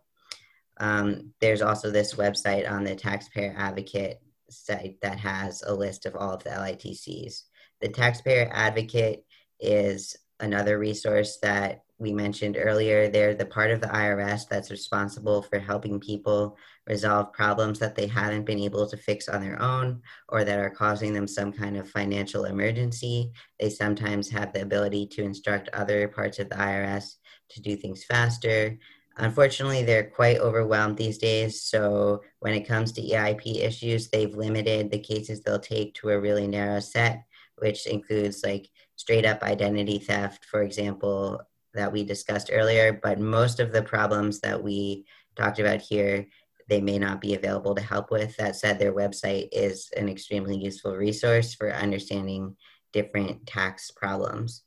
Um, 0.79 1.35
there's 1.43 1.61
also 1.61 1.91
this 1.91 2.15
website 2.15 2.69
on 2.69 2.85
the 2.85 2.97
Taxpayer 2.97 3.55
Advocate 3.55 4.23
site 4.49 4.97
that 5.03 5.19
has 5.19 5.63
a 5.63 5.75
list 5.75 6.07
of 6.07 6.17
all 6.17 6.33
of 6.33 6.43
the 6.43 6.51
LITCs. 6.51 7.43
The 7.83 7.91
Taxpayer 7.91 8.49
Advocate 8.51 9.27
is 9.61 10.17
another 10.41 10.79
resource 10.79 11.39
that 11.43 11.84
we 11.99 12.13
mentioned 12.13 12.57
earlier, 12.59 13.09
they're 13.09 13.35
the 13.35 13.47
part 13.47 13.71
of 13.71 13.81
the 13.81 13.87
IRS 13.87 14.49
that's 14.49 14.71
responsible 14.71 15.43
for 15.43 15.59
helping 15.59 16.01
people 16.01 16.57
resolve 16.89 17.33
problems 17.33 17.79
that 17.79 17.95
they 17.95 18.07
haven't 18.07 18.45
been 18.45 18.59
able 18.59 18.87
to 18.89 18.97
fix 18.97 19.29
on 19.29 19.41
their 19.41 19.61
own 19.63 20.03
or 20.29 20.45
that 20.45 20.59
are 20.59 20.71
causing 20.71 21.13
them 21.13 21.29
some 21.29 21.53
kind 21.53 21.77
of 21.77 21.89
financial 21.89 22.47
emergency. 22.47 23.33
They 23.61 23.71
sometimes 23.71 24.29
have 24.31 24.53
the 24.53 24.63
ability 24.63 25.07
to 25.13 25.23
instruct 25.23 25.69
other 25.73 26.09
parts 26.09 26.39
of 26.41 26.49
the 26.49 26.57
IRS 26.57 27.15
to 27.51 27.61
do 27.63 27.77
things 27.77 28.05
faster. 28.05 28.77
Unfortunately, 29.17 29.85
they're 29.85 30.11
quite 30.11 30.39
overwhelmed 30.39 30.97
these 30.97 31.19
days. 31.19 31.63
So, 31.63 32.23
when 32.41 32.55
it 32.55 32.67
comes 32.67 32.91
to 32.93 33.03
EIP 33.03 33.63
issues, 33.63 34.09
they've 34.09 34.35
limited 34.35 34.91
the 34.91 34.99
cases 34.99 35.41
they'll 35.41 35.61
take 35.61 35.95
to 35.95 36.11
a 36.11 36.21
really 36.21 36.49
narrow 36.49 36.81
set, 36.81 37.25
which 37.59 37.87
includes 37.87 38.43
like 38.43 38.69
straight 38.97 39.25
up 39.25 39.45
identity 39.45 40.01
theft, 40.01 40.45
for 40.45 40.63
example, 40.63 41.41
that 41.75 41.93
we 41.93 42.05
discussed 42.05 42.51
earlier, 42.53 42.99
but 43.03 43.19
most 43.19 43.61
of 43.61 43.73
the 43.73 43.83
problems 43.83 44.41
that 44.41 44.63
we 44.63 45.05
talked 45.37 45.59
about 45.59 45.81
here, 45.81 46.27
they 46.69 46.81
may 46.81 46.99
not 46.99 47.21
be 47.21 47.35
available 47.35 47.75
to 47.75 47.83
help 47.83 48.11
with. 48.11 48.37
That 48.37 48.57
said, 48.57 48.79
their 48.79 48.95
website 48.95 49.49
is 49.53 49.91
an 49.97 50.09
extremely 50.09 50.57
useful 50.57 50.97
resource 50.97 51.55
for 51.55 51.73
understanding 51.73 52.57
different 52.93 53.47
tax 53.47 53.91
problems. 53.91 54.63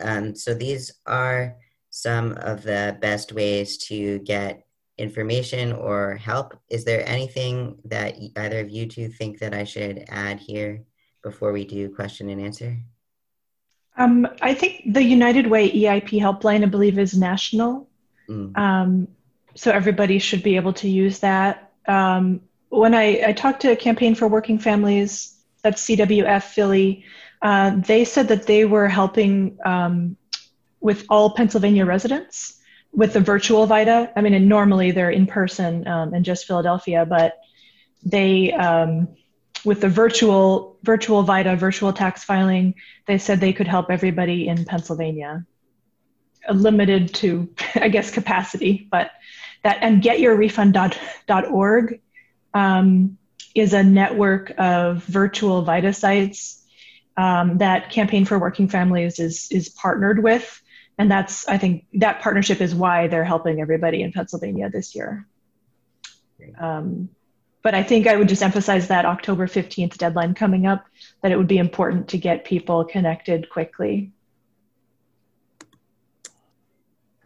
Um, 0.00 0.34
so 0.34 0.54
these 0.54 0.92
are 1.06 1.56
some 1.90 2.32
of 2.32 2.62
the 2.62 2.98
best 3.00 3.32
ways 3.32 3.78
to 3.88 4.18
get 4.20 4.66
information 4.98 5.72
or 5.72 6.16
help. 6.16 6.58
Is 6.68 6.84
there 6.84 7.06
anything 7.08 7.78
that 7.84 8.16
either 8.18 8.60
of 8.60 8.70
you 8.70 8.86
two 8.86 9.08
think 9.08 9.38
that 9.38 9.54
I 9.54 9.64
should 9.64 10.04
add 10.08 10.40
here 10.40 10.84
before 11.22 11.52
we 11.52 11.64
do 11.64 11.94
question 11.94 12.28
and 12.30 12.40
answer? 12.40 12.78
Um, 13.96 14.28
I 14.42 14.54
think 14.54 14.82
the 14.92 15.02
United 15.02 15.46
Way 15.46 15.70
EIP 15.70 16.20
helpline, 16.20 16.62
I 16.62 16.66
believe, 16.66 16.98
is 16.98 17.16
national. 17.16 17.88
Mm. 18.28 18.56
Um, 18.56 19.08
so 19.54 19.70
everybody 19.70 20.18
should 20.18 20.42
be 20.42 20.56
able 20.56 20.74
to 20.74 20.88
use 20.88 21.20
that. 21.20 21.72
Um, 21.88 22.40
when 22.68 22.94
I, 22.94 23.28
I, 23.28 23.32
talked 23.32 23.62
to 23.62 23.74
Campaign 23.76 24.14
for 24.14 24.28
Working 24.28 24.58
Families, 24.58 25.36
that's 25.62 25.84
CWF 25.86 26.42
Philly, 26.42 27.04
uh, 27.42 27.76
they 27.76 28.04
said 28.04 28.28
that 28.28 28.46
they 28.46 28.64
were 28.64 28.88
helping 28.88 29.58
um, 29.64 30.16
with 30.80 31.06
all 31.08 31.30
Pennsylvania 31.30 31.86
residents 31.86 32.60
with 32.92 33.12
the 33.12 33.20
virtual 33.20 33.66
VITA. 33.66 34.12
I 34.16 34.20
mean, 34.20 34.34
and 34.34 34.48
normally 34.48 34.90
they're 34.90 35.10
in 35.10 35.26
person 35.26 35.86
um, 35.86 36.14
in 36.14 36.24
just 36.24 36.46
Philadelphia, 36.46 37.06
but 37.06 37.38
they 38.04 38.52
um, 38.52 39.08
with 39.64 39.80
the 39.80 39.88
virtual 39.88 40.76
virtual 40.82 41.22
VITA, 41.22 41.56
virtual 41.56 41.92
tax 41.92 42.24
filing, 42.24 42.74
they 43.06 43.18
said 43.18 43.40
they 43.40 43.52
could 43.52 43.66
help 43.66 43.90
everybody 43.90 44.48
in 44.48 44.64
Pennsylvania, 44.64 45.44
limited 46.52 47.14
to, 47.14 47.48
I 47.74 47.88
guess, 47.88 48.10
capacity. 48.10 48.86
But 48.90 49.10
that 49.62 49.78
and 49.80 50.02
getyourrefund.org 50.02 52.00
um, 52.54 53.18
is 53.54 53.72
a 53.72 53.82
network 53.82 54.52
of 54.58 55.02
virtual 55.04 55.62
VITA 55.62 55.92
sites 55.92 56.62
um, 57.16 57.58
that 57.58 57.90
Campaign 57.90 58.24
for 58.24 58.38
Working 58.38 58.68
Families 58.68 59.18
is 59.18 59.48
is 59.50 59.68
partnered 59.68 60.22
with, 60.22 60.60
and 60.98 61.10
that's 61.10 61.48
I 61.48 61.58
think 61.58 61.86
that 61.94 62.20
partnership 62.20 62.60
is 62.60 62.74
why 62.74 63.08
they're 63.08 63.24
helping 63.24 63.60
everybody 63.60 64.02
in 64.02 64.12
Pennsylvania 64.12 64.70
this 64.70 64.94
year. 64.94 65.26
Um, 66.58 67.08
but 67.66 67.74
I 67.74 67.82
think 67.82 68.06
I 68.06 68.14
would 68.14 68.28
just 68.28 68.44
emphasize 68.44 68.86
that 68.86 69.04
October 69.04 69.48
15th 69.48 69.98
deadline 69.98 70.34
coming 70.34 70.68
up, 70.68 70.86
that 71.22 71.32
it 71.32 71.36
would 71.36 71.48
be 71.48 71.58
important 71.58 72.06
to 72.10 72.16
get 72.16 72.44
people 72.44 72.84
connected 72.84 73.50
quickly. 73.50 74.12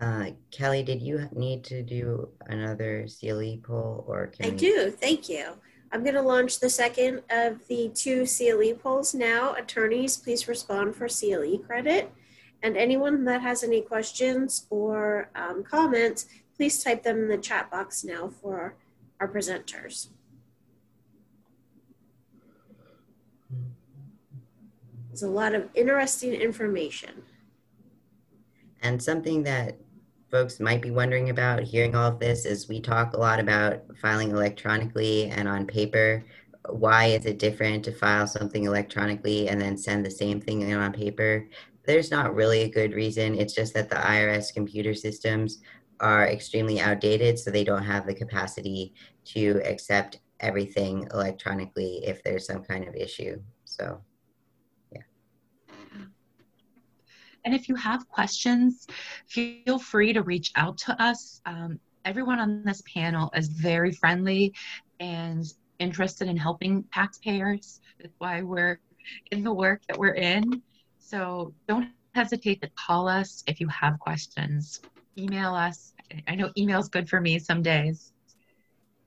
Uh, 0.00 0.30
Kelly, 0.50 0.82
did 0.82 1.02
you 1.02 1.28
need 1.36 1.62
to 1.64 1.82
do 1.82 2.26
another 2.46 3.06
CLE 3.06 3.58
poll 3.62 4.06
or 4.08 4.28
can 4.28 4.46
I 4.46 4.48
do, 4.56 4.90
thank 4.90 5.28
you. 5.28 5.58
I'm 5.92 6.02
going 6.02 6.14
to 6.14 6.22
launch 6.22 6.58
the 6.58 6.70
second 6.70 7.20
of 7.28 7.58
the 7.68 7.90
two 7.94 8.24
CLE 8.24 8.76
polls 8.82 9.14
now. 9.14 9.52
Attorneys, 9.52 10.16
please 10.16 10.48
respond 10.48 10.96
for 10.96 11.06
CLE 11.06 11.58
credit. 11.58 12.10
And 12.62 12.78
anyone 12.78 13.26
that 13.26 13.42
has 13.42 13.62
any 13.62 13.82
questions 13.82 14.66
or 14.70 15.28
um, 15.34 15.64
comments, 15.64 16.28
please 16.56 16.82
type 16.82 17.02
them 17.02 17.18
in 17.18 17.28
the 17.28 17.36
chat 17.36 17.70
box 17.70 18.04
now 18.04 18.30
for 18.40 18.76
our 19.20 19.28
presenters. 19.28 20.08
It's 25.20 25.26
a 25.26 25.30
lot 25.30 25.54
of 25.54 25.68
interesting 25.74 26.32
information. 26.32 27.10
And 28.80 29.02
something 29.02 29.42
that 29.42 29.76
folks 30.30 30.60
might 30.60 30.80
be 30.80 30.90
wondering 30.90 31.28
about 31.28 31.62
hearing 31.62 31.94
all 31.94 32.08
of 32.08 32.18
this 32.18 32.46
is 32.46 32.70
we 32.70 32.80
talk 32.80 33.12
a 33.12 33.20
lot 33.20 33.38
about 33.38 33.82
filing 34.00 34.30
electronically 34.30 35.28
and 35.28 35.46
on 35.46 35.66
paper. 35.66 36.24
Why 36.70 37.08
is 37.08 37.26
it 37.26 37.38
different 37.38 37.84
to 37.84 37.92
file 37.92 38.26
something 38.26 38.64
electronically 38.64 39.50
and 39.50 39.60
then 39.60 39.76
send 39.76 40.06
the 40.06 40.10
same 40.10 40.40
thing 40.40 40.62
in 40.62 40.72
on 40.72 40.90
paper? 40.90 41.46
There's 41.84 42.10
not 42.10 42.34
really 42.34 42.62
a 42.62 42.70
good 42.70 42.94
reason. 42.94 43.34
It's 43.34 43.52
just 43.52 43.74
that 43.74 43.90
the 43.90 43.96
IRS 43.96 44.54
computer 44.54 44.94
systems 44.94 45.60
are 46.00 46.28
extremely 46.28 46.80
outdated, 46.80 47.38
so 47.38 47.50
they 47.50 47.64
don't 47.64 47.84
have 47.84 48.06
the 48.06 48.14
capacity 48.14 48.94
to 49.26 49.60
accept 49.66 50.20
everything 50.40 51.06
electronically 51.12 52.00
if 52.06 52.24
there's 52.24 52.46
some 52.46 52.64
kind 52.64 52.88
of 52.88 52.94
issue. 52.94 53.38
So 53.66 54.00
And 57.44 57.54
if 57.54 57.68
you 57.68 57.74
have 57.74 58.08
questions, 58.08 58.86
feel 59.26 59.78
free 59.78 60.12
to 60.12 60.22
reach 60.22 60.52
out 60.56 60.78
to 60.78 61.02
us. 61.02 61.40
Um, 61.46 61.80
everyone 62.04 62.38
on 62.38 62.64
this 62.64 62.82
panel 62.92 63.30
is 63.34 63.48
very 63.48 63.92
friendly 63.92 64.54
and 64.98 65.44
interested 65.78 66.28
in 66.28 66.36
helping 66.36 66.84
taxpayers. 66.92 67.80
That's 67.98 68.14
why 68.18 68.42
we're 68.42 68.78
in 69.30 69.42
the 69.42 69.52
work 69.52 69.82
that 69.88 69.98
we're 69.98 70.14
in. 70.14 70.62
So 70.98 71.54
don't 71.66 71.88
hesitate 72.14 72.60
to 72.62 72.70
call 72.70 73.08
us 73.08 73.42
if 73.46 73.60
you 73.60 73.68
have 73.68 73.98
questions. 73.98 74.80
Email 75.18 75.54
us. 75.54 75.94
I 76.28 76.34
know 76.34 76.50
email 76.56 76.80
is 76.80 76.88
good 76.88 77.08
for 77.08 77.20
me 77.20 77.38
some 77.38 77.62
days. 77.62 78.12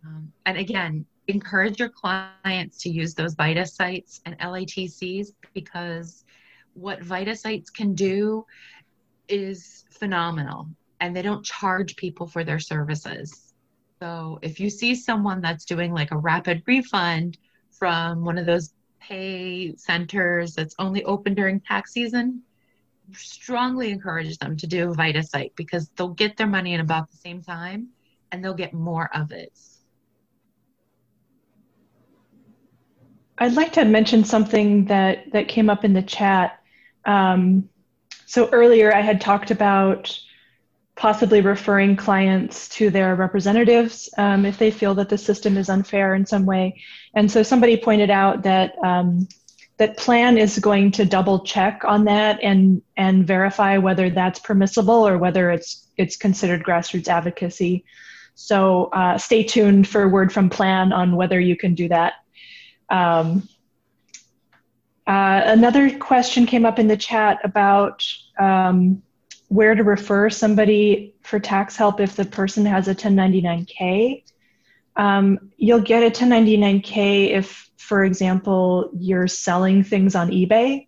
Um, 0.05 0.31
and 0.45 0.57
again, 0.57 1.05
encourage 1.27 1.79
your 1.79 1.89
clients 1.89 2.77
to 2.83 2.89
use 2.89 3.13
those 3.13 3.35
VITA 3.35 3.65
sites 3.65 4.21
and 4.25 4.37
LITCs 4.39 5.27
because 5.53 6.25
what 6.73 7.03
VITA 7.03 7.35
sites 7.35 7.69
can 7.69 7.93
do 7.93 8.45
is 9.27 9.85
phenomenal 9.91 10.67
and 10.99 11.15
they 11.15 11.21
don't 11.21 11.45
charge 11.45 11.95
people 11.95 12.27
for 12.27 12.43
their 12.43 12.59
services. 12.59 13.53
So 13.99 14.39
if 14.41 14.59
you 14.59 14.69
see 14.69 14.95
someone 14.95 15.41
that's 15.41 15.65
doing 15.65 15.93
like 15.93 16.11
a 16.11 16.17
rapid 16.17 16.63
refund 16.65 17.37
from 17.71 18.23
one 18.23 18.37
of 18.37 18.45
those 18.45 18.73
pay 18.99 19.75
centers 19.75 20.53
that's 20.53 20.75
only 20.79 21.03
open 21.03 21.33
during 21.33 21.59
tax 21.59 21.93
season, 21.93 22.41
strongly 23.13 23.91
encourage 23.91 24.37
them 24.37 24.55
to 24.57 24.67
do 24.67 24.89
a 24.89 24.93
VITA 24.93 25.23
site 25.23 25.53
because 25.55 25.89
they'll 25.95 26.09
get 26.09 26.37
their 26.37 26.47
money 26.47 26.73
in 26.73 26.79
about 26.79 27.11
the 27.11 27.17
same 27.17 27.41
time 27.41 27.89
and 28.31 28.43
they'll 28.43 28.53
get 28.53 28.73
more 28.73 29.09
of 29.15 29.31
it. 29.31 29.57
I'd 33.37 33.53
like 33.53 33.73
to 33.73 33.85
mention 33.85 34.23
something 34.23 34.85
that, 34.85 35.31
that 35.31 35.47
came 35.47 35.69
up 35.69 35.83
in 35.83 35.93
the 35.93 36.01
chat. 36.01 36.59
Um, 37.05 37.69
so 38.25 38.49
earlier 38.51 38.93
I 38.93 39.01
had 39.01 39.21
talked 39.21 39.51
about 39.51 40.17
possibly 40.95 41.41
referring 41.41 41.95
clients 41.95 42.69
to 42.69 42.89
their 42.89 43.15
representatives 43.15 44.09
um, 44.17 44.45
if 44.45 44.57
they 44.57 44.69
feel 44.69 44.93
that 44.95 45.09
the 45.09 45.17
system 45.17 45.57
is 45.57 45.69
unfair 45.69 46.13
in 46.13 46.25
some 46.25 46.45
way. 46.45 46.79
And 47.15 47.31
so 47.31 47.41
somebody 47.41 47.77
pointed 47.77 48.09
out 48.09 48.43
that 48.43 48.75
um, 48.83 49.27
that 49.77 49.97
PLAN 49.97 50.37
is 50.37 50.59
going 50.59 50.91
to 50.91 51.05
double 51.05 51.39
check 51.39 51.81
on 51.83 52.05
that 52.05 52.39
and 52.43 52.81
and 52.95 53.25
verify 53.25 53.77
whether 53.77 54.09
that's 54.09 54.39
permissible 54.39 55.07
or 55.07 55.17
whether 55.17 55.49
it's 55.49 55.89
it's 55.97 56.15
considered 56.15 56.63
grassroots 56.63 57.07
advocacy. 57.07 57.85
So 58.35 58.85
uh, 58.85 59.17
stay 59.17 59.43
tuned 59.43 59.87
for 59.87 60.07
word 60.07 60.31
from 60.31 60.49
PLAN 60.49 60.91
on 60.91 61.15
whether 61.15 61.39
you 61.39 61.55
can 61.55 61.75
do 61.75 61.87
that. 61.89 62.13
Um, 62.89 63.47
uh, 65.05 65.41
another 65.45 65.97
question 65.97 66.45
came 66.45 66.65
up 66.65 66.79
in 66.79 66.87
the 66.87 66.97
chat 66.97 67.39
about 67.43 68.05
um, 68.39 69.01
where 69.49 69.75
to 69.75 69.83
refer 69.83 70.29
somebody 70.29 71.13
for 71.21 71.39
tax 71.39 71.75
help 71.75 71.99
if 71.99 72.15
the 72.15 72.25
person 72.25 72.65
has 72.65 72.87
a 72.87 72.95
1099K. 72.95 74.23
Um, 74.95 75.51
you'll 75.57 75.81
get 75.81 76.03
a 76.03 76.09
1099K 76.09 77.31
if, 77.31 77.69
for 77.77 78.03
example, 78.03 78.89
you're 78.97 79.27
selling 79.27 79.83
things 79.83 80.15
on 80.15 80.31
eBay. 80.31 80.87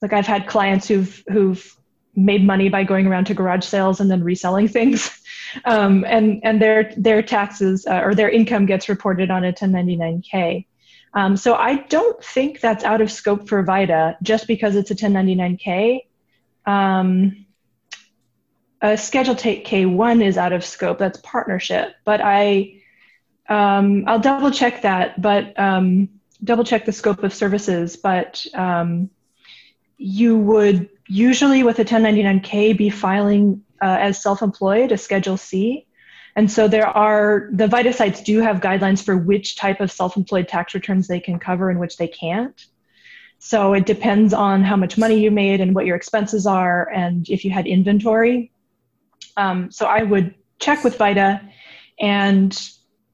Like 0.00 0.12
I've 0.12 0.26
had 0.26 0.46
clients 0.46 0.86
who've 0.86 1.24
who've 1.28 1.76
made 2.14 2.44
money 2.44 2.68
by 2.68 2.84
going 2.84 3.06
around 3.06 3.26
to 3.26 3.34
garage 3.34 3.64
sales 3.64 4.00
and 4.00 4.08
then 4.10 4.22
reselling 4.22 4.68
things, 4.68 5.20
um, 5.64 6.04
and 6.06 6.40
and 6.44 6.62
their 6.62 6.92
their 6.96 7.20
taxes 7.20 7.84
uh, 7.84 8.02
or 8.04 8.14
their 8.14 8.30
income 8.30 8.66
gets 8.66 8.88
reported 8.88 9.30
on 9.30 9.44
a 9.44 9.52
1099K. 9.52 10.66
Um, 11.14 11.36
so 11.36 11.54
I 11.54 11.76
don't 11.76 12.22
think 12.22 12.60
that's 12.60 12.84
out 12.84 13.00
of 13.00 13.10
scope 13.10 13.48
for 13.48 13.62
VITA 13.62 14.18
just 14.22 14.46
because 14.46 14.76
it's 14.76 14.90
a 14.90 14.94
1099K. 14.94 16.00
Um, 16.66 17.46
a 18.80 18.96
Schedule 18.96 19.34
K1 19.34 20.24
is 20.24 20.38
out 20.38 20.52
of 20.52 20.64
scope. 20.64 20.98
That's 20.98 21.18
partnership, 21.22 21.94
but 22.04 22.20
I 22.22 22.74
um, 23.48 24.04
I'll 24.06 24.20
double 24.20 24.50
check 24.50 24.82
that, 24.82 25.20
but 25.20 25.58
um, 25.58 26.10
double 26.44 26.64
check 26.64 26.84
the 26.84 26.92
scope 26.92 27.24
of 27.24 27.34
services. 27.34 27.96
But 27.96 28.44
um, 28.54 29.10
you 29.96 30.36
would 30.36 30.90
usually 31.08 31.62
with 31.62 31.78
a 31.80 31.84
1099K 31.84 32.76
be 32.76 32.90
filing 32.90 33.64
uh, 33.82 33.96
as 34.00 34.22
self-employed 34.22 34.92
a 34.92 34.98
Schedule 34.98 35.36
C. 35.36 35.86
And 36.38 36.48
so 36.48 36.68
there 36.68 36.86
are, 36.86 37.48
the 37.50 37.66
VITA 37.66 37.92
sites 37.92 38.22
do 38.22 38.38
have 38.38 38.60
guidelines 38.60 39.02
for 39.02 39.16
which 39.16 39.56
type 39.56 39.80
of 39.80 39.90
self-employed 39.90 40.46
tax 40.46 40.72
returns 40.72 41.08
they 41.08 41.18
can 41.18 41.40
cover 41.40 41.68
and 41.68 41.80
which 41.80 41.96
they 41.96 42.06
can't. 42.06 42.64
So 43.40 43.72
it 43.72 43.86
depends 43.86 44.32
on 44.32 44.62
how 44.62 44.76
much 44.76 44.96
money 44.96 45.18
you 45.18 45.32
made 45.32 45.60
and 45.60 45.74
what 45.74 45.84
your 45.84 45.96
expenses 45.96 46.46
are 46.46 46.88
and 46.90 47.28
if 47.28 47.44
you 47.44 47.50
had 47.50 47.66
inventory. 47.66 48.52
Um, 49.36 49.72
so 49.72 49.86
I 49.86 50.04
would 50.04 50.32
check 50.60 50.84
with 50.84 50.96
VITA 50.96 51.40
and 51.98 52.56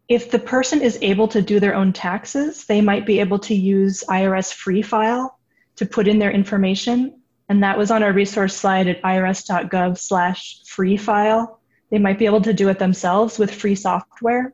if 0.09 0.31
the 0.31 0.39
person 0.39 0.83
is 0.83 0.99
able 1.01 1.29
to 1.29 1.41
do 1.41 1.59
their 1.59 1.75
own 1.75 1.95
taxes, 1.95 2.67
they 2.67 2.83
might 2.83 3.07
be 3.07 3.21
able 3.21 3.39
to 3.39 3.55
use 3.55 4.05
IRS 4.07 4.53
free 4.53 4.83
file 4.83 5.39
to 5.77 5.87
put 5.87 6.09
in 6.09 6.19
their 6.19 6.31
information. 6.31 7.23
And 7.49 7.63
that 7.63 7.79
was 7.79 7.91
on 7.91 8.03
our 8.03 8.13
resource 8.13 8.55
slide 8.55 8.87
at 8.87 9.01
irs.gov 9.01 9.97
slash 9.97 10.61
free 10.67 10.99
file. 10.99 11.63
They 11.95 12.01
might 12.01 12.19
be 12.19 12.27
able 12.27 12.41
to 12.41 12.53
do 12.53 12.69
it 12.71 12.81
themselves 12.81 13.39
with 13.39 13.55
free 13.55 13.77
software. 13.77 14.53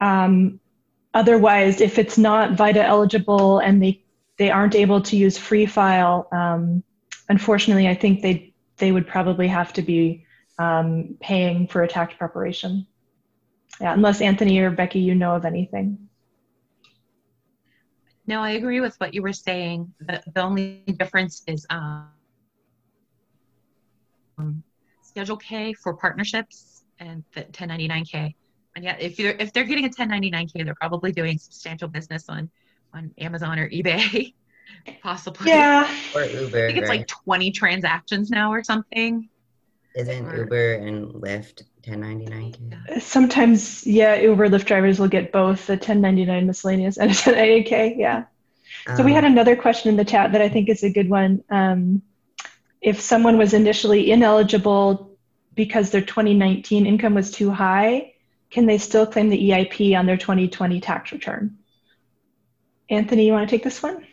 Um, 0.00 0.58
otherwise, 1.14 1.80
if 1.80 1.96
it's 1.96 2.18
not 2.18 2.54
VITA 2.54 2.84
eligible 2.84 3.60
and 3.60 3.80
they, 3.80 4.02
they 4.36 4.50
aren't 4.50 4.74
able 4.74 5.00
to 5.02 5.16
use 5.16 5.38
free 5.38 5.64
file, 5.64 6.26
um, 6.32 6.82
unfortunately, 7.28 7.86
I 7.86 7.94
think 7.94 8.20
they, 8.20 8.52
they 8.78 8.90
would 8.90 9.06
probably 9.06 9.46
have 9.46 9.72
to 9.74 9.82
be 9.82 10.26
um, 10.58 11.16
paying 11.20 11.68
for 11.68 11.84
a 11.84 11.88
tax 11.88 12.14
preparation. 12.18 12.84
Yeah, 13.80 13.92
unless 13.92 14.20
Anthony 14.20 14.58
or 14.58 14.72
Becky, 14.72 14.98
you 14.98 15.14
know 15.14 15.36
of 15.36 15.44
anything. 15.44 16.08
No, 18.26 18.40
I 18.40 18.50
agree 18.50 18.80
with 18.80 18.96
what 18.96 19.14
you 19.14 19.22
were 19.22 19.32
saying. 19.32 19.94
The, 20.00 20.20
the 20.34 20.40
only 20.40 20.82
difference 20.98 21.44
is 21.46 21.64
um, 21.70 22.08
Schedule 25.20 25.36
K 25.36 25.74
for 25.74 25.92
partnerships 25.92 26.82
and 26.98 27.22
the 27.34 27.42
1099K. 27.42 28.34
And 28.74 28.82
yeah, 28.82 28.96
if 28.98 29.18
you're 29.18 29.32
if 29.32 29.52
they're 29.52 29.64
getting 29.64 29.84
a 29.84 29.90
1099K, 29.90 30.64
they're 30.64 30.74
probably 30.74 31.12
doing 31.12 31.36
substantial 31.36 31.88
business 31.88 32.30
on 32.30 32.48
on 32.94 33.10
Amazon 33.18 33.58
or 33.58 33.68
eBay, 33.68 34.32
possibly. 35.02 35.50
Yeah. 35.50 35.94
Or 36.14 36.24
Uber. 36.24 36.64
I 36.64 36.66
think 36.68 36.78
it's 36.78 36.88
right? 36.88 37.00
like 37.00 37.06
20 37.06 37.50
transactions 37.50 38.30
now 38.30 38.50
or 38.50 38.64
something. 38.64 39.28
Isn't 39.94 40.24
or- 40.26 40.38
Uber 40.38 40.72
and 40.74 41.08
Lyft 41.12 41.64
1099K? 41.82 43.02
Sometimes, 43.02 43.86
yeah, 43.86 44.14
Uber, 44.14 44.48
Lyft 44.48 44.64
drivers 44.64 44.98
will 44.98 45.08
get 45.08 45.32
both 45.32 45.66
the 45.66 45.74
1099 45.74 46.46
miscellaneous 46.46 46.96
and 46.96 47.10
a 47.10 47.14
1098K. 47.14 47.98
Yeah. 47.98 48.24
So 48.96 49.04
we 49.04 49.12
had 49.12 49.24
Um, 49.26 49.32
another 49.32 49.54
question 49.54 49.90
in 49.90 49.96
the 49.96 50.04
chat 50.06 50.32
that 50.32 50.40
I 50.40 50.48
think 50.48 50.70
is 50.70 50.82
a 50.82 50.90
good 50.90 51.10
one. 51.10 51.44
Um, 51.50 52.00
if 52.80 52.98
someone 53.00 53.36
was 53.36 53.52
initially 53.52 54.10
ineligible 54.10 55.09
because 55.60 55.90
their 55.90 56.00
2019 56.00 56.86
income 56.86 57.12
was 57.12 57.30
too 57.30 57.50
high, 57.50 58.14
can 58.50 58.64
they 58.64 58.78
still 58.78 59.06
claim 59.06 59.28
the 59.28 59.50
EIP 59.50 59.94
on 59.94 60.06
their 60.06 60.16
2020 60.16 60.80
tax 60.80 61.12
return? 61.12 61.58
Anthony, 62.88 63.26
you 63.26 63.32
want 63.34 63.46
to 63.46 63.54
take 63.54 63.62
this 63.62 63.82
one? 63.82 64.06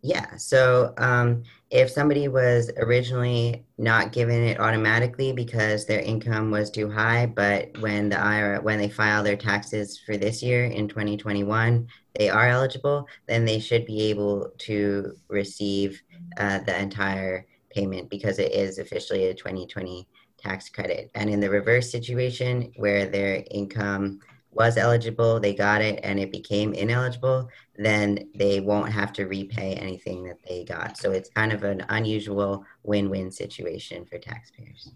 Yeah. 0.00 0.36
So 0.36 0.94
um, 0.98 1.42
if 1.70 1.90
somebody 1.90 2.28
was 2.28 2.70
originally 2.76 3.64
not 3.78 4.12
given 4.12 4.44
it 4.44 4.60
automatically 4.60 5.32
because 5.32 5.86
their 5.86 5.98
income 5.98 6.52
was 6.52 6.70
too 6.70 6.88
high, 6.88 7.26
but 7.26 7.76
when 7.80 8.08
the 8.08 8.20
IRA 8.20 8.60
when 8.60 8.78
they 8.78 8.88
file 8.88 9.24
their 9.24 9.36
taxes 9.36 9.98
for 10.06 10.16
this 10.16 10.40
year 10.40 10.66
in 10.66 10.86
2021, 10.86 11.88
they 12.14 12.28
are 12.28 12.48
eligible, 12.48 13.08
then 13.26 13.44
they 13.44 13.58
should 13.58 13.86
be 13.86 14.02
able 14.02 14.52
to 14.58 15.16
receive 15.28 16.00
uh, 16.38 16.60
the 16.60 16.80
entire 16.80 17.44
payment 17.70 18.08
because 18.08 18.38
it 18.38 18.52
is 18.52 18.78
officially 18.78 19.26
a 19.26 19.34
2020 19.34 20.06
tax 20.42 20.68
credit. 20.68 21.10
And 21.14 21.30
in 21.30 21.40
the 21.40 21.50
reverse 21.50 21.90
situation 21.90 22.72
where 22.76 23.06
their 23.06 23.44
income 23.50 24.20
was 24.52 24.76
eligible, 24.76 25.40
they 25.40 25.54
got 25.54 25.80
it, 25.80 26.00
and 26.02 26.20
it 26.20 26.30
became 26.30 26.74
ineligible, 26.74 27.48
then 27.76 28.28
they 28.34 28.60
won't 28.60 28.92
have 28.92 29.12
to 29.14 29.24
repay 29.24 29.74
anything 29.74 30.24
that 30.24 30.38
they 30.46 30.64
got. 30.64 30.98
So 30.98 31.12
it's 31.12 31.30
kind 31.30 31.52
of 31.52 31.64
an 31.64 31.84
unusual 31.88 32.64
win 32.82 33.08
win 33.08 33.30
situation 33.30 34.04
for 34.04 34.18
taxpayers. 34.18 34.92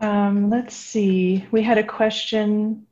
Um, 0.00 0.50
let's 0.50 0.74
see. 0.74 1.46
We 1.50 1.62
had 1.62 1.78
a 1.78 1.84
question, 1.84 2.86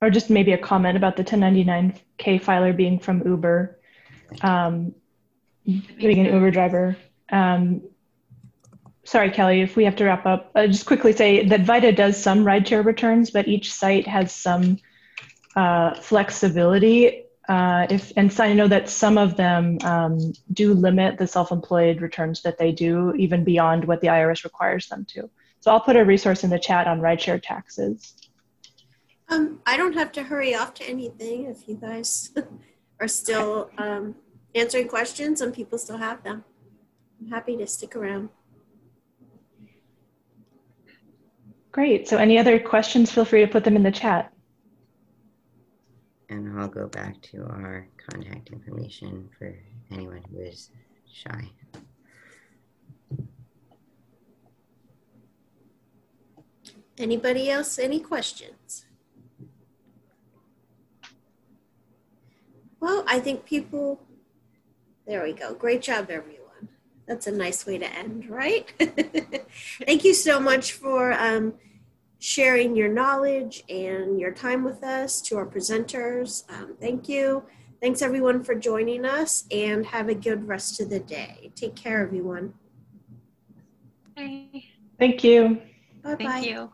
or 0.00 0.10
just 0.10 0.30
maybe 0.30 0.52
a 0.52 0.58
comment 0.58 0.96
about 0.96 1.16
the 1.16 1.24
1099K 1.24 2.42
filer 2.42 2.72
being 2.72 2.98
from 2.98 3.22
Uber, 3.26 3.78
um, 4.42 4.94
being 5.64 6.26
an 6.26 6.32
Uber 6.32 6.50
driver. 6.50 6.96
Um, 7.30 7.82
sorry, 9.06 9.30
Kelly, 9.30 9.62
if 9.62 9.76
we 9.76 9.84
have 9.84 9.96
to 9.96 10.04
wrap 10.04 10.26
up, 10.26 10.50
uh, 10.54 10.66
just 10.66 10.84
quickly 10.84 11.12
say 11.12 11.46
that 11.46 11.60
VITA 11.60 11.92
does 11.92 12.20
some 12.20 12.44
rideshare 12.44 12.84
returns, 12.84 13.30
but 13.30 13.48
each 13.48 13.72
site 13.72 14.06
has 14.06 14.32
some 14.32 14.78
uh, 15.54 15.94
flexibility. 15.94 17.24
Uh, 17.48 17.86
if 17.88 18.12
and 18.16 18.32
so 18.32 18.42
I 18.42 18.52
know 18.52 18.66
that 18.66 18.88
some 18.88 19.16
of 19.16 19.36
them 19.36 19.78
um, 19.84 20.32
do 20.52 20.74
limit 20.74 21.16
the 21.16 21.26
self-employed 21.26 22.02
returns 22.02 22.42
that 22.42 22.58
they 22.58 22.72
do, 22.72 23.14
even 23.14 23.44
beyond 23.44 23.84
what 23.84 24.00
the 24.00 24.08
IRS 24.08 24.42
requires 24.42 24.88
them 24.88 25.06
to. 25.10 25.30
So 25.60 25.70
I'll 25.70 25.80
put 25.80 25.96
a 25.96 26.04
resource 26.04 26.42
in 26.42 26.50
the 26.50 26.58
chat 26.58 26.88
on 26.88 27.00
rideshare 27.00 27.40
taxes. 27.42 28.14
Um, 29.28 29.60
I 29.66 29.76
don't 29.76 29.94
have 29.94 30.12
to 30.12 30.24
hurry 30.24 30.54
off 30.54 30.74
to 30.74 30.88
anything 30.88 31.46
if 31.46 31.68
you 31.68 31.76
guys 31.76 32.32
are 33.00 33.08
still 33.08 33.70
um, 33.78 34.16
answering 34.54 34.88
questions 34.88 35.40
and 35.40 35.54
people 35.54 35.78
still 35.78 35.98
have 35.98 36.22
them. 36.24 36.44
I'm 37.20 37.28
happy 37.28 37.56
to 37.56 37.66
stick 37.66 37.96
around. 37.96 38.28
Great. 41.76 42.08
So 42.08 42.16
any 42.16 42.38
other 42.38 42.58
questions, 42.58 43.12
feel 43.12 43.26
free 43.26 43.42
to 43.42 43.46
put 43.46 43.62
them 43.62 43.76
in 43.76 43.82
the 43.82 43.90
chat. 43.90 44.32
And 46.30 46.58
I'll 46.58 46.68
go 46.68 46.88
back 46.88 47.20
to 47.32 47.42
our 47.42 47.86
contact 47.98 48.48
information 48.48 49.28
for 49.38 49.54
anyone 49.90 50.22
who 50.30 50.40
is 50.40 50.70
shy. 51.12 51.50
Anybody 56.96 57.50
else, 57.50 57.78
any 57.78 58.00
questions? 58.00 58.86
Well, 62.80 63.04
I 63.06 63.20
think 63.20 63.44
people, 63.44 64.00
there 65.06 65.22
we 65.22 65.34
go. 65.34 65.52
Great 65.52 65.82
job, 65.82 66.08
everyone. 66.08 66.35
That's 67.06 67.26
a 67.26 67.32
nice 67.32 67.66
way 67.66 67.78
to 67.78 67.86
end, 67.86 68.28
right? 68.28 68.72
Thank 69.86 70.04
you 70.04 70.12
so 70.12 70.40
much 70.40 70.72
for 70.72 71.12
um, 71.12 71.54
sharing 72.18 72.74
your 72.74 72.88
knowledge 72.88 73.62
and 73.68 74.18
your 74.18 74.32
time 74.32 74.64
with 74.64 74.82
us 74.82 75.20
to 75.22 75.36
our 75.36 75.46
presenters. 75.46 76.42
Um, 76.50 76.76
thank 76.80 77.08
you. 77.08 77.44
Thanks, 77.80 78.02
everyone, 78.02 78.42
for 78.42 78.54
joining 78.54 79.04
us 79.04 79.44
and 79.50 79.86
have 79.86 80.08
a 80.08 80.14
good 80.14 80.48
rest 80.48 80.80
of 80.80 80.90
the 80.90 80.98
day. 80.98 81.52
Take 81.54 81.76
care, 81.76 82.02
everyone. 82.02 82.54
Okay. 84.18 84.64
Thank 84.98 85.22
you. 85.22 85.60
Bye 86.02 86.16
Thank 86.16 86.20
bye. 86.30 86.38
you. 86.38 86.72